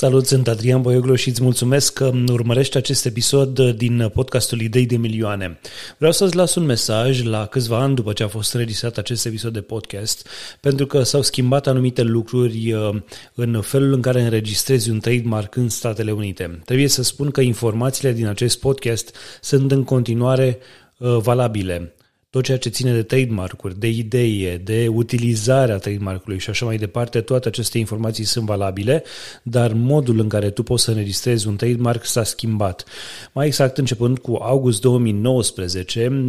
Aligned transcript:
Salut, 0.00 0.26
sunt 0.26 0.48
Adrian 0.48 0.82
Boioglu 0.82 1.14
și 1.14 1.28
îți 1.28 1.42
mulțumesc 1.42 1.92
că 1.92 2.10
urmărești 2.28 2.76
acest 2.76 3.04
episod 3.04 3.70
din 3.70 4.10
podcastul 4.14 4.60
Idei 4.60 4.86
de 4.86 4.96
Milioane. 4.96 5.58
Vreau 5.96 6.12
să-ți 6.12 6.36
las 6.36 6.54
un 6.54 6.64
mesaj 6.64 7.22
la 7.22 7.46
câțiva 7.46 7.78
ani 7.78 7.94
după 7.94 8.12
ce 8.12 8.22
a 8.22 8.28
fost 8.28 8.52
înregistrat 8.52 8.98
acest 8.98 9.26
episod 9.26 9.52
de 9.52 9.60
podcast, 9.60 10.28
pentru 10.60 10.86
că 10.86 11.02
s-au 11.02 11.22
schimbat 11.22 11.66
anumite 11.66 12.02
lucruri 12.02 12.72
uh, 12.72 12.96
în 13.34 13.60
felul 13.60 13.92
în 13.92 14.00
care 14.00 14.20
înregistrezi 14.20 14.90
un 14.90 15.00
trademark 15.00 15.56
în 15.56 15.68
Statele 15.68 16.12
Unite. 16.12 16.60
Trebuie 16.64 16.88
să 16.88 17.02
spun 17.02 17.30
că 17.30 17.40
informațiile 17.40 18.12
din 18.12 18.26
acest 18.26 18.60
podcast 18.60 19.16
sunt 19.40 19.72
în 19.72 19.84
continuare 19.84 20.58
uh, 20.98 21.16
valabile 21.16 21.94
tot 22.30 22.44
ceea 22.44 22.58
ce 22.58 22.68
ține 22.68 22.92
de 22.92 23.02
trademark-uri, 23.02 23.78
de 23.78 23.88
idee, 23.88 24.56
de 24.56 24.88
utilizarea 24.88 25.78
trademark-ului 25.78 26.38
și 26.38 26.50
așa 26.50 26.64
mai 26.64 26.76
departe, 26.76 27.20
toate 27.20 27.48
aceste 27.48 27.78
informații 27.78 28.24
sunt 28.24 28.44
valabile, 28.44 29.04
dar 29.42 29.72
modul 29.72 30.18
în 30.18 30.28
care 30.28 30.50
tu 30.50 30.62
poți 30.62 30.84
să 30.84 30.90
înregistrezi 30.90 31.46
un 31.46 31.56
trademark 31.56 32.04
s-a 32.04 32.22
schimbat. 32.22 32.84
Mai 33.32 33.46
exact, 33.46 33.78
începând 33.78 34.18
cu 34.18 34.34
august 34.34 34.80
2019, 34.80 36.28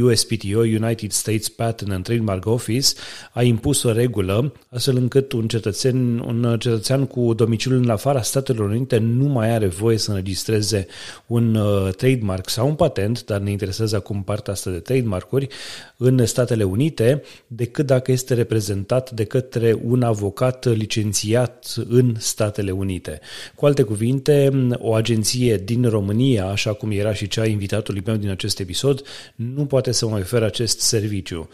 USPTO, 0.00 0.58
United 0.58 1.10
States 1.10 1.48
Patent 1.48 1.92
and 1.92 2.04
Trademark 2.04 2.46
Office, 2.46 2.88
a 3.32 3.42
impus 3.42 3.82
o 3.82 3.92
regulă 3.92 4.52
astfel 4.70 4.96
încât 4.96 5.32
un 5.32 5.48
cetățean, 5.48 6.18
un 6.18 6.56
cetățean 6.58 7.06
cu 7.06 7.34
domiciliul 7.34 7.82
în 7.82 7.90
afara 7.90 8.22
Statelor 8.22 8.68
Unite 8.68 8.98
nu 8.98 9.24
mai 9.24 9.50
are 9.50 9.66
voie 9.66 9.98
să 9.98 10.10
înregistreze 10.10 10.86
un 11.26 11.54
uh, 11.54 11.94
trademark 11.94 12.48
sau 12.48 12.66
un 12.66 12.74
patent, 12.74 13.24
dar 13.24 13.40
ne 13.40 13.50
interesează 13.50 13.96
acum 13.96 14.22
partea 14.22 14.52
asta 14.52 14.70
de 14.70 14.78
trademark 14.78 15.32
atacuri 15.34 15.48
în 15.96 16.26
Statele 16.26 16.64
Unite 16.64 17.22
decât 17.46 17.86
dacă 17.86 18.12
este 18.12 18.34
reprezentat 18.34 19.10
de 19.10 19.24
către 19.24 19.78
un 19.84 20.02
avocat 20.02 20.64
licențiat 20.76 21.74
în 21.88 22.14
Statele 22.18 22.70
Unite. 22.70 23.20
Cu 23.54 23.66
alte 23.66 23.82
cuvinte, 23.82 24.50
o 24.78 24.94
agenție 24.94 25.56
din 25.56 25.88
România, 25.88 26.46
așa 26.46 26.72
cum 26.72 26.90
era 26.90 27.14
și 27.14 27.28
cea 27.28 27.46
invitatului 27.46 28.02
meu 28.06 28.16
din 28.16 28.30
acest 28.30 28.60
episod, 28.60 29.02
nu 29.34 29.66
poate 29.66 29.92
să 29.92 30.06
mai 30.06 30.20
ofere 30.20 30.44
acest 30.44 30.80
serviciu. 30.80 31.48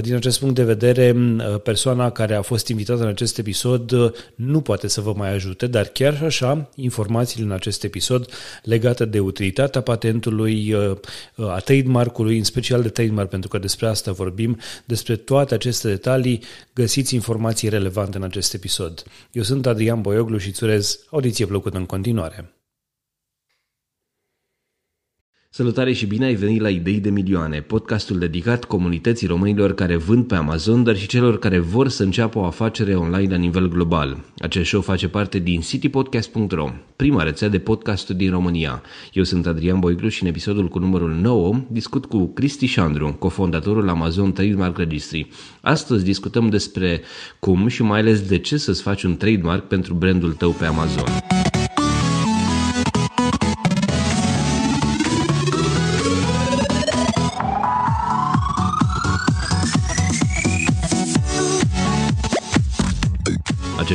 Din 0.00 0.14
acest 0.14 0.38
punct 0.38 0.54
de 0.54 0.64
vedere, 0.64 1.16
persoana 1.62 2.10
care 2.10 2.34
a 2.34 2.42
fost 2.42 2.68
invitată 2.68 3.02
în 3.02 3.08
acest 3.08 3.38
episod 3.38 3.92
nu 4.34 4.60
poate 4.60 4.88
să 4.88 5.00
vă 5.00 5.12
mai 5.16 5.32
ajute, 5.32 5.66
dar 5.66 5.84
chiar 5.84 6.16
și 6.16 6.22
așa, 6.22 6.70
informațiile 6.74 7.44
în 7.44 7.52
acest 7.52 7.84
episod 7.84 8.28
legate 8.62 9.04
de 9.04 9.18
utilitatea 9.18 9.80
patentului, 9.80 10.74
a 11.36 11.58
trademark-ului, 11.58 12.38
în 12.38 12.44
special 12.44 12.82
de 12.82 12.88
trademark 12.88 13.15
Weimar, 13.16 13.26
pentru 13.26 13.48
că 13.48 13.58
despre 13.58 13.86
asta 13.86 14.12
vorbim, 14.12 14.58
despre 14.84 15.16
toate 15.16 15.54
aceste 15.54 15.88
detalii, 15.88 16.42
găsiți 16.74 17.14
informații 17.14 17.68
relevante 17.68 18.16
în 18.16 18.22
acest 18.22 18.54
episod. 18.54 19.04
Eu 19.32 19.42
sunt 19.42 19.66
Adrian 19.66 20.00
Boioglu 20.00 20.36
și 20.36 20.48
îți 20.48 20.64
urez 20.64 20.98
audiție 21.10 21.46
plăcută 21.46 21.76
în 21.76 21.86
continuare. 21.86 22.55
Salutare 25.50 25.92
și 25.92 26.06
bine 26.06 26.24
ai 26.24 26.34
venit 26.34 26.60
la 26.60 26.68
Idei 26.68 27.00
de 27.00 27.10
Milioane, 27.10 27.60
podcastul 27.60 28.18
dedicat 28.18 28.64
comunității 28.64 29.26
românilor 29.26 29.74
care 29.74 29.96
vând 29.96 30.26
pe 30.26 30.34
Amazon, 30.34 30.82
dar 30.82 30.96
și 30.96 31.06
celor 31.06 31.38
care 31.38 31.58
vor 31.58 31.88
să 31.88 32.02
înceapă 32.02 32.38
o 32.38 32.44
afacere 32.44 32.94
online 32.94 33.30
la 33.30 33.36
nivel 33.36 33.68
global. 33.68 34.24
Acest 34.38 34.68
show 34.68 34.80
face 34.80 35.08
parte 35.08 35.38
din 35.38 35.60
citypodcast.ro, 35.60 36.70
prima 36.96 37.22
rețea 37.22 37.48
de 37.48 37.58
podcasturi 37.58 38.18
din 38.18 38.30
România. 38.30 38.82
Eu 39.12 39.22
sunt 39.22 39.46
Adrian 39.46 39.80
Boiglu 39.80 40.08
și 40.08 40.22
în 40.22 40.28
episodul 40.28 40.68
cu 40.68 40.78
numărul 40.78 41.10
9 41.10 41.60
discut 41.68 42.04
cu 42.04 42.26
Cristi 42.26 42.66
Șandru, 42.66 43.16
cofondatorul 43.18 43.88
Amazon 43.88 44.32
Trademark 44.32 44.78
Registry. 44.78 45.28
Astăzi 45.60 46.04
discutăm 46.04 46.48
despre 46.48 47.00
cum 47.38 47.68
și 47.68 47.82
mai 47.82 47.98
ales 47.98 48.20
de 48.20 48.38
ce 48.38 48.56
să-ți 48.56 48.82
faci 48.82 49.02
un 49.02 49.16
trademark 49.16 49.68
pentru 49.68 49.94
brandul 49.94 50.32
tău 50.32 50.50
pe 50.50 50.64
Amazon. 50.64 51.08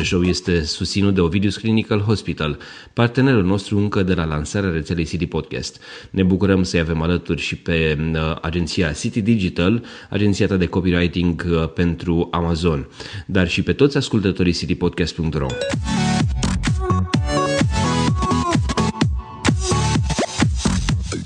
Acest 0.01 0.16
show 0.16 0.29
este 0.29 0.63
susținut 0.63 1.13
de 1.13 1.22
Ovidius 1.22 1.57
Clinical 1.57 2.00
Hospital, 2.00 2.59
partenerul 2.94 3.44
nostru 3.44 3.78
încă 3.78 4.03
de 4.03 4.13
la 4.13 4.23
lansarea 4.23 4.69
rețelei 4.69 5.06
City 5.06 5.28
Podcast. 5.28 5.81
Ne 6.09 6.23
bucurăm 6.23 6.63
să-i 6.63 6.79
avem 6.79 7.01
alături 7.01 7.41
și 7.41 7.56
pe 7.56 7.97
uh, 8.13 8.35
agenția 8.41 8.91
City 8.91 9.22
Digital, 9.22 9.84
agenția 10.09 10.47
ta 10.47 10.56
de 10.56 10.66
copywriting 10.66 11.45
uh, 11.50 11.69
pentru 11.73 12.28
Amazon, 12.31 12.88
dar 13.25 13.47
și 13.47 13.62
pe 13.62 13.73
toți 13.73 13.97
ascultătorii 13.97 14.53
citypodcast.ro. 14.53 15.47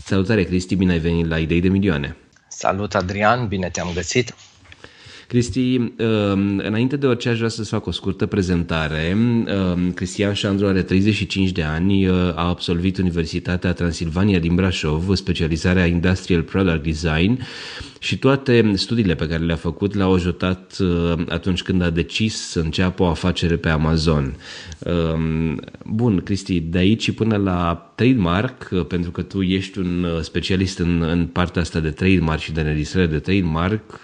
Salutare 0.04 0.44
Cristi, 0.44 0.76
bine 0.76 0.92
ai 0.92 1.00
venit 1.00 1.28
la 1.28 1.38
Idei 1.38 1.62
de 1.62 1.70
Milioane! 1.70 2.16
Salut 2.48 2.96
Adrian, 2.96 3.48
bine 3.48 3.70
te-am 3.70 3.92
găsit! 3.94 4.34
Cristi, 5.28 5.76
um, 5.78 6.58
înainte 6.58 6.96
de 6.96 7.06
orice 7.06 7.30
aș 7.30 7.38
vrea 7.38 7.50
să-ți 7.50 7.70
fac 7.70 7.86
o 7.86 7.92
scurtă 7.92 8.26
prezentare. 8.26 9.18
Um, 9.18 9.92
Cristian 9.92 10.34
Șandru 10.34 10.68
are 10.68 10.82
35 10.82 11.52
de 11.52 11.64
ani, 11.64 12.08
uh, 12.08 12.16
a 12.16 12.48
absolvit 12.48 12.98
Universitatea 12.98 13.74
Transilvania 13.74 14.40
din 14.40 14.56
Brașov, 14.56 15.16
specializarea 15.16 15.86
Industrial 15.86 16.42
Product 16.42 16.84
Design 16.84 17.40
și 18.00 18.18
toate 18.18 18.72
studiile 18.76 19.16
pe 19.16 19.28
care 19.28 19.44
le-a 19.44 19.56
făcut 19.56 19.94
l-au 19.94 20.14
ajutat 20.14 20.78
uh, 20.80 21.14
atunci 21.30 21.62
când 21.62 21.82
a 21.82 21.90
decis 21.90 22.50
să 22.50 22.60
înceapă 22.60 23.04
o 23.04 23.08
afacere 23.08 23.56
pe 23.56 23.70
Amazon. 23.70 24.36
Um, 24.80 25.60
bun, 25.86 26.22
Cristi, 26.24 26.60
de 26.60 26.78
aici 26.78 27.12
până 27.12 27.36
la 27.36 27.94
trademark, 27.96 28.70
uh, 28.72 28.86
pentru 28.86 29.12
că 29.12 29.22
tu 29.22 29.42
ești 29.42 29.80
un 29.80 30.20
specialist 30.22 30.80
în, 30.80 31.02
în 31.02 31.28
partea 31.28 31.62
asta 31.62 31.80
de 31.80 31.92
trademark 31.92 32.40
și 32.40 32.52
de 32.52 32.62
înregistrare 32.62 33.08
de 33.08 33.20
trademark, 33.20 34.02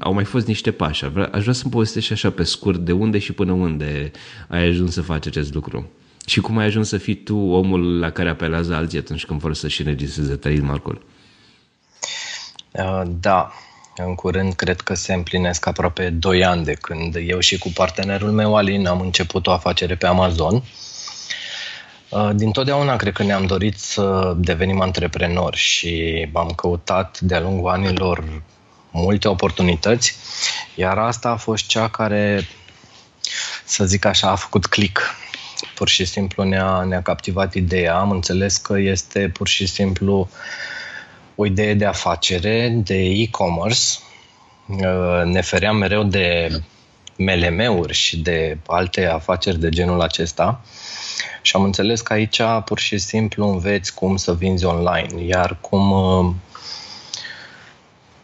au 0.00 0.12
mai 0.12 0.24
fost 0.24 0.46
niște 0.46 0.70
pași. 0.70 1.04
Aș 1.04 1.42
vrea 1.42 1.52
să-mi 1.52 1.72
povestești 1.72 2.12
așa 2.12 2.30
pe 2.30 2.42
scurt 2.42 2.78
de 2.78 2.92
unde 2.92 3.18
și 3.18 3.32
până 3.32 3.52
unde 3.52 4.10
ai 4.48 4.66
ajuns 4.66 4.92
să 4.92 5.02
faci 5.02 5.26
acest 5.26 5.54
lucru. 5.54 5.90
Și 6.26 6.40
cum 6.40 6.58
ai 6.58 6.64
ajuns 6.64 6.88
să 6.88 6.98
fii 6.98 7.14
tu 7.14 7.36
omul 7.36 7.98
la 7.98 8.10
care 8.10 8.28
apelează 8.28 8.74
alții 8.74 8.98
atunci 8.98 9.24
când 9.24 9.40
vor 9.40 9.54
să-și 9.54 9.80
înregistreze 9.80 10.34
trademark-ul? 10.34 11.02
Uh, 12.70 13.02
da, 13.20 13.52
în 13.96 14.14
curând 14.14 14.52
cred 14.52 14.80
că 14.80 14.94
se 14.94 15.12
împlinesc 15.12 15.66
aproape 15.66 16.10
2 16.10 16.44
ani 16.44 16.64
de 16.64 16.72
când 16.72 17.16
eu 17.26 17.38
și 17.38 17.58
cu 17.58 17.70
partenerul 17.74 18.30
meu 18.30 18.56
Alin 18.56 18.86
am 18.86 19.00
început 19.00 19.46
o 19.46 19.50
afacere 19.50 19.94
pe 19.94 20.06
Amazon. 20.06 20.62
Uh, 22.14 22.30
din 22.34 22.50
totdeauna 22.50 22.96
cred 22.96 23.12
că 23.12 23.22
ne-am 23.22 23.46
dorit 23.46 23.78
să 23.78 24.34
devenim 24.36 24.80
antreprenori 24.80 25.56
și 25.56 26.26
am 26.32 26.50
căutat 26.56 27.20
de-a 27.20 27.40
lungul 27.40 27.70
anilor 27.70 28.42
multe 28.90 29.28
oportunități, 29.28 30.16
iar 30.74 30.98
asta 30.98 31.28
a 31.28 31.36
fost 31.36 31.66
cea 31.66 31.88
care, 31.88 32.48
să 33.64 33.84
zic 33.84 34.04
așa, 34.04 34.30
a 34.30 34.34
făcut 34.34 34.66
click. 34.66 35.00
Pur 35.74 35.88
și 35.88 36.04
simplu 36.04 36.42
ne-a, 36.42 36.82
ne-a 36.82 37.02
captivat 37.02 37.54
ideea, 37.54 37.96
am 37.96 38.10
înțeles 38.10 38.56
că 38.56 38.78
este 38.78 39.30
pur 39.32 39.48
și 39.48 39.66
simplu 39.66 40.28
o 41.34 41.46
idee 41.46 41.74
de 41.74 41.84
afacere, 41.84 42.68
de 42.68 42.96
e-commerce. 42.96 43.82
Uh, 44.66 45.22
ne 45.24 45.40
feream 45.40 45.76
mereu 45.76 46.02
de 46.02 46.48
MLM-uri 47.16 47.92
și 47.92 48.16
de 48.16 48.58
alte 48.66 49.06
afaceri 49.06 49.58
de 49.58 49.68
genul 49.68 50.00
acesta 50.00 50.60
și 51.42 51.56
am 51.56 51.62
înțeles 51.62 52.00
că 52.00 52.12
aici 52.12 52.40
pur 52.64 52.78
și 52.78 52.98
simplu 52.98 53.48
înveți 53.48 53.94
cum 53.94 54.16
să 54.16 54.34
vinzi 54.34 54.64
online, 54.64 55.24
iar 55.24 55.56
cum 55.60 55.90
uh, 55.90 56.34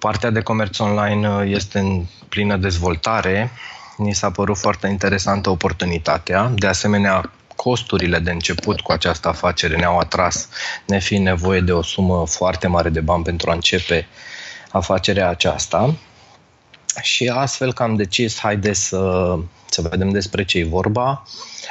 Partea 0.00 0.30
de 0.30 0.42
comerț 0.42 0.78
online 0.78 1.28
uh, 1.28 1.42
este 1.44 1.78
în 1.78 2.04
plină 2.28 2.56
dezvoltare. 2.56 3.50
Ni 3.96 4.14
s-a 4.14 4.30
părut 4.30 4.58
foarte 4.58 4.86
interesantă 4.86 5.50
oportunitatea. 5.50 6.52
De 6.54 6.66
asemenea, 6.66 7.30
costurile 7.56 8.18
de 8.18 8.30
început 8.30 8.80
cu 8.80 8.92
această 8.92 9.28
afacere 9.28 9.76
ne-au 9.76 9.98
atras, 9.98 10.48
ne 10.86 10.98
fi 10.98 11.18
nevoie 11.18 11.60
de 11.60 11.72
o 11.72 11.82
sumă 11.82 12.26
foarte 12.26 12.66
mare 12.66 12.88
de 12.88 13.00
bani 13.00 13.24
pentru 13.24 13.50
a 13.50 13.54
începe 13.54 14.06
afacerea 14.70 15.28
aceasta. 15.28 15.94
Și 17.02 17.28
astfel 17.28 17.72
că 17.72 17.82
am 17.82 17.96
decis, 17.96 18.38
haide 18.38 18.72
să, 18.72 19.38
să 19.72 19.82
vedem 19.82 20.10
despre 20.10 20.44
ce 20.44 20.58
e 20.58 20.64
vorba. 20.64 21.22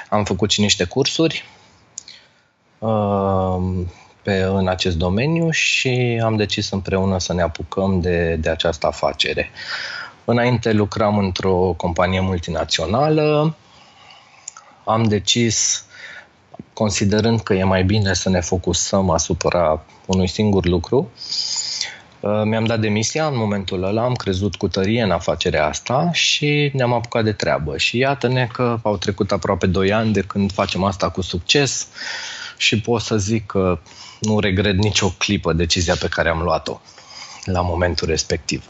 Am 0.10 0.24
făcut 0.24 0.50
și 0.52 0.62
niște 0.62 0.84
cursuri. 0.84 1.46
Uh, 2.80 3.60
pe, 4.22 4.42
în 4.42 4.68
acest 4.68 4.98
domeniu 4.98 5.50
și 5.50 6.22
am 6.24 6.36
decis 6.36 6.70
împreună 6.70 7.20
să 7.20 7.34
ne 7.34 7.42
apucăm 7.42 8.02
de, 8.02 8.36
de 8.36 8.50
această 8.50 8.88
afacere. 8.88 9.50
Înainte 10.26 10.72
lucram 10.72 11.18
într-o 11.18 11.74
companie 11.78 12.20
multinațională, 12.20 13.56
am 14.84 15.04
decis, 15.04 15.86
considerând 16.74 17.42
că 17.42 17.54
e 17.54 17.64
mai 17.64 17.84
bine 17.84 18.14
să 18.14 18.30
ne 18.30 18.40
focusăm 18.40 19.10
asupra 19.10 19.82
unui 20.06 20.28
singur 20.28 20.66
lucru, 20.66 21.12
Uh, 21.18 21.59
mi-am 22.22 22.66
dat 22.66 22.80
demisia 22.80 23.28
în 23.28 23.38
momentul 23.38 23.84
ăla, 23.84 24.04
am 24.04 24.14
crezut 24.14 24.56
cu 24.56 24.68
tărie 24.68 25.02
în 25.02 25.12
afacerea 25.12 25.68
asta 25.68 26.10
și 26.12 26.72
ne-am 26.74 26.94
apucat 26.94 27.24
de 27.24 27.32
treabă. 27.32 27.78
Și 27.78 27.98
iată-ne 27.98 28.48
că 28.54 28.80
au 28.82 28.98
trecut 28.98 29.32
aproape 29.32 29.66
2 29.66 29.94
ani 29.94 30.14
de 30.14 30.22
când 30.22 30.52
facem 30.52 30.84
asta 30.84 31.10
cu 31.10 31.22
succes 31.22 31.88
și 32.58 32.82
pot 32.82 33.02
să 33.02 33.18
zic 33.18 33.46
că 33.46 33.80
nu 34.20 34.40
regret 34.40 34.76
nicio 34.76 35.10
clipă 35.18 35.54
decizia 35.54 35.96
pe 35.96 36.08
care 36.08 36.30
am 36.30 36.42
luat-o 36.42 36.82
la 37.46 37.62
momentul 37.62 38.08
respectiv. 38.08 38.64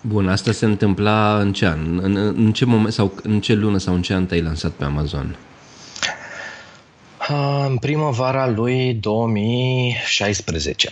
Bun, 0.00 0.28
asta 0.28 0.52
se 0.52 0.64
întâmpla 0.64 1.38
în 1.38 1.52
ce 1.52 1.66
an? 1.66 1.98
În, 2.02 2.16
în 2.16 2.52
ce 2.52 2.64
moment 2.64 2.92
sau 2.92 3.14
în 3.22 3.40
ce 3.40 3.54
lună 3.54 3.78
sau 3.78 3.94
în 3.94 4.02
ce 4.02 4.14
an 4.14 4.26
te-ai 4.26 4.40
lansat 4.40 4.70
pe 4.70 4.84
Amazon? 4.84 5.36
În 7.66 7.76
primăvara 7.76 8.48
lui 8.48 8.94
2016. 8.94 10.90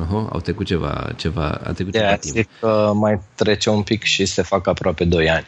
Oho, 0.00 0.28
au 0.32 0.40
trecut 0.40 0.66
ceva, 0.66 1.10
ceva 1.16 1.60
a 1.64 1.72
trecut 1.72 1.92
ceva 1.92 2.16
timp. 2.16 2.34
Zic 2.34 2.48
că 2.60 2.92
mai 2.94 3.20
trece 3.34 3.70
un 3.70 3.82
pic 3.82 4.02
și 4.02 4.24
se 4.24 4.42
fac 4.42 4.66
aproape 4.66 5.04
2 5.04 5.30
ani. 5.30 5.46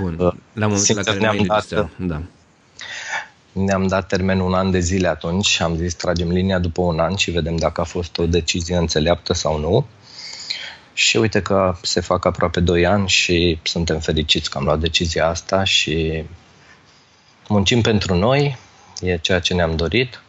Bun, 0.00 0.16
uh, 0.18 0.32
la 0.52 0.66
momentul 0.66 0.96
la 0.96 1.02
care 1.02 1.18
ne-am 1.18 1.42
dat, 1.46 1.88
da. 1.96 2.22
Ne-am 3.52 3.86
dat 3.86 4.06
termen 4.06 4.40
un 4.40 4.54
an 4.54 4.70
de 4.70 4.78
zile 4.78 5.08
atunci 5.08 5.46
și 5.46 5.62
am 5.62 5.76
zis 5.76 5.94
tragem 5.94 6.28
linia 6.28 6.58
după 6.58 6.80
un 6.80 6.98
an 6.98 7.16
și 7.16 7.30
vedem 7.30 7.56
dacă 7.56 7.80
a 7.80 7.84
fost 7.84 8.18
o 8.18 8.26
decizie 8.26 8.76
înțeleaptă 8.76 9.32
sau 9.32 9.58
nu. 9.58 9.86
Și 10.92 11.16
uite 11.16 11.42
că 11.42 11.76
se 11.82 12.00
fac 12.00 12.24
aproape 12.24 12.60
2 12.60 12.86
ani 12.86 13.08
și 13.08 13.58
suntem 13.62 13.98
fericiți 13.98 14.50
că 14.50 14.58
am 14.58 14.64
luat 14.64 14.78
decizia 14.78 15.28
asta 15.28 15.64
și 15.64 16.24
muncim 17.48 17.80
pentru 17.80 18.14
noi, 18.14 18.58
e 19.00 19.16
ceea 19.16 19.40
ce 19.40 19.54
ne-am 19.54 19.76
dorit, 19.76 20.22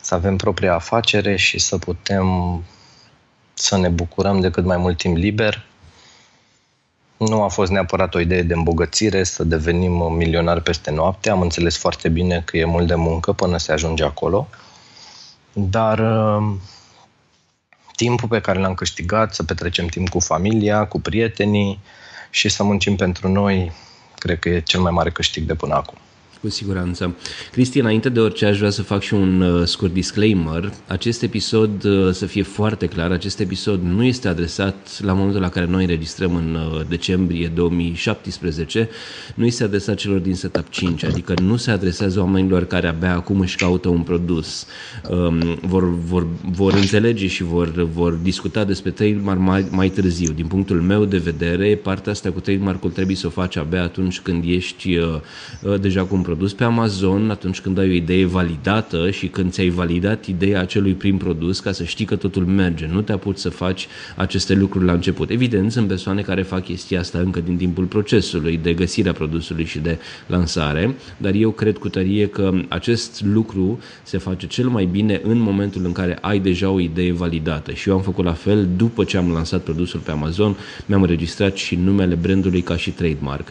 să 0.00 0.14
avem 0.14 0.36
propria 0.36 0.74
afacere 0.74 1.36
și 1.36 1.58
să 1.58 1.78
putem 1.78 2.62
să 3.54 3.76
ne 3.76 3.88
bucurăm 3.88 4.40
de 4.40 4.50
cât 4.50 4.64
mai 4.64 4.76
mult 4.76 4.96
timp 4.96 5.16
liber. 5.16 5.66
Nu 7.16 7.42
a 7.42 7.48
fost 7.48 7.70
neapărat 7.70 8.14
o 8.14 8.20
idee 8.20 8.42
de 8.42 8.54
îmbogățire, 8.54 9.24
să 9.24 9.44
devenim 9.44 10.12
milionari 10.12 10.62
peste 10.62 10.90
noapte. 10.90 11.30
Am 11.30 11.40
înțeles 11.40 11.76
foarte 11.76 12.08
bine 12.08 12.42
că 12.44 12.56
e 12.56 12.64
mult 12.64 12.86
de 12.86 12.94
muncă 12.94 13.32
până 13.32 13.56
se 13.56 13.72
ajunge 13.72 14.04
acolo. 14.04 14.48
Dar 15.52 15.98
uh, 15.98 16.56
timpul 17.96 18.28
pe 18.28 18.40
care 18.40 18.58
l-am 18.58 18.74
câștigat, 18.74 19.34
să 19.34 19.42
petrecem 19.42 19.86
timp 19.86 20.08
cu 20.08 20.20
familia, 20.20 20.86
cu 20.86 21.00
prietenii 21.00 21.80
și 22.30 22.48
să 22.48 22.62
muncim 22.62 22.96
pentru 22.96 23.28
noi, 23.28 23.72
cred 24.18 24.38
că 24.38 24.48
e 24.48 24.60
cel 24.60 24.80
mai 24.80 24.92
mare 24.92 25.10
câștig 25.10 25.46
de 25.46 25.54
până 25.54 25.74
acum. 25.74 25.98
Cu 26.40 26.48
siguranță. 26.48 27.16
Cristi, 27.52 27.78
înainte 27.78 28.08
de 28.08 28.20
orice 28.20 28.46
aș 28.46 28.58
vrea 28.58 28.70
să 28.70 28.82
fac 28.82 29.02
și 29.02 29.14
un 29.14 29.40
uh, 29.40 29.66
scurt 29.66 29.92
disclaimer. 29.92 30.72
Acest 30.86 31.22
episod, 31.22 31.84
uh, 31.84 32.12
să 32.12 32.26
fie 32.26 32.42
foarte 32.42 32.86
clar, 32.86 33.10
acest 33.10 33.40
episod 33.40 33.82
nu 33.82 34.04
este 34.04 34.28
adresat 34.28 35.00
la 35.02 35.12
momentul 35.12 35.40
la 35.40 35.48
care 35.48 35.66
noi 35.66 35.82
înregistrăm 35.82 36.34
în 36.34 36.54
uh, 36.54 36.80
decembrie 36.88 37.46
2017, 37.54 38.88
nu 39.34 39.46
este 39.46 39.64
adresat 39.64 39.96
celor 39.96 40.18
din 40.18 40.34
Setup 40.34 40.68
5, 40.68 41.04
adică 41.04 41.34
nu 41.42 41.56
se 41.56 41.70
adresează 41.70 42.20
oamenilor 42.20 42.64
care 42.64 42.86
abia 42.86 43.14
acum 43.14 43.40
își 43.40 43.56
caută 43.56 43.88
un 43.88 44.02
produs. 44.02 44.66
Um, 45.08 45.58
vor, 45.62 45.98
vor, 45.98 46.26
vor 46.50 46.72
înțelege 46.72 47.26
și 47.26 47.42
vor, 47.42 47.68
vor 47.82 48.12
discuta 48.12 48.64
despre 48.64 48.90
trademark 48.90 49.38
mai, 49.40 49.66
mai 49.70 49.88
târziu. 49.88 50.32
Din 50.32 50.46
punctul 50.46 50.80
meu 50.80 51.04
de 51.04 51.18
vedere, 51.18 51.74
partea 51.74 52.12
asta 52.12 52.30
cu 52.30 52.40
trademark-ul 52.40 52.90
trebuie 52.90 53.16
să 53.16 53.26
o 53.26 53.30
faci 53.30 53.56
abia 53.56 53.82
atunci 53.82 54.20
când 54.20 54.44
ești 54.46 54.96
uh, 54.96 55.20
deja 55.80 56.02
cu 56.02 56.14
un 56.14 56.26
produs 56.28 56.52
pe 56.52 56.64
Amazon 56.64 57.30
atunci 57.30 57.60
când 57.60 57.78
ai 57.78 57.88
o 57.88 57.92
idee 57.92 58.24
validată 58.24 59.10
și 59.10 59.26
când 59.26 59.52
ți-ai 59.52 59.68
validat 59.68 60.26
ideea 60.26 60.60
acelui 60.60 60.92
prim 60.92 61.16
produs 61.16 61.60
ca 61.60 61.72
să 61.72 61.84
știi 61.84 62.04
că 62.04 62.16
totul 62.16 62.44
merge. 62.44 62.88
Nu 62.92 63.00
te 63.00 63.12
apuci 63.12 63.36
să 63.36 63.48
faci 63.48 63.88
aceste 64.16 64.54
lucruri 64.54 64.84
la 64.84 64.92
început. 64.92 65.30
Evident, 65.30 65.72
sunt 65.72 65.88
persoane 65.88 66.22
care 66.22 66.42
fac 66.42 66.64
chestia 66.64 67.00
asta 67.00 67.18
încă 67.18 67.40
din 67.40 67.56
timpul 67.56 67.84
procesului 67.84 68.56
de 68.62 68.72
găsirea 68.72 69.12
produsului 69.12 69.64
și 69.64 69.78
de 69.78 69.98
lansare, 70.26 70.94
dar 71.16 71.34
eu 71.34 71.50
cred 71.50 71.78
cu 71.78 71.88
tărie 71.88 72.26
că 72.26 72.52
acest 72.68 73.22
lucru 73.24 73.78
se 74.02 74.18
face 74.18 74.46
cel 74.46 74.68
mai 74.68 74.84
bine 74.84 75.20
în 75.24 75.38
momentul 75.38 75.84
în 75.84 75.92
care 75.92 76.18
ai 76.20 76.38
deja 76.38 76.70
o 76.70 76.80
idee 76.80 77.12
validată. 77.12 77.72
Și 77.72 77.88
eu 77.88 77.94
am 77.94 78.02
făcut 78.02 78.24
la 78.24 78.32
fel 78.32 78.68
după 78.76 79.04
ce 79.04 79.16
am 79.16 79.32
lansat 79.32 79.60
produsul 79.62 80.00
pe 80.00 80.10
Amazon, 80.10 80.56
mi-am 80.86 81.02
înregistrat 81.02 81.56
și 81.56 81.74
numele 81.74 82.14
brandului 82.14 82.60
ca 82.60 82.76
și 82.76 82.90
trademark 82.90 83.48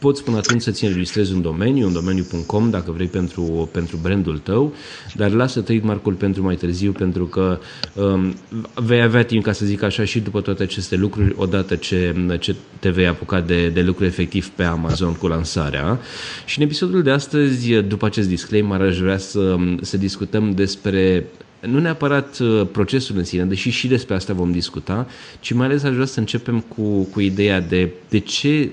poți 0.00 0.24
până 0.24 0.36
atunci 0.36 0.60
să-ți 0.60 0.84
înregistrezi 0.84 1.32
un 1.32 1.42
domeniu, 1.42 1.86
un 1.86 1.92
domeniu.com 1.92 2.70
dacă 2.70 2.92
vrei 2.92 3.06
pentru, 3.06 3.68
pentru 3.72 3.98
brandul 4.02 4.38
tău, 4.38 4.74
dar 5.14 5.30
lasă 5.30 5.60
trademark-ul 5.60 6.12
pentru 6.12 6.42
mai 6.42 6.54
târziu 6.54 6.92
pentru 6.92 7.26
că 7.26 7.58
um, 7.94 8.34
vei 8.74 9.02
avea 9.02 9.24
timp, 9.24 9.42
ca 9.42 9.52
să 9.52 9.64
zic 9.66 9.82
așa, 9.82 10.04
și 10.04 10.20
după 10.20 10.40
toate 10.40 10.62
aceste 10.62 10.96
lucruri, 10.96 11.34
odată 11.36 11.74
ce, 11.74 12.14
ce 12.40 12.54
te 12.78 12.88
vei 12.88 13.06
apuca 13.06 13.40
de, 13.40 13.68
de 13.68 13.82
lucruri 13.82 14.08
efectiv 14.08 14.48
pe 14.48 14.62
Amazon 14.62 15.14
cu 15.14 15.26
lansarea. 15.26 16.00
Și 16.44 16.58
în 16.58 16.64
episodul 16.64 17.02
de 17.02 17.10
astăzi, 17.10 17.72
după 17.72 18.06
acest 18.06 18.28
disclaimer, 18.28 18.80
aș 18.80 18.98
vrea 18.98 19.18
să, 19.18 19.56
să 19.80 19.96
discutăm 19.96 20.50
despre 20.50 21.26
nu 21.60 21.78
neapărat 21.78 22.38
uh, 22.38 22.66
procesul 22.72 23.16
în 23.16 23.24
sine, 23.24 23.44
deși 23.44 23.70
și 23.70 23.88
despre 23.88 24.14
asta 24.14 24.32
vom 24.32 24.52
discuta, 24.52 25.06
ci 25.40 25.52
mai 25.52 25.66
ales 25.66 25.82
aș 25.82 25.92
vrea 25.92 26.06
să 26.06 26.18
începem 26.18 26.60
cu, 26.60 27.02
cu 27.02 27.20
ideea 27.20 27.60
de 27.60 27.90
de 28.08 28.18
ce 28.18 28.70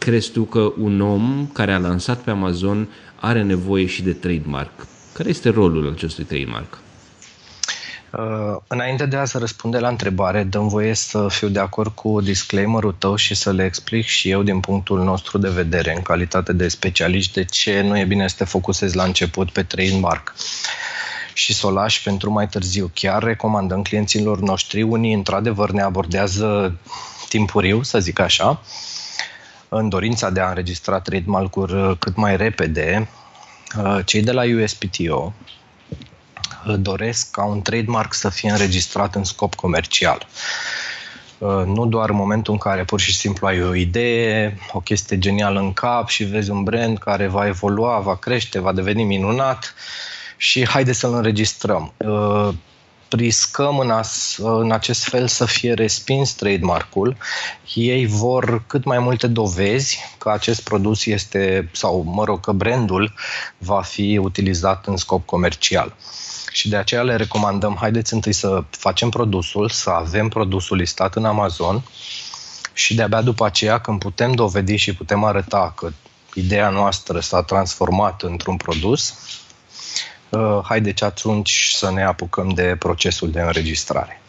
crezi 0.00 0.30
tu 0.30 0.42
că 0.44 0.72
un 0.78 1.00
om 1.00 1.46
care 1.52 1.72
a 1.72 1.78
lansat 1.78 2.18
pe 2.18 2.30
Amazon 2.30 2.88
are 3.16 3.42
nevoie 3.42 3.86
și 3.86 4.02
de 4.02 4.12
trademark? 4.12 4.86
Care 5.12 5.28
este 5.28 5.48
rolul 5.48 5.92
acestui 5.94 6.24
trademark? 6.24 6.78
Uh, 8.12 8.56
înainte 8.66 9.06
de 9.06 9.16
a 9.16 9.24
să 9.24 9.38
răspunde 9.38 9.78
la 9.78 9.88
întrebare, 9.88 10.42
dăm 10.42 10.68
voie 10.68 10.94
să 10.94 11.26
fiu 11.28 11.48
de 11.48 11.58
acord 11.58 11.94
cu 11.94 12.20
disclaimerul 12.20 12.94
tău 12.98 13.16
și 13.16 13.34
să 13.34 13.52
le 13.52 13.64
explic 13.64 14.04
și 14.04 14.30
eu 14.30 14.42
din 14.42 14.60
punctul 14.60 15.04
nostru 15.04 15.38
de 15.38 15.48
vedere, 15.48 15.94
în 15.96 16.02
calitate 16.02 16.52
de 16.52 16.68
specialiști, 16.68 17.32
de 17.32 17.44
ce 17.44 17.80
nu 17.80 17.98
e 17.98 18.04
bine 18.04 18.28
să 18.28 18.34
te 18.38 18.44
focusezi 18.44 18.96
la 18.96 19.04
început 19.04 19.50
pe 19.50 19.62
trademark 19.62 20.34
și 21.32 21.54
să 21.54 21.66
o 21.66 21.70
lași 21.70 22.02
pentru 22.02 22.30
mai 22.30 22.48
târziu. 22.48 22.90
Chiar 22.94 23.22
recomandăm 23.22 23.82
clienților 23.82 24.40
noștri, 24.40 24.82
unii 24.82 25.12
într-adevăr 25.12 25.70
ne 25.70 25.82
abordează 25.82 26.76
timpuriu, 27.28 27.82
să 27.82 27.98
zic 27.98 28.18
așa, 28.18 28.60
în 29.72 29.88
dorința 29.88 30.30
de 30.30 30.40
a 30.40 30.48
înregistra 30.48 31.00
trademark-uri 31.00 31.74
uh, 31.74 31.96
cât 31.98 32.16
mai 32.16 32.36
repede, 32.36 33.08
uh, 33.78 33.98
cei 34.04 34.22
de 34.22 34.32
la 34.32 34.42
USPTO 34.62 35.32
uh, 36.66 36.74
doresc 36.78 37.30
ca 37.30 37.44
un 37.44 37.62
trademark 37.62 38.14
să 38.14 38.28
fie 38.28 38.50
înregistrat 38.50 39.14
în 39.14 39.24
scop 39.24 39.54
comercial. 39.54 40.26
Nu 41.66 41.86
doar 41.86 42.10
în 42.10 42.16
momentul 42.16 42.52
în 42.52 42.58
care 42.58 42.84
pur 42.84 43.00
și 43.00 43.16
simplu 43.16 43.46
ai 43.46 43.62
o 43.62 43.74
idee, 43.74 44.58
o 44.72 44.80
chestie 44.80 45.18
genială 45.18 45.60
în 45.60 45.72
cap 45.72 46.08
și 46.08 46.24
vezi 46.24 46.50
un 46.50 46.62
brand 46.62 46.98
care 46.98 47.26
va 47.26 47.46
evolua, 47.46 47.98
va 47.98 48.16
crește, 48.16 48.58
va 48.58 48.72
deveni 48.72 49.04
minunat 49.04 49.74
și 50.36 50.68
haide 50.68 50.92
să-l 50.92 51.14
înregistrăm 51.14 51.92
riscăm 53.12 53.78
în, 53.78 53.90
as, 53.90 54.36
în 54.38 54.72
acest 54.72 55.08
fel 55.08 55.28
să 55.28 55.44
fie 55.44 55.72
respins 55.72 56.32
trademark-ul. 56.32 57.16
Ei 57.74 58.06
vor 58.06 58.64
cât 58.66 58.84
mai 58.84 58.98
multe 58.98 59.26
dovezi 59.26 59.98
că 60.18 60.30
acest 60.30 60.62
produs 60.62 61.06
este, 61.06 61.70
sau 61.72 62.02
mă 62.06 62.24
rog, 62.24 62.40
că 62.40 62.52
brandul 62.52 63.14
va 63.58 63.82
fi 63.82 64.18
utilizat 64.22 64.86
în 64.86 64.96
scop 64.96 65.26
comercial. 65.26 65.96
Și 66.52 66.68
de 66.68 66.76
aceea 66.76 67.02
le 67.02 67.16
recomandăm, 67.16 67.76
haideți 67.80 68.14
întâi 68.14 68.32
să 68.32 68.64
facem 68.70 69.08
produsul, 69.08 69.68
să 69.68 69.90
avem 69.90 70.28
produsul 70.28 70.76
listat 70.76 71.14
în 71.14 71.24
Amazon 71.24 71.82
și 72.72 72.94
de-abia 72.94 73.22
după 73.22 73.44
aceea, 73.44 73.80
când 73.80 73.98
putem 73.98 74.32
dovedi 74.32 74.76
și 74.76 74.94
putem 74.94 75.24
arăta 75.24 75.72
că 75.76 75.90
ideea 76.34 76.68
noastră 76.68 77.20
s-a 77.20 77.42
transformat 77.42 78.22
într-un 78.22 78.56
produs, 78.56 79.08
uh, 79.08 79.39
haideți 80.64 81.04
atunci 81.04 81.70
să 81.72 81.90
ne 81.90 82.04
apucăm 82.04 82.48
de 82.48 82.76
procesul 82.78 83.30
de 83.30 83.40
înregistrare. 83.40 84.20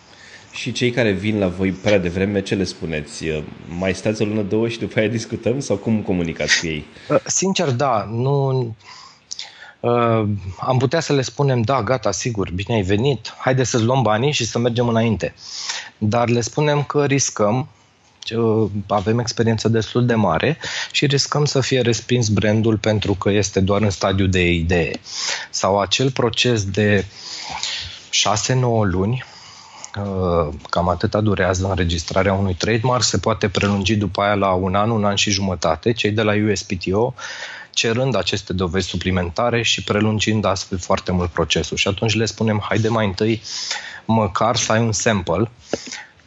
Și 0.51 0.71
cei 0.71 0.91
care 0.91 1.11
vin 1.11 1.39
la 1.39 1.47
voi 1.47 1.71
prea 1.71 1.97
devreme, 1.97 2.41
ce 2.41 2.55
le 2.55 2.63
spuneți? 2.63 3.27
Uh, 3.27 3.43
mai 3.77 3.93
stați 3.93 4.21
o 4.21 4.25
lună, 4.25 4.41
două 4.41 4.67
și 4.67 4.79
după 4.79 4.99
aia 4.99 5.07
discutăm 5.07 5.59
sau 5.59 5.75
cum 5.75 6.01
comunicați 6.01 6.59
cu 6.59 6.65
ei? 6.65 6.85
Uh, 7.09 7.17
sincer, 7.25 7.69
da. 7.69 8.07
Nu, 8.09 8.59
uh, 9.79 10.27
am 10.59 10.77
putea 10.77 10.99
să 10.99 11.13
le 11.13 11.21
spunem, 11.21 11.61
da, 11.61 11.83
gata, 11.83 12.11
sigur, 12.11 12.51
bine 12.51 12.75
ai 12.75 12.81
venit, 12.81 13.33
haide 13.37 13.63
să-ți 13.63 13.83
luăm 13.83 14.01
banii 14.01 14.31
și 14.31 14.45
să 14.45 14.59
mergem 14.59 14.87
înainte. 14.87 15.33
Dar 15.97 16.29
le 16.29 16.41
spunem 16.41 16.83
că 16.83 17.05
riscăm 17.05 17.67
avem 18.87 19.19
experiență 19.19 19.69
destul 19.69 20.05
de 20.05 20.15
mare 20.15 20.57
și 20.91 21.05
riscăm 21.05 21.45
să 21.45 21.59
fie 21.59 21.81
respins 21.81 22.27
brandul 22.27 22.77
pentru 22.77 23.13
că 23.13 23.29
este 23.29 23.59
doar 23.59 23.81
în 23.81 23.89
stadiu 23.89 24.25
de 24.25 24.51
idee. 24.51 24.99
Sau 25.49 25.79
acel 25.79 26.11
proces 26.11 26.65
de 26.65 27.05
6-9 28.09 28.59
luni, 28.83 29.25
uh, 29.99 30.53
cam 30.69 30.89
atâta 30.89 31.21
durează 31.21 31.67
înregistrarea 31.67 32.33
unui 32.33 32.53
trademark, 32.53 33.03
se 33.03 33.17
poate 33.17 33.49
prelungi 33.49 33.95
după 33.95 34.21
aia 34.21 34.33
la 34.33 34.51
un 34.51 34.75
an, 34.75 34.89
un 34.89 35.05
an 35.05 35.15
și 35.15 35.31
jumătate. 35.31 35.91
Cei 35.91 36.11
de 36.11 36.21
la 36.21 36.33
USPTO 36.51 37.13
cerând 37.73 38.15
aceste 38.15 38.53
dovezi 38.53 38.87
suplimentare 38.87 39.61
și 39.61 39.83
prelungind 39.83 40.45
astfel 40.45 40.77
foarte 40.77 41.11
mult 41.11 41.29
procesul. 41.29 41.77
Și 41.77 41.87
atunci 41.87 42.15
le 42.15 42.25
spunem, 42.25 42.63
haide 42.69 42.87
mai 42.87 43.05
întâi 43.05 43.41
măcar 44.05 44.55
să 44.55 44.71
ai 44.71 44.81
un 44.81 44.91
sample. 44.91 45.51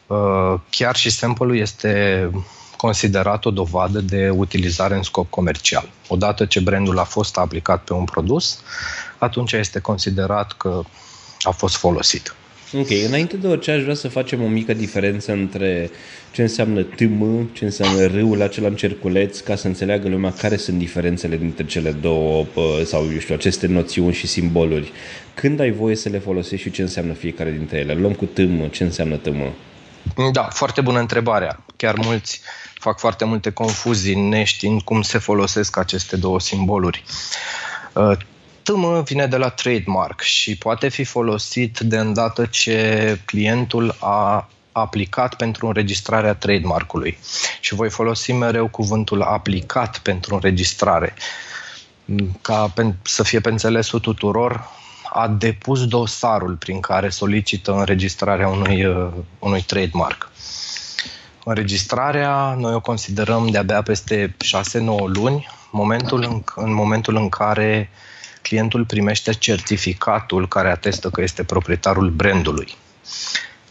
Uh, 0.07 0.55
chiar 0.71 0.97
și 0.97 1.11
sample-ul 1.11 1.57
este 1.57 2.31
considerat 2.77 3.45
o 3.45 3.51
dovadă 3.51 4.01
de 4.01 4.31
utilizare 4.31 4.95
în 4.95 5.03
scop 5.03 5.31
comercial. 5.31 5.91
Odată 6.09 6.45
ce 6.45 6.61
brandul 6.61 6.99
a 6.99 7.05
fost 7.05 7.37
aplicat 7.37 7.85
pe 7.85 7.93
un 7.93 8.05
produs, 8.05 8.63
atunci 9.19 9.53
este 9.53 9.79
considerat 9.79 10.53
că 10.53 10.83
a 11.41 11.51
fost 11.51 11.77
folosit. 11.77 12.35
Ok, 12.79 12.89
înainte 13.07 13.37
de 13.37 13.47
orice 13.47 13.71
aș 13.71 13.83
vrea 13.83 13.95
să 13.95 14.09
facem 14.09 14.43
o 14.43 14.47
mică 14.47 14.73
diferență 14.73 15.33
între 15.33 15.91
ce 16.33 16.43
înseamnă 16.43 16.83
TM, 16.83 17.49
ce 17.53 17.65
înseamnă 17.65 18.07
râul 18.07 18.43
acela 18.43 18.67
în 18.67 18.75
cerculeț, 18.75 19.41
ca 19.41 19.57
să 19.57 19.67
înțeleagă 19.67 20.09
lumea 20.09 20.33
care 20.33 20.57
sunt 20.57 20.79
diferențele 20.79 21.37
dintre 21.37 21.65
cele 21.65 21.91
două 21.91 22.47
sau, 22.85 23.13
eu 23.13 23.19
știu, 23.19 23.35
aceste 23.35 23.67
noțiuni 23.67 24.15
și 24.15 24.27
simboluri. 24.27 24.93
Când 25.35 25.61
ai 25.61 25.71
voie 25.71 25.97
să 25.97 26.09
le 26.09 26.19
folosești 26.19 26.67
și 26.67 26.71
ce 26.73 26.83
înseamnă 26.83 27.13
fiecare 27.13 27.51
dintre 27.51 27.79
ele? 27.79 27.95
Luăm 27.95 28.13
cu 28.13 28.25
TM, 28.25 28.69
ce 28.71 28.85
înseamnă 28.85 29.17
TM? 29.17 29.53
Da, 30.33 30.43
foarte 30.43 30.81
bună 30.81 30.99
întrebarea. 30.99 31.65
Chiar 31.77 31.95
mulți 31.95 32.41
fac 32.79 32.99
foarte 32.99 33.25
multe 33.25 33.51
confuzii 33.51 34.15
neștiind 34.15 34.83
cum 34.83 35.03
se 35.03 35.19
folosesc 35.19 35.77
aceste 35.77 36.17
două 36.17 36.41
simboluri. 36.41 37.05
Uh, 37.93 38.17
TM 38.63 39.03
vine 39.03 39.27
de 39.27 39.37
la 39.37 39.49
trademark 39.49 40.21
și 40.21 40.57
poate 40.57 40.89
fi 40.89 41.05
folosit 41.05 41.79
de 41.79 41.99
îndată 41.99 42.47
ce 42.47 43.21
clientul 43.25 43.97
a 44.01 44.49
aplicat 44.73 45.35
pentru 45.35 45.67
înregistrarea 45.67 46.35
trademarkului. 46.35 47.19
Și 47.61 47.75
voi 47.75 47.91
folosi 47.91 48.33
mereu 48.33 48.69
cuvântul 48.69 49.23
aplicat 49.23 49.99
pentru 49.99 50.35
înregistrare. 50.35 51.15
Ca 52.41 52.73
să 53.03 53.23
fie 53.23 53.41
pe 53.41 53.49
înțelesul 53.49 54.01
tuturor, 54.01 54.71
a 55.17 55.29
depus 55.29 55.87
dosarul 55.87 56.57
prin 56.57 56.81
care 56.81 57.09
solicită 57.09 57.73
înregistrarea 57.73 58.49
unui, 58.49 58.85
uh, 58.85 59.09
unui 59.39 59.63
trademark. 59.63 60.31
Înregistrarea 61.45 62.55
noi 62.59 62.75
o 62.75 62.81
considerăm 62.81 63.47
de-abia 63.47 63.83
peste 63.83 64.37
6-9 64.45 64.79
luni, 65.07 65.49
momentul 65.71 66.23
în, 66.23 66.43
în 66.55 66.73
momentul 66.73 67.17
în 67.17 67.29
care 67.29 67.91
clientul 68.43 68.85
primește 68.85 69.33
certificatul 69.33 70.49
care 70.49 70.71
atestă 70.71 71.11
că 71.11 71.23
este 71.23 71.45
proprietarul 71.45 72.11
brandului. 72.11 72.75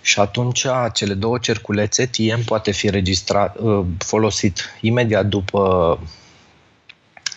Și 0.01 0.19
atunci 0.19 0.65
cele 0.93 1.13
două 1.13 1.38
cerculețe 1.38 2.05
TM 2.05 2.43
poate 2.45 2.71
fi 2.71 2.89
registrat, 2.89 3.57
uh, 3.59 3.85
folosit 3.97 4.77
imediat 4.81 5.25
după 5.25 6.00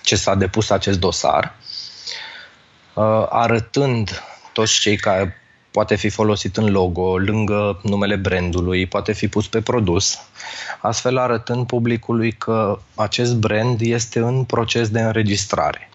ce 0.03 0.17
s-a 0.17 0.35
depus 0.35 0.71
acest 0.71 1.01
dosar, 1.01 1.45
uh, 1.45 1.66
arătând 3.31 4.23
toți 4.53 4.81
cei 4.81 4.97
care 4.97 5.41
poate 5.71 5.95
fi 5.95 6.09
folosit 6.09 6.57
în 6.57 6.71
logo, 6.71 7.19
lângă 7.19 7.81
numele 7.83 8.17
brandului, 8.17 8.87
poate 8.87 9.13
fi 9.13 9.29
pus 9.29 9.47
pe 9.47 9.61
produs, 9.61 10.19
astfel 10.81 11.19
arătând 11.19 11.67
publicului 11.67 12.33
că 12.33 12.79
acest 12.95 13.35
brand 13.35 13.81
este 13.81 14.19
în 14.19 14.45
proces 14.45 14.89
de 14.89 15.01
înregistrare. 15.01 15.91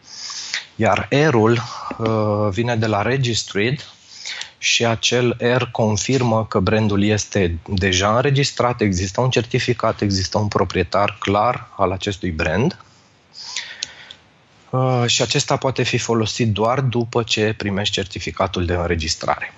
Iar 0.75 1.07
R-ul 1.29 1.61
uh, 1.97 2.47
vine 2.49 2.75
de 2.75 2.85
la 2.85 3.01
Registered 3.01 3.85
și 4.57 4.85
acel 4.85 5.37
R 5.39 5.63
confirmă 5.71 6.45
că 6.45 6.59
brandul 6.59 7.03
este 7.03 7.59
deja 7.67 8.15
înregistrat, 8.15 8.81
există 8.81 9.21
un 9.21 9.29
certificat, 9.29 10.01
există 10.01 10.37
un 10.37 10.47
proprietar 10.47 11.17
clar 11.19 11.69
al 11.77 11.91
acestui 11.91 12.31
brand 12.31 12.77
uh, 14.71 15.03
și 15.05 15.21
acesta 15.21 15.55
poate 15.55 15.83
fi 15.83 15.97
folosit 15.97 16.51
doar 16.51 16.81
după 16.81 17.23
ce 17.23 17.53
primești 17.57 17.93
certificatul 17.93 18.65
de 18.65 18.73
înregistrare. 18.73 19.53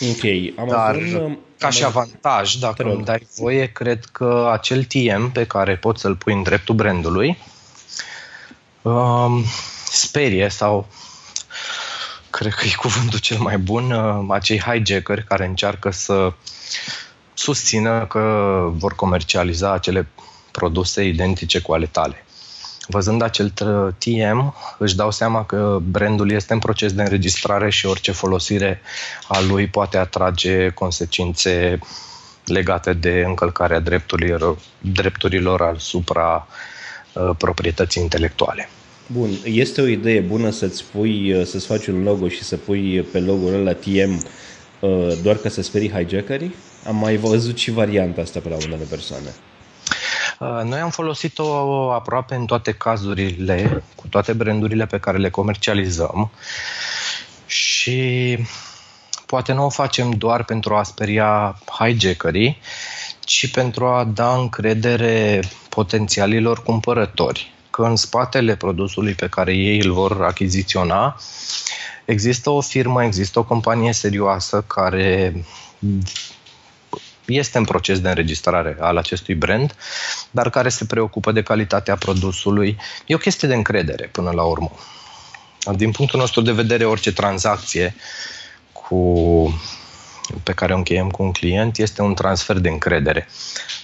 Ok. 0.00 0.22
Amazon, 0.58 1.22
Dar, 1.22 1.38
ca 1.58 1.70
și 1.70 1.84
avantaj, 1.84 2.54
dacă 2.54 2.82
îmi 2.82 3.04
dai 3.04 3.26
voie, 3.36 3.66
cred 3.66 4.04
că 4.04 4.48
acel 4.52 4.84
TM 4.84 5.32
pe 5.32 5.46
care 5.46 5.76
poți 5.76 6.00
să-l 6.00 6.16
pui 6.16 6.32
în 6.32 6.42
dreptul 6.42 6.74
brandului 6.74 7.38
um, 8.82 9.44
sperie 9.90 10.48
sau 10.48 10.86
cred 12.30 12.54
că 12.54 12.66
e 12.66 12.74
cuvântul 12.76 13.18
cel 13.18 13.38
mai 13.38 13.58
bun, 13.58 13.90
uh, 13.90 14.26
acei 14.28 14.60
hijackeri 14.60 15.24
care 15.24 15.46
încearcă 15.46 15.90
să 15.90 16.32
susțină 17.34 18.06
că 18.06 18.20
vor 18.72 18.94
comercializa 18.94 19.72
acele 19.72 20.08
produse 20.50 21.04
identice 21.04 21.60
cu 21.60 21.72
ale 21.72 21.86
tale. 21.86 22.25
Văzând 22.88 23.22
acel 23.22 23.52
TM, 23.98 24.54
își 24.78 24.96
dau 24.96 25.10
seama 25.10 25.44
că 25.44 25.78
brandul 25.90 26.30
este 26.30 26.52
în 26.52 26.58
proces 26.58 26.92
de 26.92 27.02
înregistrare 27.02 27.70
și 27.70 27.86
orice 27.86 28.12
folosire 28.12 28.80
a 29.28 29.40
lui 29.40 29.66
poate 29.66 29.98
atrage 29.98 30.68
consecințe 30.68 31.78
legate 32.44 32.92
de 32.92 33.24
încălcarea 33.26 33.80
drepturilor, 33.80 34.58
drepturilor 34.80 35.62
asupra 35.62 36.46
uh, 37.12 37.30
proprietății 37.38 38.02
intelectuale. 38.02 38.68
Bun, 39.06 39.30
este 39.44 39.80
o 39.80 39.86
idee 39.86 40.20
bună 40.20 40.50
să-ți 40.50 40.84
pui, 40.92 41.32
uh, 41.32 41.46
să-ți 41.46 41.66
faci 41.66 41.86
un 41.86 42.02
logo 42.02 42.28
și 42.28 42.42
să 42.42 42.56
pui 42.56 43.00
pe 43.00 43.18
logo-ul 43.18 43.52
la 43.52 43.72
TM 43.72 44.26
uh, 44.80 45.12
doar 45.22 45.36
ca 45.36 45.48
să 45.48 45.62
sperii 45.62 45.90
hijackerii? 45.90 46.54
Am 46.86 46.96
mai 46.96 47.16
văzut 47.16 47.56
și 47.56 47.70
varianta 47.70 48.20
asta 48.20 48.40
pe 48.40 48.48
la 48.48 48.56
unele 48.66 48.84
persoane. 48.90 49.34
Uh, 50.38 50.60
noi 50.64 50.80
am 50.80 50.90
folosit-o 50.90 51.92
aproape 51.92 52.34
în 52.34 52.46
toate 52.46 52.72
cazurile, 52.72 53.84
cu 53.94 54.08
toate 54.08 54.32
brandurile 54.32 54.86
pe 54.86 54.98
care 54.98 55.18
le 55.18 55.30
comercializăm 55.30 56.30
și 57.46 58.38
poate 59.26 59.52
nu 59.52 59.64
o 59.64 59.68
facem 59.68 60.10
doar 60.10 60.44
pentru 60.44 60.74
a 60.74 60.82
speria 60.82 61.60
hijackerii, 61.78 62.60
ci 63.20 63.50
pentru 63.50 63.86
a 63.86 64.04
da 64.04 64.34
încredere 64.34 65.40
potențialilor 65.68 66.62
cumpărători 66.62 67.52
că 67.70 67.82
în 67.82 67.96
spatele 67.96 68.56
produsului 68.56 69.14
pe 69.14 69.28
care 69.28 69.54
ei 69.54 69.80
îl 69.80 69.92
vor 69.92 70.24
achiziționa 70.24 71.16
există 72.04 72.50
o 72.50 72.60
firmă, 72.60 73.04
există 73.04 73.38
o 73.38 73.44
companie 73.44 73.92
serioasă 73.92 74.64
care 74.66 75.34
este 77.26 77.58
în 77.58 77.64
proces 77.64 78.00
de 78.00 78.08
înregistrare 78.08 78.76
al 78.80 78.96
acestui 78.96 79.34
brand, 79.34 79.74
dar 80.30 80.50
care 80.50 80.68
se 80.68 80.84
preocupă 80.84 81.32
de 81.32 81.42
calitatea 81.42 81.96
produsului. 81.96 82.76
E 83.06 83.14
o 83.14 83.18
chestie 83.18 83.48
de 83.48 83.54
încredere 83.54 84.08
până 84.12 84.30
la 84.30 84.42
urmă. 84.42 84.72
Din 85.76 85.90
punctul 85.90 86.18
nostru 86.18 86.40
de 86.40 86.52
vedere, 86.52 86.84
orice 86.84 87.12
tranzacție 87.12 87.94
cu, 88.72 89.60
pe 90.42 90.52
care 90.52 90.72
o 90.72 90.76
încheiem 90.76 91.10
cu 91.10 91.22
un 91.22 91.32
client 91.32 91.78
este 91.78 92.02
un 92.02 92.14
transfer 92.14 92.58
de 92.58 92.68
încredere. 92.68 93.28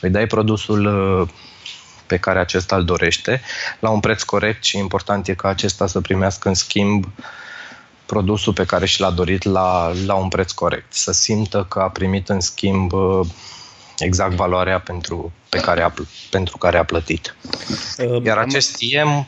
Îi 0.01 0.11
dai 0.11 0.27
produsul 0.27 1.29
pe 2.07 2.17
care 2.17 2.39
acesta 2.39 2.77
îl 2.77 2.85
dorește 2.85 3.43
la 3.79 3.91
un 3.91 4.01
preț 4.01 4.23
corect 4.23 4.65
și 4.65 4.79
important 4.79 5.29
e 5.29 5.35
ca 5.35 5.49
acesta 5.49 5.87
să 5.87 6.01
primească 6.01 6.49
în 6.49 6.55
schimb 6.55 7.07
produsul 8.07 8.53
pe 8.53 8.65
care 8.65 8.87
și 8.87 9.01
l-a 9.01 9.11
dorit 9.11 9.43
la, 9.43 9.93
la 10.07 10.15
un 10.15 10.29
preț 10.29 10.53
corect. 10.53 10.93
Să 10.95 11.13
simtă 11.13 11.67
că 11.69 11.79
a 11.79 11.89
primit 11.89 12.29
în 12.29 12.41
schimb 12.41 12.93
uh, 12.93 13.27
exact 13.99 14.35
valoarea 14.35 14.81
pentru, 14.81 15.33
pe 15.49 15.59
care 15.59 15.83
a, 15.83 15.93
pentru 16.31 16.57
care 16.57 16.79
a 16.79 16.85
plătit. 16.85 17.37
Uh, 17.99 18.25
Iar 18.25 18.39
acest 18.39 18.81
IEM 18.81 19.27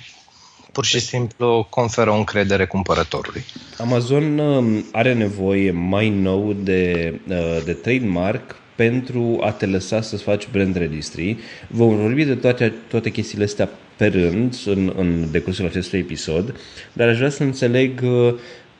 pur 0.72 0.84
și 0.84 1.00
simplu 1.00 1.66
conferă 1.70 2.10
o 2.10 2.16
încredere 2.16 2.66
cumpărătorului. 2.66 3.44
Amazon 3.78 4.38
uh, 4.38 4.84
are 4.92 5.14
nevoie 5.14 5.70
mai 5.70 6.08
nou 6.08 6.52
de, 6.52 7.14
de 7.64 7.72
trademark 7.72 8.56
pentru 8.74 9.38
a 9.42 9.50
te 9.50 9.66
lăsa 9.66 10.00
să-ți 10.00 10.22
faci 10.22 10.48
brand 10.52 10.76
registry. 10.76 11.36
Vom 11.68 11.96
vorbi 11.96 12.24
de 12.24 12.34
toate, 12.34 12.74
toate 12.88 13.10
chestiile 13.10 13.44
astea 13.44 13.68
pe 13.96 14.06
rând 14.06 14.56
în, 14.64 14.92
în 14.96 15.30
decursul 15.30 15.66
acestui 15.66 15.98
episod, 15.98 16.56
dar 16.92 17.08
aș 17.08 17.16
vrea 17.16 17.30
să 17.30 17.42
înțeleg 17.42 18.00
uh, 18.02 18.34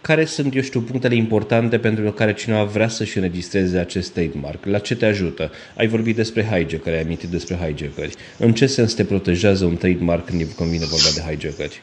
care 0.06 0.24
sunt, 0.24 0.54
eu 0.54 0.62
știu, 0.62 0.80
punctele 0.80 1.14
importante 1.14 1.78
pentru 1.78 2.12
care 2.12 2.34
cineva 2.34 2.64
vrea 2.64 2.88
să-și 2.88 3.16
înregistreze 3.16 3.78
acest 3.78 4.12
trademark? 4.12 4.64
La 4.64 4.78
ce 4.78 4.96
te 4.96 5.06
ajută? 5.06 5.50
Ai 5.76 5.86
vorbit 5.86 6.16
despre 6.16 6.42
hijacker, 6.42 6.92
ai 6.92 7.00
amintit 7.00 7.28
despre 7.28 7.54
hijackeri. 7.54 8.14
În 8.38 8.54
ce 8.54 8.66
sens 8.66 8.92
te 8.92 9.04
protejează 9.04 9.64
un 9.64 9.76
trademark 9.76 10.24
când 10.24 10.70
vine 10.70 10.84
vorba 10.84 11.08
de 11.14 11.20
hijackeri? 11.20 11.82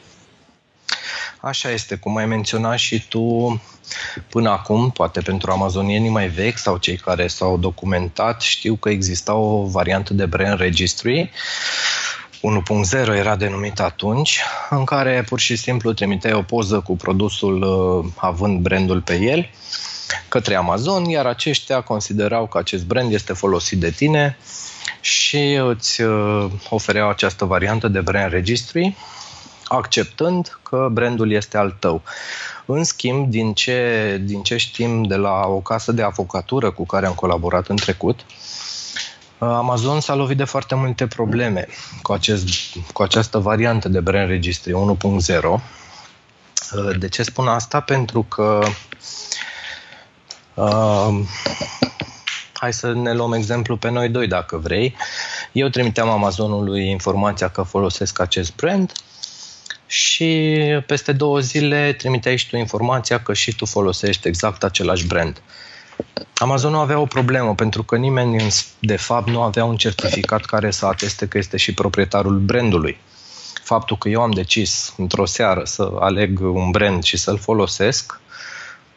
Așa 1.40 1.70
este, 1.70 1.94
cum 1.94 2.16
ai 2.16 2.26
menționat 2.26 2.78
și 2.78 3.08
tu 3.08 3.60
până 4.28 4.50
acum, 4.50 4.90
poate 4.90 5.20
pentru 5.20 5.50
amazonienii 5.50 6.10
mai 6.10 6.28
vechi 6.28 6.58
sau 6.58 6.76
cei 6.76 6.96
care 6.96 7.26
s-au 7.26 7.58
documentat, 7.58 8.40
știu 8.40 8.74
că 8.74 8.88
exista 8.88 9.34
o 9.34 9.64
variantă 9.64 10.14
de 10.14 10.26
brand 10.26 10.58
registry 10.58 11.30
1.0 12.42 13.16
era 13.16 13.36
denumit 13.36 13.80
atunci, 13.80 14.40
în 14.70 14.84
care 14.84 15.24
pur 15.28 15.40
și 15.40 15.56
simplu 15.56 15.92
trimiteai 15.92 16.32
o 16.32 16.42
poză 16.42 16.80
cu 16.80 16.96
produsul 16.96 17.62
uh, 17.62 18.12
având 18.16 18.60
brandul 18.60 19.00
pe 19.00 19.18
el 19.20 19.50
către 20.28 20.54
Amazon, 20.54 21.04
iar 21.04 21.26
aceștia 21.26 21.80
considerau 21.80 22.46
că 22.46 22.58
acest 22.58 22.84
brand 22.84 23.12
este 23.12 23.32
folosit 23.32 23.78
de 23.80 23.90
tine 23.90 24.38
și 25.00 25.54
îți 25.54 26.02
uh, 26.02 26.50
ofereau 26.68 27.08
această 27.08 27.44
variantă 27.44 27.88
de 27.88 28.00
brand 28.00 28.32
registry 28.32 28.96
acceptând 29.68 30.58
că 30.62 30.88
brandul 30.92 31.32
este 31.32 31.56
al 31.56 31.76
tău. 31.78 32.02
În 32.66 32.84
schimb, 32.84 33.30
din 33.30 33.52
ce, 33.54 34.20
din 34.24 34.42
ce 34.42 34.56
știm 34.56 35.02
de 35.02 35.16
la 35.16 35.46
o 35.46 35.60
casă 35.60 35.92
de 35.92 36.02
avocatură 36.02 36.70
cu 36.70 36.86
care 36.86 37.06
am 37.06 37.14
colaborat 37.14 37.66
în 37.66 37.76
trecut, 37.76 38.20
Amazon 39.46 40.00
s-a 40.00 40.14
lovit 40.14 40.36
de 40.36 40.44
foarte 40.44 40.74
multe 40.74 41.06
probleme 41.06 41.66
cu, 42.02 42.12
acest, 42.12 42.48
cu 42.92 43.02
această 43.02 43.38
variantă 43.38 43.88
de 43.88 44.00
brand 44.00 44.28
registry 44.28 44.72
1.0. 44.72 45.62
De 46.98 47.08
ce 47.08 47.22
spun 47.22 47.48
asta? 47.48 47.80
Pentru 47.80 48.22
că 48.22 48.60
uh, 50.54 51.08
hai 52.52 52.72
să 52.72 52.92
ne 52.92 53.12
luăm 53.12 53.32
exemplu 53.32 53.76
pe 53.76 53.90
noi 53.90 54.08
doi 54.08 54.26
dacă 54.26 54.56
vrei. 54.56 54.96
Eu 55.52 55.68
trimiteam 55.68 56.08
Amazonului 56.08 56.90
informația 56.90 57.48
că 57.48 57.62
folosesc 57.62 58.20
acest 58.20 58.54
brand 58.54 58.92
și 59.86 60.50
peste 60.86 61.12
două 61.12 61.40
zile 61.40 61.92
trimiteai 61.92 62.36
și 62.36 62.48
tu 62.48 62.56
informația 62.56 63.22
că 63.22 63.32
și 63.32 63.54
tu 63.54 63.66
folosești 63.66 64.28
exact 64.28 64.64
același 64.64 65.06
brand. 65.06 65.42
Amazon 66.34 66.72
nu 66.72 66.78
avea 66.78 66.98
o 66.98 67.06
problemă 67.06 67.54
pentru 67.54 67.82
că 67.82 67.96
nimeni 67.96 68.46
de 68.78 68.96
fapt 68.96 69.28
nu 69.28 69.42
avea 69.42 69.64
un 69.64 69.76
certificat 69.76 70.44
care 70.44 70.70
să 70.70 70.86
ateste 70.86 71.28
că 71.28 71.38
este 71.38 71.56
și 71.56 71.74
proprietarul 71.74 72.38
brandului. 72.38 72.98
Faptul 73.62 73.98
că 73.98 74.08
eu 74.08 74.20
am 74.22 74.30
decis 74.30 74.94
într-o 74.96 75.26
seară 75.26 75.62
să 75.64 75.92
aleg 76.00 76.40
un 76.40 76.70
brand 76.70 77.02
și 77.02 77.16
să-l 77.16 77.38
folosesc, 77.38 78.20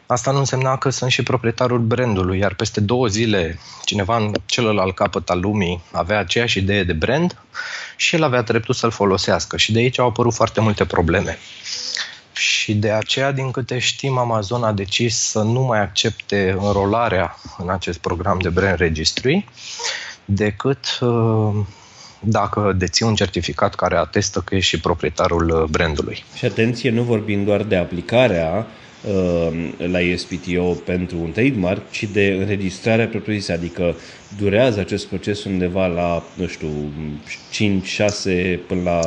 asta 0.06 0.30
nu 0.30 0.38
însemna 0.38 0.78
că 0.78 0.90
sunt 0.90 1.10
și 1.10 1.22
proprietarul 1.22 1.78
brandului, 1.78 2.38
iar 2.38 2.54
peste 2.54 2.80
două 2.80 3.06
zile 3.06 3.58
cineva 3.84 4.16
în 4.16 4.32
celălalt 4.46 4.94
capăt 4.94 5.30
al 5.30 5.40
lumii 5.40 5.82
avea 5.92 6.18
aceeași 6.18 6.58
idee 6.58 6.82
de 6.82 6.92
brand 6.92 7.36
și 7.96 8.14
el 8.14 8.22
avea 8.22 8.42
dreptul 8.42 8.74
să-l 8.74 8.90
folosească 8.90 9.56
și 9.56 9.72
de 9.72 9.78
aici 9.78 9.98
au 9.98 10.06
apărut 10.06 10.34
foarte 10.34 10.60
multe 10.60 10.84
probleme. 10.84 11.38
Și 12.36 12.74
de 12.74 12.90
aceea, 12.90 13.32
din 13.32 13.50
câte 13.50 13.78
știm, 13.78 14.18
Amazon 14.18 14.64
a 14.64 14.72
decis 14.72 15.16
să 15.16 15.42
nu 15.42 15.60
mai 15.60 15.80
accepte 15.80 16.56
înrolarea 16.60 17.36
în 17.58 17.68
acest 17.68 17.98
program 17.98 18.38
de 18.38 18.48
brand 18.48 18.78
registry 18.78 19.48
decât 20.24 20.98
uh, 21.00 21.54
dacă 22.20 22.72
deții 22.76 23.06
un 23.06 23.14
certificat 23.14 23.74
care 23.74 23.96
atestă 23.96 24.40
că 24.40 24.54
ești 24.54 24.68
și 24.68 24.80
proprietarul 24.80 25.50
uh, 25.50 25.68
brandului. 25.70 26.24
Și 26.34 26.44
atenție, 26.44 26.90
nu 26.90 27.02
vorbim 27.02 27.44
doar 27.44 27.62
de 27.62 27.76
aplicarea 27.76 28.66
Uh, 28.66 28.85
la 29.76 29.98
USPTO 30.12 30.62
pentru 30.62 31.18
un 31.18 31.32
trademark, 31.32 31.90
ci 31.90 32.04
de 32.04 32.36
înregistrarea 32.40 33.06
propriu-zisă, 33.06 33.52
adică 33.52 33.94
durează 34.38 34.80
acest 34.80 35.06
proces 35.06 35.44
undeva 35.44 35.86
la, 35.86 36.22
nu 36.34 36.46
știu, 36.46 36.68
5, 37.50 37.86
6 37.86 38.60
până 38.66 38.82
la 38.82 39.00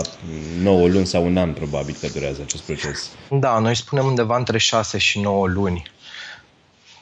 9 0.62 0.88
luni 0.88 1.06
sau 1.06 1.26
un 1.26 1.38
an 1.38 1.54
probabil 1.54 1.96
că 2.02 2.08
durează 2.14 2.42
acest 2.44 2.64
proces. 2.64 3.10
Da, 3.30 3.60
noi 3.60 3.76
spunem 3.76 4.06
undeva 4.06 4.38
între 4.38 4.58
6 4.58 4.98
și 4.98 5.20
9 5.20 5.48
luni. 5.48 5.84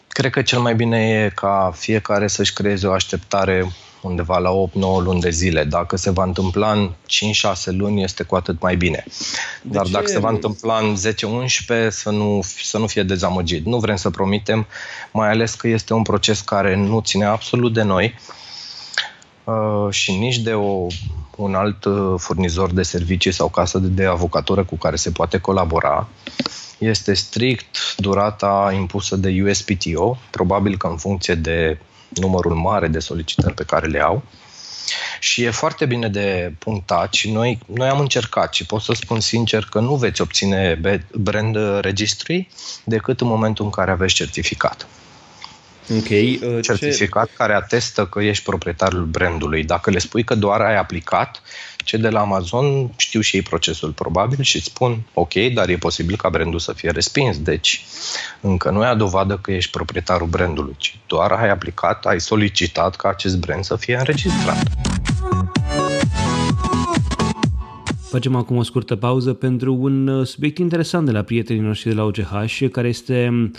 Cred 0.08 0.32
că 0.32 0.42
cel 0.42 0.60
mai 0.60 0.76
bine 0.76 1.10
e 1.10 1.32
ca 1.36 1.74
fiecare 1.76 2.28
să-și 2.28 2.54
creeze 2.54 2.88
o 2.88 2.92
așteptare 2.92 3.72
undeva 4.08 4.38
la 4.38 4.50
8-9 4.50 4.70
luni 5.04 5.20
de 5.20 5.30
zile. 5.30 5.64
Dacă 5.64 5.96
se 5.96 6.10
va 6.10 6.24
întâmpla 6.24 6.72
în 6.72 6.92
5-6 6.92 6.92
luni, 7.66 8.04
este 8.04 8.24
cu 8.24 8.36
atât 8.36 8.62
mai 8.62 8.76
bine. 8.76 9.04
De 9.62 9.70
Dar 9.72 9.86
ce? 9.86 9.92
dacă 9.92 10.08
se 10.08 10.20
va 10.20 10.30
întâmpla 10.30 10.78
în 10.78 10.96
10-11, 10.96 11.88
să 11.90 12.10
nu, 12.10 12.42
să 12.62 12.78
nu 12.78 12.88
fie 12.88 13.04
dezamăgit. 13.04 13.66
Nu 13.66 13.78
vrem 13.78 13.96
să 13.96 14.10
promitem, 14.10 14.68
mai 15.12 15.30
ales 15.30 15.54
că 15.54 15.68
este 15.68 15.94
un 15.94 16.02
proces 16.02 16.42
care 16.42 16.76
nu 16.76 17.00
ține 17.00 17.26
absolut 17.26 17.74
de 17.74 17.82
noi 17.82 18.16
uh, 19.44 19.94
și 19.94 20.12
nici 20.12 20.38
de 20.38 20.54
o, 20.54 20.88
un 21.36 21.56
alt 21.56 21.86
uh, 21.86 22.14
furnizor 22.18 22.72
de 22.72 22.84
servicii 22.84 23.32
sau 23.32 23.50
casă 23.50 23.78
de, 23.78 23.88
de 23.88 24.06
avocatură 24.06 24.64
cu 24.64 24.76
care 24.76 24.96
se 24.96 25.12
poate 25.12 25.38
colabora. 25.38 26.08
Este 26.78 27.14
strict 27.14 27.96
durata 27.98 28.74
impusă 28.76 29.16
de 29.16 29.44
USPTO, 29.48 30.18
probabil 30.30 30.78
că 30.78 30.88
în 30.88 30.98
funcție 30.98 31.36
de 31.36 31.80
numărul 32.10 32.54
mare 32.54 32.88
de 32.88 33.00
solicitări 33.00 33.54
pe 33.54 33.64
care 33.64 33.88
le 33.88 34.02
au. 34.02 34.24
Și 35.20 35.44
e 35.44 35.50
foarte 35.50 35.86
bine 35.86 36.08
de 36.08 36.54
punctat 36.60 37.14
și 37.14 37.32
noi, 37.32 37.60
noi 37.66 37.88
am 37.88 38.00
încercat 38.00 38.54
și 38.54 38.66
pot 38.66 38.82
să 38.82 38.94
spun 38.94 39.20
sincer 39.20 39.68
că 39.72 39.80
nu 39.80 39.96
veți 39.96 40.22
obține 40.22 40.82
brand 41.14 41.58
registry 41.82 42.48
decât 42.84 43.22
în 43.22 43.28
momentul 43.28 43.66
în 43.66 43.72
care 43.72 43.92
aveți 43.92 44.14
certificat. 44.14 44.88
Ok. 45.90 46.10
Uh, 46.10 46.60
certificat 46.62 47.28
ce... 47.28 47.34
care 47.38 47.54
atestă 47.54 48.06
că 48.06 48.22
ești 48.22 48.44
proprietarul 48.44 49.06
brandului. 49.06 49.64
Dacă 49.64 49.90
le 49.90 50.00
spui 50.00 50.24
că 50.24 50.36
doar 50.36 50.62
ai 50.62 50.78
aplicat, 50.78 51.42
ce 51.88 51.98
de 51.98 52.10
la 52.10 52.20
Amazon 52.20 52.92
știu 52.98 53.22
și 53.22 53.36
ei 53.36 53.42
procesul 53.42 53.92
probabil 53.92 54.42
și 54.42 54.62
spun 54.62 55.02
ok, 55.14 55.34
dar 55.54 55.70
e 55.70 55.76
posibil 55.76 56.16
ca 56.16 56.30
brandul 56.30 56.60
să 56.60 56.74
fie 56.74 56.90
respins. 56.90 57.38
Deci 57.38 57.86
încă 58.42 58.70
nu 58.70 58.84
e 58.84 58.86
a 58.86 58.96
dovadă 58.96 59.40
că 59.42 59.52
ești 59.52 59.72
proprietarul 59.72 60.28
brandului, 60.28 60.76
ci 60.78 61.00
doar 61.08 61.32
ai 61.32 61.50
aplicat, 61.50 62.06
ai 62.06 62.20
solicitat 62.20 62.96
ca 62.96 63.10
acest 63.10 63.38
brand 63.38 63.64
să 63.64 63.76
fie 63.76 63.96
înregistrat. 63.98 64.64
Facem 68.10 68.36
acum 68.36 68.58
o 68.58 68.64
scurtă 68.64 68.96
pauză 68.96 69.34
pentru 69.34 69.74
un 69.74 70.08
uh, 70.08 70.26
subiect 70.26 70.58
interesant 70.58 71.06
de 71.06 71.12
la 71.12 71.22
prietenii 71.22 71.62
noștri 71.62 71.90
de 71.90 71.96
la 71.96 72.04
OCH, 72.04 72.70
care 72.72 72.88
este 72.88 73.30
uh, 73.32 73.50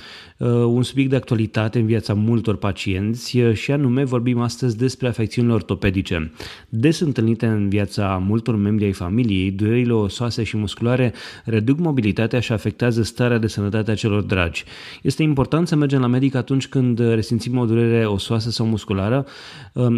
un 0.46 0.82
subiect 0.82 1.10
de 1.10 1.16
actualitate 1.16 1.78
în 1.78 1.86
viața 1.86 2.14
multor 2.14 2.56
pacienți 2.56 3.38
uh, 3.38 3.54
și 3.54 3.72
anume 3.72 4.04
vorbim 4.04 4.40
astăzi 4.40 4.76
despre 4.76 5.08
afecțiunile 5.08 5.54
ortopedice. 5.54 6.32
Des 6.68 7.00
întâlnite 7.00 7.46
în 7.46 7.68
viața 7.68 8.22
multor 8.26 8.56
membri 8.56 8.84
ai 8.84 8.92
familiei, 8.92 9.50
durerile 9.50 9.92
osoase 9.92 10.42
și 10.42 10.56
musculare 10.56 11.12
reduc 11.44 11.78
mobilitatea 11.78 12.40
și 12.40 12.52
afectează 12.52 13.02
starea 13.02 13.38
de 13.38 13.46
sănătate 13.46 13.90
a 13.90 13.94
celor 13.94 14.22
dragi. 14.22 14.64
Este 15.02 15.22
important 15.22 15.68
să 15.68 15.76
mergem 15.76 16.00
la 16.00 16.06
medic 16.06 16.34
atunci 16.34 16.68
când 16.68 16.98
resimțim 16.98 17.58
o 17.58 17.64
durere 17.64 18.06
osoasă 18.06 18.50
sau 18.50 18.66
musculară 18.66 19.26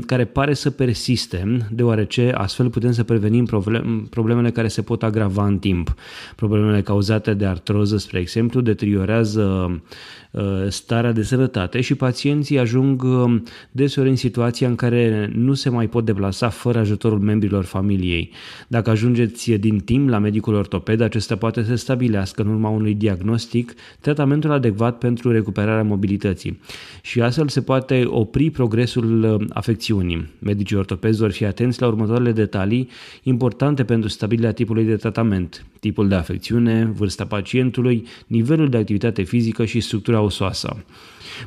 care 0.07 0.25
pare 0.25 0.55
să 0.55 0.71
persiste, 0.71 1.67
deoarece 1.71 2.33
astfel 2.35 2.71
putem 2.71 2.93
să 2.93 3.05
prevenim 3.05 3.45
problemele 3.45 4.09
problemele 4.11 4.51
care 4.51 4.69
se 4.69 4.83
pot 4.83 5.03
agrava 5.03 5.47
în 5.47 5.59
timp. 5.59 5.95
Problemele 6.37 6.83
cauzate 6.83 7.35
de 7.35 7.47
artroză, 7.47 7.97
spre 7.97 8.19
exemplu, 8.19 8.61
deteriorează 8.61 9.81
Uh, 10.30 10.30
starea 10.69 11.13
de 11.13 11.23
sănătate 11.23 11.81
și 11.81 11.95
pacienții 11.95 12.59
ajung 12.59 13.03
um, 13.03 13.43
deseori 13.71 14.09
în 14.09 14.17
situația 14.17 14.69
în 14.69 14.75
care 14.75 15.31
nu 15.35 15.55
se 15.55 15.69
mai 15.69 15.89
pot 15.89 16.05
deplasa 16.05 16.49
fără 16.49 16.79
ajutorul 16.79 17.19
membrilor 17.19 17.65
familiei. 17.65 18.31
Dacă 18.69 18.91
ajungeți 18.91 19.51
din 19.51 19.79
timp 19.79 20.09
la 20.09 20.19
medicul 20.19 20.55
ortoped, 20.55 21.01
acesta 21.01 21.37
poate 21.37 21.63
să 21.63 21.75
stabilească 21.75 22.43
în 22.43 22.49
urma 22.49 22.69
unui 22.69 22.95
diagnostic 22.95 23.75
tratamentul 24.01 24.51
adecvat 24.51 24.99
pentru 24.99 25.33
recuperarea 25.33 25.85
mobilității 25.85 26.61
și 27.03 27.21
astfel 27.21 27.49
se 27.49 27.61
poate 27.63 28.03
opri 28.07 28.51
progresul 28.51 29.23
uh, 29.23 29.47
afecțiunii. 29.49 30.29
Medicii 30.39 30.77
ortopezi 30.77 31.19
vor 31.19 31.31
fi 31.31 31.45
atenți 31.45 31.81
la 31.81 31.87
următoarele 31.87 32.33
detalii 32.33 32.89
importante 33.23 33.85
pentru 33.85 34.09
stabilirea 34.09 34.53
tipului 34.53 34.85
de 34.85 34.97
tratament, 34.97 35.67
tipul 35.81 36.09
de 36.09 36.15
afecțiune, 36.15 36.85
vârsta 36.85 37.25
pacientului, 37.25 38.07
nivelul 38.27 38.69
de 38.69 38.77
activitate 38.77 39.23
fizică 39.23 39.65
și 39.65 39.81
structura 39.81 40.20
osoasă. 40.21 40.77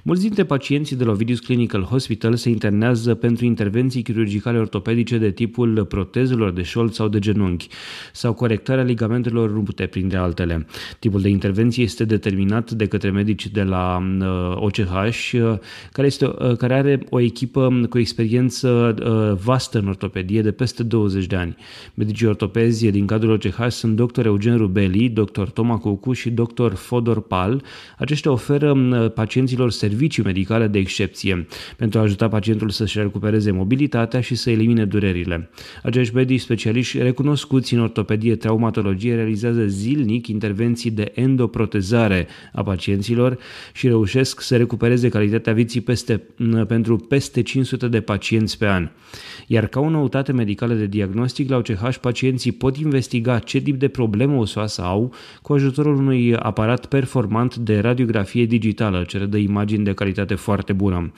Mulți 0.03 0.21
dintre 0.21 0.43
pacienții 0.43 0.95
de 0.95 1.03
la 1.03 1.11
Ovidius 1.11 1.39
Clinical 1.39 1.81
Hospital 1.81 2.35
se 2.35 2.49
internează 2.49 3.15
pentru 3.15 3.45
intervenții 3.45 4.01
chirurgicale 4.01 4.57
ortopedice 4.57 5.17
de 5.17 5.31
tipul 5.31 5.85
protezelor 5.85 6.51
de 6.51 6.61
șold 6.61 6.91
sau 6.91 7.07
de 7.07 7.19
genunchi 7.19 7.67
sau 8.13 8.33
corectarea 8.33 8.83
ligamentelor 8.83 9.51
rupte, 9.51 9.85
printre 9.85 10.17
altele. 10.17 10.65
Tipul 10.99 11.21
de 11.21 11.29
intervenție 11.29 11.83
este 11.83 12.03
determinat 12.03 12.71
de 12.71 12.87
către 12.87 13.09
medici 13.09 13.47
de 13.47 13.63
la 13.63 14.03
OCH, 14.55 15.31
uh, 15.33 15.57
care, 15.91 16.07
este, 16.07 16.25
uh, 16.25 16.57
care 16.57 16.73
are 16.73 17.03
o 17.09 17.19
echipă 17.19 17.87
cu 17.89 17.99
experiență 17.99 18.95
uh, 19.03 19.39
vastă 19.43 19.79
în 19.79 19.87
ortopedie 19.87 20.41
de 20.41 20.51
peste 20.51 20.83
20 20.83 21.25
de 21.25 21.35
ani. 21.35 21.55
Medicii 21.93 22.27
ortopezi 22.27 22.91
din 22.91 23.05
cadrul 23.05 23.31
OCH 23.31 23.69
sunt 23.69 23.95
dr. 23.95 24.25
Eugen 24.25 24.57
Rubeli, 24.57 25.09
dr. 25.09 25.43
Toma 25.43 25.77
Cucu 25.77 26.13
și 26.13 26.29
dr. 26.29 26.73
Fodor 26.73 27.21
Pal. 27.21 27.63
Aceștia 27.97 28.31
oferă 28.31 28.73
pacienților 29.15 29.71
servicii 29.77 30.23
medicale 30.23 30.67
de 30.67 30.79
excepție 30.79 31.47
pentru 31.77 31.99
a 31.99 32.01
ajuta 32.01 32.27
pacientul 32.27 32.69
să-și 32.69 32.97
recupereze 32.99 33.51
mobilitatea 33.51 34.21
și 34.21 34.35
să 34.35 34.49
elimine 34.49 34.85
durerile. 34.85 35.49
Acești 35.83 36.15
medici 36.15 36.39
specialiști 36.39 36.97
recunoscuți 36.97 37.73
în 37.73 37.79
ortopedie 37.79 38.35
traumatologie 38.35 39.15
realizează 39.15 39.65
zilnic 39.67 40.27
intervenții 40.27 40.91
de 40.91 41.11
endoprotezare 41.15 42.27
a 42.53 42.63
pacienților 42.63 43.37
și 43.73 43.87
reușesc 43.87 44.41
să 44.41 44.57
recupereze 44.57 45.09
calitatea 45.09 45.53
vieții 45.53 45.81
peste, 45.81 46.21
pentru 46.67 46.97
peste 46.97 47.41
500 47.41 47.87
de 47.87 48.01
pacienți 48.01 48.57
pe 48.57 48.67
an. 48.67 48.89
Iar 49.47 49.67
ca 49.67 49.79
o 49.79 49.89
noutate 49.89 50.31
medicală 50.31 50.73
de 50.73 50.85
diagnostic, 50.85 51.49
la 51.49 51.57
OCH 51.57 51.95
pacienții 52.01 52.51
pot 52.51 52.77
investiga 52.77 53.39
ce 53.39 53.59
tip 53.59 53.79
de 53.79 53.87
problemă 53.87 54.35
osoasă 54.35 54.81
au 54.81 55.13
cu 55.41 55.53
ajutorul 55.53 55.95
unui 55.95 56.35
aparat 56.35 56.85
performant 56.85 57.55
de 57.55 57.79
radiografie 57.79 58.45
digitală, 58.45 59.03
ce 59.07 59.17
redă 59.17 59.37
imagini 59.63 59.83
de 59.83 59.93
calitate 59.93 60.35
foarte 60.35 60.73
bună. 60.73 61.11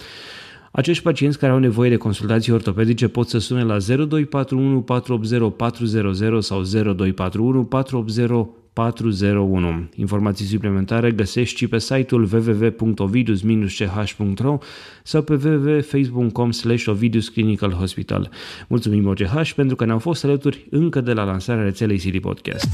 Acești 0.72 1.04
pacienți 1.04 1.40
care 1.40 1.52
au 1.52 1.60
nevoie 1.60 1.90
de 1.90 1.96
consultații 1.96 2.52
ortopedice 2.52 3.08
pot 3.08 3.30
să 3.30 3.38
sune 3.38 3.64
la 3.64 3.78
0241 3.78 4.82
480 4.82 5.54
400 5.56 6.40
sau 6.40 6.62
0241 6.62 7.64
480 7.64 8.30
401. 8.74 9.88
Informații 9.96 10.46
suplimentare 10.46 11.12
găsești 11.12 11.58
și 11.58 11.68
pe 11.68 11.80
site-ul 11.80 12.30
www.ovidus-ch.ro 12.32 14.58
sau 15.04 15.22
pe 15.22 15.40
www.facebook.com 15.44 16.52
slash 16.52 16.88
Ovidus 16.88 17.30
Clinical 17.30 17.72
Hospital. 17.72 18.30
Mulțumim 18.68 19.08
OGH 19.08 19.52
pentru 19.56 19.76
că 19.76 19.86
ne-au 19.86 20.00
fost 20.00 20.24
alături 20.24 20.68
încă 20.70 21.02
de 21.02 21.14
la 21.14 21.24
lansarea 21.24 21.64
rețelei 21.64 21.98
City 21.98 22.20
Podcast. 22.20 22.68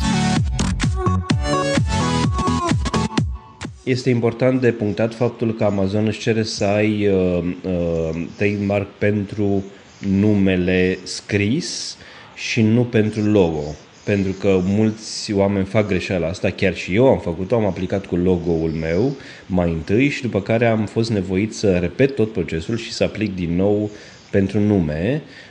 Este 3.84 4.10
important 4.10 4.62
de 4.62 4.72
punctat 4.72 5.13
faptul 5.13 5.54
că 5.54 5.63
Amazon 5.63 6.06
își 6.06 6.20
cere 6.20 6.44
să 6.44 6.65
ai 6.65 7.08
uh, 7.08 7.44
uh, 7.63 8.24
trademark 8.36 8.88
pentru 8.98 9.63
numele 10.00 10.98
scris 11.04 11.98
și 12.36 12.62
nu 12.62 12.84
pentru 12.84 13.22
logo. 13.22 13.76
Pentru 14.04 14.32
că 14.32 14.60
mulți 14.63 15.34
oameni 15.34 15.65
fac 15.65 15.88
greșeala 15.88 16.28
asta, 16.28 16.50
chiar 16.50 16.76
și 16.76 16.96
eu 16.96 17.08
am 17.08 17.20
făcut-o, 17.20 17.56
am 17.56 17.65
aplicat 17.65 18.06
cu 18.06 18.15
logo-ul 18.15 18.70
meu 18.70 19.15
mai 19.46 19.72
întâi 19.72 20.10
și 20.10 20.22
după 20.22 20.41
care 20.41 20.65
am 20.65 20.86
fost 20.86 21.10
nevoit 21.10 21.54
să 21.54 21.78
repet 21.78 22.15
tot 22.15 22.32
procesul 22.32 22.78
și 22.78 22.91
să 22.91 23.04
aplic 23.04 23.36
din 23.36 23.56
nou 23.56 23.89
pentru 24.30 24.60
nume. 24.60 25.22
Uh, 25.24 25.51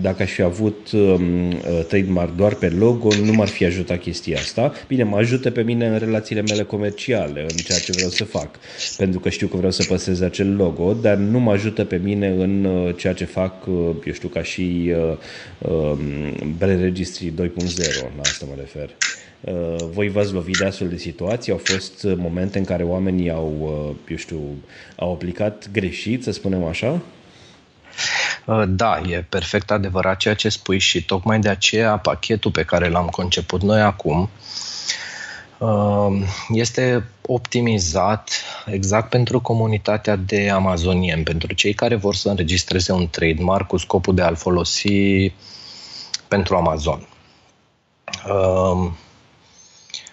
dacă 0.00 0.22
aș 0.22 0.30
fi 0.30 0.42
avut 0.42 0.90
um, 0.92 1.48
uh, 1.48 1.84
trademark 1.88 2.36
doar 2.36 2.54
pe 2.54 2.68
logo, 2.68 3.08
nu 3.24 3.32
m-ar 3.32 3.48
fi 3.48 3.64
ajutat 3.64 4.00
chestia 4.00 4.38
asta. 4.38 4.72
Bine, 4.86 5.02
mă 5.02 5.16
ajută 5.16 5.50
pe 5.50 5.62
mine 5.62 5.86
în 5.86 5.98
relațiile 5.98 6.42
mele 6.42 6.62
comerciale, 6.62 7.40
în 7.40 7.56
ceea 7.56 7.78
ce 7.78 7.92
vreau 7.92 8.10
să 8.10 8.24
fac, 8.24 8.58
pentru 8.96 9.20
că 9.20 9.28
știu 9.28 9.46
că 9.46 9.56
vreau 9.56 9.72
să 9.72 9.84
păstrez 9.88 10.20
acel 10.20 10.56
logo, 10.56 10.92
dar 10.92 11.16
nu 11.16 11.38
mă 11.38 11.52
ajută 11.52 11.84
pe 11.84 12.00
mine 12.02 12.28
în 12.28 12.64
uh, 12.64 12.94
ceea 12.96 13.12
ce 13.12 13.24
fac, 13.24 13.66
eu 14.06 14.12
știu, 14.12 14.28
ca 14.28 14.42
și 14.42 14.92
um, 15.58 15.98
brand 16.58 16.80
registry 16.80 17.32
2.0, 17.32 17.34
la 18.16 18.20
asta 18.20 18.46
mă 18.48 18.54
refer. 18.58 18.90
Voi 19.92 20.08
v-ați 20.08 20.32
lovit 20.32 20.56
de 20.56 20.64
astfel 20.64 20.88
de 20.88 20.96
situații? 20.96 21.52
Au 21.52 21.58
fost 21.58 22.06
momente 22.16 22.58
în 22.58 22.64
care 22.64 22.82
oamenii 22.82 23.30
au, 23.30 23.96
eu 24.08 24.16
știu, 24.16 24.40
au 24.96 25.12
aplicat 25.12 25.68
greșit, 25.72 26.22
să 26.22 26.32
spunem 26.32 26.64
așa? 26.64 27.02
Uh, 28.48 28.64
da, 28.66 29.00
e 29.08 29.22
perfect 29.28 29.70
adevărat 29.70 30.16
ceea 30.16 30.34
ce 30.34 30.48
spui 30.48 30.78
și 30.78 31.04
tocmai 31.04 31.40
de 31.40 31.48
aceea 31.48 31.98
pachetul 31.98 32.50
pe 32.50 32.62
care 32.62 32.88
l-am 32.88 33.06
conceput 33.06 33.62
noi 33.62 33.80
acum 33.80 34.30
uh, 35.58 36.26
este 36.48 37.04
optimizat 37.26 38.30
exact 38.66 39.08
pentru 39.08 39.40
comunitatea 39.40 40.16
de 40.16 40.50
amazonien, 40.50 41.22
pentru 41.22 41.54
cei 41.54 41.72
care 41.72 41.94
vor 41.94 42.14
să 42.14 42.28
înregistreze 42.28 42.92
un 42.92 43.08
trademark 43.08 43.66
cu 43.66 43.76
scopul 43.76 44.14
de 44.14 44.22
a-l 44.22 44.36
folosi 44.36 45.32
pentru 46.28 46.56
Amazon. 46.56 47.08
Uh, 48.28 48.90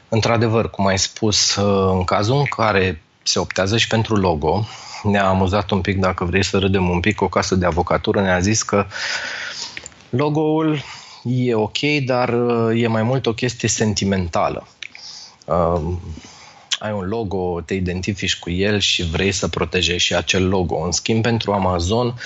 într-adevăr, 0.09 0.69
cum 0.69 0.85
ai 0.85 0.99
spus, 0.99 1.55
în 1.91 2.03
cazul 2.03 2.37
în 2.37 2.45
care 2.45 3.04
se 3.27 3.39
optează 3.39 3.77
și 3.77 3.87
pentru 3.87 4.15
logo, 4.15 4.67
ne-a 5.03 5.27
amuzat 5.27 5.71
un 5.71 5.81
pic, 5.81 5.99
dacă 5.99 6.25
vrei 6.25 6.43
să 6.43 6.57
râdem 6.57 6.89
un 6.89 6.99
pic, 6.99 7.21
o 7.21 7.27
casă 7.27 7.55
de 7.55 7.65
avocatură 7.65 8.21
ne-a 8.21 8.39
zis 8.39 8.63
că 8.63 8.85
logo-ul 10.09 10.83
e 11.23 11.55
ok, 11.55 11.77
dar 12.05 12.29
uh, 12.29 12.81
e 12.81 12.87
mai 12.87 13.03
mult 13.03 13.25
o 13.25 13.33
chestie 13.33 13.69
sentimentală. 13.69 14.67
Uh, 15.45 15.81
ai 16.79 16.91
un 16.91 17.07
logo, 17.07 17.61
te 17.61 17.73
identifici 17.73 18.39
cu 18.39 18.49
el 18.49 18.79
și 18.79 19.09
vrei 19.09 19.31
să 19.31 19.47
protejezi 19.47 20.03
și 20.03 20.15
acel 20.15 20.47
logo. 20.47 20.75
În 20.75 20.91
schimb, 20.91 21.21
pentru 21.21 21.51
Amazon, 21.51 22.19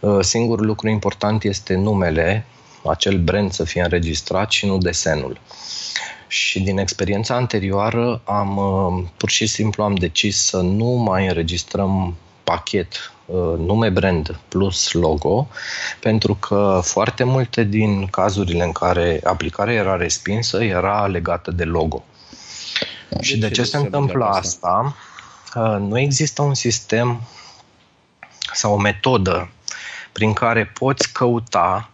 uh, 0.00 0.18
singurul 0.20 0.66
lucru 0.66 0.88
important 0.88 1.44
este 1.44 1.74
numele, 1.74 2.46
acel 2.84 3.18
brand 3.18 3.52
să 3.52 3.64
fie 3.64 3.82
înregistrat 3.82 4.50
și 4.50 4.66
nu 4.66 4.78
desenul. 4.78 5.40
Și 6.32 6.60
din 6.60 6.78
experiența 6.78 7.34
anterioară 7.34 8.20
am 8.24 8.56
uh, 8.56 9.04
pur 9.16 9.30
și 9.30 9.46
simplu 9.46 9.82
am 9.82 9.94
decis 9.94 10.44
să 10.44 10.60
nu 10.60 10.86
mai 10.86 11.26
înregistrăm 11.26 12.14
pachet 12.44 13.12
uh, 13.26 13.58
nume 13.58 13.88
brand 13.88 14.38
plus 14.48 14.92
logo, 14.92 15.48
pentru 16.00 16.34
că 16.34 16.80
foarte 16.84 17.24
multe 17.24 17.62
din 17.64 18.06
cazurile 18.06 18.64
în 18.64 18.72
care 18.72 19.20
aplicarea 19.24 19.74
era 19.74 19.96
respinsă 19.96 20.62
era 20.62 21.06
legată 21.06 21.50
de 21.50 21.64
logo. 21.64 22.04
De 23.08 23.22
și 23.22 23.38
de 23.38 23.46
ce, 23.46 23.52
ce 23.52 23.62
se 23.62 23.76
întâmplă 23.76 24.24
asta? 24.24 24.94
asta? 25.44 25.60
Uh, 25.60 25.88
nu 25.88 25.98
există 25.98 26.42
un 26.42 26.54
sistem 26.54 27.20
sau 28.52 28.72
o 28.72 28.78
metodă 28.78 29.48
prin 30.12 30.32
care 30.32 30.64
poți 30.64 31.12
căuta 31.12 31.90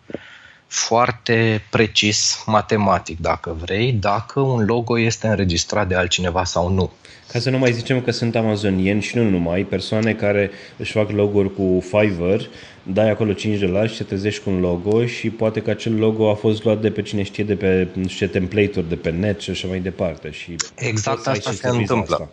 foarte 0.68 1.62
precis, 1.70 2.42
matematic, 2.46 3.20
dacă 3.20 3.56
vrei, 3.60 3.92
dacă 3.92 4.40
un 4.40 4.64
logo 4.64 4.98
este 4.98 5.26
înregistrat 5.26 5.88
de 5.88 5.94
altcineva 5.94 6.44
sau 6.44 6.72
nu. 6.72 6.90
Ca 7.32 7.38
să 7.38 7.50
nu 7.50 7.58
mai 7.58 7.72
zicem 7.72 8.00
că 8.00 8.10
sunt 8.10 8.36
amazonieni 8.36 9.02
și 9.02 9.16
nu 9.16 9.28
numai, 9.28 9.62
persoane 9.62 10.12
care 10.12 10.50
își 10.76 10.92
fac 10.92 11.10
logo-uri 11.10 11.54
cu 11.54 11.84
Fiverr, 11.90 12.42
dai 12.82 13.10
acolo 13.10 13.32
5 13.32 13.58
dolari 13.58 13.90
și 13.90 13.96
te 13.96 14.04
trezești 14.04 14.42
cu 14.42 14.50
un 14.50 14.60
logo 14.60 15.06
și 15.06 15.30
poate 15.30 15.62
că 15.62 15.70
acel 15.70 15.98
logo 15.98 16.30
a 16.30 16.34
fost 16.34 16.64
luat 16.64 16.80
de 16.80 16.90
pe 16.90 17.02
cine 17.02 17.22
știe 17.22 17.44
de 17.44 17.54
pe, 17.54 17.88
nu 17.92 18.08
știu 18.08 18.26
template-uri 18.26 18.88
de 18.88 18.94
pe 18.94 19.10
net 19.10 19.40
și 19.40 19.50
așa 19.50 19.68
mai 19.68 19.80
departe. 19.80 20.30
Și 20.30 20.56
exact 20.74 21.26
asta 21.26 21.52
se 21.52 21.68
întâmplă. 21.68 22.14
Asta. 22.14 22.30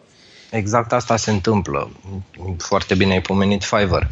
Exact 0.49 0.91
asta 0.91 1.17
se 1.17 1.31
întâmplă. 1.31 1.91
Foarte 2.58 2.95
bine 2.95 3.13
ai 3.13 3.21
pomenit 3.21 3.63
Fiverr. 3.63 4.03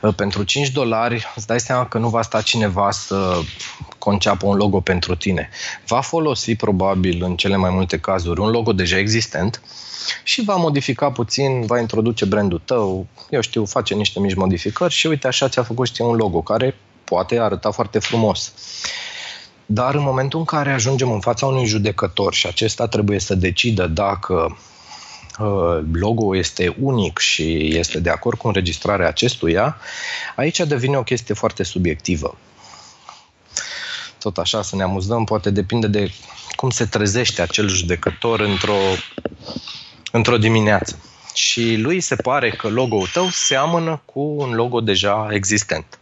Uh, 0.00 0.14
pentru 0.14 0.42
5 0.42 0.70
dolari 0.70 1.26
îți 1.36 1.46
dai 1.46 1.60
seama 1.60 1.86
că 1.86 1.98
nu 1.98 2.08
va 2.08 2.22
sta 2.22 2.40
cineva 2.40 2.90
să 2.90 3.40
conceapă 3.98 4.46
un 4.46 4.56
logo 4.56 4.80
pentru 4.80 5.14
tine. 5.14 5.48
Va 5.86 6.00
folosi 6.00 6.54
probabil 6.54 7.24
în 7.24 7.36
cele 7.36 7.56
mai 7.56 7.70
multe 7.70 7.98
cazuri 7.98 8.40
un 8.40 8.50
logo 8.50 8.72
deja 8.72 8.98
existent 8.98 9.62
și 10.22 10.44
va 10.44 10.56
modifica 10.56 11.10
puțin, 11.10 11.66
va 11.66 11.80
introduce 11.80 12.24
brandul 12.24 12.62
tău, 12.64 13.06
eu 13.30 13.40
știu, 13.40 13.64
face 13.64 13.94
niște 13.94 14.20
mici 14.20 14.34
modificări 14.34 14.92
și 14.92 15.06
uite 15.06 15.26
așa 15.26 15.48
ți-a 15.48 15.62
făcut 15.62 15.86
și 15.86 16.02
un 16.02 16.14
logo 16.14 16.42
care 16.42 16.76
poate 17.04 17.38
arăta 17.38 17.70
foarte 17.70 17.98
frumos. 17.98 18.52
Dar 19.66 19.94
în 19.94 20.02
momentul 20.02 20.38
în 20.38 20.44
care 20.44 20.72
ajungem 20.72 21.12
în 21.12 21.20
fața 21.20 21.46
unui 21.46 21.64
judecător 21.64 22.34
și 22.34 22.46
acesta 22.46 22.86
trebuie 22.86 23.18
să 23.18 23.34
decidă 23.34 23.86
dacă 23.86 24.56
Uh, 24.56 24.71
logo 25.92 26.36
este 26.36 26.76
unic 26.80 27.18
și 27.18 27.76
este 27.76 28.00
de 28.00 28.10
acord 28.10 28.38
cu 28.38 28.46
înregistrarea 28.46 29.08
acestuia, 29.08 29.76
aici 30.36 30.60
devine 30.60 30.96
o 30.96 31.02
chestie 31.02 31.34
foarte 31.34 31.62
subiectivă. 31.62 32.38
Tot 34.18 34.38
așa, 34.38 34.62
să 34.62 34.76
ne 34.76 34.82
amuzăm, 34.82 35.24
poate 35.24 35.50
depinde 35.50 35.86
de 35.86 36.12
cum 36.56 36.70
se 36.70 36.84
trezește 36.84 37.42
acel 37.42 37.68
judecător 37.68 38.40
într-o, 38.40 38.78
într-o 40.12 40.38
dimineață. 40.38 40.98
Și 41.34 41.76
lui 41.76 42.00
se 42.00 42.16
pare 42.16 42.50
că 42.50 42.68
logo-ul 42.68 43.08
tău 43.12 43.28
seamănă 43.28 44.02
cu 44.04 44.20
un 44.20 44.52
logo 44.54 44.80
deja 44.80 45.28
existent. 45.30 45.98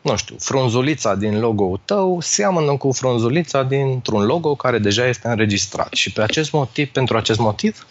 Nu 0.00 0.16
știu, 0.16 0.36
frunzulița 0.38 1.14
din 1.14 1.40
logo-ul 1.40 1.80
tău 1.84 2.20
seamănă 2.20 2.76
cu 2.76 2.92
frunzulița 2.92 3.62
dintr-un 3.62 4.24
logo 4.24 4.54
care 4.54 4.78
deja 4.78 5.06
este 5.06 5.28
înregistrat. 5.28 5.92
Și 5.92 6.12
pe 6.12 6.22
acest 6.22 6.52
motiv, 6.52 6.88
pentru 6.88 7.16
acest 7.16 7.38
motiv, 7.38 7.86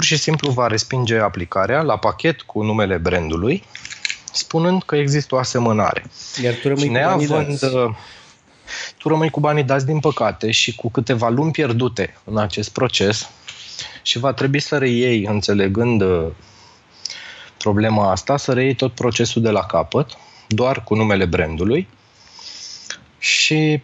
pur 0.00 0.08
și 0.08 0.16
simplu 0.16 0.50
va 0.50 0.66
respinge 0.66 1.18
aplicarea 1.18 1.82
la 1.82 1.96
pachet 1.96 2.42
cu 2.42 2.62
numele 2.62 2.96
brandului, 2.96 3.64
spunând 4.32 4.82
că 4.82 4.96
există 4.96 5.34
o 5.34 5.38
asemănare. 5.38 6.04
Iar 6.42 6.54
tu 6.54 6.68
rămâi 6.68 6.86
cu 6.86 6.92
banii 6.92 7.26
dați. 7.26 7.64
Uh, 7.64 7.94
tu 8.98 9.08
rămâi 9.08 9.30
cu 9.30 9.40
banii 9.40 9.62
dați, 9.62 9.86
din 9.86 9.98
păcate, 10.00 10.50
și 10.50 10.74
cu 10.74 10.90
câteva 10.90 11.28
luni 11.28 11.50
pierdute 11.50 12.16
în 12.24 12.38
acest 12.38 12.70
proces 12.70 13.30
și 14.02 14.18
va 14.18 14.32
trebui 14.32 14.60
să 14.60 14.78
reiei, 14.78 15.24
înțelegând 15.24 16.02
uh, 16.02 16.26
problema 17.58 18.10
asta, 18.10 18.36
să 18.36 18.52
reiei 18.52 18.74
tot 18.74 18.92
procesul 18.92 19.42
de 19.42 19.50
la 19.50 19.66
capăt, 19.66 20.10
doar 20.46 20.84
cu 20.84 20.94
numele 20.94 21.24
brandului 21.24 21.88
și 23.18 23.82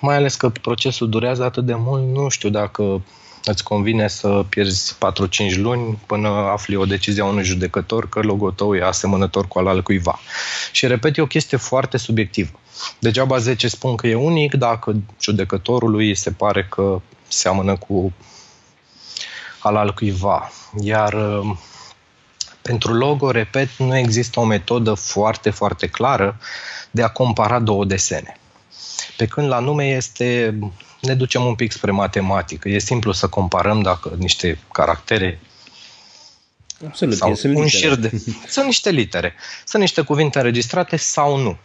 mai 0.00 0.16
ales 0.16 0.34
că 0.34 0.48
procesul 0.48 1.08
durează 1.08 1.44
atât 1.44 1.64
de 1.64 1.74
mult, 1.74 2.06
nu 2.06 2.28
știu 2.28 2.48
dacă 2.48 3.02
îți 3.44 3.64
convine 3.64 4.08
să 4.08 4.44
pierzi 4.48 4.94
4-5 4.94 5.56
luni 5.56 5.98
până 6.06 6.28
afli 6.28 6.76
o 6.76 6.84
decizie 6.84 7.22
a 7.22 7.26
unui 7.26 7.44
judecător 7.44 8.08
că 8.08 8.20
logo 8.20 8.50
tău 8.50 8.76
e 8.76 8.82
asemănător 8.82 9.48
cu 9.48 9.58
al 9.58 9.66
al 9.66 9.82
cuiva. 9.82 10.20
Și 10.72 10.86
repet, 10.86 11.16
e 11.16 11.20
o 11.20 11.26
chestie 11.26 11.56
foarte 11.56 11.96
subiectivă. 11.96 12.60
Degeaba 12.98 13.38
10 13.38 13.68
spun 13.68 13.96
că 13.96 14.06
e 14.06 14.14
unic 14.14 14.54
dacă 14.54 14.96
judecătorului 15.20 16.14
se 16.14 16.30
pare 16.30 16.64
că 16.64 17.00
seamănă 17.28 17.76
cu 17.76 18.12
al 19.58 19.76
al 19.76 19.94
cuiva. 19.94 20.50
Iar 20.80 21.12
uh, 21.12 21.56
pentru 22.62 22.92
logo, 22.92 23.30
repet, 23.30 23.68
nu 23.76 23.96
există 23.96 24.40
o 24.40 24.44
metodă 24.44 24.94
foarte, 24.94 25.50
foarte 25.50 25.86
clară 25.86 26.38
de 26.90 27.02
a 27.02 27.08
compara 27.08 27.58
două 27.58 27.84
desene. 27.84 28.38
Pe 29.16 29.26
când 29.26 29.48
la 29.48 29.58
nume 29.58 29.84
este 29.84 30.58
ne 31.04 31.14
ducem 31.14 31.44
un 31.44 31.54
pic 31.54 31.72
spre 31.72 31.90
matematică. 31.90 32.68
E 32.68 32.78
simplu 32.78 33.12
să 33.12 33.28
comparăm 33.28 33.82
dacă 33.82 34.16
niște 34.18 34.58
caractere 34.72 35.40
Absolut, 36.86 37.16
sau 37.16 37.34
sunt 37.34 37.56
un 37.56 37.62
litere. 37.62 37.82
șir 37.82 37.94
de... 37.94 38.22
Sunt 38.54 38.66
niște 38.66 38.90
litere. 38.90 39.34
Sunt 39.64 39.82
niște 39.82 40.00
cuvinte 40.00 40.38
înregistrate 40.38 40.96
sau 40.96 41.36
nu. 41.36 41.56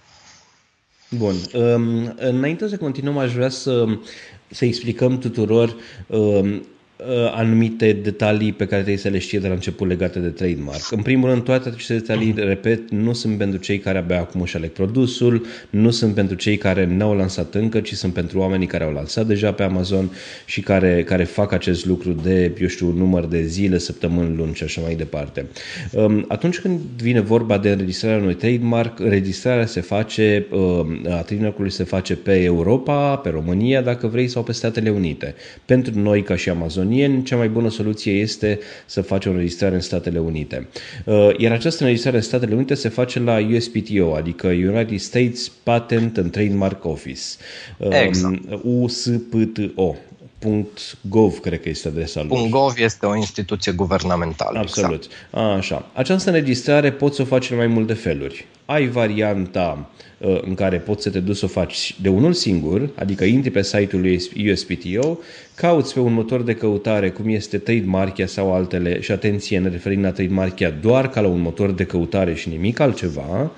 Bun. 1.10 1.36
Um, 1.54 2.14
înainte 2.18 2.68
să 2.68 2.78
continuăm, 2.78 3.18
aș 3.18 3.32
vrea 3.32 3.50
să, 3.50 3.86
să 4.48 4.66
explicăm 4.66 5.18
tuturor 5.18 5.76
um, 6.08 6.46
uh, 6.46 6.62
anumite 7.32 7.92
detalii 7.94 8.52
pe 8.52 8.66
care 8.66 8.82
trebuie 8.82 8.98
să 8.98 9.10
le 9.10 9.18
știe 9.18 9.40
de 9.40 9.48
la 9.48 9.54
început 9.54 9.88
legate 9.88 10.20
de 10.20 10.28
trademark. 10.28 10.92
În 10.92 11.02
primul 11.02 11.30
rând, 11.30 11.44
toate 11.44 11.70
aceste 11.70 11.94
detalii, 11.94 12.34
repet, 12.38 12.92
nu 12.92 13.14
sunt 13.14 13.38
pentru 13.38 13.60
cei 13.60 13.78
care 13.78 13.98
abia 13.98 14.20
acum 14.20 14.42
își 14.42 14.56
aleg 14.56 14.70
produsul, 14.70 15.46
nu 15.70 15.90
sunt 15.90 16.14
pentru 16.14 16.36
cei 16.36 16.58
care 16.58 16.86
n-au 16.86 17.16
lansat 17.16 17.56
încă, 17.56 17.80
ci 17.80 17.94
sunt 17.94 18.14
pentru 18.14 18.40
oamenii 18.40 18.68
care 18.68 18.84
au 18.84 18.92
lansat 18.92 19.28
deja 19.28 19.52
pe 19.52 19.64
Amazon 19.64 20.12
și 20.46 20.62
care, 20.62 21.04
care 21.04 21.24
fac 21.24 21.52
acest 21.52 21.86
lucru 21.86 22.12
de, 22.12 22.56
eu 22.62 22.68
știu, 22.68 22.92
număr 22.92 23.26
de 23.26 23.44
zile, 23.46 23.78
săptămâni, 23.78 24.36
luni 24.36 24.54
și 24.54 24.64
așa 24.64 24.82
mai 24.82 24.96
departe. 24.96 25.46
Um, 25.92 26.26
atunci 26.28 26.60
când 26.60 26.80
vine 27.02 27.20
vorba 27.20 27.58
de 27.58 27.70
înregistrarea 27.70 28.18
unui 28.18 28.36
trademark, 28.36 29.00
înregistrarea 29.00 29.66
se 29.66 29.82
face, 29.82 30.46
um, 30.52 31.00
a 31.10 31.22
trademark-ului 31.22 31.72
se 31.72 31.84
face 31.84 32.16
pe 32.16 32.44
Europa, 32.44 33.16
pe 33.16 33.30
România, 33.30 33.82
dacă 33.82 34.08
vrei, 34.08 34.28
sau 34.28 34.44
pe 34.44 34.52
Statele 34.52 34.90
Unite. 34.90 35.36
Pentru 35.66 36.00
noi, 36.00 36.24
ca 36.24 36.36
și 36.36 36.50
Amazonieni, 36.90 37.24
cea 37.24 37.36
mai 37.36 37.50
bună 37.50 37.70
soluție 37.70 38.12
este 38.12 38.60
să 38.86 39.02
faci 39.02 39.26
o 39.26 39.30
înregistrare 39.30 39.76
în 39.76 39.82
Statele 39.82 40.20
Unite. 40.20 40.68
Uh, 41.06 41.30
Iar 41.38 41.52
această 41.52 41.82
înregistrare 41.84 42.18
în 42.18 42.24
Statele 42.24 42.56
Unite 42.56 42.74
se 42.74 42.90
face 42.90 43.20
la 43.20 43.38
USPTO, 43.56 44.16
adică 44.16 44.48
United 44.48 45.00
States 45.00 45.52
Patent 45.64 46.18
and 46.18 46.32
Trademark 46.32 46.86
Office. 46.86 47.22
Um, 47.78 47.92
Exact. 47.92 48.42
USPTO. 48.64 49.96
.gov, 51.02 51.40
cred 51.40 51.62
că 51.62 51.70
este 51.70 51.88
adresa 51.88 52.24
lor. 52.24 52.48
.gov 52.50 52.74
este 52.78 53.06
o 53.06 53.16
instituție 53.16 53.72
guvernamentală. 53.72 54.60
Absolut. 54.60 55.08
Așa. 55.58 55.90
Această 55.94 56.30
înregistrare 56.30 56.92
poți 56.92 57.16
să 57.16 57.22
o 57.22 57.26
faci 57.26 57.50
în 57.50 57.58
mai 57.58 57.68
multe 57.68 57.94
feluri. 57.94 58.46
Ai 58.66 58.88
varianta 58.88 59.78
uh, 59.78 60.09
în 60.42 60.54
care 60.54 60.78
poți 60.78 61.04
să 61.04 61.10
te 61.10 61.20
duci 61.20 61.36
să 61.36 61.46
o 61.46 61.48
faci 61.48 61.96
de 62.02 62.10
unul 62.10 62.34
singur, 62.34 62.90
adică 62.96 63.24
intri 63.24 63.52
pe 63.52 63.64
site-ul 63.64 64.18
USPTO, 64.52 65.20
cauți 65.56 65.94
pe 65.94 66.00
un 66.00 66.14
motor 66.14 66.42
de 66.42 66.54
căutare 66.54 67.10
cum 67.10 67.30
este 67.30 67.58
Trademarkia 67.58 68.28
sau 68.28 68.54
altele 68.54 69.02
și 69.02 69.12
atenție, 69.12 69.60
ne 69.60 69.70
referim 69.70 70.02
la 70.02 70.12
Trademarkia 70.12 70.70
doar 70.82 71.10
ca 71.10 71.22
la 71.22 71.28
un 71.28 71.42
motor 71.42 71.72
de 71.72 71.84
căutare 71.84 72.34
și 72.34 72.50
nimic 72.50 72.80
altceva. 72.80 73.52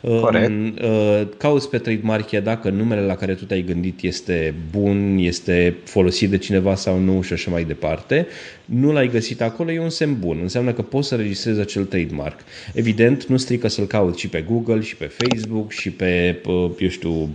Corect. 0.00 0.80
Uh, 0.82 1.22
Cauți 1.36 1.70
pe 1.70 1.78
Trademarkia 1.78 2.40
dacă 2.40 2.70
numele 2.70 3.00
la 3.00 3.14
care 3.14 3.34
tu 3.34 3.44
te-ai 3.44 3.62
gândit 3.62 4.02
este 4.02 4.54
bun, 4.70 5.16
este 5.20 5.74
folosit 5.84 6.30
de 6.30 6.38
cineva 6.38 6.74
sau 6.74 6.98
nu 6.98 7.22
și 7.22 7.32
așa 7.32 7.50
mai 7.50 7.64
departe. 7.64 8.26
Nu 8.64 8.92
l-ai 8.92 9.08
găsit 9.08 9.40
acolo, 9.40 9.72
e 9.72 9.80
un 9.80 9.90
semn 9.90 10.16
bun. 10.18 10.38
Înseamnă 10.42 10.72
că 10.72 10.82
poți 10.82 11.08
să 11.08 11.14
registrezi 11.14 11.60
acel 11.60 11.84
trademark. 11.84 12.40
Evident, 12.74 13.26
nu 13.26 13.36
strică 13.36 13.68
să-l 13.68 13.86
cauți 13.86 14.20
și 14.20 14.28
pe 14.28 14.44
Google, 14.50 14.80
și 14.80 14.96
pe 14.96 15.04
Facebook, 15.04 15.72
și 15.72 15.90
pe, 15.90 16.07
uh, 16.46 16.70
eu 16.78 16.88
știu, 16.88 17.28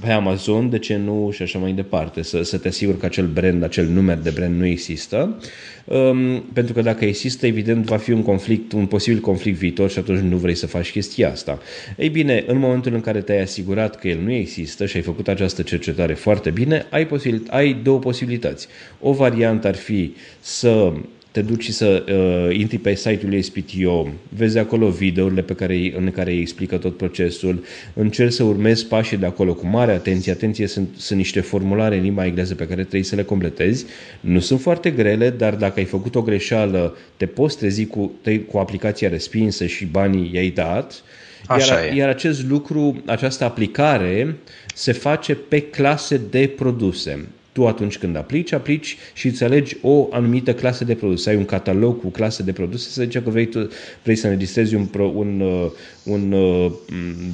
pe 0.00 0.10
Amazon, 0.10 0.70
de 0.70 0.78
ce 0.78 0.96
nu, 0.96 1.30
și 1.32 1.42
așa 1.42 1.58
mai 1.58 1.72
departe. 1.72 2.22
Să, 2.22 2.42
să 2.42 2.58
te 2.58 2.68
asiguri 2.68 2.98
că 2.98 3.06
acel 3.06 3.26
brand, 3.26 3.62
acel 3.62 3.86
numer 3.86 4.18
de 4.18 4.30
brand 4.30 4.58
nu 4.58 4.66
există. 4.66 5.38
Um, 5.84 6.40
pentru 6.52 6.72
că 6.72 6.82
dacă 6.82 7.04
există, 7.04 7.46
evident, 7.46 7.84
va 7.84 7.96
fi 7.96 8.12
un 8.12 8.22
conflict, 8.22 8.72
un 8.72 8.86
posibil 8.86 9.20
conflict 9.20 9.58
viitor 9.58 9.90
și 9.90 9.98
atunci 9.98 10.18
nu 10.18 10.36
vrei 10.36 10.54
să 10.54 10.66
faci 10.66 10.90
chestia 10.90 11.30
asta. 11.30 11.58
Ei 11.96 12.08
bine, 12.08 12.44
în 12.46 12.58
momentul 12.58 12.94
în 12.94 13.00
care 13.00 13.20
te-ai 13.20 13.40
asigurat 13.40 13.96
că 13.96 14.08
el 14.08 14.18
nu 14.20 14.32
există 14.32 14.86
și 14.86 14.96
ai 14.96 15.02
făcut 15.02 15.28
această 15.28 15.62
cercetare 15.62 16.14
foarte 16.14 16.50
bine, 16.50 16.86
ai, 16.90 17.06
posibil, 17.06 17.46
ai 17.50 17.72
două 17.82 17.98
posibilități. 17.98 18.68
O 19.00 19.12
variantă 19.12 19.68
ar 19.68 19.76
fi 19.76 20.14
să 20.40 20.92
te 21.30 21.42
duci 21.42 21.62
și 21.62 21.72
să 21.72 22.04
uh, 22.08 22.56
intri 22.56 22.78
pe 22.78 22.94
site-ul 22.94 23.42
SPTO, 23.42 24.08
vezi 24.28 24.58
acolo 24.58 24.88
videourile 24.88 25.42
pe 25.42 25.54
care, 25.54 25.92
în 25.96 26.10
care 26.10 26.30
îi 26.30 26.40
explică 26.40 26.76
tot 26.76 26.96
procesul, 26.96 27.64
încerci 27.94 28.32
să 28.32 28.42
urmezi 28.42 28.86
pașii 28.86 29.16
de 29.16 29.26
acolo 29.26 29.54
cu 29.54 29.66
mare 29.66 29.92
atenție. 29.92 30.32
Atenție, 30.32 30.66
sunt, 30.66 30.88
sunt 30.96 31.18
niște 31.18 31.40
formulare 31.40 31.96
în 31.96 32.02
limba 32.02 32.26
engleză 32.26 32.54
pe 32.54 32.66
care 32.66 32.80
trebuie 32.80 33.02
să 33.02 33.14
le 33.14 33.22
completezi. 33.22 33.84
Nu 34.20 34.40
sunt 34.40 34.60
foarte 34.60 34.90
grele, 34.90 35.30
dar 35.30 35.54
dacă 35.54 35.74
ai 35.76 35.84
făcut 35.84 36.14
o 36.14 36.22
greșeală, 36.22 36.96
te 37.16 37.26
poți 37.26 37.58
trezi 37.58 37.86
cu, 37.86 38.12
cu 38.48 38.58
aplicația 38.58 39.08
respinsă 39.08 39.66
și 39.66 39.84
banii 39.84 40.30
i-ai 40.34 40.50
dat. 40.50 41.02
Așa 41.46 41.74
iar, 41.74 41.92
e. 41.92 41.96
iar 41.96 42.08
acest 42.08 42.48
lucru, 42.48 43.02
această 43.06 43.44
aplicare, 43.44 44.36
se 44.74 44.92
face 44.92 45.34
pe 45.34 45.60
clase 45.60 46.20
de 46.30 46.52
produse. 46.56 47.28
Tu 47.52 47.66
atunci 47.66 47.98
când 47.98 48.16
aplici, 48.16 48.52
aplici 48.52 48.96
și 49.12 49.26
îți 49.26 49.44
alegi 49.44 49.76
o 49.82 50.08
anumită 50.10 50.54
clasă 50.54 50.84
de 50.84 50.94
produse. 50.94 51.30
Ai 51.30 51.36
un 51.36 51.44
catalog 51.44 52.00
cu 52.00 52.08
clase 52.08 52.42
de 52.42 52.52
produse, 52.52 52.88
să 52.88 53.02
zice 53.02 53.22
că 53.22 53.30
vrei, 53.30 53.46
tu, 53.46 53.68
vrei 54.02 54.16
să 54.16 54.26
înregistrezi 54.26 54.74
un, 54.74 54.84
pro, 54.84 55.12
un, 55.14 55.40
uh, 55.40 55.70
un 56.02 56.32
uh, 56.32 56.72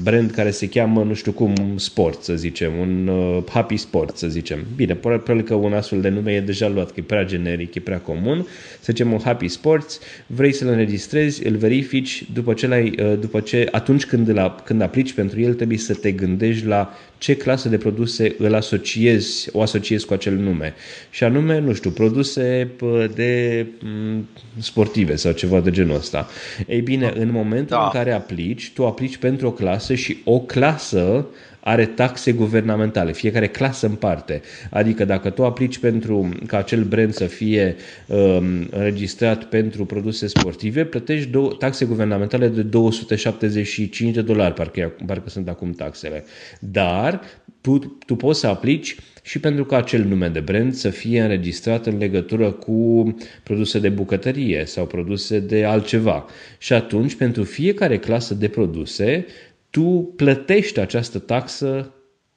brand 0.03 0.31
care 0.31 0.51
se 0.51 0.69
cheamă, 0.69 1.03
nu 1.03 1.15
știu 1.15 1.33
cum, 1.33 1.55
sport, 1.77 2.23
să 2.23 2.35
zicem, 2.35 2.79
un 2.79 3.07
uh, 3.07 3.43
happy 3.49 3.77
sport, 3.77 4.17
să 4.17 4.29
zicem. 4.29 4.67
Bine, 4.77 4.95
probabil 4.95 5.43
că 5.43 5.55
un 5.55 5.73
astfel 5.73 6.01
de 6.01 6.09
nume 6.09 6.33
e 6.33 6.41
deja 6.41 6.69
luat, 6.69 6.87
că 6.87 6.95
e 6.97 7.03
prea 7.03 7.25
generic, 7.25 7.75
e 7.75 7.81
prea 7.81 7.99
comun. 7.99 8.47
Să 8.81 8.87
zicem 8.87 9.13
un 9.13 9.21
happy 9.25 9.49
sports, 9.49 10.01
vrei 10.27 10.53
să-l 10.53 10.69
înregistrezi, 10.69 11.47
îl 11.47 11.57
verifici, 11.57 12.25
după 12.33 12.53
ce, 12.53 12.67
l-ai, 12.67 13.17
după 13.21 13.41
ce 13.41 13.69
atunci 13.71 14.07
când, 14.07 14.29
îl, 14.29 14.63
când 14.65 14.83
aplici 14.83 15.13
pentru 15.13 15.41
el, 15.41 15.55
trebuie 15.55 15.79
să 15.79 15.95
te 15.95 16.13
gândești 16.13 16.67
la 16.67 16.95
ce 17.19 17.37
clasă 17.37 17.69
de 17.69 17.79
produse 17.79 18.35
îl 18.39 18.55
asociezi, 18.55 19.49
o 19.53 19.63
asociezi 19.63 20.07
cu 20.07 20.13
acel 20.13 20.35
nume. 20.35 20.75
Și 21.11 21.25
anume, 21.25 21.59
nu 21.59 21.73
știu, 21.73 21.91
produse 21.91 22.71
de 23.15 23.67
sportive 24.59 25.17
sau 25.17 25.33
ceva 25.33 25.61
de 25.61 25.71
genul 25.71 25.97
ăsta. 25.97 26.29
Ei 26.67 26.81
bine, 26.81 27.13
în 27.17 27.31
momentul 27.31 27.77
da. 27.77 27.83
în 27.83 27.91
care 27.91 28.13
aplici, 28.13 28.73
tu 28.75 28.87
aplici 28.87 29.17
pentru 29.17 29.47
o 29.47 29.53
clasă 29.53 29.95
și 29.95 30.17
o 30.25 30.41
clasă 30.41 31.27
are 31.67 31.87
taxe 31.87 32.33
guvernamentale, 32.33 33.13
fiecare 33.13 33.49
clasă 33.49 33.87
în 33.87 33.95
parte. 33.95 34.41
Adică 34.71 35.05
dacă 35.05 35.31
tu 35.31 35.45
aplici 35.45 35.79
pentru 35.79 36.29
ca 36.47 36.59
acel 36.59 36.83
brand 36.85 37.13
să 37.13 37.25
fie 37.25 37.77
um, 38.07 38.69
înregistrat 38.71 39.45
pentru 39.45 39.85
produse 39.85 40.27
sportive, 40.27 40.85
plătești 40.85 41.31
două, 41.31 41.53
taxe 41.59 41.85
guvernamentale 41.85 42.49
de 42.49 42.63
275 42.63 44.15
de 44.15 44.23
dolari, 44.23 44.55
parcă, 44.55 44.93
parcă 45.07 45.29
sunt 45.29 45.49
acum 45.49 45.73
taxele. 45.73 46.25
Dar 46.61 47.21
tu, 47.61 47.79
tu 48.07 48.17
poți 48.17 48.41
să 48.41 48.47
aplici 48.47 48.97
și 49.23 49.41
pentru 49.41 49.65
ca 49.65 49.77
acel 49.77 50.05
nume 50.05 50.29
de 50.29 50.41
brand 50.41 50.75
să 50.75 50.91
fie 50.91 51.21
înregistrat 51.21 51.87
în 51.87 51.99
legătură 51.99 52.51
cu 52.51 53.15
produse 53.43 53.79
de 53.79 53.89
bucătărie 53.89 54.65
sau 54.67 54.87
produse 54.87 55.41
de 55.41 55.65
altceva. 55.65 56.25
Și 56.59 56.73
atunci, 56.73 57.15
pentru 57.15 57.43
fiecare 57.43 57.99
clasă 57.99 58.35
de 58.35 58.49
produse, 58.49 59.27
tu 59.77 60.13
plătești 60.17 60.81
această 60.81 61.19
taxă 61.19 61.93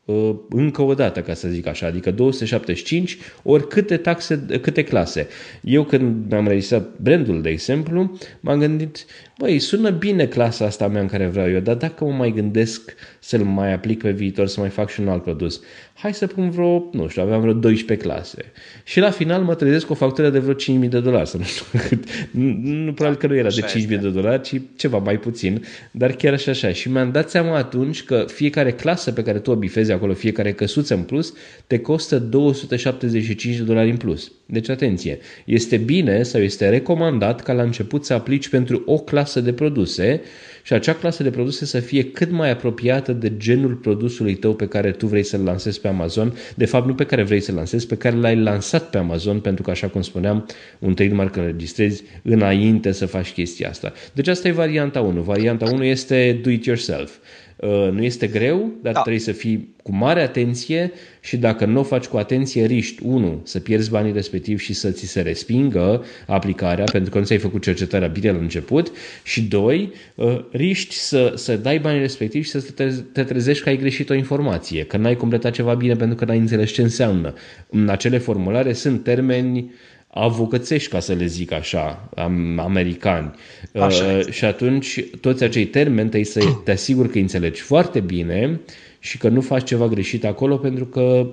uh, 0.06 0.36
încă 0.50 0.82
o 0.82 0.94
dată, 0.94 1.22
ca 1.22 1.34
să 1.34 1.48
zic 1.48 1.68
așa, 1.68 1.88
adică 1.88 2.12
275 2.12 3.18
ori 3.44 3.68
câte 3.68 3.98
taxe, 3.98 4.46
câte 4.62 4.84
clase. 4.84 5.28
Eu 5.62 5.84
când 5.84 6.30
mi-am 6.30 6.44
înregistrat 6.44 6.90
brandul, 7.02 7.42
de 7.42 7.50
exemplu, 7.50 8.18
m-am 8.40 8.60
gândit, 8.60 9.06
băi, 9.38 9.60
sună 9.60 9.90
bine 9.90 10.26
clasa 10.26 10.66
asta 10.66 10.88
mea 10.88 11.02
în 11.02 11.08
care 11.08 11.28
vreau 11.28 11.50
eu, 11.50 11.60
dar 11.60 11.76
dacă 11.76 12.04
mă 12.04 12.12
mai 12.12 12.32
gândesc 12.32 12.94
să-l 13.20 13.44
mai 13.44 13.74
aplic 13.74 14.02
pe 14.02 14.12
viitor, 14.12 14.48
să 14.48 14.60
mai 14.60 14.70
fac 14.70 14.90
și 14.90 15.00
un 15.00 15.08
alt 15.08 15.24
produs, 15.24 15.62
hai 16.02 16.14
să 16.14 16.28
pun 16.28 16.50
vreo, 16.50 16.90
nu 16.92 17.08
știu, 17.08 17.22
aveam 17.22 17.42
vreo 17.42 17.54
12 17.54 18.08
clase. 18.08 18.52
Și 18.84 19.00
la 19.00 19.10
final 19.10 19.42
mă 19.42 19.56
trezesc 19.56 19.86
cu 19.86 19.92
o 19.92 19.96
factură 19.96 20.30
de 20.30 20.40
vreo 20.40 20.78
5.000 20.84 20.90
de 20.90 21.00
dolari, 21.00 21.30
să 21.30 21.38
nu 21.38 21.44
știu 21.44 21.66
cât. 21.88 22.04
Nu, 22.32 22.94
probabil 22.94 23.20
că 23.20 23.28
nu 23.28 23.36
era 23.36 23.50
de 23.50 23.66
5.000 23.82 23.88
de 23.88 24.10
dolari, 24.10 24.42
ci 24.42 24.62
ceva 24.76 24.98
mai 24.98 25.20
puțin, 25.20 25.64
dar 25.92 26.12
chiar 26.12 26.40
și 26.40 26.50
așa. 26.50 26.72
Și 26.72 26.92
mi-am 26.92 27.12
dat 27.12 27.30
seama 27.30 27.56
atunci 27.58 28.04
că 28.04 28.26
fiecare 28.28 28.72
clasă 28.72 29.12
pe 29.12 29.24
care 29.24 29.40
tu 29.40 29.52
o 29.52 29.56
bifezi 29.56 29.92
acolo, 29.92 30.14
fiecare 30.14 30.54
căsuță 30.54 30.94
în 30.94 31.02
plus, 31.02 31.34
te 31.68 31.80
costă 31.80 32.20
275 32.20 33.56
de 33.56 33.64
dolari 33.64 33.90
în 33.90 33.98
plus. 33.98 34.32
Deci 34.52 34.70
atenție, 34.70 35.18
este 35.46 35.78
bine 35.78 36.24
sau 36.24 36.42
este 36.42 36.70
recomandat 36.70 37.44
ca 37.44 37.54
la 37.54 37.62
început 37.62 38.06
să 38.06 38.14
aplici 38.14 38.50
pentru 38.50 38.84
o 38.86 38.98
clasă 38.98 39.42
de 39.42 39.54
produse 39.54 40.22
și 40.64 40.74
acea 40.74 40.94
clasă 40.94 41.24
de 41.24 41.30
produse 41.30 41.66
să 41.66 41.80
fie 41.80 42.04
cât 42.04 42.32
mai 42.32 42.50
apropiată 42.50 43.14
de 43.14 43.38
genul 43.38 43.74
produsului 43.74 44.36
tău 44.36 44.56
pe 44.56 44.68
care 44.68 44.92
tu 44.92 45.08
vrei 45.08 45.24
să-l 45.24 45.42
lansezi 45.42 45.82
pe 45.82 45.88
Amazon, 45.88 46.34
de 46.56 46.66
fapt 46.66 46.88
nu 46.88 46.96
pe 46.96 47.06
care 47.06 47.24
vrei 47.24 47.40
să-l 47.40 47.56
lansezi, 47.56 47.88
pe 47.88 47.96
care 47.96 48.16
l-ai 48.16 48.36
lansat 48.36 48.90
pe 48.90 48.98
Amazon, 48.98 49.40
pentru 49.40 49.64
că 49.64 49.72
așa 49.72 49.88
cum 49.88 50.02
spuneam, 50.02 50.46
un 50.80 50.94
trademark 50.94 51.36
îl 51.36 51.42
înregistrezi 51.42 52.04
înainte 52.24 52.92
să 52.92 53.06
faci 53.06 53.32
chestia 53.32 53.70
asta. 53.70 53.94
Deci 54.14 54.28
asta 54.28 54.48
e 54.48 54.52
varianta 54.52 55.02
1. 55.02 55.22
Varianta 55.22 55.66
1 55.72 55.84
este 55.84 56.40
do 56.44 56.50
it 56.50 56.66
yourself. 56.66 57.18
Uh, 57.62 57.90
nu 57.92 58.04
este 58.04 58.28
greu, 58.28 58.72
dar 58.82 58.94
da. 58.94 59.00
trebuie 59.02 59.22
să 59.22 59.32
fii 59.32 59.76
cu 59.84 59.92
mare 59.92 60.22
atenție 60.22 60.92
și 61.22 61.38
dacă 61.38 61.66
nu 61.66 61.80
o 61.80 61.84
faci 61.84 62.06
cu 62.06 62.18
atenție, 62.18 62.66
riști, 62.66 63.04
unu, 63.06 63.42
să 63.44 63.60
pierzi 63.60 63.90
banii 63.90 64.12
respectiv 64.12 64.60
și 64.60 64.74
să 64.74 64.92
ți 64.92 65.06
se 65.06 65.22
respingă 65.22 66.06
aplicarea 66.28 66.84
pentru 66.92 67.12
că 67.12 67.20
nu 67.20 67.26
ți-ai 67.26 67.40
făcut 67.40 67.62
cercetarea 67.62 68.08
bine 68.08 68.32
la 68.32 68.38
început 68.38 68.92
și 69.24 69.42
doi, 69.42 69.92
uh, 70.16 70.46
riști 70.52 70.96
să, 70.96 71.34
să 71.36 71.56
dai 71.56 71.80
banii 71.80 72.00
respectiv 72.00 72.44
și 72.44 72.50
să 72.50 72.62
te, 72.62 72.94
te 73.14 73.24
trezești 73.24 73.64
că 73.64 73.70
ai 73.70 73.78
greșit 73.78 74.10
o 74.10 74.14
informație, 74.14 74.84
că 74.84 74.98
n-ai 74.98 75.16
completat 75.16 75.52
ceva 75.52 75.74
bine 75.74 75.96
pentru 75.96 76.16
că 76.16 76.26
n-ai 76.26 76.38
înțeles 76.38 76.72
ce 76.72 76.82
înseamnă. 76.82 77.34
În 77.70 77.90
acele 77.90 78.18
formulare 78.18 78.74
sunt 78.74 79.04
termeni 79.04 79.72
avucățești, 80.12 80.90
ca 80.90 81.00
să 81.00 81.14
le 81.14 81.26
zic 81.26 81.52
așa, 81.52 82.10
americani. 82.58 83.32
Așa 83.74 84.04
uh, 84.04 84.32
și 84.32 84.46
atunci 84.46 85.04
toți 85.22 85.44
acei 85.44 85.66
termeni 85.66 86.10
te, 86.10 86.24
să 86.24 86.40
te 86.64 86.72
asiguri 86.72 87.10
că 87.10 87.16
îi 87.16 87.22
înțelegi 87.22 87.62
foarte 87.62 88.00
bine 88.00 88.60
și 89.00 89.18
că 89.18 89.30
nu 89.30 89.42
faci 89.42 89.68
ceva 89.68 89.88
greșit 89.88 90.26
acolo 90.26 90.58
pentru 90.58 90.86
că 90.86 91.32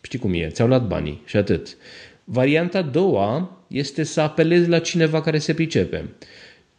știi 0.00 0.18
cum 0.18 0.32
e, 0.34 0.48
ți-au 0.48 0.68
luat 0.68 0.86
banii 0.86 1.22
și 1.24 1.36
atât. 1.36 1.76
Varianta 2.24 2.78
a 2.78 2.82
doua 2.82 3.58
este 3.66 4.02
să 4.02 4.20
apelezi 4.20 4.68
la 4.68 4.78
cineva 4.78 5.20
care 5.20 5.38
se 5.38 5.54
pricepe. 5.54 6.08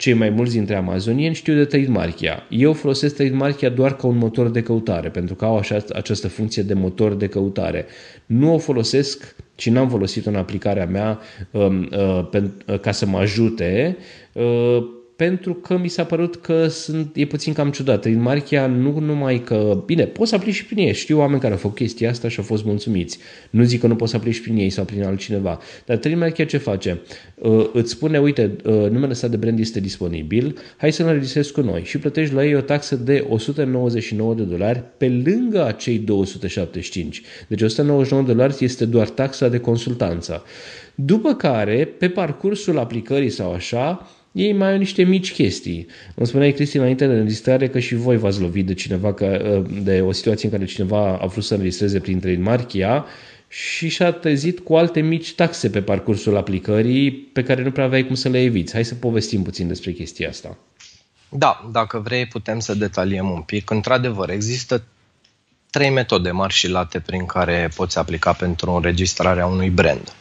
Cei 0.01 0.13
mai 0.13 0.29
mulți 0.29 0.53
dintre 0.53 0.75
amazonieni 0.75 1.35
știu 1.35 1.53
de 1.53 1.65
Trademarkia. 1.65 2.43
Eu 2.49 2.73
folosesc 2.73 3.15
Trademarkia 3.15 3.69
doar 3.69 3.95
ca 3.95 4.07
un 4.07 4.17
motor 4.17 4.49
de 4.49 4.61
căutare, 4.61 5.09
pentru 5.09 5.35
că 5.35 5.45
au 5.45 5.57
așa, 5.57 5.83
această 5.93 6.27
funcție 6.27 6.63
de 6.63 6.73
motor 6.73 7.13
de 7.13 7.27
căutare. 7.27 7.85
Nu 8.25 8.53
o 8.53 8.57
folosesc 8.57 9.35
și 9.55 9.69
n-am 9.69 9.89
folosit 9.89 10.25
în 10.25 10.35
aplicarea 10.35 10.85
mea 10.85 11.19
um, 11.51 11.89
uh, 11.91 12.27
pen, 12.31 12.51
uh, 12.67 12.79
ca 12.79 12.91
să 12.91 13.05
mă 13.05 13.17
ajute 13.17 13.97
uh, 14.33 14.83
pentru 15.21 15.53
că 15.53 15.77
mi 15.77 15.87
s-a 15.87 16.03
părut 16.03 16.35
că 16.35 16.67
sunt, 16.67 17.15
e 17.15 17.25
puțin 17.25 17.53
cam 17.53 17.71
ciudat. 17.71 18.05
În 18.05 18.21
Marchia 18.21 18.67
nu 18.67 18.99
numai 18.99 19.43
că... 19.43 19.83
Bine, 19.85 20.05
poți 20.05 20.29
să 20.29 20.35
aplici 20.35 20.53
și 20.53 20.65
prin 20.65 20.77
ei. 20.77 20.93
Știu 20.93 21.17
oameni 21.17 21.39
care 21.39 21.53
au 21.53 21.59
făcut 21.59 21.75
chestia 21.75 22.09
asta 22.09 22.27
și 22.27 22.39
au 22.39 22.45
fost 22.45 22.65
mulțumiți. 22.65 23.19
Nu 23.49 23.63
zic 23.63 23.79
că 23.79 23.87
nu 23.87 23.95
poți 23.95 24.11
să 24.11 24.17
aplici 24.17 24.41
prin 24.41 24.57
ei 24.57 24.69
sau 24.69 24.85
prin 24.85 25.03
altcineva. 25.03 25.59
Dar 25.85 25.97
Train 25.97 26.17
Marchia 26.17 26.45
ce 26.45 26.57
face? 26.57 27.01
Uh, 27.35 27.69
îți 27.73 27.91
spune, 27.91 28.19
uite, 28.19 28.55
uh, 28.65 28.73
numele 28.73 29.11
ăsta 29.11 29.27
de 29.27 29.37
brand 29.37 29.59
este 29.59 29.79
disponibil, 29.79 30.57
hai 30.77 30.91
să-l 30.91 31.07
înregistrezi 31.07 31.51
cu 31.51 31.61
noi 31.61 31.83
și 31.83 31.97
plătești 31.97 32.33
la 32.33 32.45
ei 32.45 32.55
o 32.55 32.61
taxă 32.61 32.95
de 32.95 33.25
199 33.29 34.33
de 34.33 34.43
dolari 34.43 34.83
pe 34.97 35.21
lângă 35.25 35.65
acei 35.65 35.97
275. 35.97 37.21
Deci 37.47 37.61
199 37.61 38.23
de 38.25 38.31
dolari 38.31 38.55
este 38.59 38.85
doar 38.85 39.09
taxa 39.09 39.47
de 39.47 39.59
consultanță. 39.59 40.43
După 40.95 41.33
care, 41.33 41.95
pe 41.97 42.09
parcursul 42.09 42.79
aplicării 42.79 43.29
sau 43.29 43.51
așa, 43.51 44.07
ei 44.31 44.53
mai 44.53 44.71
au 44.71 44.77
niște 44.77 45.03
mici 45.03 45.33
chestii. 45.33 45.87
Îmi 46.15 46.27
spuneai, 46.27 46.51
Cristi, 46.51 46.77
înainte 46.77 47.07
de 47.07 47.13
înregistrare 47.13 47.69
că 47.69 47.79
și 47.79 47.95
voi 47.95 48.17
v-ați 48.17 48.41
lovit 48.41 48.65
de 48.65 48.73
cineva, 48.73 49.13
că, 49.13 49.61
de 49.83 50.01
o 50.01 50.11
situație 50.11 50.47
în 50.47 50.53
care 50.53 50.65
cineva 50.65 51.17
a 51.21 51.25
vrut 51.25 51.43
să 51.43 51.53
înregistreze 51.53 51.99
prin 51.99 52.19
Trademarkia 52.19 53.05
și 53.47 53.89
și-a 53.89 54.11
trezit 54.11 54.59
cu 54.59 54.75
alte 54.75 54.99
mici 55.01 55.35
taxe 55.35 55.69
pe 55.69 55.81
parcursul 55.81 56.37
aplicării 56.37 57.11
pe 57.11 57.43
care 57.43 57.63
nu 57.63 57.71
prea 57.71 57.85
aveai 57.85 58.05
cum 58.05 58.15
să 58.15 58.29
le 58.29 58.41
eviți. 58.41 58.73
Hai 58.73 58.85
să 58.85 58.95
povestim 58.95 59.43
puțin 59.43 59.67
despre 59.67 59.91
chestia 59.91 60.29
asta. 60.29 60.57
Da, 61.29 61.69
dacă 61.71 61.99
vrei 61.99 62.25
putem 62.25 62.59
să 62.59 62.73
detaliem 62.73 63.29
un 63.29 63.41
pic. 63.41 63.69
Într-adevăr, 63.69 64.29
există 64.29 64.83
trei 65.69 65.89
metode 65.89 66.31
mari 66.31 66.53
și 66.53 66.67
late 66.67 66.99
prin 66.99 67.25
care 67.25 67.69
poți 67.75 67.97
aplica 67.97 68.33
pentru 68.33 68.71
înregistrarea 68.71 69.45
unui 69.45 69.69
brand. 69.69 70.13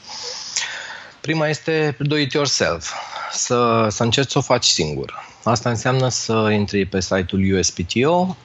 Prima 1.20 1.48
este 1.48 1.96
do 1.98 2.16
it 2.16 2.32
yourself, 2.32 2.92
să, 3.32 3.86
să 3.90 4.02
încerci 4.02 4.30
să 4.30 4.38
o 4.38 4.40
faci 4.40 4.64
singur. 4.64 5.28
Asta 5.44 5.68
înseamnă 5.68 6.08
să 6.08 6.48
intri 6.52 6.86
pe 6.86 7.00
site-ul 7.00 7.58
USPTO. 7.58 8.36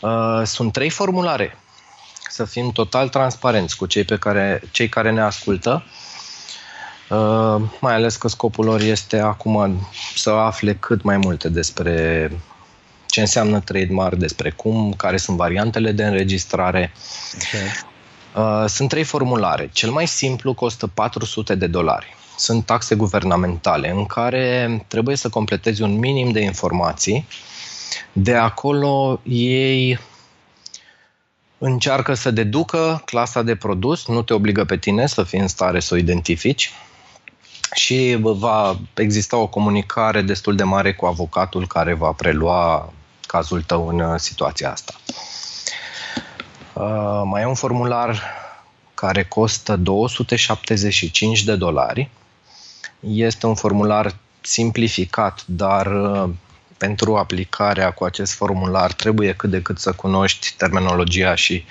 Uh, 0.00 0.42
sunt 0.44 0.72
trei 0.72 0.90
formulare. 0.90 1.58
Să 2.28 2.44
fim 2.44 2.70
total 2.70 3.08
transparenți 3.08 3.76
cu 3.76 3.86
cei, 3.86 4.04
pe 4.04 4.18
care, 4.18 4.62
cei 4.70 4.88
care 4.88 5.10
ne 5.10 5.20
ascultă. 5.20 5.84
Uh, 7.08 7.62
mai 7.80 7.94
ales 7.94 8.16
că 8.16 8.28
scopul 8.28 8.64
lor 8.64 8.80
este 8.80 9.18
acum 9.18 9.86
să 10.14 10.30
afle 10.30 10.74
cât 10.74 11.02
mai 11.02 11.16
multe 11.16 11.48
despre 11.48 12.30
ce 13.06 13.20
înseamnă 13.20 13.60
trademark, 13.60 14.14
despre 14.14 14.50
cum, 14.50 14.92
care 14.92 15.16
sunt 15.16 15.36
variantele 15.36 15.92
de 15.92 16.04
înregistrare. 16.04 16.92
Okay. 17.34 17.94
Uh, 18.36 18.64
sunt 18.66 18.88
trei 18.88 19.04
formulare. 19.04 19.70
Cel 19.72 19.90
mai 19.90 20.06
simplu 20.06 20.54
costă 20.54 20.86
400 20.86 21.54
de 21.54 21.66
dolari. 21.66 22.16
Sunt 22.36 22.64
taxe 22.66 22.94
guvernamentale 22.94 23.90
în 23.90 24.06
care 24.06 24.84
trebuie 24.88 25.16
să 25.16 25.28
completezi 25.28 25.82
un 25.82 25.98
minim 25.98 26.30
de 26.30 26.40
informații. 26.40 27.26
De 28.12 28.34
acolo 28.34 29.20
ei 29.22 29.98
încearcă 31.58 32.14
să 32.14 32.30
deducă 32.30 33.02
clasa 33.04 33.42
de 33.42 33.56
produs, 33.56 34.06
nu 34.06 34.22
te 34.22 34.34
obligă 34.34 34.64
pe 34.64 34.76
tine 34.76 35.06
să 35.06 35.22
fii 35.22 35.38
în 35.38 35.48
stare 35.48 35.80
să 35.80 35.94
o 35.94 35.96
identifici 35.96 36.72
și 37.74 38.16
va 38.20 38.78
exista 38.94 39.36
o 39.36 39.46
comunicare 39.46 40.22
destul 40.22 40.56
de 40.56 40.62
mare 40.62 40.94
cu 40.94 41.06
avocatul 41.06 41.66
care 41.66 41.94
va 41.94 42.12
prelua 42.12 42.92
cazul 43.26 43.62
tău 43.62 43.88
în 43.88 44.00
uh, 44.00 44.18
situația 44.18 44.70
asta. 44.70 44.94
Uh, 46.76 47.22
mai 47.24 47.42
e 47.42 47.46
un 47.46 47.54
formular 47.54 48.22
care 48.94 49.24
costă 49.24 49.76
275 49.76 51.42
de 51.42 51.56
dolari. 51.56 52.10
Este 53.00 53.46
un 53.46 53.54
formular 53.54 54.14
simplificat, 54.40 55.42
dar 55.46 55.86
uh, 55.86 56.30
pentru 56.76 57.16
aplicarea 57.16 57.90
cu 57.90 58.04
acest 58.04 58.32
formular 58.32 58.92
trebuie 58.92 59.34
cât 59.34 59.50
de 59.50 59.62
cât 59.62 59.78
să 59.78 59.92
cunoști 59.92 60.54
terminologia 60.56 61.34
și 61.34 61.64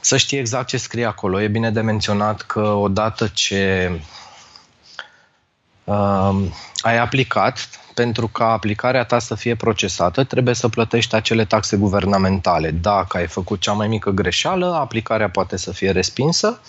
să 0.00 0.16
știi 0.16 0.38
exact 0.38 0.66
ce 0.66 0.76
scrie 0.76 1.04
acolo. 1.04 1.40
E 1.40 1.48
bine 1.48 1.70
de 1.70 1.80
menționat 1.80 2.42
că 2.42 2.60
odată 2.60 3.26
ce 3.26 3.90
uh, 5.84 6.36
ai 6.80 6.98
aplicat, 6.98 7.68
pentru 7.94 8.28
ca 8.28 8.52
aplicarea 8.52 9.04
ta 9.04 9.18
să 9.18 9.34
fie 9.34 9.54
procesată, 9.54 10.24
trebuie 10.24 10.54
să 10.54 10.68
plătești 10.68 11.14
acele 11.14 11.44
taxe 11.44 11.76
guvernamentale. 11.76 12.70
Dacă 12.70 13.16
ai 13.16 13.26
făcut 13.26 13.60
cea 13.60 13.72
mai 13.72 13.88
mică 13.88 14.10
greșeală, 14.10 14.74
aplicarea 14.74 15.30
poate 15.30 15.56
să 15.56 15.72
fie 15.72 15.90
respinsă, 15.90 16.60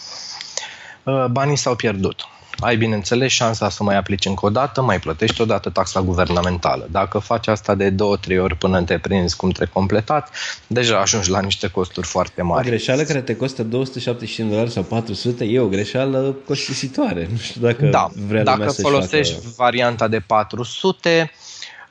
uh, 1.04 1.26
banii 1.26 1.56
s-au 1.56 1.76
pierdut. 1.76 2.28
Ai, 2.60 2.78
bineînțeles, 2.78 3.32
șansa 3.32 3.70
să 3.70 3.84
mai 3.84 3.96
aplici 3.96 4.26
încă 4.26 4.46
o 4.46 4.50
dată, 4.50 4.82
mai 4.82 5.00
plătești 5.00 5.42
o 5.42 5.46
dată 5.46 5.70
taxa 5.70 6.02
guvernamentală. 6.02 6.88
Dacă 6.92 7.18
faci 7.18 7.48
asta 7.48 7.76
de 7.76 7.90
două, 7.90 8.18
trei 8.18 8.40
ori 8.40 8.56
până 8.56 8.84
te 8.84 8.98
prinzi 8.98 9.36
cum 9.36 9.50
trebuie 9.50 9.74
completat, 9.74 10.30
deja 10.68 11.00
ajungi 11.00 11.30
la 11.30 11.40
niște 11.40 11.68
costuri 11.68 12.08
foarte 12.08 12.42
mari. 12.42 12.68
O 12.68 12.70
greșeală 12.70 13.02
care 13.04 13.22
te 13.22 13.36
costă 13.36 13.64
275 13.64 14.50
dolari 14.50 14.72
sau 14.72 14.84
400 14.84 15.46
e 15.46 15.60
o 15.60 15.68
greșeală 15.68 16.36
costisitoare. 16.46 17.28
Nu 17.32 17.38
știu 17.38 17.62
dacă 17.62 17.86
da, 17.86 18.10
vrea 18.28 18.44
dacă 18.44 18.72
folosești 18.72 19.34
facă... 19.34 19.54
varianta 19.58 20.08
de 20.08 20.20
400, 20.20 21.32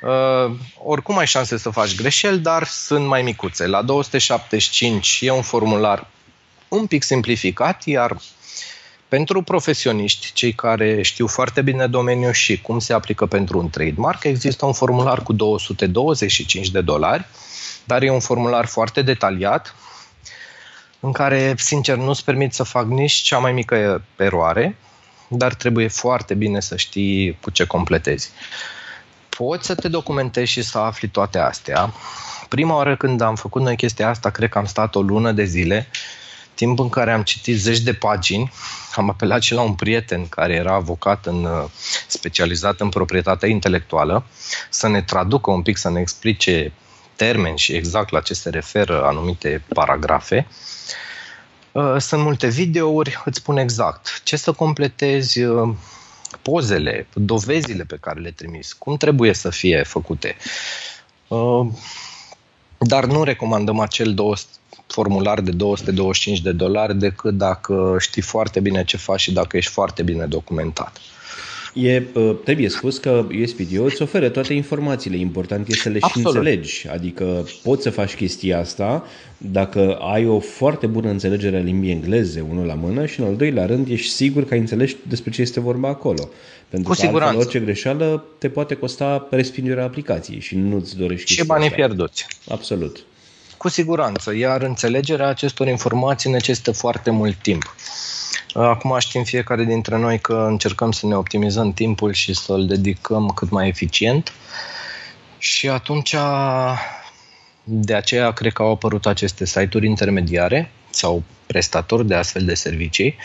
Uh, 0.03 0.55
oricum 0.79 1.19
ai 1.19 1.27
șanse 1.27 1.59
să 1.59 1.71
faci 1.71 1.95
greșeli, 1.95 2.39
dar 2.39 2.67
sunt 2.67 3.07
mai 3.07 3.23
micuțe. 3.23 3.67
La 3.67 3.83
275 3.83 5.19
e 5.23 5.31
un 5.31 5.43
formular 5.43 6.07
un 6.69 6.87
pic 6.87 7.03
simplificat, 7.03 7.85
iar 7.85 8.17
pentru 9.13 9.43
profesioniști, 9.43 10.33
cei 10.33 10.53
care 10.53 11.03
știu 11.03 11.27
foarte 11.27 11.63
bine 11.63 11.87
domeniul 11.87 12.33
și 12.33 12.61
cum 12.61 12.79
se 12.79 12.93
aplică 12.93 13.27
pentru 13.27 13.59
un 13.59 13.71
trademark, 13.71 14.25
există 14.25 14.67
un 14.67 14.73
formular 14.73 15.23
cu 15.23 15.33
225 15.33 16.71
de 16.71 16.81
dolari, 16.81 17.25
dar 17.85 18.03
e 18.03 18.11
un 18.11 18.21
formular 18.21 18.67
foarte 18.67 19.03
detaliat, 19.03 19.75
în 21.01 21.13
care, 21.13 21.55
sincer, 21.57 21.97
nu-ți 21.97 22.25
permit 22.25 22.53
să 22.53 22.63
fac 22.63 22.87
nici 22.87 23.13
cea 23.13 23.39
mai 23.39 23.53
mică 23.53 24.05
eroare, 24.17 24.77
dar 25.29 25.55
trebuie 25.55 25.89
foarte 25.89 26.35
bine 26.35 26.61
să 26.61 26.77
știi 26.77 27.39
cu 27.41 27.51
ce 27.51 27.65
completezi. 27.65 28.31
Poți 29.29 29.67
să 29.67 29.75
te 29.75 29.89
documentezi 29.89 30.51
și 30.51 30.63
să 30.63 30.79
afli 30.79 31.09
toate 31.09 31.39
astea. 31.39 31.93
Prima 32.49 32.75
oară 32.75 32.97
când 32.97 33.21
am 33.21 33.35
făcut 33.35 33.63
noi 33.63 33.77
chestia 33.77 34.09
asta, 34.09 34.31
cred 34.31 34.49
că 34.49 34.59
am 34.59 34.67
stat 34.67 34.95
o 34.95 35.03
lună 35.03 35.33
de 35.33 35.45
zile 35.45 35.89
timp 36.55 36.79
în 36.79 36.89
care 36.89 37.13
am 37.13 37.23
citit 37.23 37.59
zeci 37.59 37.79
de 37.79 37.93
pagini, 37.93 38.53
am 38.95 39.09
apelat 39.09 39.43
și 39.43 39.55
la 39.55 39.61
un 39.61 39.75
prieten 39.75 40.27
care 40.29 40.55
era 40.55 40.75
avocat 40.75 41.27
în, 41.27 41.45
uh, 41.45 41.65
specializat 42.07 42.81
în 42.81 42.89
proprietatea 42.89 43.49
intelectuală 43.49 44.25
să 44.71 44.89
ne 44.89 45.03
traducă 45.03 45.51
un 45.51 45.63
pic, 45.63 45.77
să 45.77 45.91
ne 45.91 46.01
explice 46.01 46.73
termeni 47.17 47.59
și 47.59 47.73
exact 47.73 48.11
la 48.11 48.21
ce 48.21 48.35
se 48.35 48.51
referă 48.51 49.05
anumite 49.05 49.63
paragrafe. 49.75 50.47
Uh, 51.73 51.97
sunt 51.99 52.23
multe 52.23 52.49
videouri, 52.49 53.23
îți 53.25 53.39
spun 53.39 53.57
exact 53.57 54.21
ce 54.25 54.37
să 54.37 54.53
completezi, 54.53 55.43
uh, 55.43 55.75
pozele, 56.43 57.07
dovezile 57.13 57.85
pe 57.85 57.99
care 58.01 58.21
le 58.21 58.31
trimis, 58.31 58.73
cum 58.73 58.97
trebuie 58.97 59.33
să 59.33 59.51
fie 59.51 59.83
făcute. 59.83 60.37
Dar 62.79 63.05
nu 63.05 63.23
recomandăm 63.25 63.81
acel 63.81 64.15
formular 64.93 65.41
de 65.41 65.51
225 65.51 66.41
de 66.41 66.53
dolari 66.53 66.99
decât 66.99 67.37
dacă 67.37 67.97
știi 68.01 68.23
foarte 68.23 68.61
bine 68.61 68.85
ce 68.85 68.97
faci 68.97 69.21
și 69.21 69.33
dacă 69.33 69.57
ești 69.57 69.71
foarte 69.71 70.03
bine 70.03 70.27
documentat. 70.27 70.97
E, 71.75 72.03
uh, 72.15 72.35
trebuie 72.45 72.69
spus 72.69 72.99
că 72.99 73.27
USPTO 73.43 73.83
îți 73.85 74.03
oferă 74.03 74.29
toate 74.29 74.53
informațiile. 74.53 75.17
Important 75.17 75.69
este 75.69 75.83
să 75.83 75.89
le 75.89 75.99
Absolut. 76.01 76.31
și 76.31 76.37
înțelegi. 76.37 76.87
Adică 76.89 77.49
poți 77.63 77.83
să 77.83 77.91
faci 77.91 78.15
chestia 78.15 78.59
asta 78.59 79.05
dacă 79.37 79.95
ai 80.13 80.27
o 80.27 80.39
foarte 80.39 80.87
bună 80.87 81.09
înțelegere 81.09 81.57
a 81.57 81.61
limbii 81.61 81.91
engleze, 81.91 82.45
unul 82.51 82.67
la 82.67 82.75
mână, 82.75 83.07
și 83.07 83.21
în 83.21 83.27
al 83.27 83.37
doilea 83.37 83.67
rând 83.67 83.89
ești 83.89 84.11
sigur 84.11 84.45
că 84.45 84.55
ai 84.55 84.61
înțeles 84.61 84.97
despre 85.09 85.31
ce 85.31 85.41
este 85.41 85.61
vorba 85.61 85.89
acolo. 85.89 86.29
Pentru 86.69 86.91
Cu 86.91 86.95
că 86.95 87.01
siguranță. 87.01 87.25
altfel 87.25 87.47
orice 87.47 87.59
greșeală 87.59 88.25
te 88.39 88.49
poate 88.49 88.75
costa 88.75 89.27
respingerea 89.31 89.85
aplicației 89.85 90.41
și 90.41 90.57
nu-ți 90.57 90.97
dorești 90.97 91.33
Și 91.33 91.47
banii 91.47 91.71
pierduți. 91.71 92.27
Absolut. 92.49 93.05
Cu 93.63 93.69
siguranță, 93.69 94.35
iar 94.35 94.63
înțelegerea 94.63 95.27
acestor 95.27 95.67
informații 95.67 96.31
necesită 96.31 96.73
foarte 96.73 97.11
mult 97.11 97.43
timp. 97.43 97.75
Acum 98.55 98.97
știm 98.99 99.23
fiecare 99.23 99.65
dintre 99.65 99.99
noi 99.99 100.21
că 100.21 100.47
încercăm 100.49 100.93
să 100.93 101.07
ne 101.07 101.15
optimizăm 101.15 101.73
timpul 101.73 102.13
și 102.13 102.35
să-l 102.35 102.67
dedicăm 102.67 103.29
cât 103.29 103.51
mai 103.51 103.69
eficient 103.69 104.33
și 105.39 105.69
atunci 105.69 106.15
de 107.65 107.95
aceea 107.95 108.33
cred 108.33 108.53
că 108.53 108.63
au 108.63 108.71
apărut 108.71 109.07
aceste 109.07 109.47
site-uri 109.47 109.87
intermediare 109.87 110.71
sau 110.91 111.23
prestatori 111.47 112.07
de 112.07 112.15
astfel 112.15 112.45
de 112.45 112.55
servicii, 112.55 113.17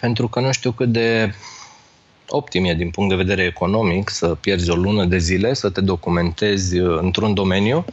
pentru 0.00 0.28
că 0.28 0.40
nu 0.40 0.52
știu 0.52 0.72
cât 0.72 0.92
de 0.92 1.34
optim 2.28 2.64
e 2.64 2.74
din 2.74 2.90
punct 2.90 3.10
de 3.10 3.22
vedere 3.22 3.42
economic 3.42 4.10
să 4.10 4.26
pierzi 4.26 4.70
o 4.70 4.74
lună 4.74 5.04
de 5.04 5.18
zile, 5.18 5.54
să 5.54 5.70
te 5.70 5.80
documentezi 5.80 6.76
într-un 6.76 7.34
domeniu, 7.34 7.84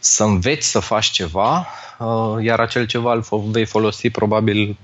să 0.00 0.24
înveți 0.24 0.70
să 0.70 0.78
faci 0.78 1.10
ceva, 1.10 1.66
uh, 1.98 2.44
iar 2.44 2.60
acel 2.60 2.86
ceva 2.86 3.12
îl 3.12 3.24
vei 3.50 3.64
folosi 3.64 4.10
probabil 4.10 4.76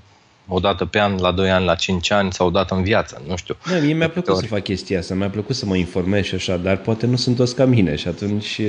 o 0.47 0.59
dată 0.59 0.85
pe 0.85 0.99
an, 0.99 1.17
la 1.17 1.31
2 1.31 1.51
ani, 1.51 1.65
la 1.65 1.75
5 1.75 2.11
ani 2.11 2.33
sau 2.33 2.47
o 2.47 2.49
dată 2.49 2.73
în 2.75 2.83
viață, 2.83 3.21
nu 3.27 3.35
știu. 3.35 3.55
Da, 3.69 3.77
mie 3.77 3.93
mi-a 3.93 4.09
plăcut 4.09 4.33
ori. 4.33 4.47
să 4.47 4.53
fac 4.53 4.63
chestia 4.63 4.99
asta, 4.99 5.13
mi-a 5.13 5.29
plăcut 5.29 5.55
să 5.55 5.65
mă 5.65 5.75
informez 5.75 6.23
și 6.23 6.35
așa, 6.35 6.57
dar 6.57 6.77
poate 6.77 7.05
nu 7.05 7.15
sunt 7.15 7.35
toți 7.35 7.55
ca 7.55 7.65
mine 7.65 7.95
și 7.95 8.07
atunci... 8.07 8.61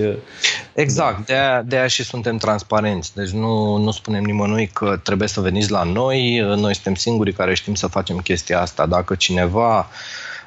Exact, 0.73 1.27
de 1.27 1.33
aia, 1.33 1.63
de 1.63 1.77
aia 1.77 1.87
și 1.87 2.05
suntem 2.05 2.37
transparenți, 2.37 3.15
deci 3.15 3.31
nu, 3.31 3.77
nu 3.77 3.91
spunem 3.91 4.23
nimănui 4.23 4.67
că 4.67 5.01
trebuie 5.03 5.29
să 5.29 5.41
veniți 5.41 5.71
la 5.71 5.83
noi, 5.83 6.39
noi 6.39 6.75
suntem 6.75 6.95
singurii 6.95 7.33
care 7.33 7.55
știm 7.55 7.75
să 7.75 7.87
facem 7.87 8.17
chestia 8.17 8.61
asta. 8.61 8.87
Dacă 8.87 9.15
cineva 9.15 9.89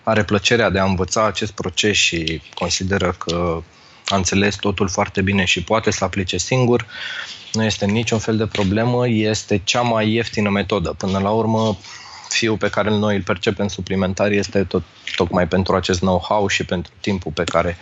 are 0.04 0.24
plăcerea 0.24 0.70
de 0.70 0.80
a 0.80 0.84
învăța 0.84 1.26
acest 1.26 1.52
proces 1.52 1.96
și 1.96 2.42
consideră 2.54 3.16
că 3.18 3.62
a 4.12 4.16
înțeles 4.16 4.56
totul 4.56 4.90
foarte 4.90 5.22
bine 5.22 5.46
și 5.46 5.64
poate 5.64 5.92
să 5.92 6.04
aplice 6.04 6.38
singur, 6.38 6.86
nu 7.54 7.64
este 7.64 7.86
niciun 7.86 8.20
fel 8.20 8.38
de 8.38 8.46
problemă, 8.46 9.08
este 9.08 9.62
cea 9.64 9.82
mai 9.82 10.12
ieftină 10.12 10.50
metodă. 10.50 10.90
Până 10.98 11.20
la 11.20 11.30
urmă, 11.30 11.78
fiul 12.30 12.58
pe 12.58 12.70
care 12.70 12.90
noi 12.90 13.16
îl 13.16 13.22
percepem 13.22 13.68
suplimentar 13.68 14.32
este 14.32 14.64
tot, 14.64 14.84
tocmai 15.16 15.48
pentru 15.48 15.76
acest 15.76 16.00
know-how 16.00 16.48
și 16.48 16.66
pentru 16.66 16.92
timpul 17.00 17.32
pe 17.32 17.44
care 17.44 17.78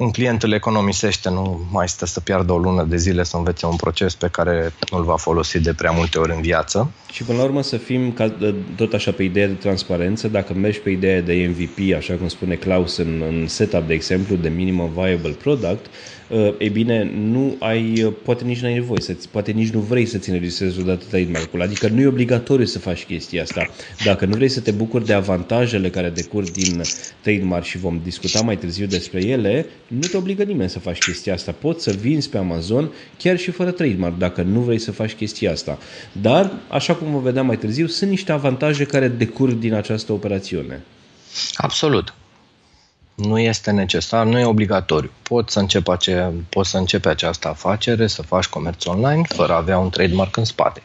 un 0.00 0.10
client 0.10 0.42
îl 0.42 0.52
economisește, 0.52 1.28
nu 1.28 1.60
mai 1.70 1.88
stă 1.88 2.06
să 2.06 2.20
piardă 2.20 2.52
o 2.52 2.58
lună 2.58 2.84
de 2.84 2.96
zile 2.96 3.22
să 3.22 3.36
învețe 3.36 3.66
un 3.66 3.76
proces 3.76 4.14
pe 4.14 4.28
care 4.28 4.72
nu-l 4.90 5.02
va 5.02 5.16
folosi 5.16 5.58
de 5.58 5.72
prea 5.72 5.90
multe 5.90 6.18
ori 6.18 6.32
în 6.34 6.40
viață. 6.40 6.90
Și 7.12 7.22
până 7.22 7.38
la 7.38 7.44
urmă 7.44 7.62
să 7.62 7.76
fim 7.76 8.12
ca, 8.12 8.34
tot 8.76 8.92
așa 8.92 9.10
pe 9.12 9.22
ideea 9.22 9.46
de 9.46 9.52
transparență, 9.52 10.28
dacă 10.28 10.54
mergi 10.54 10.78
pe 10.78 10.90
ideea 10.90 11.20
de 11.20 11.54
MVP, 11.54 11.94
așa 11.96 12.14
cum 12.14 12.28
spune 12.28 12.54
Klaus 12.54 12.96
în, 12.96 13.22
în 13.28 13.46
setup, 13.48 13.86
de 13.86 13.94
exemplu, 13.94 14.36
de 14.36 14.48
minimum 14.48 14.90
viable 14.94 15.30
product, 15.30 15.86
Uh, 15.86 16.19
e 16.58 16.68
bine, 16.68 17.10
nu 17.14 17.56
ai, 17.58 18.02
uh, 18.02 18.12
poate 18.22 18.44
nici 18.44 18.60
nu 18.60 18.66
ai 18.66 18.74
nevoie, 18.74 19.00
să 19.00 19.16
poate 19.30 19.50
nici 19.50 19.70
nu 19.70 19.80
vrei 19.80 20.06
să-ți 20.06 20.28
înregistrezi 20.28 20.80
odată 20.80 21.04
trademark-ul. 21.08 21.62
Adică 21.62 21.88
nu 21.88 22.00
e 22.00 22.06
obligatoriu 22.06 22.64
să 22.64 22.78
faci 22.78 23.04
chestia 23.04 23.42
asta. 23.42 23.70
Dacă 24.04 24.24
nu 24.24 24.34
vrei 24.34 24.48
să 24.48 24.60
te 24.60 24.70
bucuri 24.70 25.06
de 25.06 25.12
avantajele 25.12 25.90
care 25.90 26.10
decurg 26.10 26.50
din 26.50 26.82
trademark 27.20 27.64
și 27.64 27.78
vom 27.78 28.00
discuta 28.04 28.40
mai 28.40 28.56
târziu 28.56 28.86
despre 28.86 29.24
ele, 29.24 29.66
nu 29.86 30.06
te 30.06 30.16
obligă 30.16 30.42
nimeni 30.42 30.70
să 30.70 30.78
faci 30.78 30.98
chestia 30.98 31.34
asta. 31.34 31.52
Poți 31.52 31.82
să 31.82 31.90
vinzi 31.90 32.28
pe 32.28 32.38
Amazon 32.38 32.92
chiar 33.16 33.38
și 33.38 33.50
fără 33.50 33.70
trademark, 33.70 34.18
dacă 34.18 34.42
nu 34.42 34.60
vrei 34.60 34.78
să 34.78 34.92
faci 34.92 35.12
chestia 35.12 35.50
asta. 35.50 35.78
Dar, 36.12 36.52
așa 36.68 36.94
cum 36.94 37.10
vom 37.10 37.22
vedea 37.22 37.42
mai 37.42 37.58
târziu, 37.58 37.86
sunt 37.86 38.10
niște 38.10 38.32
avantaje 38.32 38.84
care 38.84 39.08
decurg 39.08 39.58
din 39.58 39.74
această 39.74 40.12
operațiune. 40.12 40.82
Absolut 41.56 42.14
nu 43.20 43.38
este 43.38 43.70
necesar, 43.70 44.26
nu 44.26 44.38
e 44.38 44.44
obligatoriu. 44.44 45.10
Poți 45.22 45.52
să, 45.52 45.58
începi 45.58 45.90
ace- 45.90 46.32
poți 46.48 46.70
să 46.70 46.76
începi 46.76 47.08
această 47.08 47.48
afacere, 47.48 48.06
să 48.06 48.22
faci 48.22 48.46
comerț 48.46 48.84
online, 48.84 49.22
fără 49.28 49.52
a 49.52 49.56
avea 49.56 49.78
un 49.78 49.90
trademark 49.90 50.36
în 50.36 50.44
spate. 50.44 50.82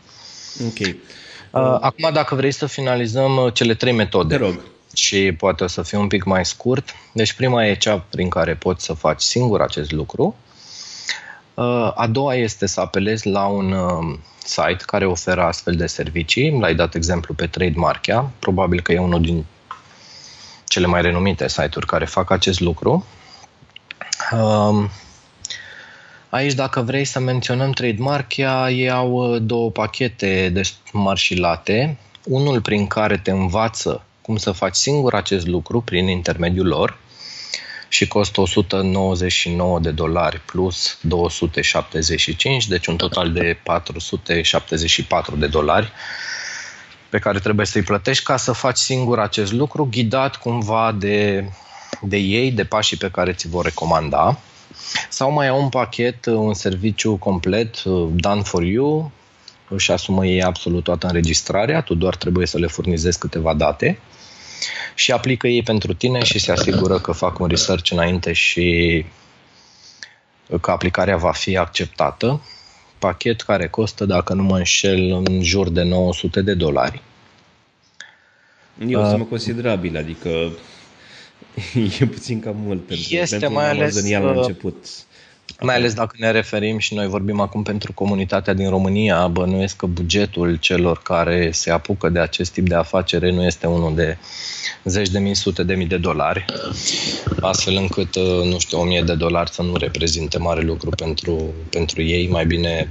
Ok. 0.65 0.87
Uh, 0.87 1.77
acum, 1.81 2.09
dacă 2.13 2.35
vrei 2.35 2.51
să 2.51 2.65
finalizăm 2.65 3.37
uh, 3.37 3.53
cele 3.53 3.73
trei 3.73 3.93
metode. 3.93 4.37
Te 4.37 4.43
rog. 4.43 4.59
Și 4.93 5.31
poate 5.31 5.63
o 5.63 5.67
să 5.67 5.81
fie 5.81 5.97
un 5.97 6.07
pic 6.07 6.23
mai 6.23 6.45
scurt. 6.45 6.89
Deci 7.11 7.33
prima 7.33 7.65
e 7.65 7.75
cea 7.75 7.97
prin 8.09 8.29
care 8.29 8.55
poți 8.55 8.85
să 8.85 8.93
faci 8.93 9.21
singur 9.21 9.61
acest 9.61 9.91
lucru. 9.91 10.35
Uh, 11.53 11.91
a 11.95 12.07
doua 12.11 12.35
este 12.35 12.65
să 12.65 12.79
apelezi 12.79 13.27
la 13.27 13.45
un 13.45 13.75
site 14.43 14.83
care 14.85 15.05
oferă 15.05 15.41
astfel 15.41 15.75
de 15.75 15.87
servicii. 15.87 16.59
L-ai 16.59 16.75
dat 16.75 16.95
exemplu 16.95 17.33
pe 17.33 17.47
Trademarkia. 17.47 18.31
Probabil 18.39 18.81
că 18.81 18.91
e 18.91 18.99
unul 18.99 19.21
din 19.21 19.45
cele 20.75 20.87
mai 20.87 21.01
renumite 21.01 21.47
site-uri 21.47 21.85
care 21.85 22.05
fac 22.05 22.31
acest 22.31 22.59
lucru. 22.59 23.05
Um, 24.31 24.89
aici, 26.29 26.53
dacă 26.53 26.81
vrei 26.81 27.05
să 27.05 27.19
menționăm 27.19 27.71
trademark, 27.71 28.37
ei 28.37 28.89
au 28.89 29.11
uh, 29.11 29.41
două 29.41 29.71
pachete 29.71 30.49
de 30.49 30.61
mari 30.91 31.19
și 31.19 31.35
late. 31.35 31.97
Unul 32.23 32.61
prin 32.61 32.87
care 32.87 33.17
te 33.17 33.31
învață 33.31 34.03
cum 34.21 34.37
să 34.37 34.51
faci 34.51 34.75
singur 34.75 35.13
acest 35.13 35.47
lucru 35.47 35.81
prin 35.81 36.07
intermediul 36.07 36.67
lor 36.67 36.97
și 37.87 38.07
costă 38.07 38.41
199 38.41 39.79
de 39.79 39.91
dolari 39.91 40.41
plus 40.45 40.97
275, 41.01 42.67
deci 42.67 42.85
un 42.85 42.95
total 42.95 43.31
de 43.31 43.57
474 43.63 45.35
de 45.35 45.47
dolari 45.47 45.91
pe 47.15 47.21
care 47.21 47.39
trebuie 47.39 47.65
să-i 47.65 47.81
plătești 47.81 48.23
ca 48.23 48.37
să 48.37 48.51
faci 48.51 48.77
singur 48.77 49.19
acest 49.19 49.51
lucru, 49.51 49.87
ghidat 49.91 50.35
cumva 50.35 50.91
de, 50.91 51.45
de 52.01 52.17
ei, 52.17 52.51
de 52.51 52.63
pașii 52.63 52.97
pe 52.97 53.09
care 53.09 53.33
ți 53.33 53.47
vor 53.47 53.63
recomanda. 53.63 54.39
Sau 55.09 55.31
mai 55.31 55.47
au 55.47 55.61
un 55.61 55.69
pachet, 55.69 56.25
un 56.25 56.53
serviciu 56.53 57.15
complet, 57.15 57.83
uh, 57.83 58.09
done 58.13 58.41
for 58.41 58.63
you, 58.63 59.11
își 59.69 59.91
asumă 59.91 60.25
ei 60.25 60.43
absolut 60.43 60.83
toată 60.83 61.07
înregistrarea, 61.07 61.81
tu 61.81 61.93
doar 61.93 62.15
trebuie 62.15 62.47
să 62.47 62.57
le 62.57 62.67
furnizezi 62.67 63.19
câteva 63.19 63.53
date 63.53 63.99
și 64.95 65.11
aplică 65.11 65.47
ei 65.47 65.63
pentru 65.63 65.93
tine 65.93 66.23
și 66.23 66.39
se 66.39 66.51
asigură 66.51 66.99
că 66.99 67.11
fac 67.11 67.39
un 67.39 67.47
research 67.47 67.91
înainte 67.91 68.33
și 68.33 69.05
că 70.61 70.71
aplicarea 70.71 71.17
va 71.17 71.31
fi 71.31 71.57
acceptată 71.57 72.41
pachet 73.05 73.41
care 73.41 73.67
costă, 73.67 74.05
dacă 74.05 74.33
nu 74.33 74.43
mă 74.43 74.57
înșel, 74.57 75.11
în 75.11 75.43
jur 75.43 75.69
de 75.69 75.83
900 75.83 76.41
de 76.41 76.53
dolari. 76.53 77.01
E 78.87 78.95
o 78.95 79.03
sumă 79.09 79.23
uh, 79.23 79.29
considerabilă, 79.29 79.99
adică 79.99 80.29
e 81.99 82.05
puțin 82.05 82.39
cam 82.39 82.55
mult 82.57 82.85
pentru, 82.85 83.15
este 83.15 83.37
pentru 83.37 83.57
mai 83.57 83.69
ales, 83.69 84.09
la 84.09 84.19
uh, 84.19 84.35
început. 84.35 84.85
Mai 85.61 85.75
ales 85.75 85.93
dacă 85.93 86.15
ne 86.17 86.31
referim 86.31 86.77
și 86.77 86.93
noi 86.93 87.07
vorbim 87.07 87.39
acum 87.39 87.63
pentru 87.63 87.93
comunitatea 87.93 88.53
din 88.53 88.69
România, 88.69 89.27
bănuiesc 89.27 89.75
că 89.75 89.85
bugetul 89.85 90.55
celor 90.55 91.01
care 91.01 91.51
se 91.51 91.71
apucă 91.71 92.09
de 92.09 92.19
acest 92.19 92.51
tip 92.51 92.67
de 92.67 92.75
afacere 92.75 93.31
nu 93.31 93.43
este 93.43 93.67
unul 93.67 93.95
de 93.95 94.17
zeci 94.83 95.09
de 95.09 95.19
mii, 95.19 95.35
sute 95.35 95.63
de 95.63 95.75
mii 95.75 95.85
de 95.85 95.97
dolari, 95.97 96.45
astfel 97.41 97.75
încât, 97.75 98.15
uh, 98.15 98.43
nu 98.43 98.59
știu, 98.59 98.79
o 98.79 98.83
mie 98.83 99.01
de 99.01 99.15
dolari 99.15 99.51
să 99.51 99.61
nu 99.61 99.75
reprezinte 99.75 100.37
mare 100.37 100.61
lucru 100.61 100.89
pentru, 100.89 101.53
pentru 101.69 102.01
ei, 102.01 102.27
mai 102.27 102.45
bine 102.45 102.89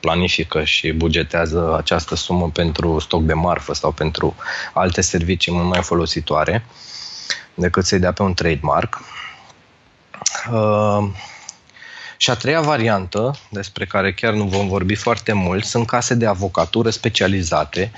planifică 0.00 0.64
și 0.64 0.92
bugetează 0.92 1.76
această 1.76 2.14
sumă 2.14 2.50
pentru 2.50 2.98
stoc 2.98 3.22
de 3.22 3.34
marfă 3.34 3.74
sau 3.74 3.92
pentru 3.92 4.34
alte 4.74 5.00
servicii 5.00 5.52
mult 5.52 5.68
mai 5.68 5.82
folositoare 5.82 6.64
decât 7.54 7.84
să-i 7.84 7.98
dea 7.98 8.12
pe 8.12 8.22
un 8.22 8.34
trademark. 8.34 9.00
Uh, 10.52 11.04
și 12.22 12.30
a 12.30 12.34
treia 12.34 12.60
variantă, 12.60 13.34
despre 13.48 13.86
care 13.86 14.12
chiar 14.12 14.32
nu 14.32 14.44
vom 14.44 14.68
vorbi 14.68 14.94
foarte 14.94 15.32
mult, 15.32 15.64
sunt 15.64 15.86
case 15.86 16.14
de 16.14 16.26
avocatură 16.26 16.90
specializate. 16.90 17.92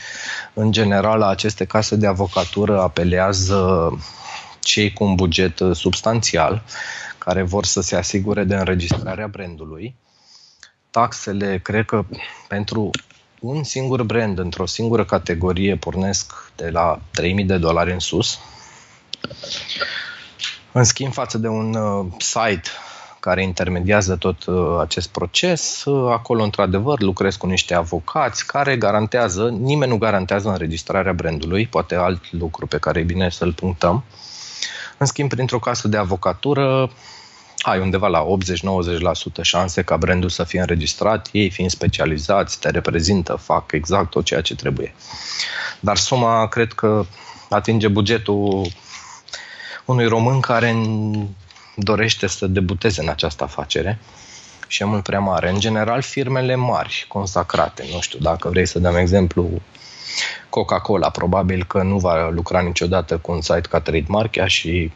În 0.54 0.72
general, 0.72 1.18
la 1.18 1.28
aceste 1.28 1.64
case 1.64 1.96
de 1.96 2.06
avocatură 2.06 2.80
apelează 2.80 3.90
cei 4.60 4.92
cu 4.92 5.04
un 5.04 5.14
buget 5.14 5.58
substanțial, 5.72 6.62
care 7.18 7.42
vor 7.42 7.64
să 7.64 7.80
se 7.80 7.96
asigure 7.96 8.44
de 8.44 8.54
înregistrarea 8.54 9.26
brandului. 9.26 9.94
Taxele, 10.90 11.58
cred 11.62 11.84
că 11.84 12.04
pentru 12.48 12.90
un 13.40 13.64
singur 13.64 14.02
brand 14.02 14.38
într-o 14.38 14.66
singură 14.66 15.04
categorie 15.04 15.76
pornesc 15.76 16.32
de 16.56 16.70
la 16.70 17.00
3000 17.10 17.44
de 17.44 17.56
dolari 17.56 17.92
în 17.92 17.98
sus. 17.98 18.38
În 20.72 20.84
schimb, 20.84 21.12
față 21.12 21.38
de 21.38 21.48
un 21.48 21.74
uh, 21.74 22.06
site 22.18 22.70
care 23.24 23.42
intermediază 23.42 24.16
tot 24.16 24.44
uh, 24.44 24.78
acest 24.80 25.08
proces. 25.08 25.84
Uh, 25.84 26.12
acolo, 26.12 26.42
într-adevăr, 26.42 27.00
lucrez 27.00 27.36
cu 27.36 27.46
niște 27.46 27.74
avocați 27.74 28.46
care 28.46 28.76
garantează, 28.76 29.48
nimeni 29.48 29.90
nu 29.90 29.98
garantează 29.98 30.48
înregistrarea 30.48 31.12
brandului, 31.12 31.66
poate 31.66 31.94
alt 31.94 32.32
lucru 32.32 32.66
pe 32.66 32.78
care 32.78 33.00
e 33.00 33.02
bine 33.02 33.30
să-l 33.30 33.52
punctăm. 33.52 34.04
În 34.98 35.06
schimb, 35.06 35.28
printr-o 35.28 35.58
casă 35.58 35.88
de 35.88 35.96
avocatură, 35.96 36.90
ai 37.58 37.80
undeva 37.80 38.08
la 38.08 38.26
80-90% 39.40 39.42
șanse 39.42 39.82
ca 39.82 39.96
brandul 39.96 40.28
să 40.28 40.44
fie 40.44 40.60
înregistrat, 40.60 41.28
ei 41.32 41.50
fiind 41.50 41.70
specializați, 41.70 42.60
te 42.60 42.70
reprezintă, 42.70 43.34
fac 43.34 43.72
exact 43.72 44.10
tot 44.10 44.24
ceea 44.24 44.40
ce 44.40 44.54
trebuie. 44.54 44.94
Dar 45.80 45.96
suma, 45.96 46.46
cred 46.46 46.72
că 46.72 47.04
atinge 47.48 47.88
bugetul 47.88 48.66
unui 49.84 50.06
român 50.06 50.40
care 50.40 50.70
dorește 51.76 52.26
să 52.26 52.46
debuteze 52.46 53.00
în 53.00 53.08
această 53.08 53.44
afacere 53.44 53.98
și 54.66 54.82
e 54.82 54.84
mult 54.84 55.02
prea 55.02 55.20
mare. 55.20 55.50
În 55.50 55.60
general, 55.60 56.02
firmele 56.02 56.54
mari, 56.54 57.04
consacrate, 57.08 57.84
nu 57.92 58.00
știu, 58.00 58.18
dacă 58.18 58.48
vrei 58.48 58.66
să 58.66 58.78
dăm 58.78 58.96
exemplu 58.96 59.62
Coca-Cola 60.48 61.10
probabil 61.10 61.64
că 61.64 61.82
nu 61.82 61.98
va 61.98 62.28
lucra 62.28 62.60
niciodată 62.60 63.16
cu 63.16 63.32
un 63.32 63.40
site 63.40 63.68
ca 63.70 63.80
Trademark 63.80 64.46
și 64.46 64.90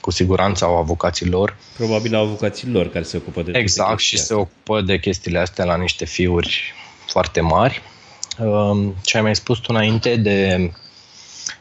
cu 0.00 0.10
siguranță 0.10 0.64
au 0.64 0.76
avocații 0.76 1.26
lor. 1.26 1.56
Probabil 1.76 2.14
au 2.14 2.22
avocații 2.22 2.70
lor 2.70 2.88
care 2.90 3.04
se 3.04 3.16
ocupă 3.16 3.42
de 3.42 3.58
Exact, 3.58 3.98
și 3.98 4.18
se 4.18 4.34
ocupă 4.34 4.80
de 4.80 4.98
chestiile 4.98 5.38
astea 5.38 5.64
la 5.64 5.76
niște 5.76 6.04
fiuri 6.04 6.74
foarte 7.06 7.40
mari. 7.40 7.82
Um, 8.38 8.94
ce 9.02 9.16
ai 9.16 9.22
mai 9.22 9.36
spus 9.36 9.58
tu 9.58 9.66
înainte 9.68 10.16
de 10.16 10.70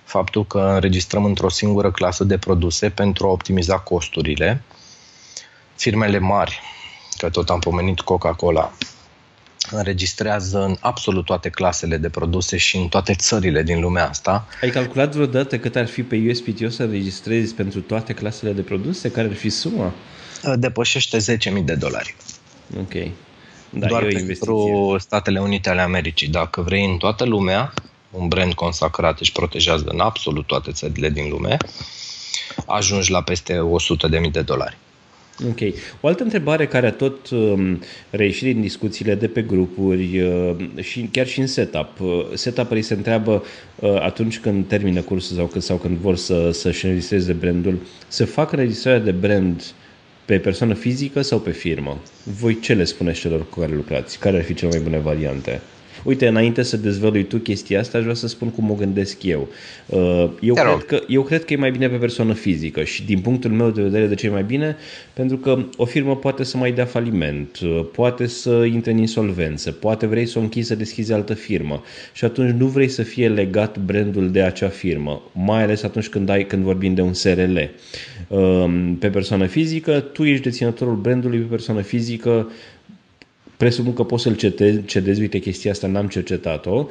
faptul 0.10 0.46
că 0.46 0.60
înregistrăm 0.60 1.26
într-o 1.26 1.50
singură 1.50 1.92
clasă 1.92 2.24
de 2.24 2.38
produse 2.38 2.90
pentru 2.90 3.28
a 3.28 3.32
optimiza 3.32 3.80
costurile. 3.80 4.62
Firmele 5.76 6.20
mari, 6.20 6.62
că 7.18 7.30
tot 7.30 7.50
am 7.50 7.60
pomenit 7.60 8.00
Coca-Cola, 8.00 8.72
înregistrează 9.72 10.64
în 10.64 10.76
absolut 10.80 11.26
toate 11.26 11.50
clasele 11.50 11.98
de 11.98 12.10
produse 12.10 12.58
și 12.58 12.78
în 12.78 12.88
toate 12.88 13.14
țările 13.14 13.64
din 13.64 13.80
lumea 13.80 14.08
asta. 14.10 14.48
Ai 14.62 14.70
calculat 14.70 15.14
vreodată 15.14 15.60
cât 15.60 15.76
ar 15.76 15.88
fi 15.88 16.04
pe 16.04 16.26
USPTO 16.30 16.70
să 16.70 16.84
înregistrezi 16.84 17.54
pentru 17.54 17.82
toate 17.82 18.14
clasele 18.14 18.52
de 18.52 18.62
produse? 18.62 19.12
Care 19.12 19.28
ar 19.28 19.36
fi 19.36 19.50
suma? 19.50 19.92
Depășește 20.56 21.18
10.000 21.38 21.64
de 21.64 21.76
dolari. 21.76 22.16
Ok. 22.80 22.94
Da, 23.70 23.88
Doar 23.88 24.04
pentru 24.04 24.96
Statele 25.00 25.40
Unite 25.40 25.70
ale 25.70 25.82
Americii. 25.82 26.28
Dacă 26.28 26.62
vrei 26.62 26.86
în 26.86 26.98
toată 26.98 27.26
lumea, 27.26 27.74
un 28.12 28.28
brand 28.28 28.54
consacrat 28.54 29.20
își 29.20 29.32
protejează 29.32 29.86
în 29.88 30.00
absolut 30.00 30.48
toate 30.48 30.72
țările 30.72 31.10
din 31.10 31.30
lume, 31.30 31.58
ajungi 32.66 33.12
la 33.12 33.22
peste 33.22 33.60
100.000 34.24 34.32
de 34.32 34.42
dolari. 34.42 34.78
Ok. 35.48 35.60
O 36.02 36.08
altă 36.08 36.24
întrebare 36.24 36.68
care 36.68 36.88
a 36.88 36.92
tot 36.92 37.30
um, 37.30 37.82
reieșit 38.10 38.44
din 38.44 38.62
discuțiile 38.62 39.16
de 39.16 39.28
pe 39.28 39.42
grupuri 39.42 40.22
uh, 40.22 40.56
și 40.80 41.10
chiar 41.12 41.28
și 41.28 41.40
în 41.40 41.48
setup. 41.48 42.00
Uh, 42.00 42.26
setup-ării 42.34 42.84
se 42.84 42.94
întreabă 42.94 43.44
uh, 43.76 44.02
atunci 44.02 44.40
când 44.40 44.68
termină 44.68 45.02
cursul 45.02 45.36
sau 45.36 45.46
când, 45.46 45.64
sau 45.64 45.78
când 45.78 45.98
vor 45.98 46.16
să, 46.16 46.52
să-și 46.52 46.86
înregistreze 46.86 47.34
brandul, 47.34 47.80
să 48.08 48.26
facă 48.26 48.56
înregistrarea 48.56 49.00
de 49.00 49.12
brand 49.12 49.64
pe 50.26 50.38
persoană 50.38 50.74
fizică 50.74 51.22
sau 51.22 51.40
pe 51.40 51.52
firmă? 51.52 51.98
Voi 52.24 52.60
ce 52.60 52.74
le 52.74 52.84
spuneți 52.84 53.20
celor 53.20 53.50
cu 53.50 53.60
care 53.60 53.76
lucrați? 53.76 54.20
Care 54.20 54.38
ar 54.38 54.44
fi 54.44 54.54
cele 54.54 54.72
mai 54.72 54.80
bune 54.80 54.98
variante? 54.98 55.62
Uite, 56.04 56.28
înainte 56.28 56.62
să 56.62 56.78
dezvălui 56.78 57.24
tu 57.24 57.38
chestia 57.38 57.80
asta, 57.80 57.98
aș 57.98 58.04
vrea 58.04 58.16
să 58.16 58.28
spun 58.28 58.50
cum 58.50 58.72
o 58.72 58.74
gândesc 58.74 59.24
eu. 59.24 59.48
Uh, 59.86 60.30
eu, 60.42 60.54
cred 60.54 60.84
că, 60.86 61.02
eu 61.08 61.22
cred 61.22 61.46
că 61.46 61.54
e 61.54 61.56
mai 61.56 61.72
bine 61.72 61.90
pe 61.90 61.96
persoană 61.96 62.34
fizică 62.34 62.84
și 62.84 63.06
din 63.06 63.20
punctul 63.20 63.52
meu 63.52 63.70
de 63.70 63.82
vedere 63.82 64.06
de 64.06 64.16
ce 64.16 64.26
e 64.26 64.30
mai 64.30 64.44
bine, 64.44 64.76
pentru 65.14 65.38
că 65.38 65.66
o 65.78 65.86
firmă 65.86 66.16
poate 66.16 66.44
să 66.44 66.58
mai 66.58 66.72
dea 66.72 66.86
faliment, 66.86 67.60
uh, 67.64 67.86
poate 67.92 68.28
să 68.28 68.68
intre 68.72 68.92
în 68.92 68.98
insolvență, 68.98 69.72
poate 69.72 70.06
vrei 70.06 70.26
să 70.26 70.40
o 70.40 70.42
închizi 70.42 70.68
să 70.68 70.76
deschizi 70.76 71.14
altă 71.14 71.34
firmă 71.34 71.84
și 72.14 72.26
atunci 72.26 72.52
nu 72.52 72.66
vrei 72.66 72.88
să 72.88 73.04
fie 73.04 73.28
legat 73.28 73.78
brandul 73.78 74.32
de 74.32 74.42
acea 74.42 74.70
firmă, 74.70 75.22
mai 75.34 75.64
ales 75.64 75.84
atunci 75.84 76.08
când, 76.08 76.30
ai, 76.30 76.46
când 76.46 76.64
vorbim 76.64 76.94
de 76.94 77.02
un 77.02 77.14
SRL. 77.14 77.58
Um, 78.28 78.96
pe 78.96 79.08
persoană 79.08 79.46
fizică, 79.46 80.00
tu 80.00 80.24
ești 80.24 80.44
deținătorul 80.44 80.96
brandului 80.96 81.40
pe 81.40 81.46
persoană 81.50 81.82
fizică, 81.82 82.52
presupun 83.60 83.94
că 83.94 84.04
poți 84.04 84.24
să-l 84.24 84.36
cedezi, 84.86 85.20
uite 85.20 85.40
chestia 85.40 85.72
asta 85.72 85.88
n-am 85.88 86.08
cercetat-o, 86.08 86.88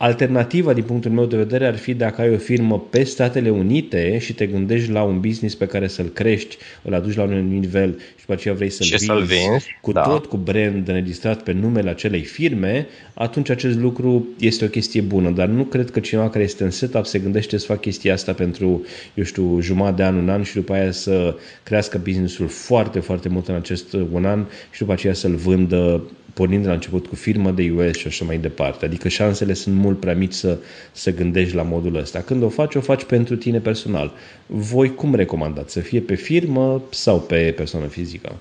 Alternativa, 0.00 0.72
din 0.72 0.82
punctul 0.82 1.10
meu 1.10 1.24
de 1.24 1.36
vedere, 1.36 1.66
ar 1.66 1.76
fi 1.76 1.94
dacă 1.94 2.20
ai 2.20 2.34
o 2.34 2.36
firmă 2.36 2.86
pe 2.90 3.04
Statele 3.04 3.50
Unite 3.50 4.18
și 4.18 4.32
te 4.32 4.46
gândești 4.46 4.90
la 4.90 5.02
un 5.02 5.20
business 5.20 5.54
pe 5.54 5.66
care 5.66 5.88
să-l 5.88 6.06
crești, 6.06 6.56
îl 6.82 6.94
aduci 6.94 7.14
la 7.14 7.22
un 7.22 7.48
nivel 7.48 7.98
și 7.98 8.20
după 8.20 8.32
aceea 8.32 8.54
vrei 8.54 8.70
să-l 8.70 8.86
și 8.86 8.90
vinzi, 8.90 9.06
să 9.06 9.24
vinzi 9.26 9.76
cu 9.80 9.92
da. 9.92 10.00
tot 10.00 10.26
cu 10.26 10.36
brand 10.36 10.88
înregistrat 10.88 11.42
pe 11.42 11.52
numele 11.52 11.90
acelei 11.90 12.22
firme, 12.22 12.86
atunci 13.14 13.50
acest 13.50 13.78
lucru 13.78 14.28
este 14.38 14.64
o 14.64 14.68
chestie 14.68 15.00
bună. 15.00 15.30
Dar 15.30 15.48
nu 15.48 15.62
cred 15.62 15.90
că 15.90 16.00
cineva 16.00 16.30
care 16.30 16.44
este 16.44 16.64
în 16.64 16.70
setup 16.70 17.06
se 17.06 17.18
gândește 17.18 17.56
să 17.58 17.66
facă 17.66 17.80
chestia 17.80 18.12
asta 18.12 18.32
pentru, 18.32 18.84
eu 19.14 19.24
știu, 19.24 19.60
jumătate 19.60 19.96
de 19.96 20.02
an, 20.02 20.16
un 20.16 20.28
an 20.28 20.42
și 20.42 20.54
după 20.54 20.72
aia 20.72 20.90
să 20.90 21.36
crească 21.62 22.00
businessul 22.02 22.48
foarte, 22.48 23.00
foarte 23.00 23.28
mult 23.28 23.48
în 23.48 23.54
acest 23.54 23.92
un 23.92 24.24
an 24.24 24.44
și 24.70 24.78
după 24.78 24.92
aceea 24.92 25.14
să-l 25.14 25.34
vândă 25.34 26.02
pornind 26.38 26.62
de 26.62 26.68
la 26.68 26.74
început 26.74 27.06
cu 27.06 27.14
firmă 27.14 27.50
de 27.50 27.70
US 27.76 27.96
și 27.96 28.06
așa 28.06 28.24
mai 28.24 28.38
departe. 28.38 28.84
Adică 28.84 29.08
șansele 29.08 29.54
sunt 29.54 29.74
mult 29.74 30.00
prea 30.00 30.14
mici 30.14 30.32
să, 30.32 30.58
să 30.92 31.14
gândești 31.14 31.54
la 31.54 31.62
modul 31.62 31.96
ăsta. 31.96 32.20
Când 32.20 32.42
o 32.42 32.48
faci, 32.48 32.74
o 32.74 32.80
faci 32.80 33.04
pentru 33.04 33.36
tine 33.36 33.58
personal. 33.58 34.12
Voi 34.46 34.94
cum 34.94 35.14
recomandați? 35.14 35.72
Să 35.72 35.80
fie 35.80 36.00
pe 36.00 36.14
firmă 36.14 36.82
sau 36.90 37.20
pe 37.20 37.54
persoană 37.56 37.86
fizică? 37.86 38.32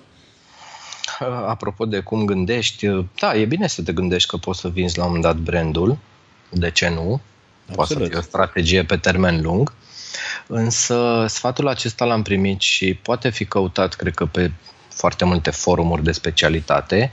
Apropo 1.48 1.86
de 1.86 2.00
cum 2.00 2.26
gândești, 2.26 2.88
da, 3.20 3.36
e 3.36 3.46
bine 3.46 3.68
să 3.68 3.82
te 3.82 3.94
gândești 3.94 4.30
că 4.30 4.38
poți 4.38 4.60
să 4.60 4.70
vinzi 4.70 4.98
la 4.98 5.06
un 5.06 5.22
dat 5.22 5.36
brandul. 5.36 5.98
De 6.50 6.72
ce 6.72 6.90
nu? 6.90 7.22
Poate 7.76 7.94
să 7.94 8.00
fie 8.00 8.18
o 8.18 8.22
strategie 8.22 8.84
pe 8.84 8.98
termen 8.98 9.42
lung. 9.42 9.74
Însă 10.48 11.26
sfatul 11.28 11.68
acesta 11.68 12.06
l-am 12.06 12.22
primit 12.22 12.62
și 12.62 12.94
poate 12.94 13.30
fi 13.30 13.46
căutat, 13.46 13.94
cred 13.94 14.14
că, 14.14 14.26
pe 14.26 14.52
foarte 14.98 15.26
multe 15.26 15.50
forumuri 15.50 16.04
de 16.04 16.12
specialitate. 16.12 17.12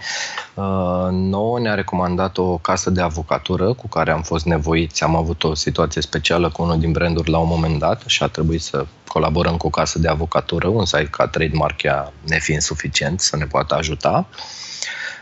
Uh, 0.55 1.09
nouă 1.11 1.61
ne-a 1.61 1.75
recomandat 1.75 2.39
o 2.39 2.57
casă 2.59 2.91
de 2.91 3.01
avocatură 3.01 3.73
cu 3.73 3.89
care 3.89 4.11
am 4.11 4.23
fost 4.23 4.45
nevoiți. 4.45 5.03
Am 5.03 5.17
avut 5.17 5.45
o 5.45 5.55
situație 5.55 6.03
specială 6.03 6.51
cu 6.51 6.63
unul 6.63 6.79
din 6.79 6.93
branduri 6.93 7.31
la 7.31 7.39
un 7.39 7.49
moment 7.49 7.79
dat 7.79 8.03
și 8.07 8.23
a 8.23 8.27
trebuit 8.27 8.63
să 8.63 8.87
colaborăm 9.09 9.57
cu 9.57 9.67
o 9.67 9.71
casă 9.71 9.99
de 9.99 10.09
avocatură, 10.09 10.69
un 10.69 10.85
site 10.85 11.09
ca 11.11 11.27
trademark 11.27 11.81
nefiind 12.27 12.63
suficient 12.63 13.21
să 13.21 13.37
ne 13.37 13.45
poată 13.45 13.75
ajuta. 13.75 14.29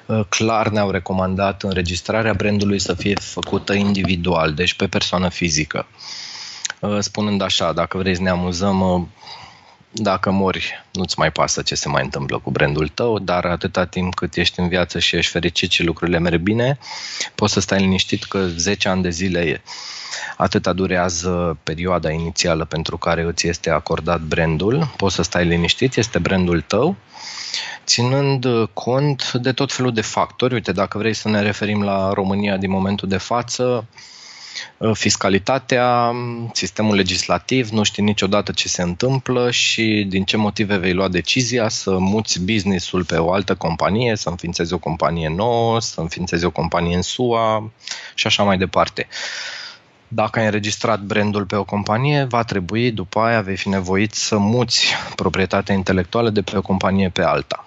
Uh, 0.06 0.20
clar 0.28 0.68
ne-au 0.68 0.90
recomandat 0.90 1.62
înregistrarea 1.62 2.34
brandului 2.34 2.78
să 2.78 2.94
fie 2.94 3.14
făcută 3.14 3.72
individual, 3.72 4.52
deci 4.52 4.74
pe 4.74 4.86
persoană 4.86 5.28
fizică. 5.28 5.86
Uh, 6.80 6.98
spunând 7.00 7.42
așa, 7.42 7.72
dacă 7.72 7.98
vrei 7.98 8.14
să 8.14 8.22
ne 8.22 8.30
amuzăm, 8.30 9.08
dacă 9.94 10.30
mori, 10.30 10.84
nu-ți 10.92 11.18
mai 11.18 11.30
pasă 11.30 11.62
ce 11.62 11.74
se 11.74 11.88
mai 11.88 12.02
întâmplă 12.04 12.38
cu 12.38 12.50
brandul 12.50 12.88
tău, 12.88 13.18
dar 13.18 13.44
atâta 13.44 13.84
timp 13.84 14.14
cât 14.14 14.34
ești 14.34 14.60
în 14.60 14.68
viață 14.68 14.98
și 14.98 15.16
ești 15.16 15.30
fericit 15.30 15.70
și 15.70 15.84
lucrurile 15.84 16.18
merg 16.18 16.40
bine, 16.40 16.78
poți 17.34 17.52
să 17.52 17.60
stai 17.60 17.78
liniștit 17.78 18.24
că 18.24 18.46
10 18.46 18.88
ani 18.88 19.02
de 19.02 19.10
zile 19.10 19.62
atâta 20.36 20.72
durează 20.72 21.58
perioada 21.62 22.10
inițială 22.10 22.64
pentru 22.64 22.98
care 22.98 23.22
îți 23.22 23.46
este 23.46 23.70
acordat 23.70 24.20
brandul, 24.20 24.92
poți 24.96 25.14
să 25.14 25.22
stai 25.22 25.44
liniștit, 25.44 25.96
este 25.96 26.18
brandul 26.18 26.60
tău, 26.60 26.96
ținând 27.84 28.46
cont 28.72 29.32
de 29.32 29.52
tot 29.52 29.72
felul 29.72 29.92
de 29.92 30.00
factori. 30.00 30.54
Uite, 30.54 30.72
dacă 30.72 30.98
vrei 30.98 31.14
să 31.14 31.28
ne 31.28 31.40
referim 31.40 31.82
la 31.82 32.12
România 32.12 32.56
din 32.56 32.70
momentul 32.70 33.08
de 33.08 33.16
față, 33.16 33.86
Uh, 33.94 34.21
fiscalitatea, 34.92 36.12
sistemul 36.52 36.94
legislativ, 36.94 37.68
nu 37.68 37.82
știi 37.82 38.02
niciodată 38.02 38.52
ce 38.52 38.68
se 38.68 38.82
întâmplă 38.82 39.50
și 39.50 40.06
din 40.08 40.24
ce 40.24 40.36
motive 40.36 40.76
vei 40.76 40.92
lua 40.92 41.08
decizia 41.08 41.68
să 41.68 41.98
muți 41.98 42.40
businessul 42.40 43.04
pe 43.04 43.16
o 43.16 43.32
altă 43.32 43.54
companie, 43.54 44.16
să 44.16 44.28
înființezi 44.28 44.74
o 44.74 44.78
companie 44.78 45.28
nouă, 45.28 45.80
să 45.80 46.00
înființezi 46.00 46.44
o 46.44 46.50
companie 46.50 46.96
în 46.96 47.02
SUA 47.02 47.70
și 48.14 48.26
așa 48.26 48.42
mai 48.42 48.58
departe. 48.58 49.08
Dacă 50.08 50.38
ai 50.38 50.44
înregistrat 50.44 51.00
brandul 51.00 51.46
pe 51.46 51.56
o 51.56 51.64
companie, 51.64 52.24
va 52.24 52.42
trebui, 52.42 52.90
după 52.90 53.20
aia 53.20 53.40
vei 53.40 53.56
fi 53.56 53.68
nevoit 53.68 54.14
să 54.14 54.38
muți 54.38 54.94
proprietatea 55.16 55.74
intelectuală 55.74 56.30
de 56.30 56.42
pe 56.42 56.56
o 56.56 56.62
companie 56.62 57.08
pe 57.08 57.22
alta. 57.22 57.64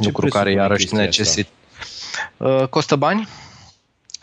Ce 0.00 0.06
lucru 0.06 0.28
care 0.28 0.52
iarăși 0.52 0.94
necesită. 0.94 1.50
Uh, 2.36 2.68
costă 2.68 2.96
bani 2.96 3.28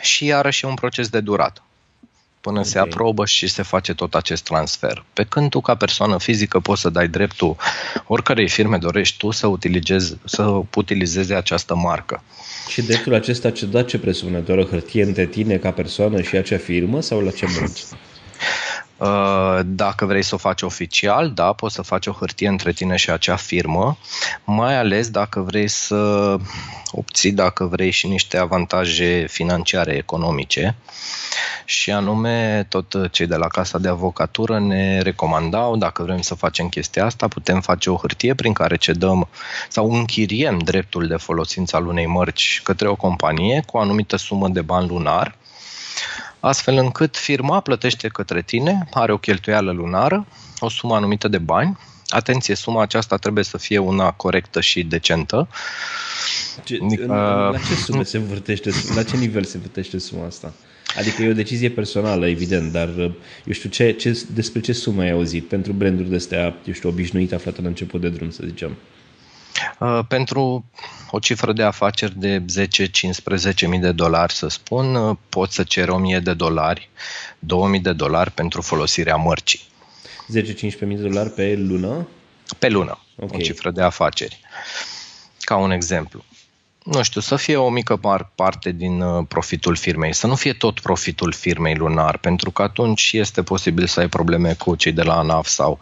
și 0.01 0.25
iarăși 0.25 0.65
e 0.65 0.67
un 0.67 0.73
proces 0.73 1.09
de 1.09 1.19
durată 1.19 1.63
până 2.45 2.59
okay. 2.59 2.71
se 2.71 2.79
aprobă 2.79 3.25
și 3.25 3.47
se 3.47 3.63
face 3.63 3.93
tot 3.93 4.15
acest 4.15 4.43
transfer. 4.43 5.05
Pe 5.13 5.23
când 5.23 5.49
tu, 5.49 5.61
ca 5.61 5.75
persoană 5.75 6.17
fizică, 6.19 6.59
poți 6.59 6.81
să 6.81 6.89
dai 6.89 7.07
dreptul 7.07 7.55
oricărei 8.07 8.49
firme 8.49 8.77
dorești 8.77 9.17
tu 9.17 9.31
să 9.31 9.47
utilizezi, 9.47 10.17
să 10.25 10.61
utilizezi 10.75 11.33
această 11.33 11.75
marcă. 11.75 12.23
Și 12.67 12.81
dreptul 12.81 13.13
acesta 13.13 13.51
ce 13.51 13.65
da 13.65 13.83
ce 13.83 13.97
presupune? 13.97 14.39
Doar 14.39 14.57
o 14.57 14.63
hârtie 14.63 15.03
între 15.03 15.25
tine 15.25 15.57
ca 15.57 15.71
persoană 15.71 16.21
și 16.21 16.35
acea 16.35 16.57
firmă 16.57 17.01
sau 17.01 17.19
la 17.19 17.31
ce 17.31 17.45
mergi? 17.45 17.83
Uh, 19.03 19.59
dacă 19.65 20.05
vrei 20.05 20.21
să 20.21 20.35
o 20.35 20.37
faci 20.37 20.61
oficial, 20.61 21.31
da, 21.31 21.53
poți 21.53 21.75
să 21.75 21.81
faci 21.81 22.07
o 22.07 22.11
hârtie 22.11 22.47
între 22.47 22.71
tine 22.71 22.95
și 22.95 23.09
acea 23.09 23.35
firmă, 23.35 23.97
mai 24.43 24.77
ales 24.77 25.09
dacă 25.09 25.39
vrei 25.39 25.67
să 25.67 26.37
obții, 26.91 27.31
dacă 27.31 27.65
vrei 27.65 27.91
și 27.91 28.07
niște 28.07 28.37
avantaje 28.37 29.25
financiare, 29.29 29.95
economice. 29.95 30.75
Și 31.65 31.91
anume, 31.91 32.65
tot 32.69 33.11
cei 33.11 33.27
de 33.27 33.35
la 33.35 33.47
Casa 33.47 33.77
de 33.77 33.87
Avocatură 33.87 34.59
ne 34.59 35.01
recomandau, 35.01 35.75
dacă 35.75 36.03
vrem 36.03 36.21
să 36.21 36.35
facem 36.35 36.67
chestia 36.69 37.05
asta, 37.05 37.27
putem 37.27 37.61
face 37.61 37.89
o 37.89 37.95
hârtie 37.95 38.33
prin 38.33 38.53
care 38.53 38.75
cedăm 38.75 39.27
sau 39.69 39.91
închiriem 39.91 40.57
dreptul 40.57 41.07
de 41.07 41.15
folosință 41.15 41.75
al 41.75 41.87
unei 41.87 42.05
mărci 42.05 42.61
către 42.63 42.87
o 42.87 42.95
companie 42.95 43.63
cu 43.65 43.77
o 43.77 43.79
anumită 43.79 44.15
sumă 44.15 44.47
de 44.47 44.61
bani 44.61 44.87
lunar, 44.87 45.35
astfel 46.45 46.77
încât 46.77 47.17
firma 47.17 47.59
plătește 47.59 48.07
către 48.07 48.41
tine, 48.41 48.87
are 48.93 49.11
o 49.11 49.17
cheltuială 49.17 49.71
lunară, 49.71 50.27
o 50.59 50.69
sumă 50.69 50.95
anumită 50.95 51.27
de 51.27 51.37
bani. 51.37 51.77
Atenție, 52.07 52.55
suma 52.55 52.81
aceasta 52.81 53.15
trebuie 53.15 53.43
să 53.43 53.57
fie 53.57 53.77
una 53.77 54.11
corectă 54.11 54.61
și 54.61 54.83
decentă. 54.83 55.47
Ce, 56.63 56.79
adică, 56.83 57.05
la 57.05 57.53
ce 57.67 57.75
sumă 57.75 58.03
se 58.03 58.17
învârtește, 58.17 58.69
la 58.95 59.03
ce 59.03 59.17
nivel 59.17 59.43
se 59.43 59.55
învârtește 59.55 59.97
suma 59.97 60.25
asta? 60.25 60.53
Adică 60.97 61.21
e 61.21 61.29
o 61.29 61.33
decizie 61.33 61.69
personală, 61.69 62.27
evident, 62.27 62.71
dar 62.71 62.89
eu 63.45 63.51
știu 63.51 63.69
ce, 63.69 63.91
ce, 63.91 64.23
despre 64.33 64.59
ce 64.59 64.73
sumă 64.73 65.01
ai 65.01 65.11
auzit 65.11 65.47
pentru 65.47 65.71
branduri 65.71 66.09
de 66.09 66.15
astea, 66.15 66.55
eu 66.65 66.73
știu, 66.73 66.89
obișnuite 66.89 67.35
aflate 67.35 67.61
la 67.61 67.67
început 67.67 68.01
de 68.01 68.09
drum, 68.09 68.29
să 68.31 68.43
zicem. 68.45 68.77
Uh, 69.79 69.99
pentru 70.07 70.65
o 71.11 71.19
cifră 71.19 71.53
de 71.53 71.63
afaceri 71.63 72.19
de 72.19 72.43
10-15 73.63 73.67
mii 73.67 73.79
de 73.79 73.91
dolari, 73.91 74.33
să 74.33 74.47
spun, 74.47 74.95
uh, 74.95 75.17
pot 75.29 75.51
să 75.51 75.63
cer 75.63 75.89
1000 75.89 76.19
de 76.19 76.33
dolari, 76.33 76.89
2000 77.39 77.79
de 77.79 77.93
dolari 77.93 78.31
pentru 78.31 78.61
folosirea 78.61 79.15
mărcii. 79.15 79.61
10-15 80.37 80.85
mii 80.85 80.97
de 80.97 81.07
dolari 81.07 81.29
pe 81.29 81.55
lună? 81.55 82.07
Pe 82.59 82.69
lună, 82.69 82.99
okay. 83.15 83.39
o 83.39 83.43
cifră 83.43 83.71
de 83.71 83.81
afaceri. 83.81 84.39
Ca 85.39 85.55
un 85.55 85.71
exemplu. 85.71 86.23
Nu 86.83 87.03
știu, 87.03 87.21
să 87.21 87.35
fie 87.35 87.55
o 87.55 87.69
mică 87.69 87.99
parte 88.35 88.71
din 88.71 89.01
uh, 89.01 89.25
profitul 89.27 89.75
firmei, 89.75 90.13
să 90.13 90.27
nu 90.27 90.35
fie 90.35 90.53
tot 90.53 90.79
profitul 90.79 91.31
firmei 91.31 91.75
lunar, 91.75 92.17
pentru 92.17 92.51
că 92.51 92.61
atunci 92.61 93.11
este 93.13 93.43
posibil 93.43 93.87
să 93.87 93.99
ai 93.99 94.07
probleme 94.07 94.53
cu 94.53 94.75
cei 94.75 94.91
de 94.91 95.01
la 95.01 95.17
ANAF 95.17 95.47
sau, 95.47 95.79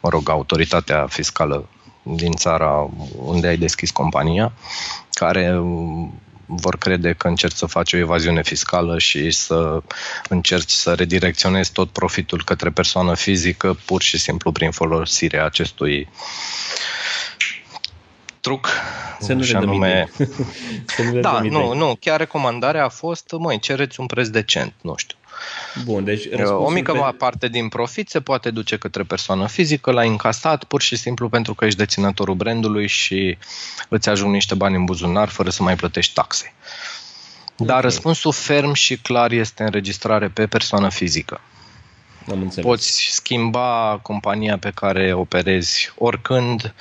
mă 0.00 0.08
rog, 0.08 0.28
autoritatea 0.28 1.06
fiscală 1.06 1.68
din 2.16 2.32
țara 2.32 2.90
unde 3.16 3.46
ai 3.46 3.56
deschis 3.56 3.90
compania, 3.90 4.52
care 5.10 5.60
vor 6.46 6.78
crede 6.78 7.12
că 7.12 7.28
încerci 7.28 7.56
să 7.56 7.66
faci 7.66 7.92
o 7.92 7.96
evaziune 7.96 8.42
fiscală 8.42 8.98
și 8.98 9.30
să 9.30 9.82
încerci 10.28 10.70
să 10.70 10.94
redirecționezi 10.94 11.72
tot 11.72 11.90
profitul 11.90 12.42
către 12.44 12.70
persoană 12.70 13.14
fizică 13.14 13.78
pur 13.84 14.02
și 14.02 14.18
simplu 14.18 14.52
prin 14.52 14.70
folosirea 14.70 15.44
acestui 15.44 16.08
truc. 18.40 18.68
Să 19.20 19.32
nu 19.32 19.42
și 19.42 19.54
anume... 19.54 20.10
să 20.96 21.02
nu 21.02 21.20
da, 21.20 21.40
nu, 21.40 21.74
nu, 21.74 21.96
chiar 22.00 22.18
recomandarea 22.18 22.84
a 22.84 22.88
fost, 22.88 23.34
măi, 23.38 23.58
cereți 23.58 24.00
un 24.00 24.06
preț 24.06 24.28
decent, 24.28 24.72
nu 24.80 24.94
știu. 24.96 25.17
Bun, 25.84 26.04
deci 26.04 26.28
o 26.42 26.70
mică 26.70 26.92
pe... 26.92 27.14
parte 27.18 27.48
din 27.48 27.68
profit 27.68 28.08
se 28.08 28.20
poate 28.20 28.50
duce 28.50 28.76
către 28.76 29.02
persoană 29.02 29.46
fizică, 29.46 29.90
la 29.90 30.02
încasat 30.02 30.64
pur 30.64 30.82
și 30.82 30.96
simplu 30.96 31.28
pentru 31.28 31.54
că 31.54 31.64
ești 31.64 31.78
deținătorul 31.78 32.34
brandului 32.34 32.86
și 32.86 33.38
îți 33.88 34.08
ajung 34.08 34.32
niște 34.32 34.54
bani 34.54 34.76
în 34.76 34.84
buzunar 34.84 35.28
fără 35.28 35.50
să 35.50 35.62
mai 35.62 35.76
plătești 35.76 36.14
taxe. 36.14 36.54
Dar 37.56 37.68
okay. 37.68 37.80
răspunsul 37.80 38.32
ferm 38.32 38.72
și 38.72 38.96
clar 38.96 39.30
este 39.30 39.62
înregistrare 39.62 40.28
pe 40.28 40.46
persoană 40.46 40.88
fizică. 40.88 41.40
Am 42.30 42.40
înțeles. 42.40 42.64
Poți 42.64 43.08
schimba 43.10 43.98
compania 44.02 44.58
pe 44.58 44.70
care 44.74 45.12
operezi 45.12 45.92
oricând, 45.96 46.74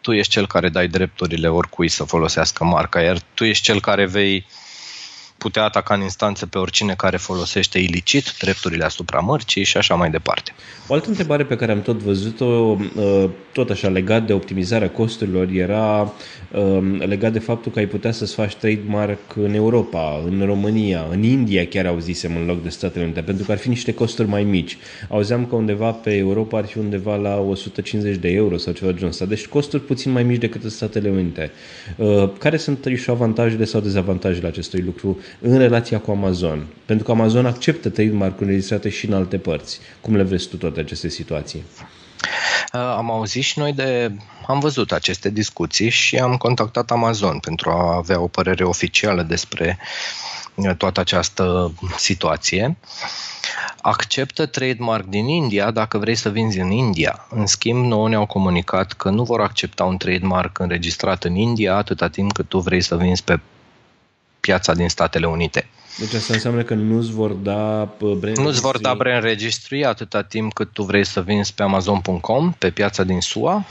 tu 0.00 0.12
ești 0.12 0.32
cel 0.32 0.46
care 0.46 0.68
dai 0.68 0.88
drepturile 0.88 1.48
oricui 1.48 1.88
să 1.88 2.04
folosească 2.04 2.64
marca, 2.64 3.00
iar 3.00 3.18
tu 3.34 3.44
ești 3.44 3.64
cel 3.64 3.80
care 3.80 4.06
vei 4.06 4.46
putea 5.46 5.64
ataca 5.64 5.94
în 5.94 6.00
instanță 6.00 6.46
pe 6.46 6.58
oricine 6.58 6.94
care 6.94 7.16
folosește 7.16 7.78
ilicit 7.78 8.36
drepturile 8.38 8.84
asupra 8.84 9.18
mărcii 9.18 9.64
și 9.64 9.76
așa 9.76 9.94
mai 9.94 10.10
departe. 10.10 10.52
O 10.88 10.94
altă 10.94 11.08
întrebare 11.08 11.44
pe 11.44 11.56
care 11.56 11.72
am 11.72 11.82
tot 11.82 12.02
văzut-o, 12.02 12.44
uh, 12.44 13.28
tot 13.52 13.70
așa 13.70 13.88
legat 13.88 14.26
de 14.26 14.32
optimizarea 14.32 14.90
costurilor, 14.90 15.48
era 15.48 16.12
um, 16.52 16.96
legat 16.96 17.32
de 17.32 17.38
faptul 17.38 17.72
că 17.72 17.78
ai 17.78 17.86
putea 17.86 18.12
să-ți 18.12 18.34
faci 18.34 18.54
trademark 18.54 19.36
în 19.36 19.54
Europa, 19.54 20.22
în 20.26 20.42
România, 20.44 21.06
în 21.10 21.22
India 21.22 21.66
chiar 21.66 21.86
auzisem 21.86 22.36
în 22.36 22.46
loc 22.46 22.62
de 22.62 22.68
Statele 22.68 23.04
Unite, 23.04 23.20
pentru 23.20 23.44
că 23.44 23.52
ar 23.52 23.58
fi 23.58 23.68
niște 23.68 23.94
costuri 23.94 24.28
mai 24.28 24.42
mici. 24.42 24.76
Auzeam 25.08 25.46
că 25.46 25.54
undeva 25.54 25.90
pe 25.90 26.16
Europa 26.16 26.58
ar 26.58 26.66
fi 26.66 26.78
undeva 26.78 27.16
la 27.16 27.36
150 27.36 28.16
de 28.16 28.28
euro 28.28 28.56
sau 28.56 28.72
ceva 28.72 28.90
de 28.90 28.96
genul 28.96 29.10
ăsta, 29.10 29.24
deci 29.24 29.46
costuri 29.46 29.82
puțin 29.82 30.12
mai 30.12 30.22
mici 30.22 30.40
decât 30.40 30.62
în 30.62 30.70
Statele 30.70 31.08
Unite. 31.08 31.50
Uh, 31.96 32.30
care 32.38 32.56
sunt 32.56 32.86
și 32.96 33.10
avantajele 33.10 33.64
sau 33.64 33.80
dezavantajele 33.80 34.46
acestui 34.46 34.80
lucru 34.80 35.18
în 35.40 35.58
relația 35.58 36.00
cu 36.00 36.10
Amazon. 36.10 36.66
Pentru 36.86 37.04
că 37.04 37.10
Amazon 37.10 37.46
acceptă 37.46 37.88
trademark-uri 37.88 38.44
înregistrate 38.44 38.88
și 38.88 39.06
în 39.06 39.12
alte 39.12 39.36
părți. 39.36 39.78
Cum 40.00 40.16
le 40.16 40.22
vezi 40.22 40.48
tu 40.48 40.56
toate 40.56 40.80
aceste 40.80 41.08
situații? 41.08 41.62
Uh, 42.72 42.80
am 42.80 43.10
auzit 43.10 43.42
și 43.42 43.58
noi 43.58 43.72
de. 43.72 44.12
Am 44.46 44.58
văzut 44.58 44.92
aceste 44.92 45.30
discuții 45.30 45.88
și 45.88 46.16
am 46.16 46.36
contactat 46.36 46.90
Amazon 46.90 47.38
pentru 47.38 47.70
a 47.70 47.96
avea 47.96 48.20
o 48.20 48.26
părere 48.26 48.64
oficială 48.64 49.22
despre 49.22 49.78
uh, 50.54 50.76
toată 50.76 51.00
această 51.00 51.72
situație. 51.96 52.76
Acceptă 53.80 54.46
trademark 54.46 55.04
din 55.04 55.28
India 55.28 55.70
dacă 55.70 55.98
vrei 55.98 56.14
să 56.14 56.28
vinzi 56.30 56.58
în 56.58 56.70
India. 56.70 57.26
În 57.30 57.46
schimb, 57.46 57.84
nouă 57.84 58.08
ne-au 58.08 58.26
comunicat 58.26 58.92
că 58.92 59.10
nu 59.10 59.22
vor 59.22 59.40
accepta 59.40 59.84
un 59.84 59.96
trademark 59.96 60.58
înregistrat 60.58 61.24
în 61.24 61.34
India 61.34 61.76
atâta 61.76 62.08
timp 62.08 62.32
cât 62.32 62.48
tu 62.48 62.58
vrei 62.58 62.80
să 62.80 62.96
vinzi 62.96 63.24
pe 63.24 63.40
piața 64.46 64.74
din 64.74 64.88
Statele 64.88 65.26
Unite. 65.26 65.68
Deci 65.98 66.14
asta 66.14 66.32
înseamnă 66.32 66.62
că 66.62 66.74
nu-ți 66.74 67.10
vor 67.10 67.30
da 67.30 67.94
brand 67.98 68.36
Nu-ți 68.36 68.60
vor 68.60 68.78
da 68.78 68.94
brand 68.94 69.22
registry 69.22 69.84
atâta 69.84 70.22
timp 70.22 70.52
cât 70.52 70.72
tu 70.72 70.82
vrei 70.82 71.06
să 71.06 71.22
vinzi 71.22 71.54
pe 71.54 71.62
Amazon.com, 71.62 72.52
pe 72.58 72.70
piața 72.70 73.02
din 73.02 73.20
SUA 73.20 73.64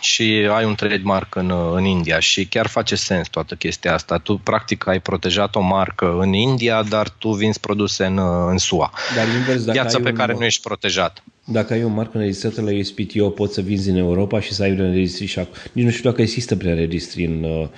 și 0.00 0.48
ai 0.50 0.64
un 0.64 0.74
trademark 0.74 1.34
în, 1.34 1.52
în 1.74 1.84
India 1.84 2.18
și 2.18 2.46
chiar 2.46 2.66
face 2.66 2.94
sens 2.94 3.28
toată 3.28 3.54
chestia 3.54 3.94
asta. 3.94 4.18
Tu 4.18 4.36
practic 4.36 4.86
ai 4.86 5.00
protejat 5.00 5.54
o 5.54 5.60
marcă 5.60 6.16
în 6.20 6.32
India, 6.32 6.82
dar 6.82 7.08
tu 7.08 7.32
vinzi 7.32 7.60
produse 7.60 8.04
în, 8.04 8.18
în 8.50 8.58
SUA. 8.58 8.92
Dar 9.16 9.26
invers, 9.38 9.64
dacă 9.64 9.78
Piața 9.78 9.98
pe 10.00 10.08
un, 10.08 10.14
care 10.14 10.32
nu 10.32 10.44
ești 10.44 10.62
protejat. 10.62 11.22
Dacă 11.44 11.72
ai 11.72 11.84
o 11.84 11.88
marcă 11.88 12.16
înregistrată 12.16 12.60
la 12.60 12.70
USPTO, 12.78 13.28
poți 13.28 13.54
să 13.54 13.60
vinzi 13.60 13.90
în 13.90 13.96
Europa 13.96 14.40
și 14.40 14.52
să 14.52 14.62
ai 14.62 14.70
un 14.70 14.92
registri 14.92 15.26
și 15.26 15.40
Nici 15.72 15.84
nu 15.84 15.90
știu 15.90 16.10
dacă 16.10 16.22
există 16.22 16.56
prea 16.56 16.74
registri 16.74 17.24
în, 17.24 17.68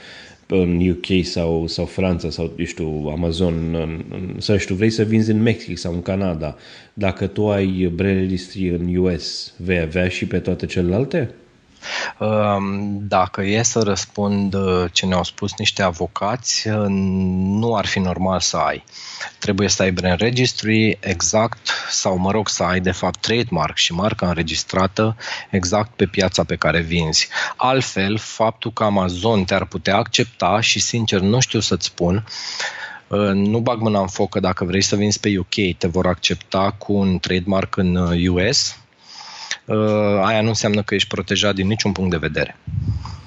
în 0.51 0.89
UK 0.89 1.25
sau, 1.25 1.67
sau 1.67 1.85
Franța 1.85 2.31
sau, 2.31 2.53
eu 2.59 2.65
știu, 2.65 3.09
Amazon 3.09 3.75
în, 3.75 4.05
în, 4.09 4.35
sau, 4.39 4.57
știu, 4.57 4.75
vrei 4.75 4.91
să 4.91 5.03
vinzi 5.03 5.31
în 5.31 5.43
Mexic 5.43 5.79
sau 5.79 5.93
în 5.93 6.03
Canada, 6.03 6.57
dacă 6.95 7.27
tu 7.27 7.51
ai 7.51 7.93
brand 7.95 8.17
registry 8.17 8.69
în 8.69 8.97
US, 8.97 9.55
vei 9.57 9.79
avea 9.79 10.09
și 10.09 10.27
pe 10.27 10.39
toate 10.39 10.67
celelalte? 10.67 11.35
Dacă 12.91 13.43
e 13.43 13.63
să 13.63 13.81
răspund 13.81 14.55
uh, 14.55 14.85
ce 14.93 15.07
ne-au 15.07 15.25
spus 15.25 15.53
niște 15.57 15.83
avocați, 15.83 16.69
uh, 16.69 16.85
nu 16.89 17.75
ar 17.77 17.87
fi 17.87 17.99
normal 17.99 18.41
să 18.41 18.57
ai. 18.57 18.85
Trebuie 19.39 19.69
să 19.69 19.83
ai 19.83 19.93
brand 19.93 20.21
registry 20.21 20.99
exact, 21.01 21.69
sau 21.91 22.17
mă 22.17 22.31
rog 22.31 22.49
să 22.49 22.63
ai 22.63 22.81
de 22.81 22.91
fapt 22.91 23.21
trademark 23.21 23.77
și 23.77 23.93
marca 23.93 24.29
înregistrată 24.29 25.17
exact 25.51 25.91
pe 25.97 26.07
piața 26.07 26.45
pe 26.45 26.57
care 26.57 26.81
vinzi. 26.81 27.29
Altfel, 27.57 28.19
faptul 28.19 28.73
că 28.73 28.85
Amazon 28.85 29.45
te-ar 29.45 29.65
putea 29.65 29.97
accepta 29.97 30.61
și 30.61 30.81
sincer 30.81 31.21
nu 31.21 31.41
știu 31.41 31.61
să-ți 31.61 31.87
spun, 31.87 32.25
uh, 33.09 33.31
nu 33.33 33.59
bag 33.59 33.81
mâna 33.81 34.01
în 34.01 34.09
foc 34.09 34.29
că 34.29 34.41
dacă 34.41 34.65
vrei 34.65 34.83
să 34.83 34.97
vinzi 34.97 35.21
pe 35.21 35.39
UK 35.39 35.77
te 35.79 35.87
vor 35.87 36.07
accepta 36.07 36.75
cu 36.79 36.93
un 36.93 37.19
trademark 37.19 37.77
în 37.77 37.97
US, 38.29 38.75
Uh, 39.60 39.60
aia 40.23 40.41
nu 40.41 40.49
înseamnă 40.49 40.83
că 40.83 40.95
ești 40.95 41.09
protejat 41.09 41.55
din 41.55 41.67
niciun 41.67 41.93
punct 41.93 42.11
de 42.11 42.17
vedere. 42.17 42.57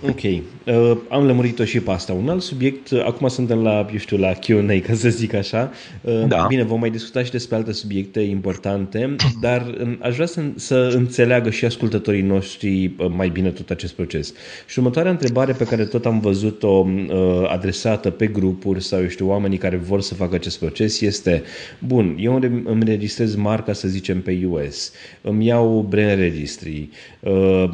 Ok. 0.09 0.23
Uh, 0.23 0.97
am 1.09 1.25
lămurit-o 1.25 1.65
și 1.65 1.79
pe 1.79 1.91
asta. 1.91 2.13
Un 2.13 2.29
alt 2.29 2.41
subiect, 2.41 2.89
uh, 2.89 3.03
acum 3.05 3.27
suntem 3.27 3.61
la, 3.61 3.87
eu 3.91 3.97
știu, 3.97 4.17
la 4.17 4.31
Q&A, 4.31 4.79
ca 4.87 4.93
să 4.93 5.09
zic 5.09 5.33
așa. 5.33 5.71
Uh, 6.01 6.23
da. 6.27 6.45
Bine, 6.47 6.63
vom 6.63 6.79
mai 6.79 6.89
discuta 6.89 7.23
și 7.23 7.31
despre 7.31 7.55
alte 7.55 7.71
subiecte 7.71 8.19
importante, 8.19 9.15
dar 9.41 9.75
uh, 9.81 9.97
aș 9.99 10.13
vrea 10.13 10.25
să, 10.25 10.41
să 10.55 10.91
înțeleagă 10.93 11.49
și 11.49 11.65
ascultătorii 11.65 12.21
noștri 12.21 12.85
uh, 12.97 13.07
mai 13.15 13.29
bine 13.29 13.49
tot 13.49 13.69
acest 13.69 13.93
proces. 13.93 14.33
Și 14.67 14.79
următoarea 14.79 15.11
întrebare 15.11 15.53
pe 15.53 15.63
care 15.63 15.85
tot 15.85 16.05
am 16.05 16.19
văzut-o 16.19 16.87
uh, 16.87 17.47
adresată 17.47 18.09
pe 18.09 18.27
grupuri 18.27 18.83
sau, 18.83 19.01
eu 19.01 19.07
știu, 19.07 19.27
oamenii 19.27 19.57
care 19.57 19.75
vor 19.75 20.01
să 20.01 20.13
facă 20.13 20.35
acest 20.35 20.59
proces 20.59 21.01
este, 21.01 21.43
bun, 21.79 22.15
eu 22.19 22.35
îmi 22.35 22.63
înregistrez 22.65 23.35
marca, 23.35 23.73
să 23.73 23.87
zicem, 23.87 24.21
pe 24.21 24.41
US, 24.49 24.91
îmi 25.21 25.45
iau 25.45 25.85
brand 25.89 26.19
registry, 26.34 26.89
uh, 27.19 27.69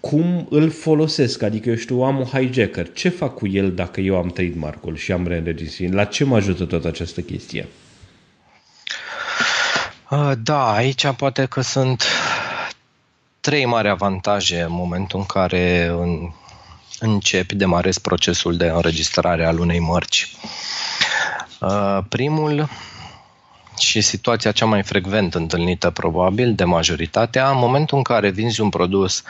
cum 0.00 0.46
îl 0.50 0.70
folosesc? 0.70 1.42
Adică 1.42 1.68
eu 1.68 1.76
știu, 1.76 2.02
am 2.02 2.18
un 2.18 2.24
hijacker. 2.24 2.92
Ce 2.92 3.08
fac 3.08 3.34
cu 3.34 3.46
el 3.46 3.72
dacă 3.72 4.00
eu 4.00 4.16
am 4.16 4.28
trademark-ul 4.28 4.96
și 4.96 5.12
am 5.12 5.26
reînregistrat? 5.26 5.92
La 5.92 6.04
ce 6.04 6.24
mă 6.24 6.36
ajută 6.36 6.64
toată 6.64 6.88
această 6.88 7.20
chestie? 7.20 7.68
Da, 10.42 10.72
aici 10.72 11.06
poate 11.16 11.46
că 11.46 11.60
sunt 11.60 12.04
trei 13.40 13.64
mari 13.64 13.88
avantaje 13.88 14.60
în 14.60 14.72
momentul 14.72 15.18
în 15.18 15.26
care 15.26 15.86
în, 15.86 16.30
începi, 16.98 17.54
demarezi 17.54 18.00
procesul 18.00 18.56
de 18.56 18.66
înregistrare 18.66 19.46
al 19.46 19.58
unei 19.58 19.78
mărci. 19.78 20.36
Primul 22.08 22.68
și 23.82 24.00
situația 24.00 24.52
cea 24.52 24.66
mai 24.66 24.82
frecvent 24.82 25.34
întâlnită 25.34 25.90
probabil 25.90 26.54
de 26.54 26.64
majoritatea, 26.64 27.50
în 27.50 27.58
momentul 27.58 27.96
în 27.96 28.02
care 28.02 28.30
vinzi 28.30 28.60
un 28.60 28.68
produs 28.68 29.22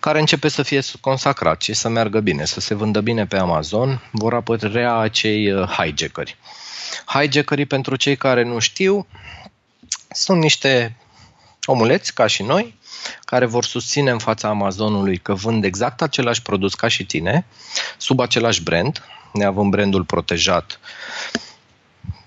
care 0.00 0.18
începe 0.18 0.48
să 0.48 0.62
fie 0.62 0.80
consacrat 1.00 1.62
și 1.62 1.72
să 1.72 1.88
meargă 1.88 2.20
bine, 2.20 2.44
să 2.44 2.60
se 2.60 2.74
vândă 2.74 3.00
bine 3.00 3.26
pe 3.26 3.36
Amazon, 3.36 4.02
vor 4.12 4.34
apărea 4.34 4.96
acei 4.96 5.52
uh, 5.52 5.68
hijackeri. 5.68 6.36
Hijackerii, 7.06 7.66
pentru 7.66 7.96
cei 7.96 8.16
care 8.16 8.42
nu 8.42 8.58
știu, 8.58 9.06
sunt 10.10 10.40
niște 10.40 10.96
omuleți 11.64 12.14
ca 12.14 12.26
și 12.26 12.42
noi, 12.42 12.78
care 13.24 13.46
vor 13.46 13.64
susține 13.64 14.10
în 14.10 14.18
fața 14.18 14.48
Amazonului 14.48 15.16
că 15.16 15.34
vând 15.34 15.64
exact 15.64 16.02
același 16.02 16.42
produs 16.42 16.74
ca 16.74 16.88
și 16.88 17.04
tine, 17.04 17.46
sub 17.96 18.20
același 18.20 18.62
brand, 18.62 19.02
neavând 19.32 19.70
brandul 19.70 20.04
protejat 20.04 20.80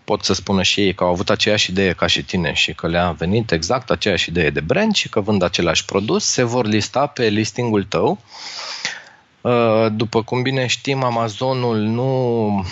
pot 0.04 0.24
să 0.24 0.34
spună 0.34 0.64
și 0.64 0.80
ei 0.80 0.94
că 0.94 1.04
au 1.04 1.10
avut 1.10 1.30
aceeași 1.30 1.70
idee 1.70 1.94
ca 1.94 2.08
și 2.08 2.24
tine 2.24 2.54
și 2.54 2.74
că 2.74 2.88
le-a 2.88 3.12
venit 3.12 3.52
exact 3.52 3.90
aceeași 3.90 4.30
idee 4.30 4.50
de 4.50 4.60
brand 4.60 4.96
și 4.96 5.10
că 5.10 5.20
vând 5.20 5.44
același 5.44 5.86
produs, 5.86 6.26
se 6.26 6.44
vor 6.44 6.66
lista 6.66 7.08
pe 7.08 7.28
listingul 7.28 7.84
tău. 7.84 8.20
Uh, 9.42 9.88
după 9.92 10.24
cum 10.24 10.42
bine 10.42 10.66
știm, 10.66 11.04
Amazonul 11.04 11.78
nu 11.78 12.66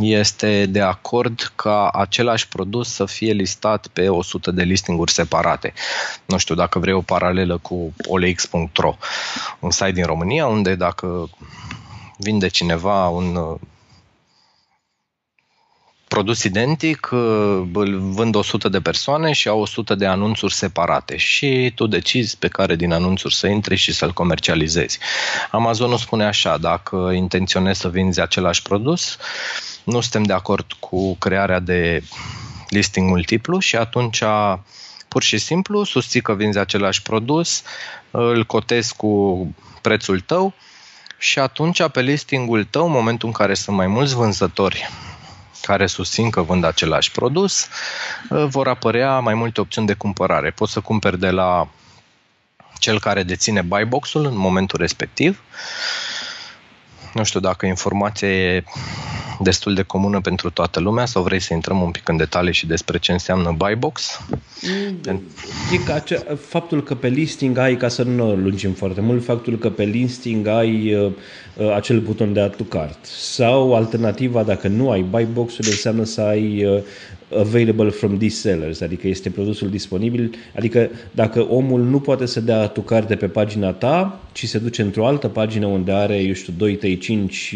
este 0.00 0.66
de 0.66 0.80
acord 0.80 1.52
ca 1.54 1.88
același 1.88 2.48
produs 2.48 2.92
să 2.92 3.04
fie 3.04 3.32
listat 3.32 3.86
pe 3.86 4.08
100 4.08 4.50
de 4.50 4.62
listinguri 4.62 5.12
separate. 5.12 5.72
Nu 6.26 6.38
știu 6.38 6.54
dacă 6.54 6.78
vrei 6.78 6.94
o 6.94 7.00
paralelă 7.00 7.58
cu 7.58 7.94
olex.ro, 8.08 8.96
un 9.58 9.70
site 9.70 9.90
din 9.90 10.04
România 10.04 10.46
unde 10.46 10.74
dacă 10.74 11.30
vinde 12.16 12.48
cineva 12.48 13.08
un 13.08 13.58
produs 16.10 16.42
identic, 16.42 17.08
îl 17.72 17.98
vând 17.98 18.34
100 18.34 18.68
de 18.68 18.80
persoane 18.80 19.32
și 19.32 19.48
au 19.48 19.60
100 19.60 19.94
de 19.94 20.06
anunțuri 20.06 20.54
separate 20.54 21.16
și 21.16 21.72
tu 21.74 21.86
decizi 21.86 22.36
pe 22.38 22.48
care 22.48 22.76
din 22.76 22.92
anunțuri 22.92 23.34
să 23.34 23.46
intri 23.46 23.76
și 23.76 23.92
să-l 23.92 24.12
comercializezi. 24.12 24.98
Amazonul 25.50 25.98
spune 25.98 26.24
așa, 26.24 26.56
dacă 26.56 27.12
intenționezi 27.14 27.80
să 27.80 27.88
vinzi 27.88 28.20
același 28.20 28.62
produs, 28.62 29.16
nu 29.84 30.00
suntem 30.00 30.22
de 30.22 30.32
acord 30.32 30.66
cu 30.80 31.14
crearea 31.14 31.58
de 31.58 32.02
listing 32.68 33.08
multiplu 33.08 33.58
și 33.58 33.76
atunci 33.76 34.22
pur 35.08 35.22
și 35.22 35.38
simplu 35.38 35.84
susții 35.84 36.20
că 36.20 36.34
vinzi 36.34 36.58
același 36.58 37.02
produs, 37.02 37.62
îl 38.10 38.44
cotezi 38.44 38.96
cu 38.96 39.46
prețul 39.80 40.20
tău 40.20 40.54
și 41.18 41.38
atunci 41.38 41.88
pe 41.92 42.00
listingul 42.00 42.64
tău, 42.64 42.86
în 42.86 42.92
momentul 42.92 43.28
în 43.28 43.34
care 43.34 43.54
sunt 43.54 43.76
mai 43.76 43.86
mulți 43.86 44.14
vânzători 44.14 44.88
care 45.62 45.86
susțin 45.86 46.30
că 46.30 46.42
vând 46.42 46.64
același 46.64 47.10
produs, 47.10 47.68
vor 48.28 48.68
apărea 48.68 49.18
mai 49.18 49.34
multe 49.34 49.60
opțiuni 49.60 49.86
de 49.86 49.94
cumpărare. 49.94 50.50
Poți 50.50 50.72
să 50.72 50.80
cumperi 50.80 51.18
de 51.18 51.30
la 51.30 51.68
cel 52.78 53.00
care 53.00 53.22
deține 53.22 53.62
buy 53.62 53.84
box-ul 53.84 54.24
în 54.24 54.36
momentul 54.36 54.78
respectiv. 54.78 55.42
Nu 57.14 57.24
știu 57.24 57.40
dacă 57.40 57.66
informația 57.66 58.28
e 58.28 58.64
destul 59.42 59.74
de 59.74 59.82
comună 59.82 60.20
pentru 60.20 60.50
toată 60.50 60.80
lumea 60.80 61.06
sau 61.06 61.22
vrei 61.22 61.40
să 61.40 61.54
intrăm 61.54 61.82
un 61.82 61.90
pic 61.90 62.08
în 62.08 62.16
detalii 62.16 62.52
și 62.52 62.66
despre 62.66 62.98
ce 62.98 63.12
înseamnă 63.12 63.54
buy 63.56 63.74
box? 63.74 64.20
Mm, 64.62 65.22
e 65.72 65.76
că 65.84 65.92
ace- 65.92 66.24
faptul 66.48 66.82
că 66.82 66.94
pe 66.94 67.08
listing 67.08 67.58
ai, 67.58 67.76
ca 67.76 67.88
să 67.88 68.02
nu 68.02 68.34
lungim 68.34 68.72
foarte 68.72 69.00
mult, 69.00 69.24
faptul 69.24 69.58
că 69.58 69.70
pe 69.70 69.84
listing 69.84 70.46
ai 70.46 70.94
uh, 70.94 71.12
uh, 71.56 71.74
acel 71.74 72.00
buton 72.00 72.32
de 72.32 72.40
add 72.40 72.56
to 72.56 72.62
cart 72.64 73.04
sau 73.04 73.74
alternativa, 73.74 74.42
dacă 74.42 74.68
nu 74.68 74.90
ai 74.90 75.00
buy 75.00 75.26
box-ul, 75.32 75.64
înseamnă 75.66 76.04
să 76.04 76.20
ai 76.20 76.64
uh, 76.64 76.82
available 77.38 77.90
from 77.90 78.18
these 78.18 78.36
sellers, 78.36 78.80
adică 78.80 79.08
este 79.08 79.30
produsul 79.30 79.70
disponibil, 79.70 80.34
adică 80.56 80.90
dacă 81.10 81.46
omul 81.48 81.82
nu 81.82 82.00
poate 82.00 82.26
să 82.26 82.40
dea 82.40 82.66
tu 82.66 82.80
carte 82.80 83.16
pe 83.16 83.26
pagina 83.26 83.72
ta, 83.72 84.20
ci 84.32 84.48
se 84.48 84.58
duce 84.58 84.82
într-o 84.82 85.06
altă 85.06 85.28
pagină 85.28 85.66
unde 85.66 85.92
are, 85.92 86.16
eu 86.16 86.32
știu, 86.32 86.52
2, 86.56 86.76
3, 86.76 86.98
5, 86.98 87.54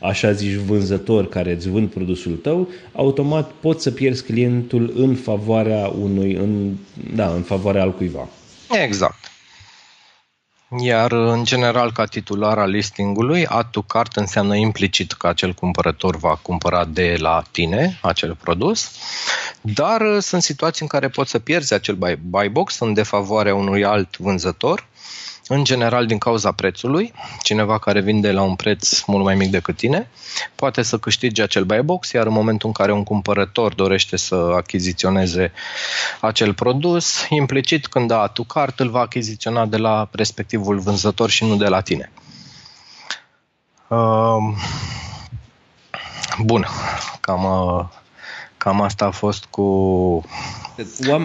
așa 0.00 0.32
zici, 0.32 0.54
vânzători 0.54 1.28
care 1.28 1.52
îți 1.52 1.68
vând 1.68 1.88
produsul 1.88 2.32
tău, 2.32 2.68
automat 2.92 3.50
poți 3.60 3.82
să 3.82 3.90
pierzi 3.90 4.24
clientul 4.24 4.92
în 4.96 5.14
favoarea 5.14 5.86
unui, 5.86 6.34
în, 6.34 6.72
da, 7.14 7.32
în 7.34 7.42
favoarea 7.42 7.82
altcuiva. 7.82 8.28
Exact. 8.84 9.35
Iar, 10.70 11.12
în 11.12 11.44
general, 11.44 11.92
ca 11.92 12.04
titular 12.04 12.58
al 12.58 12.70
listingului, 12.70 13.46
add 13.46 13.70
to 13.70 13.82
cart 13.82 14.16
înseamnă 14.16 14.56
implicit 14.56 15.12
că 15.12 15.26
acel 15.26 15.52
cumpărător 15.52 16.16
va 16.16 16.38
cumpăra 16.42 16.84
de 16.84 17.16
la 17.18 17.42
tine 17.50 17.98
acel 18.02 18.34
produs, 18.34 18.90
dar 19.60 20.20
sunt 20.20 20.42
situații 20.42 20.82
în 20.82 20.88
care 20.88 21.08
poți 21.08 21.30
să 21.30 21.38
pierzi 21.38 21.74
acel 21.74 21.94
buy, 21.94 22.18
buy 22.22 22.48
box 22.48 22.78
în 22.78 22.94
defavoarea 22.94 23.54
unui 23.54 23.84
alt 23.84 24.16
vânzător 24.16 24.86
în 25.48 25.64
general 25.64 26.06
din 26.06 26.18
cauza 26.18 26.52
prețului, 26.52 27.12
cineva 27.42 27.78
care 27.78 28.00
vinde 28.00 28.32
la 28.32 28.42
un 28.42 28.54
preț 28.54 29.04
mult 29.04 29.24
mai 29.24 29.34
mic 29.34 29.50
decât 29.50 29.76
tine, 29.76 30.08
poate 30.54 30.82
să 30.82 30.98
câștige 30.98 31.42
acel 31.42 31.64
buy 31.64 31.82
box, 31.82 32.12
iar 32.12 32.26
în 32.26 32.32
momentul 32.32 32.68
în 32.68 32.74
care 32.74 32.92
un 32.92 33.04
cumpărător 33.04 33.74
dorește 33.74 34.16
să 34.16 34.52
achiziționeze 34.56 35.52
acel 36.20 36.54
produs, 36.54 37.26
implicit 37.28 37.86
când 37.86 38.08
da 38.08 38.26
tu 38.26 38.44
cart, 38.44 38.80
îl 38.80 38.88
va 38.88 39.00
achiziționa 39.00 39.66
de 39.66 39.76
la 39.76 40.08
respectivul 40.12 40.78
vânzător 40.78 41.30
și 41.30 41.44
nu 41.44 41.56
de 41.56 41.68
la 41.68 41.80
tine. 41.80 42.12
Uh, 43.88 44.54
bun, 46.38 46.66
cam, 47.20 47.44
uh, 47.44 47.84
cam 48.56 48.80
asta 48.80 49.04
a 49.04 49.10
fost 49.10 49.44
cu 49.44 50.24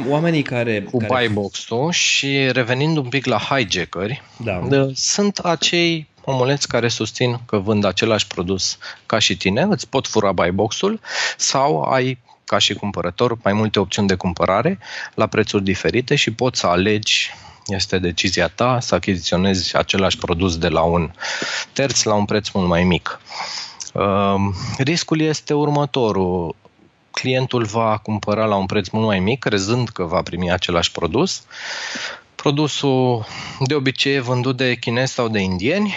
Oamenii 0.08 0.42
care... 0.42 0.82
Cu 0.82 0.98
care... 0.98 1.14
buybox-ul 1.14 1.92
și 1.92 2.52
revenind 2.52 2.98
un 2.98 3.10
pic 3.10 3.26
la 3.26 3.38
hijackeri, 3.38 4.22
da. 4.38 4.88
sunt 4.94 5.38
acei 5.38 6.08
omuleți 6.24 6.68
care 6.68 6.88
susțin 6.88 7.40
că 7.46 7.58
vând 7.58 7.84
același 7.84 8.28
produs 8.28 8.78
ca 9.06 9.20
și 9.20 9.38
tine, 9.38 9.62
îți 9.62 9.88
pot 9.88 10.08
fura 10.08 10.32
buybox-ul 10.32 11.00
sau 11.38 11.82
ai 11.82 12.18
ca 12.46 12.58
și 12.58 12.74
cumpărător 12.74 13.38
mai 13.44 13.54
multe 13.54 13.80
opțiuni 13.80 14.08
de 14.08 14.16
cumpărare 14.16 14.80
la 15.16 15.28
prețuri 15.28 15.64
diferite 15.64 16.16
și 16.16 16.32
poți 16.32 16.60
să 16.60 16.68
alegi 16.68 17.32
este 17.68 18.00
decizia 18.00 18.48
ta 18.48 18.80
să 18.80 18.96
achiziționezi 18.96 19.76
același 19.78 20.18
produs 20.18 20.58
de 20.58 20.68
la 20.68 20.82
un 20.82 21.12
terț 21.74 22.04
la 22.04 22.14
un 22.14 22.26
preț 22.26 22.50
mult 22.50 22.68
mai 22.68 22.84
mic. 22.84 23.20
Uh, 23.94 24.36
riscul 24.78 25.20
este 25.20 25.54
următorul 25.54 26.56
clientul 27.12 27.64
va 27.64 27.98
cumpăra 27.98 28.46
la 28.46 28.56
un 28.56 28.66
preț 28.66 28.90
mult 28.90 29.06
mai 29.06 29.20
mic, 29.20 29.40
crezând 29.40 29.90
că 29.90 30.04
va 30.04 30.22
primi 30.22 30.52
același 30.52 30.92
produs. 30.92 31.44
Produsul 32.36 33.26
de 33.60 33.74
obicei 33.74 34.16
e 34.16 34.20
vândut 34.20 34.58
de 34.58 34.76
chinezi 34.76 35.14
sau 35.14 35.28
de 35.28 35.40
indieni, 35.40 35.96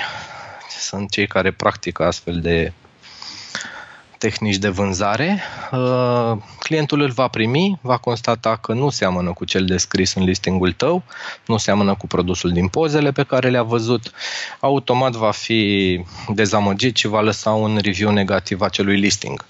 sunt 0.79 1.11
cei 1.11 1.27
care 1.27 1.51
practică 1.51 2.05
astfel 2.05 2.41
de 2.41 2.73
tehnici 4.19 4.57
de 4.57 4.69
vânzare. 4.69 5.43
Uh, 5.73 6.37
clientul 6.59 7.01
îl 7.01 7.11
va 7.11 7.29
primi, 7.29 7.79
va 7.81 7.97
constata 7.97 8.57
că 8.57 8.73
nu 8.73 8.91
seamănă 8.91 9.33
cu 9.33 9.45
cel 9.45 9.65
descris 9.65 10.15
în 10.15 10.25
listingul 10.25 10.73
tău, 10.73 11.03
nu 11.47 11.57
seamănă 11.57 11.95
cu 11.95 12.07
produsul 12.07 12.51
din 12.51 12.69
pozele 12.69 13.13
pe 13.13 13.23
care 13.23 13.51
le-a 13.51 13.63
văzut, 13.63 14.13
automat 14.61 15.13
va 15.13 15.31
fi 15.31 16.05
dezamăgit 16.29 16.97
și 16.97 17.07
va 17.07 17.21
lăsa 17.21 17.51
un 17.51 17.79
review 17.83 18.11
negativ 18.11 18.61
acelui 18.61 18.97
listing. 18.97 19.45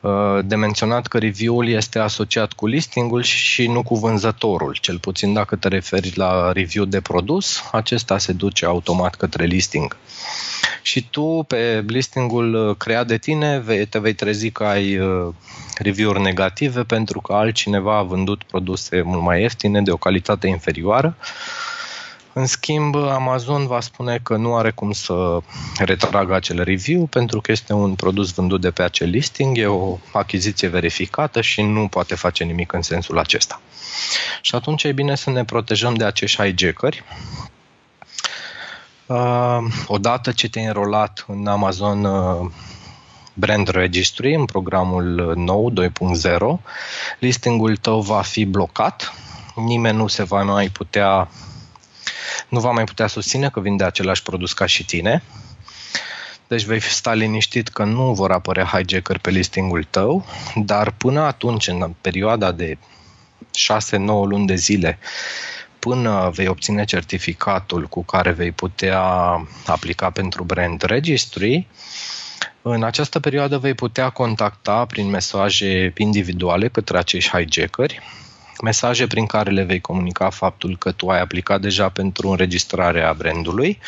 Uh, 0.00 0.38
de 0.44 0.54
menționat 0.56 1.06
că 1.06 1.18
review-ul 1.18 1.68
este 1.68 1.98
asociat 1.98 2.52
cu 2.52 2.66
listingul 2.66 3.22
și 3.22 3.66
nu 3.66 3.82
cu 3.82 3.96
vânzătorul. 3.96 4.76
Cel 4.80 4.98
puțin 4.98 5.32
dacă 5.32 5.56
te 5.56 5.68
referi 5.68 6.12
la 6.14 6.52
review 6.52 6.84
de 6.84 7.00
produs, 7.00 7.62
acesta 7.72 8.18
se 8.18 8.32
duce 8.32 8.66
automat 8.66 9.14
către 9.14 9.44
listing. 9.44 9.96
Și 10.82 11.08
tu, 11.10 11.44
pe 11.48 11.84
listingul 11.86 12.54
uh, 12.54 12.76
creat 12.76 13.06
de 13.06 13.18
tine, 13.18 13.64
te 13.90 13.98
vei 13.98 14.12
trezi 14.12 14.50
că 14.50 14.64
ai 14.64 14.98
uh, 14.98 15.34
review-uri 15.78 16.20
negative 16.20 16.82
pentru 16.82 17.20
că 17.20 17.32
altcineva 17.32 17.96
a 17.96 18.02
vândut 18.02 18.42
produse 18.42 19.02
mult 19.02 19.22
mai 19.22 19.40
ieftine, 19.40 19.82
de 19.82 19.90
o 19.90 19.96
calitate 19.96 20.46
inferioară 20.46 21.16
în 22.32 22.46
schimb, 22.46 22.94
Amazon 22.94 23.66
va 23.66 23.80
spune 23.80 24.18
că 24.22 24.36
nu 24.36 24.56
are 24.56 24.70
cum 24.70 24.92
să 24.92 25.38
retragă 25.78 26.34
acel 26.34 26.62
review 26.62 27.06
pentru 27.06 27.40
că 27.40 27.52
este 27.52 27.72
un 27.72 27.94
produs 27.94 28.32
vândut 28.32 28.60
de 28.60 28.70
pe 28.70 28.82
acel 28.82 29.08
listing, 29.08 29.58
e 29.58 29.66
o 29.66 29.98
achiziție 30.12 30.68
verificată 30.68 31.40
și 31.40 31.62
nu 31.62 31.88
poate 31.88 32.14
face 32.14 32.44
nimic 32.44 32.72
în 32.72 32.82
sensul 32.82 33.18
acesta. 33.18 33.60
Și 34.40 34.54
atunci 34.54 34.82
e 34.84 34.92
bine 34.92 35.14
să 35.14 35.30
ne 35.30 35.44
protejăm 35.44 35.94
de 35.94 36.04
acești 36.04 36.42
hijackeri. 36.42 37.04
Uh, 39.06 39.58
odată 39.86 40.32
ce 40.32 40.48
te-ai 40.48 40.64
înrolat 40.64 41.24
în 41.28 41.46
Amazon 41.46 42.04
uh, 42.04 42.50
Brand 43.34 43.68
Registry, 43.68 44.34
în 44.34 44.44
programul 44.44 45.32
nou 45.36 45.72
2.0, 45.72 46.62
listingul 47.18 47.76
tău 47.76 48.00
va 48.00 48.22
fi 48.22 48.44
blocat, 48.44 49.14
nimeni 49.54 49.96
nu 49.96 50.06
se 50.06 50.22
va 50.22 50.42
mai 50.42 50.68
putea 50.68 51.28
nu 52.48 52.60
va 52.60 52.70
mai 52.70 52.84
putea 52.84 53.06
susține 53.06 53.48
că 53.50 53.60
vinde 53.60 53.84
același 53.84 54.22
produs 54.22 54.52
ca 54.52 54.66
și 54.66 54.84
tine. 54.84 55.22
Deci 56.48 56.62
vei 56.62 56.80
sta 56.80 57.14
liniștit 57.14 57.68
că 57.68 57.84
nu 57.84 58.12
vor 58.12 58.32
apărea 58.32 58.64
hijacker 58.64 59.18
pe 59.18 59.30
listingul 59.30 59.84
tău, 59.90 60.26
dar 60.54 60.90
până 60.90 61.20
atunci, 61.20 61.68
în 61.68 61.94
perioada 62.00 62.52
de 62.52 62.78
6-9 62.78 63.96
luni 64.04 64.46
de 64.46 64.54
zile, 64.54 64.98
până 65.78 66.30
vei 66.34 66.48
obține 66.48 66.84
certificatul 66.84 67.86
cu 67.86 68.04
care 68.04 68.30
vei 68.30 68.52
putea 68.52 69.02
aplica 69.66 70.10
pentru 70.10 70.44
brand 70.44 70.82
registry, 70.82 71.66
în 72.62 72.82
această 72.82 73.20
perioadă 73.20 73.58
vei 73.58 73.74
putea 73.74 74.10
contacta 74.10 74.84
prin 74.84 75.10
mesaje 75.10 75.92
individuale 75.96 76.68
către 76.68 76.98
acești 76.98 77.30
hijackeri 77.30 78.00
mesaje 78.62 79.06
prin 79.06 79.26
care 79.26 79.50
le 79.50 79.62
vei 79.62 79.80
comunica 79.80 80.30
faptul 80.30 80.76
că 80.78 80.92
tu 80.92 81.08
ai 81.08 81.20
aplicat 81.20 81.60
deja 81.60 81.88
pentru 81.88 82.28
înregistrarea 82.28 83.12
brandului, 83.12 83.78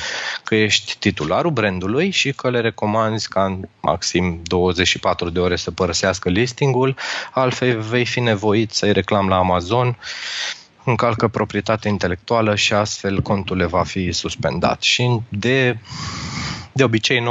că 0.44 0.54
ești 0.54 0.96
titularul 0.98 1.50
brandului 1.50 2.10
și 2.10 2.32
că 2.32 2.50
le 2.50 2.60
recomanzi 2.60 3.28
ca 3.28 3.44
în 3.44 3.68
maxim 3.80 4.40
24 4.42 5.30
de 5.30 5.40
ore 5.40 5.56
să 5.56 5.70
părăsească 5.70 6.28
listingul, 6.28 6.96
altfel 7.32 7.80
vei 7.80 8.04
fi 8.04 8.20
nevoit 8.20 8.70
să-i 8.70 8.92
reclam 8.92 9.28
la 9.28 9.36
Amazon 9.36 9.96
încalcă 10.84 11.28
proprietatea 11.28 11.90
intelectuală 11.90 12.54
și 12.54 12.72
astfel 12.72 13.20
contul 13.20 13.56
le 13.56 13.66
va 13.66 13.82
fi 13.82 14.12
suspendat. 14.12 14.82
Și 14.82 15.20
de, 15.28 15.78
de 16.72 16.84
obicei 16.84 17.20
99% 17.20 17.24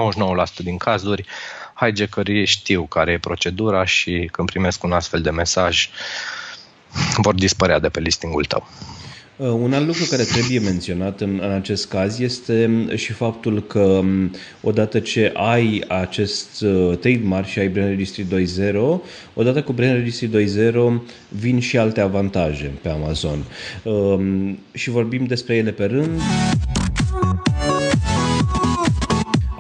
din 0.58 0.78
cazuri 0.78 1.26
hijackerii 1.74 2.46
știu 2.46 2.84
care 2.84 3.12
e 3.12 3.18
procedura 3.18 3.86
și 3.86 4.30
când 4.32 4.50
primesc 4.50 4.84
un 4.84 4.92
astfel 4.92 5.22
de 5.22 5.32
mesaj 5.32 5.90
vor 7.22 7.34
dispărea 7.34 7.80
de 7.80 7.90
pe 7.90 8.00
listingul 8.00 8.46
tău. 8.46 8.68
Uh, 9.42 9.48
un 9.48 9.74
alt 9.74 9.86
lucru 9.86 10.04
care 10.10 10.24
trebuie 10.24 10.60
menționat 10.60 11.22
în, 11.22 11.40
în 11.44 11.52
acest 11.52 11.88
caz 11.88 12.20
este 12.20 12.66
um, 12.66 12.96
și 12.96 13.12
faptul 13.12 13.64
că 13.64 13.80
um, 13.80 14.32
odată 14.62 15.00
ce 15.00 15.32
ai 15.36 15.84
acest 15.88 16.62
uh, 16.62 16.98
trademark 16.98 17.46
și 17.46 17.60
ai 17.60 17.68
Brand 17.68 17.90
Registry 17.90 18.26
2.0, 18.70 18.74
odată 19.34 19.62
cu 19.62 19.72
Brand 19.72 19.94
Registry 19.94 20.28
2.0 20.28 21.02
vin 21.28 21.60
și 21.60 21.78
alte 21.78 22.02
avantaje 22.02 22.72
pe 22.82 22.90
Amazon. 22.90 23.44
Um, 23.84 24.60
și 24.74 24.90
vorbim 24.90 25.26
despre 25.26 25.56
ele 25.56 25.72
pe 25.72 25.86
rând. 25.86 26.22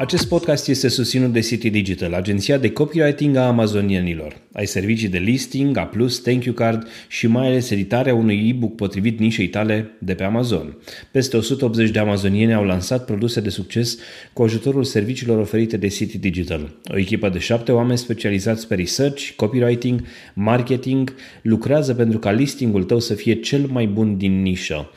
Acest 0.01 0.27
podcast 0.27 0.67
este 0.67 0.87
susținut 0.87 1.31
de 1.31 1.39
City 1.39 1.69
Digital, 1.69 2.13
agenția 2.13 2.57
de 2.57 2.71
copywriting 2.71 3.35
a 3.35 3.47
amazonienilor. 3.47 4.41
Ai 4.53 4.65
servicii 4.65 5.07
de 5.07 5.17
listing, 5.17 5.77
A+, 5.77 5.89
thank 6.23 6.43
you 6.43 6.55
card 6.55 6.87
și 7.07 7.27
mai 7.27 7.47
ales 7.47 7.69
editarea 7.69 8.13
unui 8.15 8.49
e-book 8.49 8.75
potrivit 8.75 9.19
nișei 9.19 9.47
tale 9.47 9.91
de 9.99 10.13
pe 10.13 10.23
Amazon. 10.23 10.77
Peste 11.11 11.37
180 11.37 11.89
de 11.89 11.99
amazonieni 11.99 12.53
au 12.53 12.63
lansat 12.63 13.05
produse 13.05 13.39
de 13.41 13.49
succes 13.49 13.97
cu 14.33 14.43
ajutorul 14.43 14.83
serviciilor 14.83 15.39
oferite 15.39 15.77
de 15.77 15.87
City 15.87 16.17
Digital. 16.17 16.73
O 16.87 16.97
echipă 16.97 17.29
de 17.29 17.39
șapte 17.39 17.71
oameni 17.71 17.97
specializați 17.97 18.67
pe 18.67 18.75
research, 18.75 19.29
copywriting, 19.35 20.03
marketing 20.33 21.13
lucrează 21.41 21.93
pentru 21.93 22.19
ca 22.19 22.31
listingul 22.31 22.83
tău 22.83 22.99
să 22.99 23.13
fie 23.13 23.33
cel 23.33 23.67
mai 23.71 23.87
bun 23.87 24.17
din 24.17 24.41
nișă. 24.41 24.89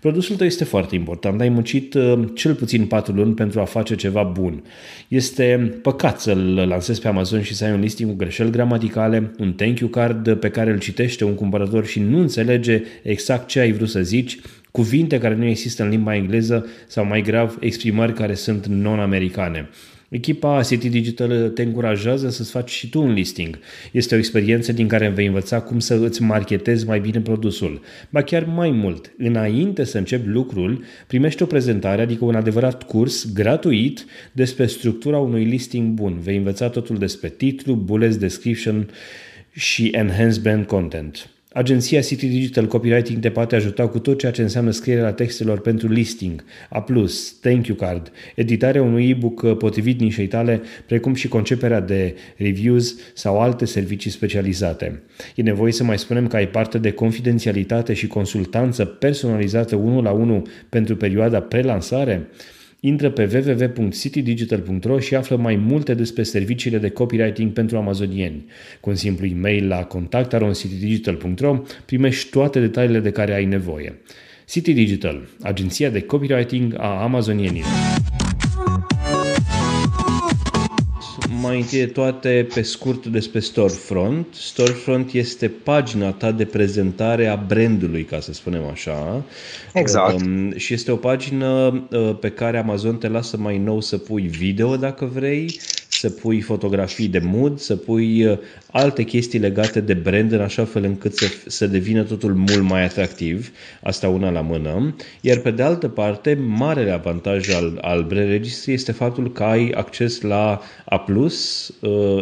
Produsul 0.00 0.36
tău 0.36 0.46
este 0.46 0.64
foarte 0.64 0.94
important. 0.94 1.40
Ai 1.40 1.48
muncit 1.48 1.94
uh, 1.94 2.20
cel 2.34 2.54
puțin 2.54 2.86
4 2.86 3.12
luni 3.12 3.34
pentru 3.34 3.60
a 3.60 3.64
face 3.64 3.94
ceva 3.94 4.22
bun. 4.22 4.62
Este 5.08 5.78
păcat 5.82 6.20
să-l 6.20 6.64
lansezi 6.68 7.00
pe 7.00 7.08
Amazon 7.08 7.42
și 7.42 7.54
să 7.54 7.64
ai 7.64 7.72
un 7.72 7.80
listing 7.80 8.10
cu 8.10 8.16
greșeli 8.16 8.50
gramaticale, 8.50 9.32
un 9.38 9.54
thank 9.54 9.78
you 9.78 9.90
card 9.90 10.34
pe 10.34 10.48
care 10.48 10.70
îl 10.70 10.78
citește 10.78 11.24
un 11.24 11.34
cumpărător 11.34 11.86
și 11.86 12.00
nu 12.00 12.18
înțelege 12.18 12.82
exact 13.02 13.46
ce 13.46 13.60
ai 13.60 13.72
vrut 13.72 13.88
să 13.88 14.02
zici, 14.02 14.38
cuvinte 14.70 15.18
care 15.18 15.34
nu 15.34 15.44
există 15.44 15.82
în 15.82 15.88
limba 15.88 16.14
engleză 16.14 16.66
sau 16.86 17.04
mai 17.04 17.22
grav, 17.22 17.56
exprimări 17.60 18.12
care 18.12 18.34
sunt 18.34 18.66
non-americane. 18.66 19.68
Echipa 20.08 20.62
City 20.62 20.88
Digital 20.88 21.48
te 21.48 21.62
încurajează 21.62 22.30
să-ți 22.30 22.50
faci 22.50 22.70
și 22.70 22.88
tu 22.88 23.02
un 23.02 23.12
listing. 23.12 23.58
Este 23.92 24.14
o 24.14 24.18
experiență 24.18 24.72
din 24.72 24.88
care 24.88 25.08
vei 25.08 25.26
învăța 25.26 25.60
cum 25.60 25.78
să 25.78 25.94
îți 25.94 26.22
marketezi 26.22 26.86
mai 26.86 27.00
bine 27.00 27.20
produsul. 27.20 27.80
Ba 28.10 28.22
chiar 28.22 28.44
mai 28.44 28.70
mult, 28.70 29.12
înainte 29.18 29.84
să 29.84 29.98
începi 29.98 30.28
lucrul, 30.28 30.84
primești 31.06 31.42
o 31.42 31.46
prezentare, 31.46 32.02
adică 32.02 32.24
un 32.24 32.34
adevărat 32.34 32.82
curs 32.82 33.32
gratuit 33.32 34.04
despre 34.32 34.66
structura 34.66 35.18
unui 35.18 35.44
listing 35.44 35.94
bun. 35.94 36.18
Vei 36.20 36.36
învăța 36.36 36.68
totul 36.68 36.98
despre 36.98 37.28
titlu, 37.28 37.74
bullets, 37.74 38.16
description 38.16 38.90
și 39.52 39.86
enhanced 39.86 40.42
brand 40.42 40.66
content. 40.66 41.30
Agenția 41.58 42.00
City 42.00 42.26
Digital 42.26 42.66
Copywriting 42.66 43.18
te 43.18 43.30
poate 43.30 43.54
ajuta 43.54 43.88
cu 43.88 43.98
tot 43.98 44.18
ceea 44.18 44.32
ce 44.32 44.42
înseamnă 44.42 44.70
scrierea 44.70 45.12
textelor 45.12 45.60
pentru 45.60 45.88
listing, 45.88 46.44
A+, 46.70 46.84
thank 47.40 47.66
you 47.66 47.76
card, 47.76 48.12
editarea 48.34 48.82
unui 48.82 49.08
e-book 49.08 49.56
potrivit 49.56 50.00
nișei 50.00 50.26
tale, 50.26 50.60
precum 50.86 51.14
și 51.14 51.28
conceperea 51.28 51.80
de 51.80 52.14
reviews 52.36 52.94
sau 53.14 53.40
alte 53.40 53.64
servicii 53.64 54.10
specializate. 54.10 55.02
E 55.34 55.42
nevoie 55.42 55.72
să 55.72 55.84
mai 55.84 55.98
spunem 55.98 56.26
că 56.26 56.36
ai 56.36 56.48
parte 56.48 56.78
de 56.78 56.90
confidențialitate 56.90 57.94
și 57.94 58.06
consultanță 58.06 58.84
personalizată 58.84 59.76
unul 59.76 60.02
la 60.02 60.10
unul 60.10 60.42
pentru 60.68 60.96
perioada 60.96 61.40
prelansare? 61.40 62.28
Intră 62.80 63.10
pe 63.10 63.44
www.citydigital.ro 63.46 64.98
și 64.98 65.14
află 65.14 65.36
mai 65.36 65.56
multe 65.56 65.94
despre 65.94 66.22
serviciile 66.22 66.78
de 66.78 66.88
copywriting 66.88 67.52
pentru 67.52 67.76
amazonieni. 67.76 68.44
Cu 68.80 68.90
un 68.90 68.96
simplu 68.96 69.26
e-mail 69.26 69.68
la 69.68 69.84
contactaroncitydigital.ro 69.84 71.62
primești 71.86 72.30
toate 72.30 72.60
detaliile 72.60 73.00
de 73.00 73.10
care 73.10 73.34
ai 73.34 73.44
nevoie. 73.44 73.98
City 74.46 74.72
Digital, 74.72 75.28
agenția 75.42 75.90
de 75.90 76.00
copywriting 76.00 76.74
a 76.76 77.02
amazonienilor. 77.02 77.68
Mai 81.40 81.56
întâi 81.56 81.78
de 81.78 81.86
toate, 81.86 82.46
pe 82.54 82.62
scurt, 82.62 83.06
despre 83.06 83.40
Storefront. 83.40 84.26
Storefront 84.30 85.12
este 85.12 85.48
pagina 85.48 86.12
ta 86.12 86.32
de 86.32 86.44
prezentare 86.44 87.26
a 87.26 87.36
brandului, 87.36 88.04
ca 88.04 88.20
să 88.20 88.32
spunem 88.32 88.64
așa. 88.64 89.24
Exact. 89.72 90.20
Um, 90.20 90.56
și 90.56 90.74
este 90.74 90.90
o 90.90 90.96
pagină 90.96 91.86
uh, 91.90 92.16
pe 92.20 92.30
care 92.30 92.58
Amazon 92.58 92.98
te 92.98 93.08
lasă 93.08 93.36
mai 93.36 93.58
nou 93.58 93.80
să 93.80 93.98
pui 93.98 94.26
video, 94.26 94.76
dacă 94.76 95.04
vrei, 95.04 95.60
să 95.98 96.10
pui 96.10 96.40
fotografii 96.40 97.08
de 97.08 97.18
mood, 97.18 97.58
să 97.58 97.76
pui 97.76 98.24
uh, 98.24 98.38
alte 98.70 99.02
chestii 99.02 99.38
legate 99.38 99.80
de 99.80 99.94
brand 99.94 100.32
în 100.32 100.40
așa 100.40 100.64
fel 100.64 100.84
încât 100.84 101.14
să, 101.14 101.26
să 101.46 101.66
devină 101.66 102.02
totul 102.02 102.34
mult 102.34 102.62
mai 102.62 102.84
atractiv, 102.84 103.52
asta 103.82 104.08
una 104.08 104.30
la 104.30 104.40
mână, 104.40 104.94
iar 105.20 105.38
pe 105.38 105.50
de 105.50 105.62
altă 105.62 105.88
parte, 105.88 106.38
marele 106.46 106.90
avantaj 106.90 107.48
al, 107.48 107.78
al 107.80 108.02
Brand 108.02 108.28
Registry 108.28 108.72
este 108.72 108.92
faptul 108.92 109.32
că 109.32 109.42
ai 109.42 109.70
acces 109.70 110.20
la 110.20 110.60
A+, 110.84 111.04
uh, 111.08 111.30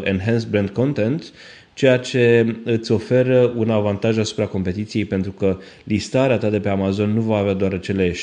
Enhanced 0.02 0.48
Brand 0.48 0.68
Content, 0.68 1.32
ceea 1.76 1.98
ce 1.98 2.56
îți 2.64 2.92
oferă 2.92 3.52
un 3.56 3.70
avantaj 3.70 4.18
asupra 4.18 4.46
competiției 4.46 5.04
pentru 5.04 5.30
că 5.30 5.58
listarea 5.84 6.38
ta 6.38 6.50
de 6.50 6.60
pe 6.60 6.68
Amazon 6.68 7.10
nu 7.10 7.20
va 7.20 7.36
avea 7.36 7.52
doar 7.52 7.72
acele 7.72 8.12
7-9 8.12 8.16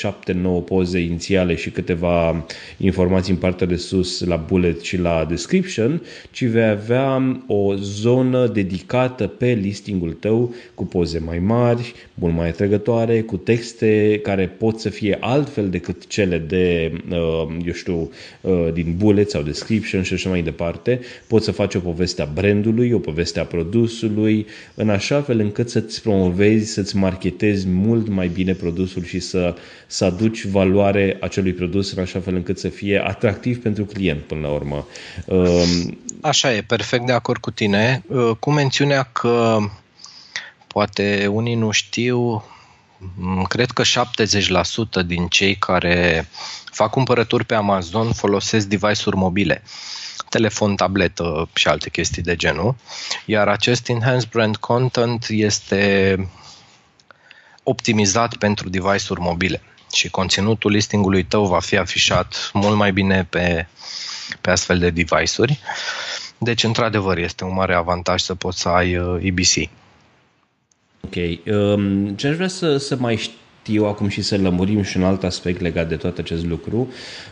poze 0.64 0.98
inițiale 0.98 1.54
și 1.54 1.70
câteva 1.70 2.46
informații 2.78 3.32
în 3.32 3.38
partea 3.38 3.66
de 3.66 3.76
sus 3.76 4.24
la 4.24 4.36
bullet 4.36 4.80
și 4.80 4.98
la 4.98 5.26
description, 5.28 6.02
ci 6.30 6.44
vei 6.44 6.68
avea 6.68 7.40
o 7.46 7.74
zonă 7.74 8.46
dedicată 8.46 9.26
pe 9.26 9.58
listingul 9.60 10.12
tău 10.12 10.54
cu 10.74 10.84
poze 10.84 11.18
mai 11.18 11.38
mari, 11.38 11.94
mult 12.14 12.34
mai 12.34 12.48
atrăgătoare, 12.48 13.20
cu 13.20 13.36
texte 13.36 14.20
care 14.22 14.46
pot 14.46 14.80
să 14.80 14.88
fie 14.88 15.16
altfel 15.20 15.68
decât 15.68 16.06
cele 16.06 16.38
de, 16.38 16.92
uh, 17.10 17.56
eu 17.66 17.72
știu, 17.72 18.10
uh, 18.40 18.68
din 18.72 18.94
bullet 18.96 19.30
sau 19.30 19.42
description 19.42 20.02
și 20.02 20.14
așa 20.14 20.28
mai 20.28 20.42
departe. 20.42 21.00
Poți 21.26 21.44
să 21.44 21.52
faci 21.52 21.74
o 21.74 21.80
poveste 21.80 22.22
a 22.22 22.28
brandului, 22.34 22.92
o 22.92 22.98
poveste 22.98 23.40
a 23.40 23.43
produsului, 23.44 24.46
în 24.74 24.90
așa 24.90 25.22
fel 25.22 25.40
încât 25.40 25.70
să-ți 25.70 26.02
promovezi, 26.02 26.72
să-ți 26.72 26.96
marketezi 26.96 27.68
mult 27.68 28.08
mai 28.08 28.28
bine 28.28 28.52
produsul 28.52 29.04
și 29.04 29.20
să, 29.20 29.54
să 29.86 30.04
aduci 30.04 30.46
valoare 30.46 31.16
acelui 31.20 31.52
produs 31.52 31.92
în 31.92 32.02
așa 32.02 32.20
fel 32.20 32.34
încât 32.34 32.58
să 32.58 32.68
fie 32.68 33.02
atractiv 33.04 33.62
pentru 33.62 33.84
client 33.84 34.20
până 34.20 34.40
la 34.40 34.52
urmă. 34.52 34.86
Um, 35.26 35.98
așa 36.20 36.54
e, 36.54 36.62
perfect 36.62 37.06
de 37.06 37.12
acord 37.12 37.40
cu 37.40 37.50
tine. 37.50 38.02
Uh, 38.06 38.30
cu 38.38 38.50
mențiunea 38.50 39.02
că 39.02 39.58
poate 40.66 41.26
unii 41.32 41.54
nu 41.54 41.70
știu, 41.70 42.44
cred 43.48 43.70
că 43.70 43.82
70% 45.02 45.06
din 45.06 45.26
cei 45.26 45.54
care 45.54 46.28
fac 46.74 46.90
cumpărături 46.90 47.44
pe 47.44 47.54
Amazon 47.54 48.12
folosesc 48.12 48.66
device-uri 48.66 49.16
mobile 49.16 49.62
telefon, 50.28 50.76
tabletă 50.76 51.48
și 51.54 51.68
alte 51.68 51.90
chestii 51.90 52.22
de 52.22 52.36
genul. 52.36 52.74
Iar 53.26 53.48
acest 53.48 53.88
Enhanced 53.88 54.28
Brand 54.28 54.56
Content 54.56 55.26
este 55.28 56.16
optimizat 57.62 58.36
pentru 58.36 58.68
device-uri 58.68 59.20
mobile 59.20 59.62
și 59.92 60.10
conținutul 60.10 60.70
listingului 60.70 61.24
tău 61.24 61.46
va 61.46 61.60
fi 61.60 61.76
afișat 61.76 62.50
mult 62.52 62.76
mai 62.76 62.92
bine 62.92 63.26
pe, 63.30 63.66
pe 64.40 64.50
astfel 64.50 64.78
de 64.78 64.90
device-uri. 64.90 65.58
Deci, 66.38 66.64
într-adevăr, 66.64 67.18
este 67.18 67.44
un 67.44 67.54
mare 67.54 67.74
avantaj 67.74 68.20
să 68.20 68.34
poți 68.34 68.60
să 68.60 68.68
ai 68.68 68.96
uh, 68.96 69.22
EBC. 69.22 69.70
Ok. 71.00 71.14
Um, 71.46 72.14
ce 72.14 72.26
aș 72.26 72.34
vrea 72.34 72.48
să, 72.48 72.76
să 72.76 72.96
mai 72.96 73.16
știu 73.16 73.38
știu 73.64 73.84
acum 73.84 74.08
și 74.08 74.22
să 74.22 74.36
lămurim 74.36 74.82
și 74.82 74.96
un 74.96 75.04
alt 75.04 75.24
aspect 75.24 75.60
legat 75.60 75.88
de 75.88 75.96
tot 75.96 76.18
acest 76.18 76.46
lucru. 76.46 76.88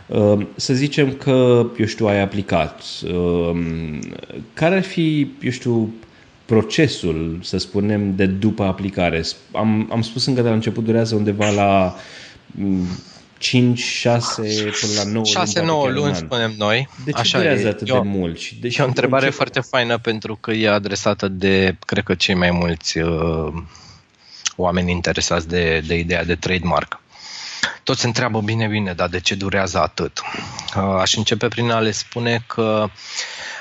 Uh, 0.07 0.45
să 0.55 0.73
zicem 0.73 1.13
că, 1.13 1.65
eu 1.77 1.85
știu, 1.85 2.07
ai 2.07 2.21
aplicat. 2.21 2.81
Uh, 3.03 3.59
care 4.53 4.75
ar 4.75 4.81
fi, 4.81 5.27
eu 5.41 5.51
știu, 5.51 5.93
procesul, 6.45 7.39
să 7.41 7.57
spunem, 7.57 8.15
de 8.15 8.25
după 8.25 8.63
aplicare? 8.63 9.23
Am, 9.51 9.89
am 9.91 10.01
spus 10.01 10.25
încă 10.25 10.41
de 10.41 10.47
la 10.47 10.53
început, 10.53 10.83
durează 10.83 11.15
undeva 11.15 11.49
la 11.49 11.95
5, 13.37 13.79
6 13.79 14.41
până 14.41 14.93
la 15.03 15.11
9 15.11 15.25
6, 15.25 15.61
9 15.61 15.83
luni, 15.83 15.95
luni 15.95 16.15
spunem 16.15 16.53
noi. 16.57 16.89
De 17.05 17.11
ce 17.11 17.19
Așa 17.19 17.37
durează 17.37 17.65
e. 17.65 17.69
atât 17.69 17.91
de 17.91 17.99
mult? 18.03 18.37
Și 18.37 18.59
de 18.59 18.67
e 18.71 18.83
o 18.83 18.85
întrebare 18.85 19.29
foarte 19.29 19.59
faină 19.59 19.97
pentru 19.97 20.35
că 20.35 20.51
e 20.51 20.69
adresată 20.69 21.27
de, 21.27 21.75
cred 21.85 22.03
că, 22.03 22.13
cei 22.13 22.35
mai 22.35 22.51
mulți 22.51 22.97
uh, 22.97 23.53
oamenii 24.55 24.93
interesați 24.93 25.47
de, 25.47 25.79
de 25.79 25.95
ideea 25.95 26.23
de 26.23 26.35
trademark. 26.35 26.99
Toți 27.83 27.99
se 27.99 28.07
întreabă 28.07 28.41
bine, 28.41 28.67
bine, 28.67 28.93
dar 28.93 29.07
de 29.07 29.19
ce 29.19 29.35
durează 29.35 29.79
atât? 29.79 30.21
Aș 30.99 31.15
începe 31.15 31.47
prin 31.47 31.71
a 31.71 31.79
le 31.79 31.91
spune 31.91 32.43
că 32.47 32.89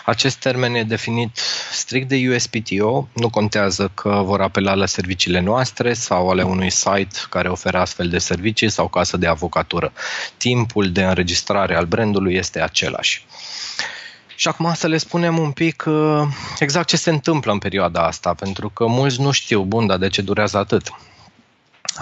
acest 0.05 0.37
termen 0.37 0.75
e 0.75 0.83
definit 0.83 1.39
strict 1.73 2.09
de 2.09 2.29
USPTO, 2.35 3.09
nu 3.13 3.31
contează 3.31 3.91
că 3.95 4.23
vor 4.25 4.41
apela 4.41 4.75
la 4.75 4.87
serviciile 4.87 5.41
noastre 5.41 5.93
sau 5.93 6.31
ale 6.31 6.43
unui 6.43 6.71
site 6.71 7.19
care 7.29 7.49
oferă 7.49 7.79
astfel 7.79 8.09
de 8.09 8.19
servicii 8.19 8.71
sau 8.71 8.89
casă 8.89 9.17
de 9.17 9.27
avocatură. 9.27 9.93
Timpul 10.37 10.93
de 10.93 11.05
înregistrare 11.05 11.77
al 11.77 11.85
brandului 11.85 12.35
este 12.35 12.61
același. 12.61 13.27
Și 14.37 14.49
acum 14.49 14.73
să 14.75 14.87
le 14.87 14.97
spunem 14.97 15.39
un 15.39 15.51
pic 15.51 15.85
uh, 15.87 16.23
exact 16.59 16.89
ce 16.89 16.97
se 16.97 17.11
întâmplă 17.11 17.53
în 17.53 17.59
perioada 17.59 18.07
asta, 18.07 18.35
pentru 18.35 18.69
că 18.69 18.87
mulți 18.87 19.21
nu 19.21 19.31
știu, 19.31 19.63
bun, 19.63 19.87
dar 19.87 19.99
de 19.99 20.09
ce 20.09 20.23
durează 20.23 20.59
atât? 20.59 20.93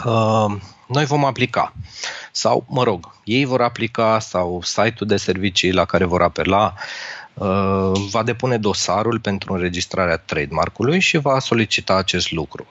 Uh, 0.05 0.57
noi 0.87 1.05
vom 1.05 1.25
aplica. 1.25 1.73
Sau, 2.33 2.67
mă 2.69 2.83
rog, 2.83 3.15
ei 3.25 3.45
vor 3.45 3.63
aplica 3.63 4.19
sau 4.19 4.61
site-ul 4.63 5.09
de 5.09 5.17
servicii 5.17 5.73
la 5.73 5.85
care 5.85 6.05
vor 6.05 6.23
apela 6.23 6.75
uh, 7.35 7.93
va 8.11 8.23
depune 8.23 8.57
dosarul 8.59 9.21
pentru 9.21 9.53
înregistrarea 9.53 10.17
trademark-ului 10.17 11.01
și 11.01 11.17
va 11.17 11.39
solicita 11.39 11.95
acest 11.95 12.31
lucru. 12.31 12.67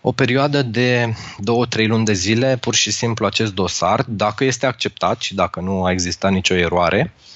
O 0.00 0.12
perioadă 0.12 0.62
de 0.62 1.14
2-3 1.82 1.86
luni 1.86 2.04
de 2.04 2.12
zile, 2.12 2.56
pur 2.56 2.74
și 2.74 2.90
simplu 2.90 3.26
acest 3.26 3.54
dosar, 3.54 4.04
dacă 4.08 4.44
este 4.44 4.66
acceptat 4.66 5.20
și 5.20 5.34
dacă 5.34 5.60
nu 5.60 5.84
a 5.84 5.90
existat 5.90 6.32
nicio 6.32 6.54
eroare, 6.54 7.12
uh, 7.14 7.29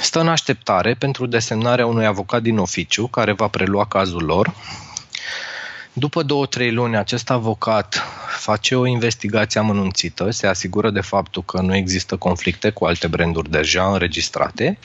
stă 0.00 0.20
în 0.20 0.28
așteptare 0.28 0.94
pentru 0.94 1.26
desemnarea 1.26 1.86
unui 1.86 2.06
avocat 2.06 2.42
din 2.42 2.58
oficiu 2.58 3.06
care 3.06 3.32
va 3.32 3.48
prelua 3.48 3.86
cazul 3.86 4.24
lor. 4.24 4.54
După 5.92 6.22
două, 6.22 6.46
trei 6.46 6.72
luni, 6.72 6.96
acest 6.96 7.30
avocat 7.30 8.02
face 8.38 8.76
o 8.76 8.86
investigație 8.86 9.60
amănunțită, 9.60 10.30
se 10.30 10.46
asigură 10.46 10.90
de 10.90 11.00
faptul 11.00 11.42
că 11.42 11.60
nu 11.60 11.76
există 11.76 12.16
conflicte 12.16 12.70
cu 12.70 12.84
alte 12.84 13.06
branduri 13.06 13.50
deja 13.50 13.92
înregistrate, 13.92 14.78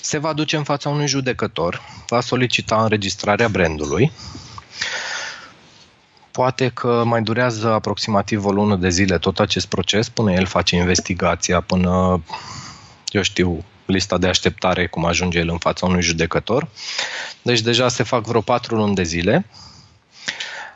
se 0.00 0.18
va 0.18 0.32
duce 0.32 0.56
în 0.56 0.62
fața 0.62 0.88
unui 0.88 1.06
judecător, 1.06 1.82
va 2.08 2.20
solicita 2.20 2.82
înregistrarea 2.82 3.48
brandului, 3.48 4.12
poate 6.30 6.68
că 6.68 7.02
mai 7.04 7.22
durează 7.22 7.72
aproximativ 7.72 8.44
o 8.44 8.50
lună 8.52 8.76
de 8.76 8.88
zile 8.88 9.18
tot 9.18 9.38
acest 9.38 9.66
proces 9.66 10.08
până 10.08 10.32
el 10.32 10.46
face 10.46 10.76
investigația, 10.76 11.60
până, 11.60 12.22
eu 13.16 13.22
știu, 13.22 13.64
lista 13.86 14.18
de 14.18 14.26
așteptare, 14.26 14.86
cum 14.86 15.04
ajunge 15.04 15.38
el 15.38 15.48
în 15.48 15.58
fața 15.58 15.86
unui 15.86 16.02
judecător. 16.02 16.68
Deci 17.42 17.60
deja 17.60 17.88
se 17.88 18.02
fac 18.02 18.24
vreo 18.24 18.40
patru 18.40 18.76
luni 18.76 18.94
de 18.94 19.02
zile 19.02 19.46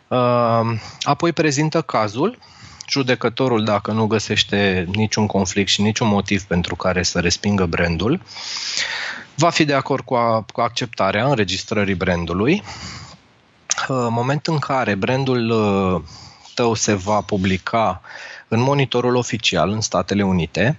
Ehm, 0.08 0.80
apoi 1.02 1.32
prezintă 1.32 1.82
cazul, 1.82 2.38
judecătorul, 2.88 3.64
dacă 3.64 3.92
nu 3.92 4.06
găsește 4.06 4.88
niciun 4.92 5.26
conflict 5.26 5.68
și 5.68 5.82
niciun 5.82 6.08
motiv 6.08 6.42
pentru 6.42 6.76
care 6.76 7.02
să 7.02 7.20
respingă 7.20 7.66
brandul, 7.66 8.20
va 9.34 9.50
fi 9.50 9.64
de 9.64 9.74
acord 9.74 10.04
cu, 10.04 10.14
a, 10.14 10.44
cu 10.52 10.60
acceptarea 10.60 11.26
înregistrării 11.26 11.94
brandului. 11.94 12.62
În 13.86 14.12
momentul 14.12 14.52
în 14.52 14.58
care 14.58 14.94
brandul 14.94 15.50
uh, 15.50 16.02
tău 16.54 16.74
se 16.74 16.94
va 16.94 17.20
publica 17.20 18.00
în 18.48 18.60
monitorul 18.60 19.14
oficial 19.14 19.70
în 19.70 19.80
Statele 19.80 20.24
Unite, 20.24 20.78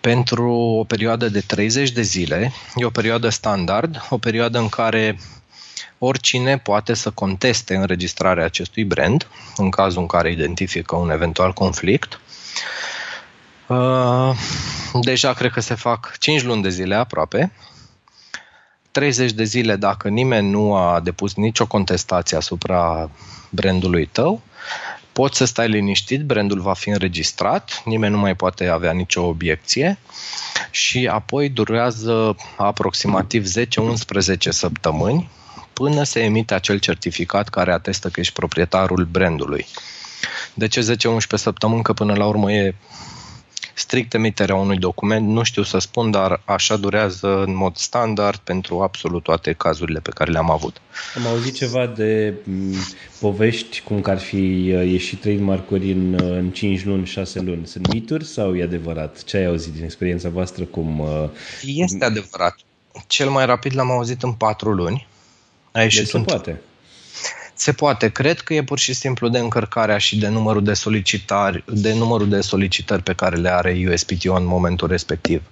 pentru 0.00 0.52
o 0.52 0.84
perioadă 0.84 1.28
de 1.28 1.40
30 1.40 1.90
de 1.90 2.02
zile, 2.02 2.52
e 2.74 2.84
o 2.84 2.90
perioadă 2.90 3.28
standard, 3.28 4.06
o 4.08 4.18
perioadă 4.18 4.58
în 4.58 4.68
care 4.68 5.18
oricine 5.98 6.58
poate 6.58 6.94
să 6.94 7.10
conteste 7.10 7.74
înregistrarea 7.74 8.44
acestui 8.44 8.84
brand 8.84 9.26
în 9.56 9.70
cazul 9.70 10.00
în 10.00 10.06
care 10.06 10.30
identifică 10.30 10.96
un 10.96 11.10
eventual 11.10 11.52
conflict. 11.52 12.20
Uh, 13.66 14.30
deja 15.00 15.32
cred 15.32 15.50
că 15.50 15.60
se 15.60 15.74
fac 15.74 16.16
5 16.18 16.42
luni 16.42 16.62
de 16.62 16.68
zile 16.68 16.94
aproape. 16.94 17.52
30 18.90 19.32
de 19.32 19.44
zile 19.44 19.76
dacă 19.76 20.08
nimeni 20.08 20.50
nu 20.50 20.74
a 20.74 21.00
depus 21.00 21.34
nicio 21.34 21.66
contestație 21.66 22.36
asupra 22.36 23.10
brandului 23.50 24.06
tău, 24.06 24.42
poți 25.14 25.36
să 25.36 25.44
stai 25.44 25.68
liniștit, 25.68 26.24
brandul 26.24 26.60
va 26.60 26.72
fi 26.72 26.88
înregistrat, 26.88 27.82
nimeni 27.84 28.12
nu 28.12 28.18
mai 28.18 28.34
poate 28.34 28.68
avea 28.68 28.92
nicio 28.92 29.22
obiecție 29.22 29.98
și 30.70 31.08
apoi 31.12 31.48
durează 31.48 32.36
aproximativ 32.56 33.46
10-11 33.46 34.48
săptămâni 34.48 35.30
până 35.72 36.02
se 36.02 36.20
emite 36.20 36.54
acel 36.54 36.78
certificat 36.78 37.48
care 37.48 37.72
atestă 37.72 38.08
că 38.08 38.20
ești 38.20 38.32
proprietarul 38.32 39.08
brandului. 39.10 39.66
De 40.54 40.68
ce 40.68 40.80
10-11 40.80 41.16
săptămâni? 41.34 41.82
Că 41.82 41.92
până 41.92 42.14
la 42.14 42.26
urmă 42.26 42.52
e 42.52 42.74
strict 43.74 44.14
emiterea 44.14 44.54
unui 44.54 44.78
document, 44.78 45.28
nu 45.28 45.42
știu 45.42 45.62
să 45.62 45.78
spun, 45.78 46.10
dar 46.10 46.40
așa 46.44 46.76
durează 46.76 47.42
în 47.46 47.56
mod 47.56 47.76
standard 47.76 48.38
pentru 48.38 48.80
absolut 48.80 49.22
toate 49.22 49.52
cazurile 49.52 50.00
pe 50.00 50.10
care 50.10 50.30
le-am 50.30 50.50
avut. 50.50 50.80
Am 51.16 51.26
auzit 51.26 51.54
ceva 51.54 51.86
de 51.86 52.34
mm, 52.44 52.74
povești 53.20 53.80
cum 53.80 54.00
că 54.00 54.10
ar 54.10 54.18
fi 54.18 54.72
uh, 54.74 54.86
ieșit 54.90 55.20
trademark-uri 55.20 55.92
în, 55.92 56.12
uh, 56.12 56.20
în 56.20 56.50
5 56.50 56.84
luni, 56.84 57.06
6 57.06 57.40
luni. 57.40 57.66
Sunt 57.66 57.92
mituri 57.92 58.24
sau 58.24 58.56
e 58.56 58.62
adevărat? 58.62 59.24
Ce 59.24 59.36
ai 59.36 59.44
auzit 59.44 59.72
din 59.72 59.84
experiența 59.84 60.28
voastră? 60.28 60.64
Cum, 60.64 60.98
uh, 60.98 61.28
este 61.62 62.04
adevărat. 62.04 62.56
Cel 63.06 63.30
mai 63.30 63.46
rapid 63.46 63.76
l-am 63.76 63.90
auzit 63.90 64.22
în 64.22 64.32
4 64.32 64.72
luni. 64.72 65.06
Aici 65.72 65.96
deci 65.96 66.06
sunt... 66.06 66.28
se 66.28 66.34
poate. 66.34 66.60
Se 67.64 67.72
poate. 67.72 68.08
Cred 68.08 68.40
că 68.40 68.54
e 68.54 68.62
pur 68.62 68.78
și 68.78 68.92
simplu 68.92 69.28
de 69.28 69.38
încărcarea 69.38 69.98
și 69.98 70.18
de 70.18 70.28
numărul 70.28 70.64
de 70.64 70.74
solicitări, 70.74 71.64
de 71.66 71.94
numărul 71.94 72.28
de 72.28 72.40
solicitări 72.40 73.02
pe 73.02 73.14
care 73.14 73.36
le 73.36 73.48
are 73.48 73.84
USPTO 73.92 74.34
în 74.34 74.46
momentul 74.46 74.88
respectiv. 74.88 75.42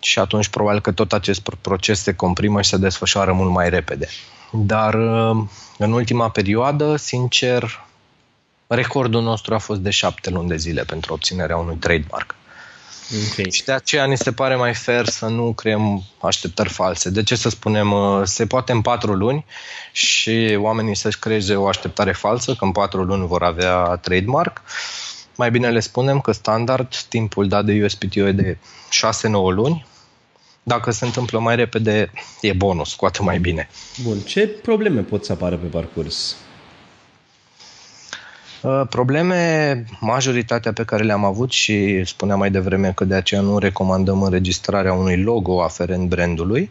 Și 0.00 0.18
atunci 0.18 0.48
probabil 0.48 0.80
că 0.80 0.92
tot 0.92 1.12
acest 1.12 1.48
proces 1.60 2.02
se 2.02 2.14
comprimă 2.14 2.62
și 2.62 2.70
se 2.70 2.76
desfășoară 2.76 3.32
mult 3.32 3.50
mai 3.50 3.70
repede. 3.70 4.08
Dar 4.52 4.94
în 5.78 5.92
ultima 5.92 6.30
perioadă, 6.30 6.96
sincer, 6.96 7.84
recordul 8.66 9.22
nostru 9.22 9.54
a 9.54 9.58
fost 9.58 9.80
de 9.80 9.90
șapte 9.90 10.30
luni 10.30 10.48
de 10.48 10.56
zile 10.56 10.82
pentru 10.82 11.12
obținerea 11.12 11.56
unui 11.56 11.76
trademark. 11.76 12.34
Okay. 13.08 13.50
Și 13.50 13.64
de 13.64 13.72
aceea 13.72 14.04
ni 14.04 14.16
se 14.16 14.32
pare 14.32 14.56
mai 14.56 14.74
fair 14.74 15.06
să 15.06 15.26
nu 15.26 15.52
creăm 15.52 16.02
așteptări 16.20 16.68
false. 16.68 17.10
De 17.10 17.22
ce 17.22 17.36
să 17.36 17.48
spunem, 17.48 17.92
uh, 17.92 18.20
se 18.24 18.46
poate 18.46 18.72
în 18.72 18.80
patru 18.80 19.12
luni 19.12 19.44
și 19.92 20.56
oamenii 20.58 20.96
să-și 20.96 21.18
creeze 21.18 21.54
o 21.54 21.66
așteptare 21.66 22.12
falsă 22.12 22.54
că 22.54 22.64
în 22.64 22.72
patru 22.72 23.02
luni 23.02 23.26
vor 23.26 23.42
avea 23.42 23.96
trademark. 23.96 24.62
Mai 25.34 25.50
bine 25.50 25.70
le 25.70 25.80
spunem 25.80 26.20
că 26.20 26.32
standard, 26.32 26.96
timpul 27.08 27.48
dat 27.48 27.64
de 27.64 27.84
USPTO 27.84 28.26
e 28.26 28.32
de 28.32 28.56
6-9 28.56 29.30
luni. 29.30 29.86
Dacă 30.62 30.90
se 30.90 31.04
întâmplă 31.04 31.38
mai 31.38 31.56
repede, 31.56 32.10
e 32.40 32.52
bonus, 32.52 32.94
cu 32.94 33.04
atât 33.04 33.24
mai 33.24 33.38
bine. 33.38 33.68
Bun, 34.02 34.18
ce 34.18 34.46
probleme 34.46 35.00
pot 35.00 35.24
să 35.24 35.32
apară 35.32 35.56
pe 35.56 35.66
parcurs? 35.66 36.36
Uh, 38.62 38.82
probleme, 38.88 39.84
majoritatea 40.00 40.72
pe 40.72 40.84
care 40.84 41.02
le-am 41.02 41.24
avut 41.24 41.50
și 41.50 42.04
spuneam 42.04 42.38
mai 42.38 42.50
devreme 42.50 42.92
că 42.92 43.04
de 43.04 43.14
aceea 43.14 43.40
nu 43.40 43.58
recomandăm 43.58 44.22
înregistrarea 44.22 44.92
unui 44.92 45.22
logo 45.22 45.62
aferent 45.62 46.08
brandului, 46.08 46.70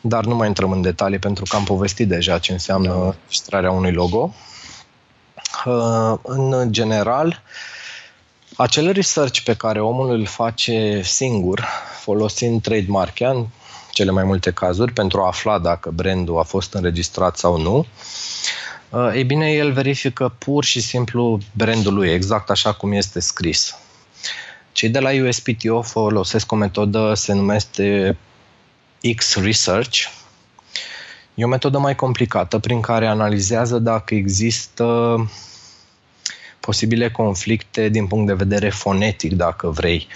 dar 0.00 0.24
nu 0.24 0.34
mai 0.34 0.46
intrăm 0.46 0.70
în 0.70 0.80
detalii 0.80 1.18
pentru 1.18 1.44
că 1.48 1.56
am 1.56 1.64
povestit 1.64 2.08
deja 2.08 2.38
ce 2.38 2.52
înseamnă 2.52 2.88
da. 2.88 2.94
înregistrarea 2.94 3.70
unui 3.70 3.92
logo. 3.92 4.34
Uh, 5.66 6.18
în 6.22 6.72
general, 6.72 7.42
acel 8.56 8.92
research 8.92 9.40
pe 9.40 9.54
care 9.54 9.80
omul 9.80 10.10
îl 10.10 10.26
face 10.26 11.00
singur, 11.02 11.64
folosind 12.00 12.62
trademark 12.62 13.20
în 13.20 13.46
cele 13.90 14.10
mai 14.10 14.24
multe 14.24 14.50
cazuri, 14.50 14.92
pentru 14.92 15.20
a 15.20 15.26
afla 15.26 15.58
dacă 15.58 15.90
brandul 15.90 16.38
a 16.38 16.42
fost 16.42 16.74
înregistrat 16.74 17.36
sau 17.36 17.60
nu, 17.60 17.78
Uh, 17.78 18.39
ei 19.14 19.24
bine, 19.24 19.52
el 19.52 19.72
verifică 19.72 20.34
pur 20.38 20.64
și 20.64 20.80
simplu 20.80 21.38
brandul 21.52 21.94
lui, 21.94 22.08
exact 22.08 22.50
așa 22.50 22.72
cum 22.72 22.92
este 22.92 23.20
scris. 23.20 23.74
Cei 24.72 24.88
de 24.88 24.98
la 24.98 25.10
USPTO 25.26 25.82
folosesc 25.82 26.52
o 26.52 26.56
metodă, 26.56 27.14
se 27.14 27.32
numește 27.32 28.16
X-Research. 29.16 29.98
E 31.34 31.44
o 31.44 31.48
metodă 31.48 31.78
mai 31.78 31.94
complicată 31.94 32.58
prin 32.58 32.80
care 32.80 33.06
analizează 33.06 33.78
dacă 33.78 34.14
există 34.14 35.16
posibile 36.60 37.10
conflicte 37.10 37.88
din 37.88 38.06
punct 38.06 38.26
de 38.26 38.34
vedere 38.34 38.70
fonetic, 38.70 39.32
dacă 39.32 39.68
vrei. 39.68 40.08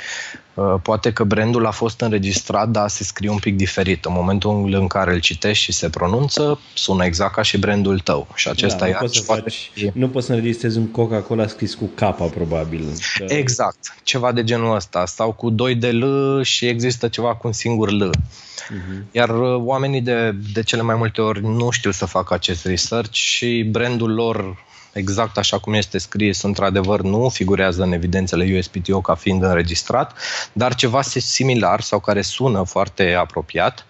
Uh, 0.54 0.74
poate 0.82 1.12
că 1.12 1.24
brandul 1.24 1.66
a 1.66 1.70
fost 1.70 2.00
înregistrat, 2.00 2.68
dar 2.68 2.88
se 2.88 3.04
scrie 3.04 3.30
un 3.30 3.38
pic 3.38 3.56
diferit. 3.56 4.04
În 4.04 4.12
momentul 4.12 4.74
în 4.74 4.86
care 4.86 5.12
îl 5.12 5.20
citești 5.20 5.64
și 5.64 5.72
se 5.72 5.88
pronunță, 5.88 6.60
sună 6.74 7.04
exact 7.04 7.34
ca 7.34 7.42
și 7.42 7.58
brandul 7.58 7.98
tău. 7.98 8.26
Și 8.34 8.48
acesta 8.48 8.86
da, 8.86 8.92
nu, 8.92 8.98
poți 8.98 9.16
să 9.16 9.22
faci, 9.22 9.70
nu 9.92 10.08
poți 10.08 10.26
să 10.26 10.32
înregistrezi 10.32 10.78
un 10.78 10.90
Coca-Cola 10.90 11.46
scris 11.46 11.74
cu 11.74 11.84
K, 11.94 12.30
probabil. 12.34 12.84
Că... 13.18 13.24
Exact, 13.28 13.94
ceva 14.02 14.32
de 14.32 14.44
genul 14.44 14.74
ăsta. 14.74 15.06
Sau 15.06 15.32
cu 15.32 15.50
doi 15.50 15.74
de 15.74 15.90
L 15.90 16.42
și 16.42 16.66
există 16.66 17.08
ceva 17.08 17.34
cu 17.34 17.46
un 17.46 17.52
singur 17.52 17.90
L. 17.90 18.10
Uh-huh. 18.10 19.10
Iar 19.10 19.28
uh, 19.28 19.60
oamenii 19.64 20.00
de, 20.00 20.34
de 20.52 20.62
cele 20.62 20.82
mai 20.82 20.94
multe 20.94 21.20
ori 21.20 21.42
nu 21.42 21.70
știu 21.70 21.90
să 21.90 22.06
facă 22.06 22.34
acest 22.34 22.66
research 22.66 23.12
și 23.12 23.68
brandul 23.70 24.14
lor 24.14 24.63
exact 24.94 25.38
așa 25.38 25.58
cum 25.58 25.72
este 25.72 25.98
scris, 25.98 26.42
într-adevăr 26.42 27.00
nu 27.00 27.28
figurează 27.28 27.82
în 27.82 27.92
evidențele 27.92 28.58
USPTO 28.58 29.00
ca 29.00 29.14
fiind 29.14 29.42
înregistrat, 29.42 30.18
dar 30.52 30.74
ceva 30.74 31.02
similar 31.02 31.80
sau 31.80 32.00
care 32.00 32.22
sună 32.22 32.62
foarte 32.62 33.12
apropiat 33.12 33.86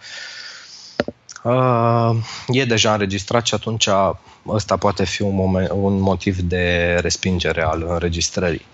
uh, 1.42 2.10
e 2.48 2.64
deja 2.64 2.92
înregistrat 2.92 3.46
și 3.46 3.54
atunci 3.54 3.88
ăsta 4.48 4.76
poate 4.76 5.04
fi 5.04 5.22
un, 5.22 5.34
moment, 5.34 5.70
un 5.70 6.00
motiv 6.00 6.38
de 6.38 6.96
respingere 7.00 7.62
al 7.62 7.84
înregistrării. 7.88 8.66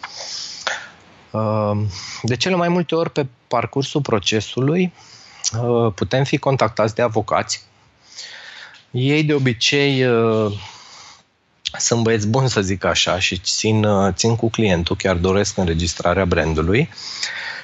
Uh, 1.31 1.81
de 2.23 2.37
cele 2.37 2.55
mai 2.55 2.69
multe 2.69 2.95
ori 2.95 3.11
pe 3.11 3.27
parcursul 3.49 4.01
procesului 4.01 4.93
uh, 5.63 5.93
putem 5.95 6.25
fi 6.25 6.39
contactați 6.39 6.95
de 6.95 7.03
avocați. 7.03 7.63
Ei 8.91 9.23
de 9.23 9.35
obicei 9.35 10.05
sunt 11.79 12.03
băieți 12.03 12.27
buni, 12.27 12.49
să 12.49 12.61
zic 12.61 12.85
așa, 12.85 13.19
și 13.19 13.39
țin, 13.39 13.85
uh, 13.85 14.13
țin 14.15 14.37
cu 14.37 14.51
clientul, 14.51 14.97
chiar 14.97 15.17
doresc 15.17 15.57
înregistrarea 15.57 16.25
brandului 16.25 16.89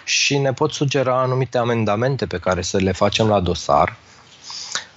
și 0.04 0.38
ne 0.38 0.52
pot 0.52 0.72
sugera 0.72 1.20
anumite 1.20 1.58
amendamente 1.58 2.26
pe 2.26 2.38
care 2.38 2.62
să 2.62 2.76
le 2.76 2.92
facem 2.92 3.28
la 3.28 3.40
dosar 3.40 3.96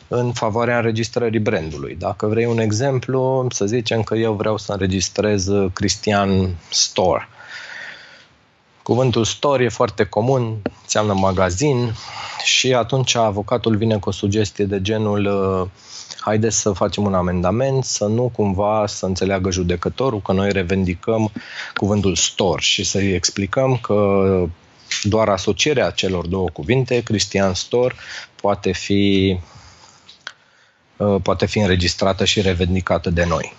în 0.08 0.34
favoarea 0.34 0.78
înregistrării 0.78 1.40
brandului. 1.40 1.96
Dacă 1.96 2.28
vrei 2.28 2.46
un 2.46 2.60
exemplu, 2.60 3.48
să 3.50 3.66
zicem 3.66 4.04
că 4.04 4.16
eu 4.16 4.34
vreau 4.34 4.58
să 4.58 4.72
înregistrez 4.72 5.48
Cristian 5.74 6.56
Store. 6.70 7.30
Cuvântul 8.84 9.26
store 9.26 9.64
e 9.64 9.70
foarte 9.70 10.04
comun, 10.04 10.62
înseamnă 10.82 11.14
magazin 11.14 11.94
și 12.44 12.74
atunci 12.74 13.16
avocatul 13.16 13.76
vine 13.76 13.98
cu 13.98 14.10
o 14.10 14.12
sugestie 14.12 14.66
de 14.66 14.82
genul 14.82 15.26
uh, 15.26 15.70
haideți 16.20 16.60
să 16.60 16.72
facem 16.72 17.04
un 17.04 17.14
amendament, 17.14 17.84
să 17.84 18.06
nu 18.06 18.32
cumva 18.36 18.88
să 18.88 19.06
înțeleagă 19.06 19.52
judecătorul 19.52 20.22
că 20.22 20.32
noi 20.32 20.52
revendicăm 20.52 21.32
cuvântul 21.76 22.16
store 22.16 22.62
și 22.62 22.84
să-i 22.84 23.14
explicăm 23.14 23.78
că 23.78 24.26
doar 25.04 25.30
asocierea 25.30 25.90
celor 25.90 26.28
două 26.28 26.50
cuvinte, 26.54 27.02
Cristian 27.04 27.54
Store, 27.54 27.96
poate 28.42 28.72
fi, 28.72 29.38
uh, 30.98 31.16
poate 31.24 31.46
fi 31.46 31.60
înregistrată 31.60 32.26
și 32.26 32.42
revendicată 32.42 33.10
de 33.10 33.26
noi. 33.26 33.54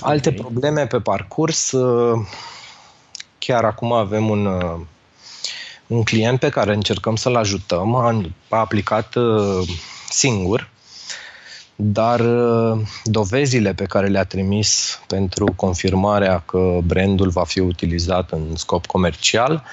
Alte 0.00 0.28
okay. 0.28 0.40
probleme 0.40 0.86
pe 0.86 0.98
parcurs, 0.98 1.72
uh, 1.72 2.26
chiar 3.38 3.64
acum 3.64 3.92
avem 3.92 4.28
un, 4.28 4.46
uh, 4.46 4.80
un 5.86 6.02
client 6.02 6.38
pe 6.38 6.48
care 6.48 6.74
încercăm 6.74 7.16
să-l 7.16 7.36
ajutăm, 7.36 7.94
a 8.48 8.58
aplicat 8.58 9.14
singur, 10.14 10.70
dar 11.76 12.20
uh, 12.20 12.80
dovezile 13.04 13.74
pe 13.74 13.84
care 13.84 14.06
le-a 14.06 14.24
trimis 14.24 15.00
pentru 15.06 15.52
confirmarea 15.56 16.38
că 16.40 16.78
brandul 16.84 17.28
va 17.28 17.44
fi 17.44 17.60
utilizat 17.60 18.30
în 18.30 18.56
scop 18.56 18.86
comercial 18.86 19.64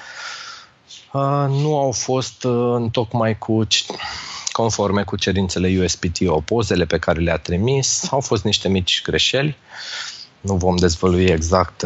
uh, 1.12 1.46
nu 1.48 1.78
au 1.78 1.92
fost 1.92 2.44
uh, 2.44 2.90
tocmai 2.90 3.38
cu 3.38 3.66
conforme 4.52 5.02
cu 5.02 5.16
cerințele 5.16 5.78
USPTO. 5.82 6.40
Pozele 6.40 6.84
pe 6.84 6.98
care 6.98 7.20
le-a 7.20 7.38
trimis 7.38 8.06
au 8.10 8.20
fost 8.20 8.44
niște 8.44 8.68
mici 8.68 9.02
greșeli. 9.02 9.56
Nu 10.40 10.54
vom 10.54 10.76
dezvălui 10.76 11.24
exact 11.24 11.84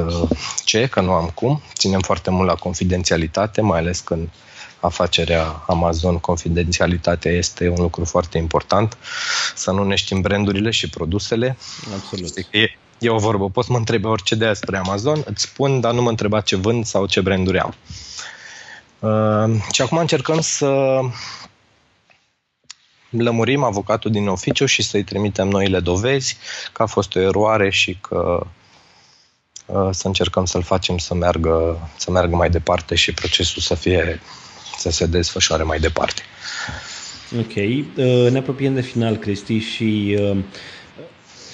ce, 0.64 0.86
că 0.86 1.00
nu 1.00 1.12
am 1.12 1.30
cum. 1.34 1.62
Ținem 1.74 2.00
foarte 2.00 2.30
mult 2.30 2.48
la 2.48 2.54
confidențialitate, 2.54 3.60
mai 3.60 3.78
ales 3.78 4.00
când 4.00 4.28
afacerea 4.86 5.62
Amazon, 5.66 6.18
confidențialitatea 6.18 7.32
este 7.32 7.68
un 7.68 7.80
lucru 7.80 8.04
foarte 8.04 8.38
important, 8.38 8.96
să 9.54 9.70
nu 9.70 9.84
ne 9.84 9.94
știm 9.94 10.20
brandurile 10.20 10.70
și 10.70 10.88
produsele. 10.88 11.56
Absolut. 11.94 12.36
E, 12.36 12.78
e 12.98 13.08
o 13.08 13.18
vorbă, 13.18 13.50
poți 13.50 13.70
mă 13.70 13.76
întreba 13.76 14.10
orice 14.10 14.34
de 14.34 14.46
despre 14.46 14.76
Amazon, 14.76 15.22
îți 15.24 15.42
spun, 15.42 15.80
dar 15.80 15.92
nu 15.92 16.02
mă 16.02 16.08
întreba 16.08 16.40
ce 16.40 16.56
vând 16.56 16.84
sau 16.84 17.06
ce 17.06 17.20
branduri 17.20 17.58
am. 17.58 17.74
Uh, 18.98 19.62
și 19.72 19.82
acum 19.82 19.98
încercăm 19.98 20.40
să 20.40 21.00
lămurim 23.10 23.62
avocatul 23.62 24.10
din 24.10 24.28
oficiu 24.28 24.66
și 24.66 24.82
să-i 24.82 25.04
trimitem 25.04 25.48
noile 25.48 25.80
dovezi 25.80 26.36
că 26.72 26.82
a 26.82 26.86
fost 26.86 27.14
o 27.14 27.20
eroare 27.20 27.70
și 27.70 27.98
că 28.00 28.46
uh, 29.66 29.88
să 29.90 30.06
încercăm 30.06 30.44
să-l 30.44 30.62
facem 30.62 30.98
să 30.98 31.14
meargă, 31.14 31.88
să 31.96 32.10
meargă 32.10 32.36
mai 32.36 32.50
departe 32.50 32.94
și 32.94 33.12
procesul 33.12 33.62
să 33.62 33.74
fie 33.74 34.20
să 34.78 34.90
se 34.90 35.06
desfășoare 35.06 35.62
mai 35.62 35.78
departe. 35.78 36.22
Ok. 37.38 37.54
Uh, 37.56 38.30
ne 38.30 38.38
apropiem 38.38 38.74
de 38.74 38.80
final, 38.80 39.16
Cristi, 39.16 39.58
și 39.58 40.18
uh, 40.20 40.36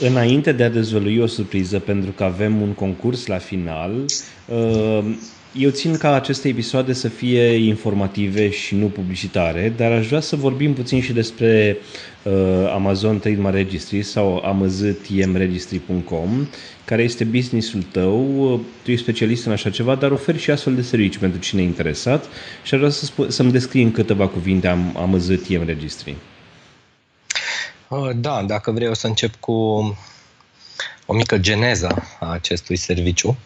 înainte 0.00 0.52
de 0.52 0.64
a 0.64 0.68
dezvălui 0.68 1.18
o 1.18 1.26
surpriză, 1.26 1.78
pentru 1.78 2.10
că 2.10 2.24
avem 2.24 2.60
un 2.60 2.72
concurs 2.72 3.26
la 3.26 3.38
final, 3.38 4.04
uh, 4.46 5.14
eu 5.54 5.70
țin 5.70 5.96
ca 5.96 6.14
aceste 6.14 6.48
episoade 6.48 6.92
să 6.92 7.08
fie 7.08 7.54
informative 7.54 8.50
și 8.50 8.74
nu 8.74 8.86
publicitare, 8.86 9.72
dar 9.76 9.92
aș 9.92 10.06
vrea 10.06 10.20
să 10.20 10.36
vorbim 10.36 10.74
puțin 10.74 11.02
și 11.02 11.12
despre 11.12 11.76
uh, 12.22 12.32
Amazon 12.72 13.18
Trademark 13.18 13.54
Registry 13.54 14.02
sau 14.02 14.42
amaztmregistry.com, 14.44 16.46
care 16.84 17.02
este 17.02 17.24
businessul 17.24 17.82
tău, 17.82 18.60
tu 18.82 18.90
ești 18.90 19.02
specialist 19.02 19.46
în 19.46 19.52
așa 19.52 19.70
ceva, 19.70 19.94
dar 19.94 20.10
oferi 20.10 20.38
și 20.38 20.50
astfel 20.50 20.74
de 20.74 20.82
servicii 20.82 21.20
pentru 21.20 21.40
cine 21.40 21.62
e 21.62 21.64
interesat. 21.64 22.24
Și 22.62 22.74
aș 22.74 22.80
vrea 22.80 22.92
să 22.92 23.12
sp- 23.12 23.28
să-mi 23.28 23.52
descrii 23.52 23.82
în 23.82 23.92
câteva 23.92 24.28
cuvinte 24.28 24.68
am, 24.68 24.96
AMZTM 24.96 25.64
Registry. 25.64 26.16
Uh, 27.88 28.10
da, 28.16 28.42
dacă 28.42 28.70
vrei 28.70 28.88
o 28.88 28.94
să 28.94 29.06
încep 29.06 29.34
cu 29.34 29.52
o 31.06 31.14
mică 31.14 31.38
geneză 31.38 32.02
a 32.20 32.32
acestui 32.32 32.76
serviciu 32.76 33.36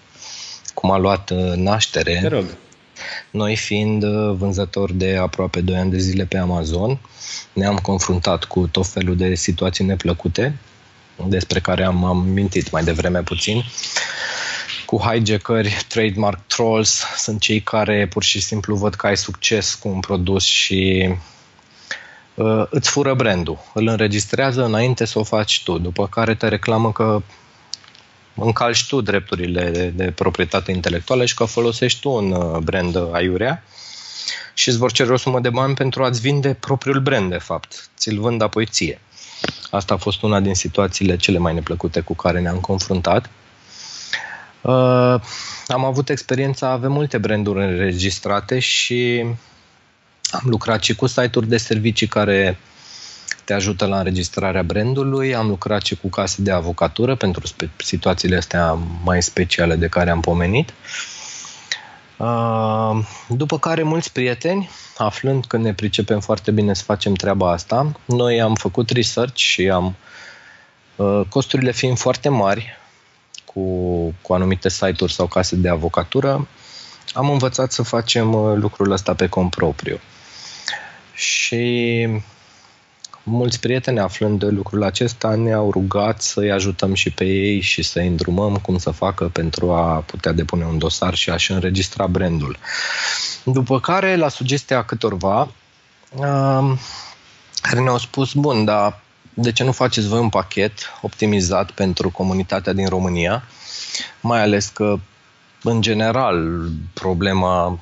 cum 0.76 0.90
a 0.90 0.96
luat 0.96 1.30
uh, 1.30 1.52
naștere. 1.54 2.18
Te 2.20 2.28
rog. 2.28 2.44
Noi 3.30 3.56
fiind 3.56 4.02
uh, 4.02 4.34
vânzători 4.36 4.94
de 4.94 5.16
aproape 5.16 5.60
2 5.60 5.76
ani 5.76 5.90
de 5.90 5.98
zile 5.98 6.24
pe 6.24 6.38
Amazon, 6.38 6.98
ne-am 7.52 7.76
confruntat 7.76 8.44
cu 8.44 8.66
tot 8.66 8.86
felul 8.86 9.16
de 9.16 9.34
situații 9.34 9.84
neplăcute, 9.84 10.58
despre 11.28 11.60
care 11.60 11.84
am, 11.84 12.04
am 12.04 12.18
mintit 12.18 12.70
mai 12.70 12.84
devreme 12.84 13.22
puțin, 13.22 13.64
cu 14.86 14.96
hijackeri, 14.98 15.84
trademark 15.88 16.46
trolls, 16.46 17.04
sunt 17.16 17.40
cei 17.40 17.60
care 17.60 18.06
pur 18.06 18.22
și 18.22 18.40
simplu 18.40 18.76
văd 18.76 18.94
că 18.94 19.06
ai 19.06 19.16
succes 19.16 19.74
cu 19.74 19.88
un 19.88 20.00
produs 20.00 20.44
și 20.44 21.14
uh, 22.34 22.66
îți 22.70 22.90
fură 22.90 23.14
brandul, 23.14 23.58
îl 23.74 23.86
înregistrează 23.86 24.64
înainte 24.64 25.04
să 25.04 25.18
o 25.18 25.24
faci 25.24 25.62
tu, 25.62 25.78
după 25.78 26.06
care 26.06 26.34
te 26.34 26.48
reclamă 26.48 26.92
că 26.92 27.22
încalci 28.36 28.86
tu 28.86 29.00
drepturile 29.00 29.70
de, 29.70 29.86
de 29.86 30.10
proprietate 30.10 30.72
intelectuală 30.72 31.24
și 31.24 31.34
că 31.34 31.44
folosești 31.44 32.00
tu 32.00 32.10
un 32.10 32.30
uh, 32.30 32.58
brand 32.58 32.98
aiurea 33.12 33.62
și 34.54 34.68
îți 34.68 34.78
vor 34.78 34.92
cere 34.92 35.12
o 35.12 35.16
sumă 35.16 35.40
de 35.40 35.50
bani 35.50 35.74
pentru 35.74 36.04
a-ți 36.04 36.20
vinde 36.20 36.56
propriul 36.60 37.00
brand, 37.00 37.30
de 37.30 37.38
fapt. 37.38 37.90
Ți-l 37.96 38.20
vând 38.20 38.42
apoi 38.42 38.66
ție. 38.66 39.00
Asta 39.70 39.94
a 39.94 39.96
fost 39.96 40.22
una 40.22 40.40
din 40.40 40.54
situațiile 40.54 41.16
cele 41.16 41.38
mai 41.38 41.54
neplăcute 41.54 42.00
cu 42.00 42.14
care 42.14 42.40
ne-am 42.40 42.60
confruntat. 42.60 43.30
Uh, 44.60 45.20
am 45.66 45.84
avut 45.84 46.08
experiența, 46.08 46.70
avem 46.70 46.92
multe 46.92 47.18
branduri 47.18 47.58
înregistrate 47.58 48.58
și 48.58 49.24
am 50.30 50.42
lucrat 50.44 50.82
și 50.82 50.94
cu 50.94 51.06
site-uri 51.06 51.48
de 51.48 51.56
servicii 51.56 52.06
care 52.06 52.58
te 53.46 53.52
ajută 53.52 53.86
la 53.86 53.98
înregistrarea 53.98 54.62
brandului. 54.62 55.34
Am 55.34 55.48
lucrat 55.48 55.82
și 55.82 55.96
cu 55.96 56.08
case 56.08 56.42
de 56.42 56.50
avocatură 56.50 57.14
pentru 57.14 57.42
situațiile 57.76 58.36
astea 58.36 58.78
mai 59.04 59.22
speciale 59.22 59.76
de 59.76 59.88
care 59.88 60.10
am 60.10 60.20
pomenit. 60.20 60.72
Uh, 62.16 62.98
după 63.28 63.58
care 63.58 63.82
mulți 63.82 64.12
prieteni, 64.12 64.70
aflând 64.96 65.44
că 65.44 65.56
ne 65.56 65.74
pricepem 65.74 66.20
foarte 66.20 66.50
bine 66.50 66.74
să 66.74 66.82
facem 66.82 67.14
treaba 67.14 67.52
asta, 67.52 67.92
noi 68.04 68.40
am 68.40 68.54
făcut 68.54 68.90
research 68.90 69.36
și 69.36 69.70
am 69.70 69.96
uh, 70.96 71.20
costurile 71.28 71.72
fiind 71.72 71.98
foarte 71.98 72.28
mari 72.28 72.78
cu, 73.44 73.60
cu 74.22 74.32
anumite 74.32 74.68
site-uri 74.68 75.12
sau 75.12 75.26
case 75.26 75.56
de 75.56 75.68
avocatură, 75.68 76.48
am 77.12 77.30
învățat 77.30 77.72
să 77.72 77.82
facem 77.82 78.34
uh, 78.34 78.56
lucrul 78.56 78.90
ăsta 78.90 79.14
pe 79.14 79.28
cont 79.28 79.50
propriu. 79.54 80.00
Și 81.14 82.08
mulți 83.28 83.60
prieteni 83.60 83.98
aflând 83.98 84.38
de 84.38 84.46
lucrul 84.46 84.82
acesta 84.82 85.34
ne-au 85.34 85.70
rugat 85.70 86.22
să-i 86.22 86.50
ajutăm 86.50 86.94
și 86.94 87.10
pe 87.10 87.24
ei 87.24 87.60
și 87.60 87.82
să-i 87.82 88.06
îndrumăm 88.06 88.56
cum 88.56 88.78
să 88.78 88.90
facă 88.90 89.24
pentru 89.24 89.72
a 89.72 90.04
putea 90.06 90.32
depune 90.32 90.64
un 90.64 90.78
dosar 90.78 91.14
și 91.14 91.30
a-și 91.30 91.52
înregistra 91.52 92.06
brandul. 92.06 92.58
După 93.44 93.80
care, 93.80 94.16
la 94.16 94.28
sugestia 94.28 94.84
câtorva, 94.84 95.48
care 97.60 97.80
ne-au 97.80 97.98
spus, 97.98 98.32
bun, 98.32 98.64
dar 98.64 99.00
de 99.34 99.52
ce 99.52 99.64
nu 99.64 99.72
faceți 99.72 100.08
voi 100.08 100.20
un 100.20 100.28
pachet 100.28 100.72
optimizat 101.02 101.70
pentru 101.70 102.10
comunitatea 102.10 102.72
din 102.72 102.88
România? 102.88 103.42
Mai 104.20 104.40
ales 104.40 104.66
că, 104.66 104.98
în 105.62 105.80
general, 105.80 106.68
problema 106.92 107.78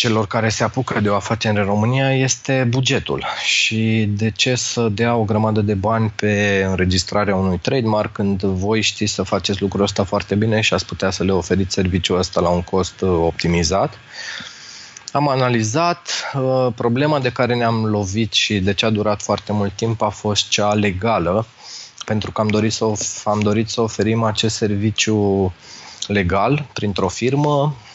celor 0.00 0.26
care 0.26 0.48
se 0.48 0.64
apucă 0.64 1.00
de 1.00 1.08
o 1.08 1.14
afacere 1.14 1.58
în 1.58 1.64
România 1.64 2.14
este 2.14 2.66
bugetul. 2.68 3.24
Și 3.44 4.08
de 4.08 4.30
ce 4.30 4.54
să 4.54 4.88
dea 4.88 5.14
o 5.14 5.24
grămadă 5.24 5.60
de 5.60 5.74
bani 5.74 6.12
pe 6.16 6.64
înregistrarea 6.68 7.36
unui 7.36 7.58
trademark 7.58 8.12
când 8.12 8.42
voi 8.42 8.80
știți 8.80 9.12
să 9.12 9.22
faceți 9.22 9.60
lucrul 9.60 9.82
ăsta 9.82 10.04
foarte 10.04 10.34
bine 10.34 10.60
și 10.60 10.74
ați 10.74 10.86
putea 10.86 11.10
să 11.10 11.24
le 11.24 11.32
oferiți 11.32 11.74
serviciul 11.74 12.18
ăsta 12.18 12.40
la 12.40 12.48
un 12.48 12.62
cost 12.62 13.00
uh, 13.00 13.08
optimizat? 13.08 13.98
Am 15.12 15.28
analizat, 15.28 16.30
uh, 16.34 16.72
problema 16.74 17.18
de 17.18 17.30
care 17.30 17.54
ne-am 17.54 17.84
lovit 17.84 18.32
și 18.32 18.58
de 18.58 18.74
ce 18.74 18.86
a 18.86 18.90
durat 18.90 19.22
foarte 19.22 19.52
mult 19.52 19.72
timp 19.72 20.02
a 20.02 20.08
fost 20.08 20.48
cea 20.48 20.72
legală, 20.72 21.46
pentru 22.04 22.32
că 22.32 22.40
am 22.40 22.48
dorit 22.48 22.72
să, 22.72 22.84
am 23.24 23.40
dorit 23.40 23.68
să 23.68 23.80
oferim 23.80 24.22
acest 24.22 24.56
serviciu 24.56 25.52
legal 26.06 26.66
printr-o 26.72 27.08
firmă, 27.08 27.50
uh, 27.50 27.89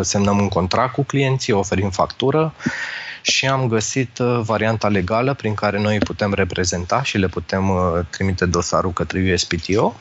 semnăm 0.00 0.38
un 0.38 0.48
contract 0.48 0.92
cu 0.92 1.04
clienții, 1.04 1.52
oferim 1.52 1.90
factură 1.90 2.54
și 3.22 3.46
am 3.46 3.68
găsit 3.68 4.18
uh, 4.18 4.40
varianta 4.42 4.88
legală 4.88 5.34
prin 5.34 5.54
care 5.54 5.80
noi 5.80 5.98
putem 5.98 6.34
reprezenta 6.34 7.02
și 7.02 7.18
le 7.18 7.26
putem 7.26 7.70
trimite 8.10 8.46
dosarul 8.46 8.92
către 8.92 9.32
USPTO 9.32 9.94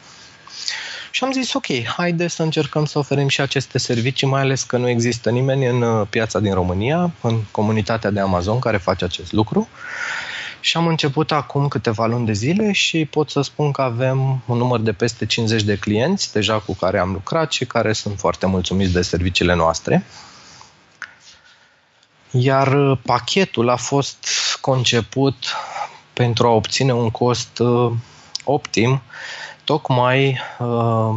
și 1.18 1.24
am 1.24 1.32
zis, 1.32 1.54
ok, 1.54 1.66
haide 1.98 2.28
să 2.28 2.44
încercăm 2.44 2.86
să 2.86 2.98
oferim 2.98 3.28
și 3.28 3.42
aceste 3.42 3.78
servicii, 3.78 4.28
mai 4.28 4.42
ales 4.42 4.64
că 4.64 4.78
nu 4.78 4.90
există 4.90 5.30
nimeni 5.30 5.66
în 5.68 5.82
uh, 5.82 6.08
piața 6.10 6.40
din 6.40 6.54
România, 6.54 7.12
în 7.22 7.40
comunitatea 7.52 8.10
de 8.10 8.20
Amazon 8.20 8.60
care 8.60 8.78
face 8.78 9.06
acest 9.06 9.32
lucru. 9.32 9.68
Și 10.68 10.78
am 10.78 10.88
început 10.88 11.32
acum 11.32 11.68
câteva 11.68 12.06
luni 12.06 12.26
de 12.26 12.32
zile 12.32 12.72
și 12.72 13.06
pot 13.06 13.30
să 13.30 13.42
spun 13.42 13.72
că 13.72 13.82
avem 13.82 14.42
un 14.46 14.58
număr 14.58 14.80
de 14.80 14.94
peste 14.94 15.26
50 15.26 15.64
de 15.64 15.78
clienți 15.78 16.32
deja 16.32 16.60
cu 16.60 16.76
care 16.76 17.00
am 17.00 17.12
lucrat 17.12 17.52
și 17.52 17.66
care 17.66 17.94
sunt 17.94 18.20
foarte 18.20 18.46
mulțumiți 18.46 18.94
de 18.94 19.02
serviciile 19.02 19.54
noastre. 19.54 20.06
Iar 22.32 22.90
uh, 22.90 22.98
pachetul 23.06 23.70
a 23.70 23.76
fost 23.76 24.28
conceput 24.62 25.36
pentru 26.14 26.48
a 26.48 26.52
obține 26.52 26.94
un 26.94 27.10
cost 27.10 27.60
uh, 27.60 27.92
optim 28.44 29.02
tocmai 29.64 30.40
uh, 30.60 31.16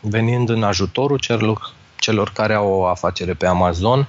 venind 0.00 0.48
în 0.48 0.62
ajutorul 0.62 1.18
celor, 1.18 1.72
celor 1.98 2.30
care 2.30 2.54
au 2.54 2.68
o 2.68 2.86
afacere 2.86 3.34
pe 3.34 3.46
Amazon. 3.46 4.08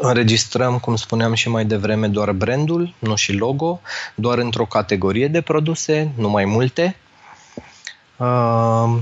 Uh, 0.00 0.06
înregistrăm, 0.06 0.78
cum 0.78 0.96
spuneam 0.96 1.34
și 1.34 1.48
mai 1.48 1.64
devreme, 1.64 2.06
doar 2.06 2.32
brandul, 2.32 2.94
nu 2.98 3.14
și 3.14 3.32
logo, 3.32 3.80
doar 4.14 4.38
într-o 4.38 4.64
categorie 4.64 5.28
de 5.28 5.40
produse, 5.40 6.12
nu 6.16 6.28
mai 6.28 6.44
multe. 6.44 6.96
Uh, 8.16 8.98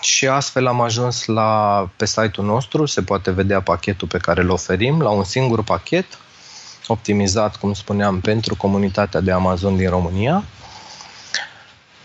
și 0.00 0.26
astfel 0.28 0.66
am 0.66 0.80
ajuns 0.80 1.24
la, 1.24 1.90
pe 1.96 2.06
site-ul 2.06 2.46
nostru, 2.46 2.86
se 2.86 3.02
poate 3.02 3.30
vedea 3.30 3.60
pachetul 3.60 4.08
pe 4.08 4.18
care 4.18 4.42
îl 4.42 4.50
oferim, 4.50 5.00
la 5.00 5.08
un 5.08 5.24
singur 5.24 5.62
pachet, 5.62 6.06
optimizat, 6.86 7.56
cum 7.56 7.72
spuneam, 7.72 8.20
pentru 8.20 8.56
comunitatea 8.56 9.20
de 9.20 9.30
Amazon 9.30 9.76
din 9.76 9.88
România. 9.88 10.44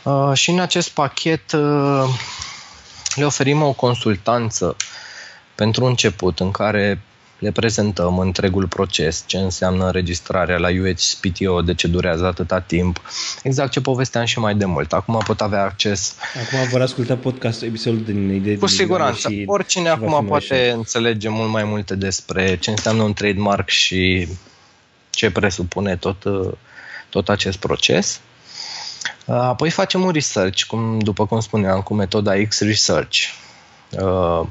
Uh, 0.03 0.31
și 0.33 0.49
în 0.49 0.59
acest 0.59 0.89
pachet 0.89 1.51
uh, 1.51 2.03
le 3.15 3.25
oferim 3.25 3.61
o 3.61 3.71
consultanță 3.71 4.75
pentru 5.55 5.85
început 5.85 6.39
în 6.39 6.51
care 6.51 7.01
le 7.43 7.51
prezentăm 7.51 8.19
întregul 8.19 8.67
proces, 8.67 9.23
ce 9.25 9.37
înseamnă 9.37 9.85
înregistrarea 9.85 10.57
la 10.57 10.67
UHPTO, 10.67 11.61
de 11.61 11.73
ce 11.73 11.87
durează 11.87 12.25
atâta 12.25 12.59
timp, 12.59 13.01
exact 13.43 13.71
ce 13.71 13.81
povesteam 13.81 14.25
și 14.25 14.39
mai 14.39 14.55
de 14.55 14.65
mult. 14.65 14.93
Acum 14.93 15.21
pot 15.25 15.41
avea 15.41 15.63
acces... 15.63 16.15
Acum 16.45 16.69
vor 16.69 16.81
asculta 16.81 17.15
podcastul, 17.15 17.67
episodul 17.67 18.03
din 18.03 18.33
idei 18.33 18.57
Cu 18.57 18.67
siguranță. 18.67 19.29
Și 19.29 19.43
Oricine 19.45 19.89
acum 19.89 20.25
poate 20.25 20.53
așa. 20.53 20.73
înțelege 20.73 21.29
mult 21.29 21.49
mai 21.49 21.63
multe 21.63 21.95
despre 21.95 22.57
ce 22.57 22.69
înseamnă 22.69 23.03
un 23.03 23.13
trademark 23.13 23.69
și 23.69 24.27
ce 25.09 25.31
presupune 25.31 25.95
tot, 25.95 26.23
uh, 26.23 26.51
tot 27.09 27.29
acest 27.29 27.57
proces. 27.57 28.19
Uh, 29.25 29.35
apoi 29.35 29.69
facem 29.69 30.01
un 30.03 30.11
research, 30.11 30.63
cum, 30.63 30.99
după 30.99 31.25
cum 31.25 31.39
spuneam, 31.39 31.81
cu 31.81 31.93
metoda 31.93 32.33
X-Research. 32.47 33.17
Uh, 33.89 34.47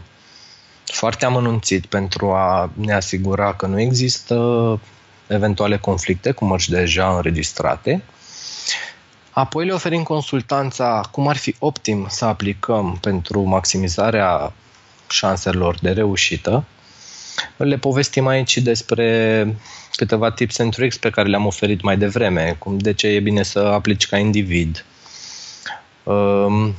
foarte 0.84 1.24
amănunțit 1.24 1.86
pentru 1.86 2.32
a 2.32 2.70
ne 2.74 2.92
asigura 2.92 3.54
că 3.54 3.66
nu 3.66 3.80
există 3.80 4.80
eventuale 5.26 5.78
conflicte 5.78 6.30
cu 6.30 6.44
mărci 6.44 6.68
deja 6.68 7.16
înregistrate. 7.16 8.02
Apoi 9.30 9.66
le 9.66 9.72
oferim 9.72 10.02
consultanța 10.02 11.00
cum 11.10 11.28
ar 11.28 11.36
fi 11.36 11.54
optim 11.59 12.06
să 12.09 12.24
aplicăm 12.24 12.98
pentru 13.00 13.40
maximizarea 13.40 14.52
șanselor 15.09 15.78
de 15.80 15.90
reușită. 15.90 16.64
Le 17.56 17.76
povestim 17.76 18.26
aici 18.26 18.59
despre 18.59 19.56
câteva 19.96 20.30
tips 20.30 20.59
and 20.59 20.74
tricks 20.74 20.96
pe 20.96 21.10
care 21.10 21.28
le-am 21.28 21.46
oferit 21.46 21.82
mai 21.82 21.96
devreme, 21.96 22.56
cum 22.59 22.78
de 22.78 22.92
ce 22.92 23.06
e 23.06 23.20
bine 23.20 23.42
să 23.42 23.59
aplici 23.59 24.06
ca 24.06 24.16
individ, 24.16 24.84
um, 26.02 26.74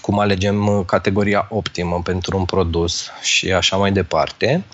cum 0.00 0.18
alegem 0.18 0.84
categoria 0.86 1.46
optimă 1.50 2.00
pentru 2.02 2.38
un 2.38 2.44
produs 2.44 3.10
și 3.22 3.52
așa 3.52 3.76
mai 3.76 3.92
departe. 3.92 4.64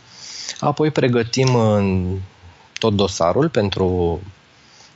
Apoi 0.61 0.91
pregătim 0.91 1.49
tot 2.79 2.95
dosarul 2.95 3.49
pentru 3.49 4.21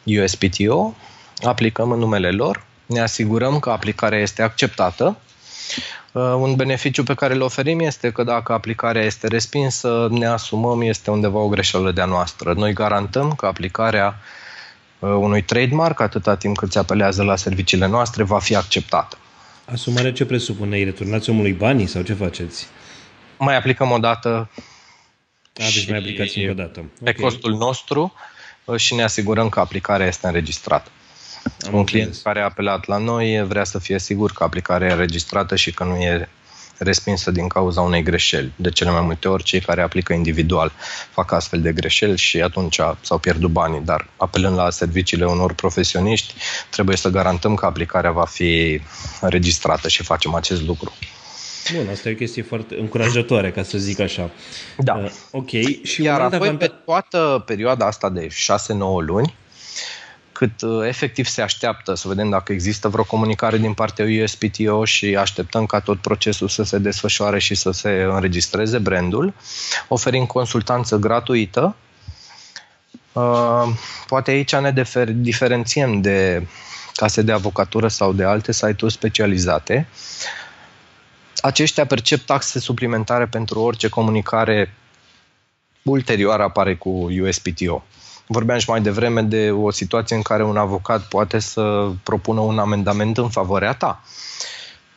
USPTO, 0.04 0.94
aplicăm 1.42 1.90
în 1.90 1.98
numele 1.98 2.30
lor, 2.30 2.66
ne 2.86 3.00
asigurăm 3.00 3.58
că 3.58 3.70
aplicarea 3.70 4.18
este 4.18 4.42
acceptată 4.42 5.16
Uh, 6.12 6.22
un 6.22 6.54
beneficiu 6.54 7.02
pe 7.02 7.14
care 7.14 7.34
îl 7.34 7.40
oferim 7.40 7.80
este 7.80 8.10
că 8.10 8.22
dacă 8.22 8.52
aplicarea 8.52 9.02
este 9.02 9.26
respinsă, 9.26 10.08
ne 10.10 10.26
asumăm, 10.26 10.80
este 10.80 11.10
undeva 11.10 11.38
o 11.38 11.48
greșeală 11.48 11.92
de-a 11.92 12.04
noastră. 12.04 12.52
Noi 12.52 12.72
garantăm 12.72 13.32
că 13.32 13.46
aplicarea 13.46 14.18
uh, 14.98 15.10
unui 15.10 15.42
trademark, 15.42 16.00
atâta 16.00 16.36
timp 16.36 16.56
cât 16.56 16.72
se 16.72 16.78
apelează 16.78 17.22
la 17.22 17.36
serviciile 17.36 17.86
noastre, 17.86 18.22
va 18.22 18.38
fi 18.38 18.56
acceptată. 18.56 19.16
Asumarea 19.64 20.12
ce 20.12 20.24
presupune? 20.24 20.76
Îi 20.76 20.84
returnați 20.84 21.30
omului 21.30 21.52
banii 21.52 21.86
sau 21.86 22.02
ce 22.02 22.14
faceți? 22.14 22.66
Mai 23.38 23.56
aplicăm 23.56 23.90
o 23.90 23.98
dată 23.98 24.50
a, 25.56 25.62
deci 25.74 25.88
mai 25.88 25.98
aplicați 25.98 26.38
încă 26.38 26.50
o 26.50 26.54
dată. 26.54 26.80
Pe 26.80 27.10
okay. 27.10 27.14
costul 27.14 27.54
nostru 27.54 28.14
uh, 28.64 28.76
și 28.76 28.94
ne 28.94 29.02
asigurăm 29.02 29.48
că 29.48 29.60
aplicarea 29.60 30.06
este 30.06 30.26
înregistrată. 30.26 30.90
Am 31.66 31.74
un 31.74 31.84
client 31.84 32.20
care 32.22 32.40
a 32.40 32.44
apelat 32.44 32.86
la 32.86 32.96
noi 32.96 33.44
vrea 33.46 33.64
să 33.64 33.78
fie 33.78 33.98
sigur 33.98 34.32
că 34.32 34.44
aplicarea 34.44 34.88
e 34.88 34.94
registrată 34.94 35.56
și 35.56 35.72
că 35.72 35.84
nu 35.84 35.96
e 35.96 36.28
respinsă 36.82 37.30
din 37.30 37.48
cauza 37.48 37.80
unei 37.80 38.02
greșeli. 38.02 38.52
De 38.56 38.70
cele 38.70 38.90
mai 38.90 39.00
multe 39.00 39.28
ori, 39.28 39.42
cei 39.42 39.60
care 39.60 39.82
aplică 39.82 40.12
individual 40.12 40.72
fac 41.10 41.32
astfel 41.32 41.60
de 41.60 41.72
greșeli 41.72 42.18
și 42.18 42.40
atunci 42.40 42.80
s-au 43.00 43.18
pierdut 43.18 43.50
banii. 43.50 43.80
Dar 43.80 44.08
apelând 44.16 44.56
la 44.56 44.70
serviciile 44.70 45.26
unor 45.26 45.54
profesioniști, 45.54 46.34
trebuie 46.70 46.96
să 46.96 47.08
garantăm 47.08 47.54
că 47.54 47.66
aplicarea 47.66 48.10
va 48.10 48.24
fi 48.24 48.80
registrată 49.20 49.88
și 49.88 50.02
facem 50.02 50.34
acest 50.34 50.62
lucru. 50.62 50.92
Bun, 51.74 51.88
asta 51.88 52.08
e 52.08 52.12
o 52.12 52.14
chestie 52.14 52.42
foarte 52.42 52.76
încurajatoare, 52.78 53.50
ca 53.50 53.62
să 53.62 53.78
zic 53.78 54.00
așa. 54.00 54.30
Da. 54.76 54.94
Uh, 54.94 55.10
ok. 55.30 55.50
Și 55.82 56.02
Iar 56.02 56.20
apoi, 56.20 56.36
avanta... 56.36 56.66
pe 56.66 56.72
toată 56.84 57.42
perioada 57.46 57.86
asta 57.86 58.10
de 58.10 58.26
6-9 58.26 58.32
luni, 59.06 59.34
cât 60.42 60.62
uh, 60.62 60.86
efectiv 60.86 61.26
se 61.26 61.42
așteaptă 61.42 61.94
să 61.94 62.08
vedem 62.08 62.30
dacă 62.30 62.52
există 62.52 62.88
vreo 62.88 63.04
comunicare 63.04 63.58
din 63.58 63.74
partea 63.74 64.06
USPTO 64.22 64.84
și 64.84 65.16
așteptăm 65.16 65.66
ca 65.66 65.80
tot 65.80 66.00
procesul 66.00 66.48
să 66.48 66.62
se 66.62 66.78
desfășoare 66.78 67.38
și 67.38 67.54
să 67.54 67.70
se 67.70 67.90
înregistreze 67.90 68.78
brandul. 68.78 69.34
Oferim 69.88 70.26
consultanță 70.26 70.96
gratuită. 70.96 71.76
Uh, 73.12 73.68
poate 74.06 74.30
aici 74.30 74.54
ne 74.54 74.72
diferențiem 75.12 76.00
de 76.00 76.46
case 76.94 77.22
de 77.22 77.32
avocatură 77.32 77.88
sau 77.88 78.12
de 78.12 78.24
alte 78.24 78.52
site-uri 78.52 78.92
specializate. 78.92 79.88
Aceștia 81.40 81.86
percep 81.86 82.20
taxe 82.20 82.58
suplimentare 82.58 83.26
pentru 83.26 83.60
orice 83.60 83.88
comunicare 83.88 84.74
ulterioară 85.82 86.42
apare 86.42 86.74
cu 86.74 86.88
USPTO. 87.22 87.84
Vorbeam 88.26 88.58
și 88.58 88.70
mai 88.70 88.80
devreme 88.80 89.22
de 89.22 89.50
o 89.50 89.70
situație 89.70 90.16
în 90.16 90.22
care 90.22 90.44
un 90.44 90.56
avocat 90.56 91.02
poate 91.02 91.38
să 91.38 91.90
propună 92.02 92.40
un 92.40 92.58
amendament 92.58 93.18
în 93.18 93.28
favoarea 93.28 93.72
ta. 93.72 94.02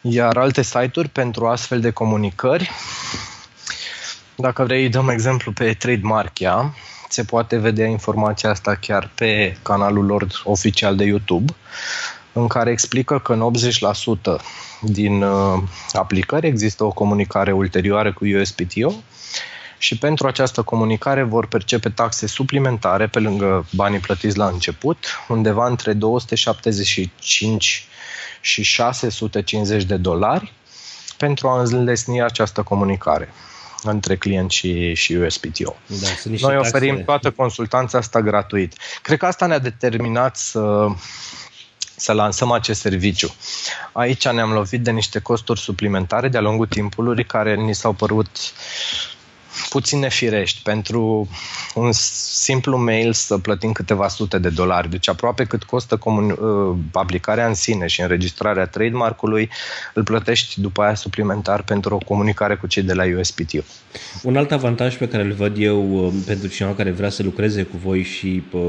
Iar 0.02 0.38
alte 0.38 0.61
site-uri 0.61 1.10
pentru 1.10 1.47
astfel 1.47 1.80
de 1.80 1.91
comunicări 1.91 2.72
Dacă 4.35 4.64
vrei, 4.64 4.89
dăm 4.89 5.10
exemplu 5.10 5.52
pe 5.52 5.73
Trademarkia. 5.73 6.73
Se 7.10 7.23
poate 7.23 7.57
vedea 7.57 7.85
informația 7.85 8.49
asta 8.49 8.76
chiar 8.76 9.10
pe 9.15 9.57
canalul 9.61 10.06
lor 10.06 10.27
oficial 10.43 10.95
de 10.95 11.03
YouTube, 11.03 11.53
în 12.34 12.47
care 12.47 12.72
explică 12.72 13.19
că 13.19 13.34
în 13.34 13.52
80% 14.38 14.41
din 14.81 15.22
uh, 15.22 15.61
aplicări 15.91 16.47
există 16.47 16.84
o 16.84 16.91
comunicare 16.91 17.52
ulterioară 17.52 18.14
cu 18.14 18.26
USPTO 18.26 18.93
și 19.77 19.97
pentru 19.97 20.27
această 20.27 20.61
comunicare 20.61 21.23
vor 21.23 21.47
percepe 21.47 21.89
taxe 21.89 22.27
suplimentare 22.27 23.07
pe 23.07 23.19
lângă 23.19 23.65
banii 23.72 23.99
plătiți 23.99 24.38
la 24.38 24.47
început, 24.47 25.06
undeva 25.27 25.68
între 25.68 25.93
275 25.93 27.88
și 28.41 28.64
650 28.64 29.84
de 29.84 29.95
dolari 29.95 30.53
pentru 31.18 31.47
a 31.47 31.61
înlesni 31.61 32.22
această 32.22 32.64
comunicare 32.64 33.34
între 33.84 34.15
client 34.15 34.52
și, 34.52 34.93
și 34.93 35.14
USPTO. 35.14 35.76
Da, 35.85 36.07
Noi 36.39 36.57
oferim 36.57 36.89
taxe. 36.89 37.06
toată 37.06 37.31
consultanța 37.31 37.97
asta 37.97 38.22
gratuit. 38.22 38.73
Cred 39.02 39.18
că 39.18 39.26
asta 39.26 39.45
ne-a 39.45 39.60
determinat 39.60 40.38
să, 40.38 40.88
să 41.95 42.14
lansăm 42.14 42.52
acest 42.52 42.80
serviciu. 42.80 43.35
Aici 43.91 44.27
ne-am 44.27 44.52
lovit 44.52 44.81
de 44.81 44.91
niște 44.91 45.19
costuri 45.19 45.60
suplimentare 45.60 46.27
de-a 46.27 46.41
lungul 46.41 46.68
timpului 46.68 47.26
care 47.26 47.56
ni 47.56 47.76
s-au 47.76 47.93
părut 47.93 48.38
puțin 49.69 49.99
nefirești 49.99 50.61
pentru 50.64 51.27
un 51.73 51.90
simplu 51.91 52.77
mail 52.77 53.14
să 53.14 53.38
plătim 53.38 53.72
câteva 53.72 54.07
sute 54.07 54.38
de 54.38 54.49
dolari. 54.49 54.90
Deci 54.90 55.10
aproape 55.10 55.44
cât 55.44 55.64
costă 55.64 55.98
comun- 55.98 56.38
uh, 56.40 56.76
aplicarea 56.91 57.48
în 57.48 57.53
sine 57.53 57.88
și 57.88 58.02
înregistrarea 58.02 58.65
trademark-ului, 58.65 59.49
îl 59.94 60.03
plătești 60.03 60.61
după 60.61 60.82
aia 60.82 60.95
suplimentar 60.95 61.61
pentru 61.61 61.95
o 61.95 61.98
comunicare 61.98 62.56
cu 62.56 62.68
cei 62.68 62.84
de 62.84 62.94
la 62.94 63.03
USPTO. 63.19 63.60
Un 64.23 64.38
alt 64.38 64.52
avantaj 64.52 64.98
pe 64.98 65.07
care 65.07 65.23
îl 65.23 65.32
văd 65.32 65.57
eu 65.57 66.06
uh, 66.06 66.14
pentru 66.26 66.48
cineva 66.48 66.76
care 66.76 66.91
vrea 66.91 67.10
să 67.10 67.23
lucreze 67.23 67.64
cu 67.64 67.77
voi 67.77 68.03
și, 68.03 68.44
uh, 68.52 68.61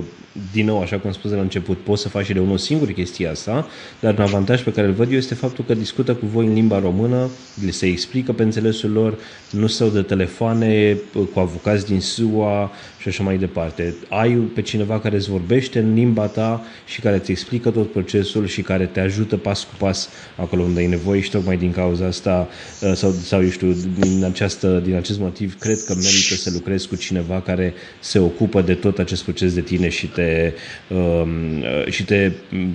din 0.52 0.64
nou, 0.64 0.80
așa 0.80 0.98
cum 0.98 1.12
spus 1.12 1.30
de 1.30 1.36
la 1.36 1.42
început, 1.42 1.78
poți 1.78 2.02
să 2.02 2.08
faci 2.08 2.24
și 2.24 2.32
de 2.32 2.40
unul 2.40 2.58
singur 2.58 2.90
chestia 2.90 3.30
asta, 3.30 3.66
dar 4.00 4.14
un 4.14 4.22
avantaj 4.22 4.62
pe 4.62 4.72
care 4.72 4.86
îl 4.86 4.92
văd 4.92 5.10
eu 5.10 5.16
este 5.16 5.34
faptul 5.34 5.64
că 5.64 5.74
discută 5.74 6.14
cu 6.14 6.26
voi 6.26 6.46
în 6.46 6.52
limba 6.52 6.78
română, 6.78 7.30
le 7.64 7.70
se 7.70 7.86
explică 7.86 8.32
pe 8.32 8.42
înțelesul 8.42 8.90
lor, 8.90 9.18
nu 9.50 9.66
stau 9.66 9.88
de 9.88 10.02
telefoane 10.02 10.98
cu 11.32 11.40
avocați 11.40 11.86
din 11.86 12.00
SUA 12.00 12.70
și 13.10 13.12
așa 13.12 13.22
mai 13.22 13.38
departe. 13.38 13.94
Ai 14.08 14.30
pe 14.30 14.62
cineva 14.62 15.00
care 15.00 15.16
îți 15.16 15.30
vorbește 15.30 15.78
în 15.78 15.94
limba 15.94 16.26
ta 16.26 16.64
și 16.86 17.00
care 17.00 17.16
îți 17.16 17.30
explică 17.30 17.70
tot 17.70 17.92
procesul 17.92 18.46
și 18.46 18.62
care 18.62 18.86
te 18.86 19.00
ajută 19.00 19.36
pas 19.36 19.62
cu 19.62 19.74
pas 19.78 20.08
acolo 20.36 20.62
unde 20.62 20.80
ai 20.80 20.86
nevoie 20.86 21.20
și 21.20 21.30
tocmai 21.30 21.56
din 21.56 21.72
cauza 21.72 22.06
asta 22.06 22.48
uh, 22.80 22.92
sau, 22.94 23.10
sau 23.10 23.42
eu 23.42 23.48
știu, 23.48 23.76
din, 23.98 24.24
această, 24.24 24.82
din 24.84 24.94
acest 24.94 25.18
motiv 25.18 25.58
cred 25.58 25.82
că 25.86 25.94
merită 25.94 26.34
să 26.34 26.50
lucrezi 26.52 26.88
cu 26.88 26.96
cineva 26.96 27.40
care 27.40 27.74
se 28.00 28.18
ocupă 28.18 28.62
de 28.62 28.74
tot 28.74 28.98
acest 28.98 29.22
proces 29.22 29.54
de 29.54 29.60
tine 29.60 29.88
și 29.88 30.06
te, 30.06 30.52
um, 30.88 31.60
uh, 31.60 31.86
și 31.90 32.04
te 32.04 32.32
mm, 32.50 32.72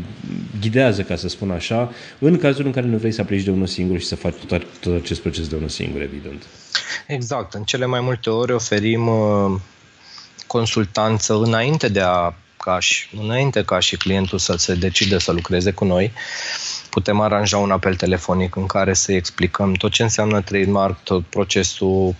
ghidează, 0.61 1.01
ca 1.01 1.15
să 1.15 1.27
spun 1.27 1.51
așa, 1.51 1.91
în 2.19 2.37
cazul 2.37 2.65
în 2.65 2.71
care 2.71 2.87
nu 2.87 2.97
vrei 2.97 3.11
să 3.11 3.21
aplici 3.21 3.43
de 3.43 3.51
unul 3.51 3.67
singur 3.67 3.99
și 3.99 4.05
să 4.05 4.15
faci 4.15 4.33
tot, 4.47 4.63
tot 4.79 5.01
acest 5.01 5.21
proces 5.21 5.47
de 5.47 5.55
unul 5.55 5.69
singur, 5.69 6.01
evident. 6.01 6.43
Exact. 7.07 7.53
În 7.53 7.63
cele 7.63 7.85
mai 7.85 7.99
multe 8.01 8.29
ori 8.29 8.51
oferim 8.51 9.07
uh, 9.07 9.59
consultanță 10.51 11.33
înainte 11.33 11.87
de 11.87 12.01
a 12.01 12.33
ca 12.57 12.79
și, 12.79 13.07
înainte 13.21 13.63
ca 13.63 13.79
și 13.79 13.97
clientul 13.97 14.39
să 14.39 14.55
se 14.57 14.73
decide 14.73 15.17
să 15.17 15.31
lucreze 15.31 15.71
cu 15.71 15.85
noi, 15.85 16.11
putem 16.89 17.19
aranja 17.19 17.57
un 17.57 17.71
apel 17.71 17.95
telefonic 17.95 18.55
în 18.55 18.65
care 18.65 18.93
să 18.93 19.11
explicăm 19.11 19.73
tot 19.73 19.91
ce 19.91 20.03
înseamnă 20.03 20.41
trademark, 20.41 21.03
tot 21.03 21.25
procesul 21.25 22.15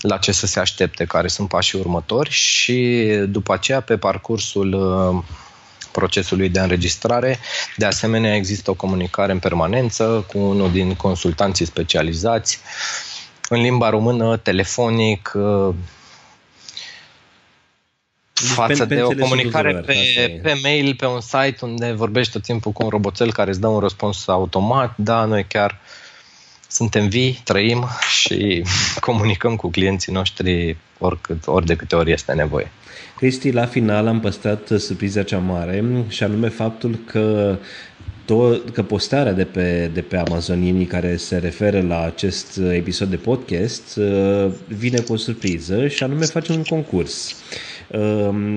la 0.00 0.16
ce 0.16 0.32
să 0.32 0.46
se 0.46 0.60
aștepte, 0.60 1.04
care 1.04 1.28
sunt 1.28 1.48
pașii 1.48 1.78
următori 1.78 2.30
și 2.30 3.08
după 3.28 3.52
aceea 3.52 3.80
pe 3.80 3.96
parcursul 3.96 4.72
uh, 4.72 5.22
procesului 5.92 6.48
de 6.48 6.60
înregistrare. 6.60 7.38
De 7.76 7.84
asemenea, 7.84 8.34
există 8.34 8.70
o 8.70 8.74
comunicare 8.74 9.32
în 9.32 9.38
permanență 9.38 10.24
cu 10.32 10.38
unul 10.38 10.70
din 10.70 10.94
consultanții 10.94 11.66
specializați 11.66 12.60
în 13.48 13.60
limba 13.60 13.90
română, 13.90 14.36
telefonic, 14.36 15.32
uh, 15.34 15.74
față 18.44 18.86
pe, 18.86 18.94
de 18.94 19.02
o 19.02 19.14
comunicare 19.14 19.74
pe, 19.86 19.94
pe 20.42 20.58
mail, 20.62 20.94
pe 20.94 21.06
un 21.06 21.20
site 21.20 21.56
unde 21.60 21.92
vorbești 21.92 22.32
tot 22.32 22.42
timpul 22.42 22.72
cu 22.72 22.82
un 22.82 22.88
roboțel 22.88 23.32
care 23.32 23.50
îți 23.50 23.60
dă 23.60 23.66
un 23.66 23.78
răspuns 23.78 24.28
automat, 24.28 24.92
da, 24.96 25.24
noi 25.24 25.44
chiar 25.48 25.80
suntem 26.68 27.08
vii, 27.08 27.40
trăim 27.44 27.86
și 28.08 28.62
comunicăm 29.00 29.56
cu 29.56 29.70
clienții 29.70 30.12
noștri 30.12 30.76
oricât, 30.98 31.46
ori 31.46 31.66
de 31.66 31.76
câte 31.76 31.96
ori 31.96 32.12
este 32.12 32.32
nevoie. 32.32 32.70
Cristi, 33.16 33.50
la 33.50 33.66
final 33.66 34.06
am 34.06 34.20
păstrat 34.20 34.68
surpriza 34.78 35.22
cea 35.22 35.38
mare 35.38 36.04
și 36.08 36.22
anume 36.22 36.48
faptul 36.48 36.98
că 37.06 37.56
tot, 38.24 38.70
că 38.70 38.82
postarea 38.82 39.32
de 39.32 39.44
pe, 39.44 39.90
de 39.92 40.00
pe 40.00 40.16
Amazonini 40.16 40.86
care 40.86 41.16
se 41.16 41.36
referă 41.36 41.82
la 41.82 42.04
acest 42.04 42.60
episod 42.72 43.08
de 43.08 43.16
podcast 43.16 43.96
uh, 43.96 44.50
vine 44.68 44.98
cu 45.00 45.12
o 45.12 45.16
surpriză 45.16 45.88
și 45.88 46.02
anume 46.02 46.24
facem 46.24 46.54
un 46.54 46.62
concurs. 46.62 47.30
Um, 47.32 47.69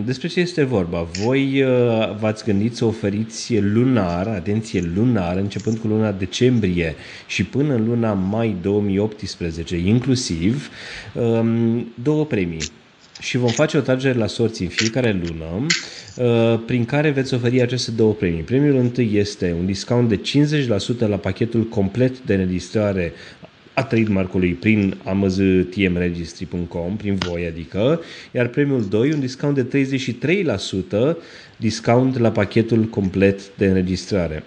despre 0.05 0.27
ce 0.27 0.39
este 0.39 0.63
vorba? 0.63 1.07
Voi 1.23 1.61
uh, 1.61 2.15
v-ați 2.19 2.43
gândit 2.43 2.75
să 2.75 2.85
oferiți 2.85 3.59
lunar, 3.59 4.27
atenție 4.27 4.91
lunar, 4.95 5.37
începând 5.37 5.77
cu 5.77 5.87
luna 5.87 6.11
decembrie 6.11 6.95
și 7.27 7.43
până 7.43 7.73
în 7.73 7.85
luna 7.85 8.13
mai 8.13 8.55
2018 8.61 9.77
inclusiv, 9.77 10.69
um, 11.13 11.87
două 12.03 12.25
premii 12.25 12.61
și 13.19 13.37
vom 13.37 13.49
face 13.49 13.77
o 13.77 13.81
tragere 13.81 14.17
la 14.17 14.27
sorți 14.27 14.61
în 14.61 14.67
fiecare 14.67 15.21
lună, 15.25 15.65
uh, 16.15 16.59
prin 16.65 16.85
care 16.85 17.09
veți 17.09 17.33
oferi 17.33 17.61
aceste 17.61 17.91
două 17.91 18.13
premii. 18.13 18.41
Premiul 18.41 18.77
întâi 18.77 19.11
este 19.13 19.55
un 19.59 19.65
discount 19.65 20.09
de 20.09 20.21
50% 21.05 21.07
la 21.07 21.15
pachetul 21.15 21.63
complet 21.63 22.19
de 22.19 22.33
înregistrare 22.33 23.13
a 23.73 23.83
trademark-ului 23.83 24.53
prin 24.53 24.97
amaztmregistry.com, 25.03 26.95
prin 26.95 27.15
voi 27.15 27.45
adică, 27.45 28.01
iar 28.31 28.47
premiul 28.47 28.85
2 28.85 29.11
un 29.11 29.19
discount 29.19 29.55
de 29.55 29.85
33% 31.13 31.17
discount 31.57 32.17
la 32.17 32.31
pachetul 32.31 32.83
complet 32.83 33.57
de 33.57 33.65
înregistrare. 33.65 34.43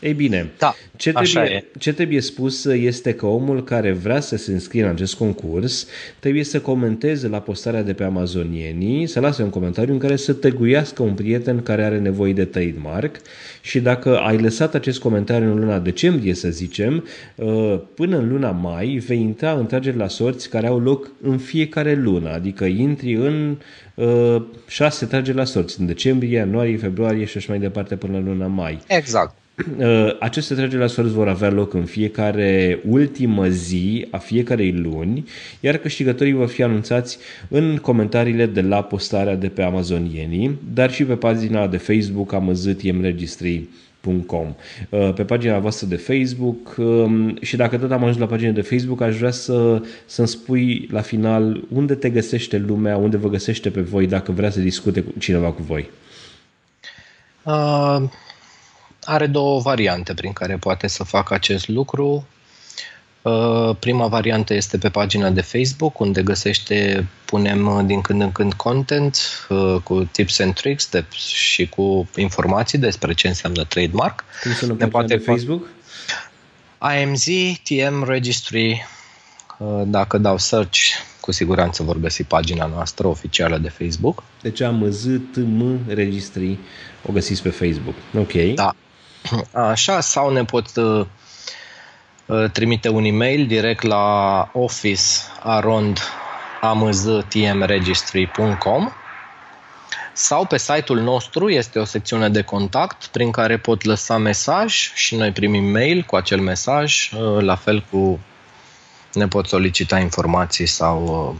Ei 0.00 0.12
bine, 0.12 0.50
da, 0.58 0.74
ce, 0.96 1.12
trebuie, 1.12 1.64
ce 1.78 1.92
trebuie 1.92 2.20
spus 2.20 2.64
este 2.64 3.14
că 3.14 3.26
omul 3.26 3.64
care 3.64 3.92
vrea 3.92 4.20
să 4.20 4.36
se 4.36 4.52
înscrie 4.52 4.82
în 4.82 4.88
acest 4.88 5.14
concurs 5.14 5.86
trebuie 6.18 6.44
să 6.44 6.60
comenteze 6.60 7.28
la 7.28 7.40
postarea 7.40 7.82
de 7.82 7.92
pe 7.92 8.04
Amazonienii, 8.04 9.06
să 9.06 9.20
lase 9.20 9.42
un 9.42 9.50
comentariu 9.50 9.92
în 9.92 9.98
care 9.98 10.16
să 10.16 10.32
tăguiască 10.32 11.02
un 11.02 11.14
prieten 11.14 11.62
care 11.62 11.84
are 11.84 11.98
nevoie 11.98 12.32
de 12.32 12.44
trademark 12.44 13.16
și 13.60 13.80
dacă 13.80 14.18
ai 14.18 14.38
lăsat 14.38 14.74
acest 14.74 14.98
comentariu 14.98 15.50
în 15.50 15.58
luna 15.58 15.78
decembrie, 15.78 16.34
să 16.34 16.48
zicem, 16.48 17.04
uh, 17.34 17.80
până 17.94 18.18
în 18.18 18.28
luna 18.28 18.50
mai 18.50 19.02
vei 19.06 19.20
intra 19.20 19.52
în 19.52 19.66
trageri 19.66 19.96
la 19.96 20.08
sorți 20.08 20.48
care 20.48 20.66
au 20.66 20.80
loc 20.80 21.10
în 21.22 21.38
fiecare 21.38 21.94
lună, 21.94 22.32
adică 22.32 22.64
intri 22.64 23.14
în 23.14 23.56
uh, 23.94 24.42
șase 24.68 25.06
trageri 25.06 25.36
la 25.36 25.44
sorți, 25.44 25.80
în 25.80 25.86
decembrie, 25.86 26.36
ianuarie, 26.36 26.76
februarie 26.76 27.24
și 27.24 27.36
așa 27.36 27.46
mai 27.48 27.58
departe 27.58 27.96
până 27.96 28.16
în 28.16 28.24
luna 28.24 28.46
mai. 28.46 28.80
Exact. 28.86 29.34
Uh, 29.78 30.16
aceste 30.20 30.54
trageri 30.54 30.80
la 30.80 30.86
sorți 30.86 31.12
vor 31.12 31.28
avea 31.28 31.50
loc 31.50 31.74
în 31.74 31.84
fiecare 31.84 32.80
ultimă 32.88 33.48
zi 33.48 34.06
a 34.10 34.18
fiecarei 34.18 34.72
luni, 34.72 35.24
iar 35.60 35.76
câștigătorii 35.76 36.32
vor 36.32 36.48
fi 36.48 36.62
anunțați 36.62 37.18
în 37.48 37.76
comentariile 37.76 38.46
de 38.46 38.60
la 38.60 38.82
postarea 38.82 39.36
de 39.36 39.48
pe 39.48 39.62
Amazonienii, 39.62 40.58
dar 40.74 40.92
și 40.92 41.04
pe 41.04 41.14
pagina 41.14 41.66
de 41.66 41.76
Facebook 41.76 42.32
Amazătiem 42.32 43.00
Registrii 43.00 43.68
uh, 44.04 45.12
pe 45.14 45.22
pagina 45.22 45.58
voastră 45.58 45.86
de 45.86 45.96
Facebook 45.96 46.74
um, 46.76 47.38
și 47.40 47.56
dacă 47.56 47.76
tot 47.76 47.90
am 47.90 48.02
ajuns 48.02 48.18
la 48.18 48.26
pagina 48.26 48.50
de 48.50 48.60
Facebook, 48.60 49.00
aș 49.00 49.16
vrea 49.16 49.30
să, 49.30 49.82
să-mi 50.06 50.28
spui 50.28 50.88
la 50.90 51.00
final 51.00 51.64
unde 51.72 51.94
te 51.94 52.10
găsește 52.10 52.58
lumea, 52.58 52.96
unde 52.96 53.16
vă 53.16 53.28
găsește 53.28 53.70
pe 53.70 53.80
voi 53.80 54.06
dacă 54.06 54.32
vrea 54.32 54.50
să 54.50 54.60
discute 54.60 55.00
cu 55.00 55.12
cineva 55.18 55.52
cu 55.52 55.62
voi. 55.62 55.90
Uh, 57.42 58.02
are 59.08 59.26
două 59.26 59.60
variante 59.60 60.14
prin 60.14 60.32
care 60.32 60.56
poate 60.56 60.86
să 60.86 61.04
facă 61.04 61.34
acest 61.34 61.68
lucru. 61.68 62.26
Uh, 63.22 63.76
prima 63.78 64.06
variantă 64.06 64.54
este 64.54 64.78
pe 64.78 64.88
pagina 64.88 65.30
de 65.30 65.40
Facebook, 65.40 66.00
unde 66.00 66.22
găsește, 66.22 67.06
punem 67.24 67.66
uh, 67.66 67.84
din 67.84 68.00
când 68.00 68.20
în 68.20 68.32
când 68.32 68.52
content 68.52 69.18
uh, 69.48 69.76
cu 69.82 70.08
tips 70.12 70.38
and 70.38 70.54
tricks 70.54 70.90
de, 70.90 71.04
și 71.10 71.68
cu 71.68 72.08
informații 72.16 72.78
despre 72.78 73.14
ce 73.14 73.28
înseamnă 73.28 73.64
trademark. 73.64 74.24
Cum 74.42 74.52
sună 74.52 74.74
ne 74.78 74.88
poate 74.88 75.16
de 75.16 75.22
Facebook? 75.22 75.66
AMZ 76.78 77.26
TM 77.62 78.04
Registry. 78.04 78.86
Dacă 79.84 80.18
dau 80.18 80.38
search, 80.38 80.78
cu 81.20 81.32
siguranță 81.32 81.82
vor 81.82 81.96
găsi 81.96 82.22
pagina 82.22 82.66
noastră 82.66 83.06
oficială 83.06 83.58
de 83.58 83.68
Facebook. 83.68 84.22
Deci 84.42 84.60
AMZ 84.60 85.04
TM 85.32 85.80
Registry 85.86 86.58
o 87.08 87.12
găsiți 87.12 87.42
pe 87.42 87.48
Facebook. 87.48 87.94
Ok. 88.18 88.32
Da. 88.54 88.74
Așa, 89.52 90.00
sau 90.00 90.30
ne 90.30 90.44
pot 90.44 90.76
uh, 90.76 91.06
trimite 92.52 92.88
un 92.88 93.04
e-mail 93.04 93.46
direct 93.46 93.82
la 93.82 94.48
office 94.52 95.02
arond 95.42 95.98
amztmregistry.com 96.60 98.92
sau 100.12 100.44
pe 100.44 100.58
site-ul 100.58 101.00
nostru 101.00 101.48
este 101.48 101.78
o 101.78 101.84
secțiune 101.84 102.28
de 102.28 102.42
contact 102.42 103.06
prin 103.06 103.30
care 103.30 103.58
pot 103.58 103.84
lăsa 103.84 104.16
mesaj 104.16 104.92
și 104.94 105.16
noi 105.16 105.30
primim 105.30 105.64
mail 105.64 106.02
cu 106.02 106.16
acel 106.16 106.40
mesaj, 106.40 107.10
uh, 107.12 107.42
la 107.42 107.54
fel 107.54 107.84
cu 107.90 108.20
ne 109.12 109.28
pot 109.28 109.46
solicita 109.46 109.98
informații 109.98 110.66
sau 110.66 111.28
uh, 111.28 111.34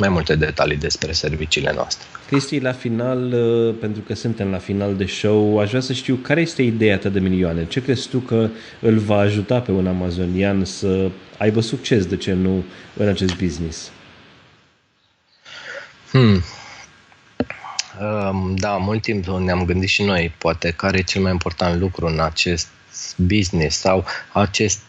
mai 0.00 0.08
multe 0.08 0.34
detalii 0.34 0.76
despre 0.76 1.12
serviciile 1.12 1.72
noastre. 1.74 2.06
Cristi, 2.26 2.58
la 2.58 2.72
final, 2.72 3.32
uh, 3.32 3.74
pentru 3.80 4.02
că 4.02 4.14
suntem 4.14 4.50
la 4.50 4.58
final 4.58 4.96
de 4.96 5.06
show, 5.06 5.58
aș 5.58 5.68
vrea 5.68 5.80
să 5.80 5.92
știu 5.92 6.14
care 6.14 6.40
este 6.40 6.62
ideea 6.62 6.98
ta 6.98 7.08
de 7.08 7.20
milioane. 7.20 7.64
Ce 7.64 7.82
crezi 7.82 8.08
tu 8.08 8.18
că 8.18 8.48
îl 8.80 8.98
va 8.98 9.16
ajuta 9.16 9.60
pe 9.60 9.70
un 9.70 9.86
amazonian 9.86 10.64
să 10.64 11.10
aibă 11.38 11.60
succes, 11.60 12.06
de 12.06 12.16
ce 12.16 12.32
nu, 12.32 12.64
în 12.96 13.08
acest 13.08 13.36
business? 13.36 13.90
Hmm. 16.10 16.42
Da, 18.54 18.76
mult 18.76 19.02
timp 19.02 19.26
ne-am 19.26 19.64
gândit 19.64 19.88
și 19.88 20.02
noi, 20.02 20.34
poate, 20.38 20.70
care 20.70 20.98
e 20.98 21.02
cel 21.02 21.22
mai 21.22 21.30
important 21.30 21.80
lucru 21.80 22.06
în 22.06 22.20
acest 22.20 22.68
business 23.16 23.78
sau 23.78 24.04
acest 24.32 24.80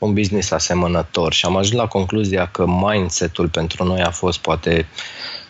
un 0.00 0.12
business 0.14 0.50
asemănător 0.50 1.32
și 1.32 1.44
am 1.44 1.56
ajuns 1.56 1.76
la 1.76 1.86
concluzia 1.86 2.46
că 2.46 2.66
mindset-ul 2.66 3.48
pentru 3.48 3.84
noi 3.84 4.00
a 4.00 4.10
fost 4.10 4.38
poate 4.38 4.86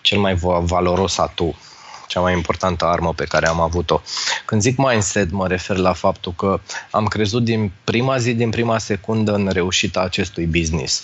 cel 0.00 0.18
mai 0.18 0.34
valoros 0.62 1.18
atu, 1.18 1.58
cea 2.06 2.20
mai 2.20 2.32
importantă 2.32 2.84
armă 2.84 3.12
pe 3.14 3.24
care 3.24 3.48
am 3.48 3.60
avut-o. 3.60 4.00
Când 4.44 4.60
zic 4.60 4.76
mindset, 4.76 5.30
mă 5.30 5.46
refer 5.46 5.76
la 5.76 5.92
faptul 5.92 6.32
că 6.36 6.60
am 6.90 7.06
crezut 7.06 7.44
din 7.44 7.72
prima 7.84 8.18
zi, 8.18 8.34
din 8.34 8.50
prima 8.50 8.78
secundă 8.78 9.34
în 9.34 9.48
reușita 9.52 10.00
acestui 10.00 10.46
business. 10.46 11.02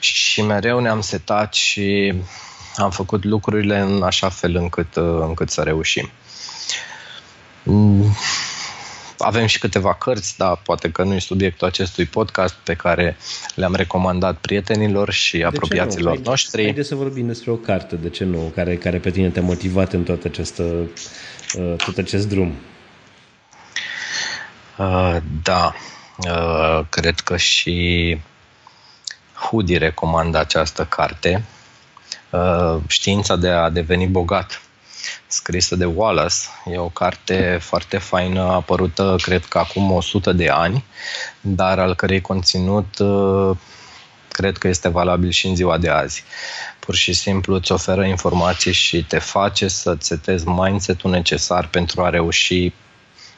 Și 0.00 0.42
mereu 0.42 0.78
ne-am 0.78 1.00
setat 1.00 1.54
și 1.54 2.14
am 2.76 2.90
făcut 2.90 3.24
lucrurile 3.24 3.78
în 3.78 4.02
așa 4.02 4.28
fel 4.28 4.56
încât, 4.56 4.96
uh, 4.96 5.18
încât 5.20 5.50
să 5.50 5.62
reușim. 5.62 6.10
Mm, 7.62 8.16
avem 9.18 9.46
și 9.46 9.58
câteva 9.58 9.94
cărți, 9.94 10.36
dar 10.36 10.60
poate 10.62 10.90
că 10.90 11.02
nu 11.02 11.14
e 11.14 11.18
subiectul 11.18 11.66
acestui 11.66 12.04
podcast 12.04 12.54
pe 12.54 12.74
care 12.74 13.16
le-am 13.54 13.74
recomandat 13.74 14.36
prietenilor 14.36 15.10
și 15.10 15.38
de 15.38 15.44
apropiaților 15.44 16.18
noștri. 16.18 16.62
Haideți 16.62 16.88
să 16.88 16.94
vorbim 16.94 17.26
despre 17.26 17.50
o 17.50 17.56
carte, 17.56 17.96
de 17.96 18.08
ce 18.08 18.24
nu, 18.24 18.52
care, 18.54 18.76
care 18.76 18.98
pe 18.98 19.10
tine 19.10 19.28
te-a 19.28 19.42
motivat 19.42 19.92
în 19.92 20.02
tot, 20.02 20.24
această, 20.24 20.62
uh, 20.62 21.74
tot 21.84 21.98
acest 21.98 22.28
drum. 22.28 22.54
Uh, 24.78 25.16
da, 25.42 25.74
uh, 26.18 26.80
cred 26.88 27.20
că 27.20 27.36
și 27.36 28.18
Hudi 29.34 29.78
recomandă 29.78 30.38
această 30.38 30.84
carte 30.84 31.44
Uh, 32.30 32.80
știința 32.86 33.36
de 33.36 33.48
a 33.48 33.70
deveni 33.70 34.06
bogat, 34.06 34.62
scrisă 35.26 35.76
de 35.76 35.84
Wallace. 35.84 36.34
E 36.72 36.78
o 36.78 36.88
carte 36.88 37.58
foarte 37.60 37.98
faină, 37.98 38.40
apărută, 38.40 39.16
cred 39.22 39.44
că 39.44 39.58
acum 39.58 39.90
100 39.90 40.32
de 40.32 40.48
ani, 40.48 40.84
dar 41.40 41.78
al 41.78 41.94
cărei 41.94 42.20
conținut 42.20 42.98
uh, 42.98 43.56
cred 44.28 44.56
că 44.56 44.68
este 44.68 44.88
valabil 44.88 45.30
și 45.30 45.46
în 45.46 45.54
ziua 45.56 45.78
de 45.78 45.88
azi. 45.88 46.24
Pur 46.78 46.94
și 46.94 47.12
simplu 47.12 47.54
îți 47.54 47.72
oferă 47.72 48.04
informații 48.04 48.72
și 48.72 49.04
te 49.04 49.18
face 49.18 49.68
să-ți 49.68 50.06
setezi 50.06 50.48
mindset-ul 50.48 51.10
necesar 51.10 51.68
pentru 51.68 52.02
a 52.02 52.10
reuși 52.10 52.72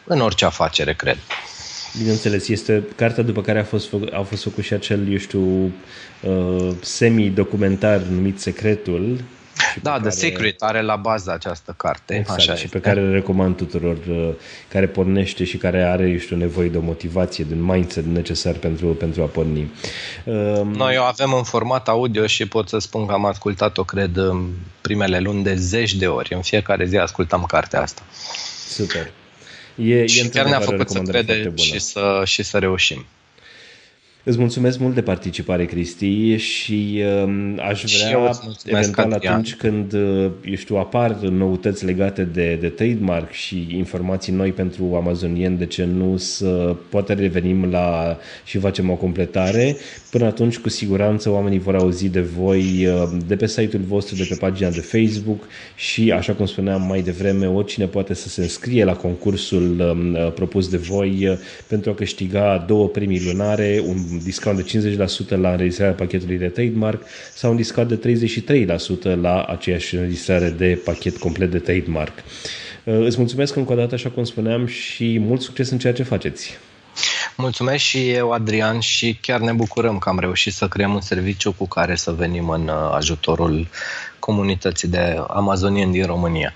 în 0.04 0.20
orice 0.20 0.44
afacere, 0.44 0.94
cred. 0.94 1.18
Bineînțeles, 1.98 2.48
este 2.48 2.84
cartea 2.96 3.22
după 3.22 3.40
care 3.40 3.58
a 3.58 3.64
fost, 3.64 3.88
fă, 3.88 3.96
a 4.12 4.22
fost 4.22 4.42
făcut 4.42 4.64
și 4.64 4.72
acel, 4.72 5.10
eu 5.12 5.18
știu, 5.18 5.72
uh, 6.20 6.70
semi-documentar 6.80 8.00
numit 8.00 8.40
Secretul. 8.40 9.24
Da, 9.82 9.90
care... 9.90 10.02
The 10.02 10.10
Secret 10.10 10.62
are 10.62 10.82
la 10.82 10.96
bază 10.96 11.32
această 11.32 11.74
carte. 11.76 12.14
Exact, 12.14 12.38
așa 12.38 12.54
și 12.54 12.64
este. 12.64 12.78
pe 12.78 12.88
care 12.88 13.00
le 13.00 13.10
recomand 13.10 13.56
tuturor 13.56 13.96
uh, 14.08 14.30
care 14.68 14.86
pornește 14.86 15.44
și 15.44 15.56
care 15.56 15.82
are, 15.82 16.08
eu 16.08 16.18
știu, 16.18 16.36
nevoie 16.36 16.68
de 16.68 16.76
o 16.76 16.80
motivație, 16.80 17.44
de 17.44 17.54
un 17.54 17.62
mindset 17.62 18.04
necesar 18.04 18.54
pentru, 18.54 18.86
pentru 18.86 19.22
a 19.22 19.26
porni. 19.26 19.72
Uh, 20.24 20.60
Noi 20.74 20.96
o 20.98 21.02
avem 21.02 21.32
în 21.32 21.42
format 21.42 21.88
audio 21.88 22.26
și 22.26 22.46
pot 22.46 22.68
să 22.68 22.78
spun 22.78 23.06
că 23.06 23.12
am 23.12 23.24
ascultat-o, 23.24 23.84
cred, 23.84 24.16
în 24.16 24.48
primele 24.80 25.18
luni 25.18 25.42
de 25.42 25.54
zeci 25.54 25.94
de 25.94 26.06
ori. 26.06 26.34
În 26.34 26.42
fiecare 26.42 26.86
zi 26.86 26.96
ascultam 26.96 27.44
cartea 27.44 27.82
asta. 27.82 28.02
Super. 28.68 29.10
E, 29.74 30.06
și 30.06 30.20
e 30.20 30.28
chiar 30.28 30.46
ne-a 30.46 30.60
făcut 30.60 30.90
să 30.90 30.98
credem 30.98 31.56
și 31.56 31.78
să, 31.78 32.22
și 32.24 32.42
să 32.42 32.58
reușim. 32.58 33.06
Îți 34.28 34.38
mulțumesc 34.38 34.78
mult 34.78 34.94
de 34.94 35.02
participare, 35.02 35.64
Cristi, 35.64 36.36
și 36.36 37.02
uh, 37.24 37.54
aș 37.58 37.84
vrea, 37.84 38.32
și 38.32 38.38
eventual, 38.64 39.12
atunci 39.12 39.54
când, 39.54 39.92
uh, 39.92 40.30
eu 40.44 40.54
știu, 40.54 40.76
apar 40.76 41.10
noutăți 41.16 41.84
legate 41.84 42.24
de, 42.24 42.58
de 42.60 42.68
trademark 42.68 43.30
și 43.30 43.66
informații 43.70 44.32
noi 44.32 44.52
pentru 44.52 44.94
amazonien, 44.94 45.58
de 45.58 45.66
ce 45.66 45.84
nu 45.84 46.16
să 46.16 46.76
poate 46.88 47.12
revenim 47.12 47.70
la 47.70 48.18
și 48.44 48.58
facem 48.58 48.90
o 48.90 48.94
completare. 48.94 49.76
Până 50.10 50.24
atunci, 50.24 50.58
cu 50.58 50.68
siguranță, 50.68 51.30
oamenii 51.30 51.58
vor 51.58 51.74
auzi 51.74 52.08
de 52.08 52.20
voi 52.20 52.86
uh, 52.86 53.08
de 53.26 53.36
pe 53.36 53.46
site-ul 53.46 53.82
vostru, 53.82 54.14
de 54.16 54.26
pe 54.28 54.34
pagina 54.34 54.70
de 54.70 54.80
Facebook 54.80 55.46
și, 55.76 56.12
așa 56.12 56.32
cum 56.32 56.46
spuneam 56.46 56.82
mai 56.82 57.02
devreme, 57.02 57.46
oricine 57.46 57.86
poate 57.86 58.14
să 58.14 58.28
se 58.28 58.40
înscrie 58.40 58.84
la 58.84 58.94
concursul 58.94 59.80
um, 59.80 60.14
uh, 60.14 60.32
propus 60.32 60.68
de 60.68 60.76
voi 60.76 61.28
uh, 61.28 61.38
pentru 61.66 61.90
a 61.90 61.94
câștiga 61.94 62.64
două 62.66 62.88
premii 62.88 63.22
lunare, 63.26 63.82
un 63.86 63.96
discount 64.22 64.56
de 64.56 64.96
50% 65.36 65.40
la 65.40 65.50
înregistrarea 65.50 65.94
pachetului 65.94 66.38
de 66.38 66.48
trademark 66.48 67.02
sau 67.34 67.50
un 67.50 67.56
discount 67.56 67.88
de 67.88 68.16
33% 69.16 69.20
la 69.20 69.42
aceeași 69.42 69.94
înregistrare 69.94 70.54
de 70.58 70.80
pachet 70.84 71.16
complet 71.16 71.50
de 71.50 71.58
trademark. 71.58 72.18
Uh, 72.84 73.04
îți 73.04 73.18
mulțumesc 73.18 73.56
încă 73.56 73.72
o 73.72 73.76
dată, 73.76 73.94
așa 73.94 74.08
cum 74.08 74.24
spuneam, 74.24 74.66
și 74.66 75.18
mult 75.18 75.40
succes 75.40 75.70
în 75.70 75.78
ceea 75.78 75.92
ce 75.92 76.02
faceți. 76.02 76.58
Mulțumesc 77.40 77.84
și 77.84 78.10
eu, 78.10 78.32
Adrian, 78.32 78.80
și 78.80 79.18
chiar 79.20 79.40
ne 79.40 79.52
bucurăm 79.52 79.98
că 79.98 80.08
am 80.08 80.18
reușit 80.18 80.52
să 80.52 80.68
creăm 80.68 80.94
un 80.94 81.00
serviciu 81.00 81.52
cu 81.52 81.66
care 81.66 81.94
să 81.94 82.12
venim 82.12 82.48
în 82.48 82.68
uh, 82.68 82.90
ajutorul 82.92 83.68
comunității 84.18 84.88
de 84.88 85.24
amazonieni 85.28 85.92
din 85.92 86.06
România. 86.06 86.54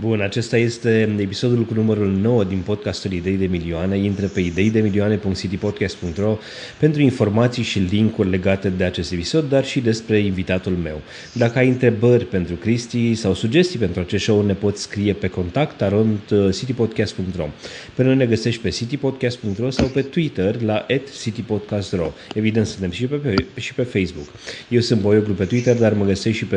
Bun, 0.00 0.20
acesta 0.20 0.56
este 0.56 1.14
episodul 1.18 1.64
cu 1.64 1.74
numărul 1.74 2.10
9 2.10 2.44
din 2.44 2.58
podcastul 2.58 3.12
Idei 3.12 3.36
de 3.36 3.46
Milioane. 3.46 3.96
Intră 3.96 4.26
pe 4.26 4.40
ideidemilioane.citypodcast.ro 4.40 6.38
pentru 6.78 7.02
informații 7.02 7.62
și 7.62 7.78
linkuri 7.78 8.30
legate 8.30 8.68
de 8.68 8.84
acest 8.84 9.12
episod, 9.12 9.48
dar 9.48 9.64
și 9.64 9.80
despre 9.80 10.18
invitatul 10.18 10.72
meu. 10.72 11.00
Dacă 11.32 11.58
ai 11.58 11.68
întrebări 11.68 12.24
pentru 12.24 12.54
Cristi 12.54 13.14
sau 13.14 13.34
sugestii 13.34 13.78
pentru 13.78 14.00
acest 14.00 14.22
show, 14.22 14.46
ne 14.46 14.54
poți 14.54 14.82
scrie 14.82 15.12
pe 15.12 15.28
contact 15.28 15.82
arond 15.82 16.18
citypodcast.ro. 16.52 17.48
Pe 17.94 18.02
noi 18.02 18.16
ne 18.16 18.26
găsești 18.26 18.60
pe 18.60 18.68
citypodcast.ro 18.68 19.70
sau 19.70 19.86
pe 19.86 20.02
Twitter 20.02 20.62
la 20.62 20.86
citypodcast.ro. 21.22 22.12
Evident, 22.34 22.66
suntem 22.66 22.90
și 22.90 23.06
pe, 23.06 23.34
și 23.56 23.74
pe 23.74 23.82
Facebook. 23.82 24.26
Eu 24.68 24.80
sunt 24.80 25.00
Boioglu 25.00 25.34
pe 25.34 25.44
Twitter, 25.44 25.76
dar 25.76 25.92
mă 25.92 26.04
găsești 26.04 26.38
și 26.38 26.44
pe 26.44 26.56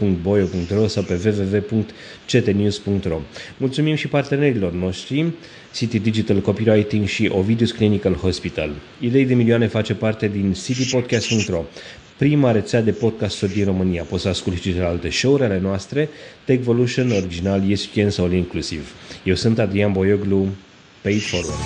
www.boio.ro 0.00 0.86
sau 0.86 1.02
pe 1.02 1.20
www.ctnews 1.24 2.61
news.ro. 2.62 3.20
Mulțumim 3.56 3.94
și 3.94 4.08
partenerilor 4.08 4.72
noștri, 4.72 5.32
City 5.74 5.98
Digital 5.98 6.40
Copywriting 6.40 7.06
și 7.06 7.30
Ovidus 7.32 7.70
Clinical 7.70 8.14
Hospital. 8.14 8.70
Idei 9.00 9.24
de 9.24 9.34
milioane 9.34 9.66
face 9.66 9.94
parte 9.94 10.28
din 10.28 10.52
citypodcast.ro, 10.52 11.64
prima 12.16 12.50
rețea 12.50 12.82
de 12.82 12.90
podcasturi 12.92 13.52
din 13.52 13.64
România. 13.64 14.02
Poți 14.02 14.22
să 14.22 14.28
asculti 14.28 14.70
și 14.70 14.78
alte 14.78 15.10
show-uri 15.10 15.42
ale 15.42 15.58
noastre, 15.60 16.08
Techvolution, 16.44 17.10
original, 17.10 17.70
ESPN 17.70 18.08
sau 18.08 18.32
inclusiv. 18.32 18.94
Eu 19.24 19.34
sunt 19.34 19.58
Adrian 19.58 19.92
Boioglu, 19.92 20.48
Pay 21.02 21.18
Forward. 21.18 21.60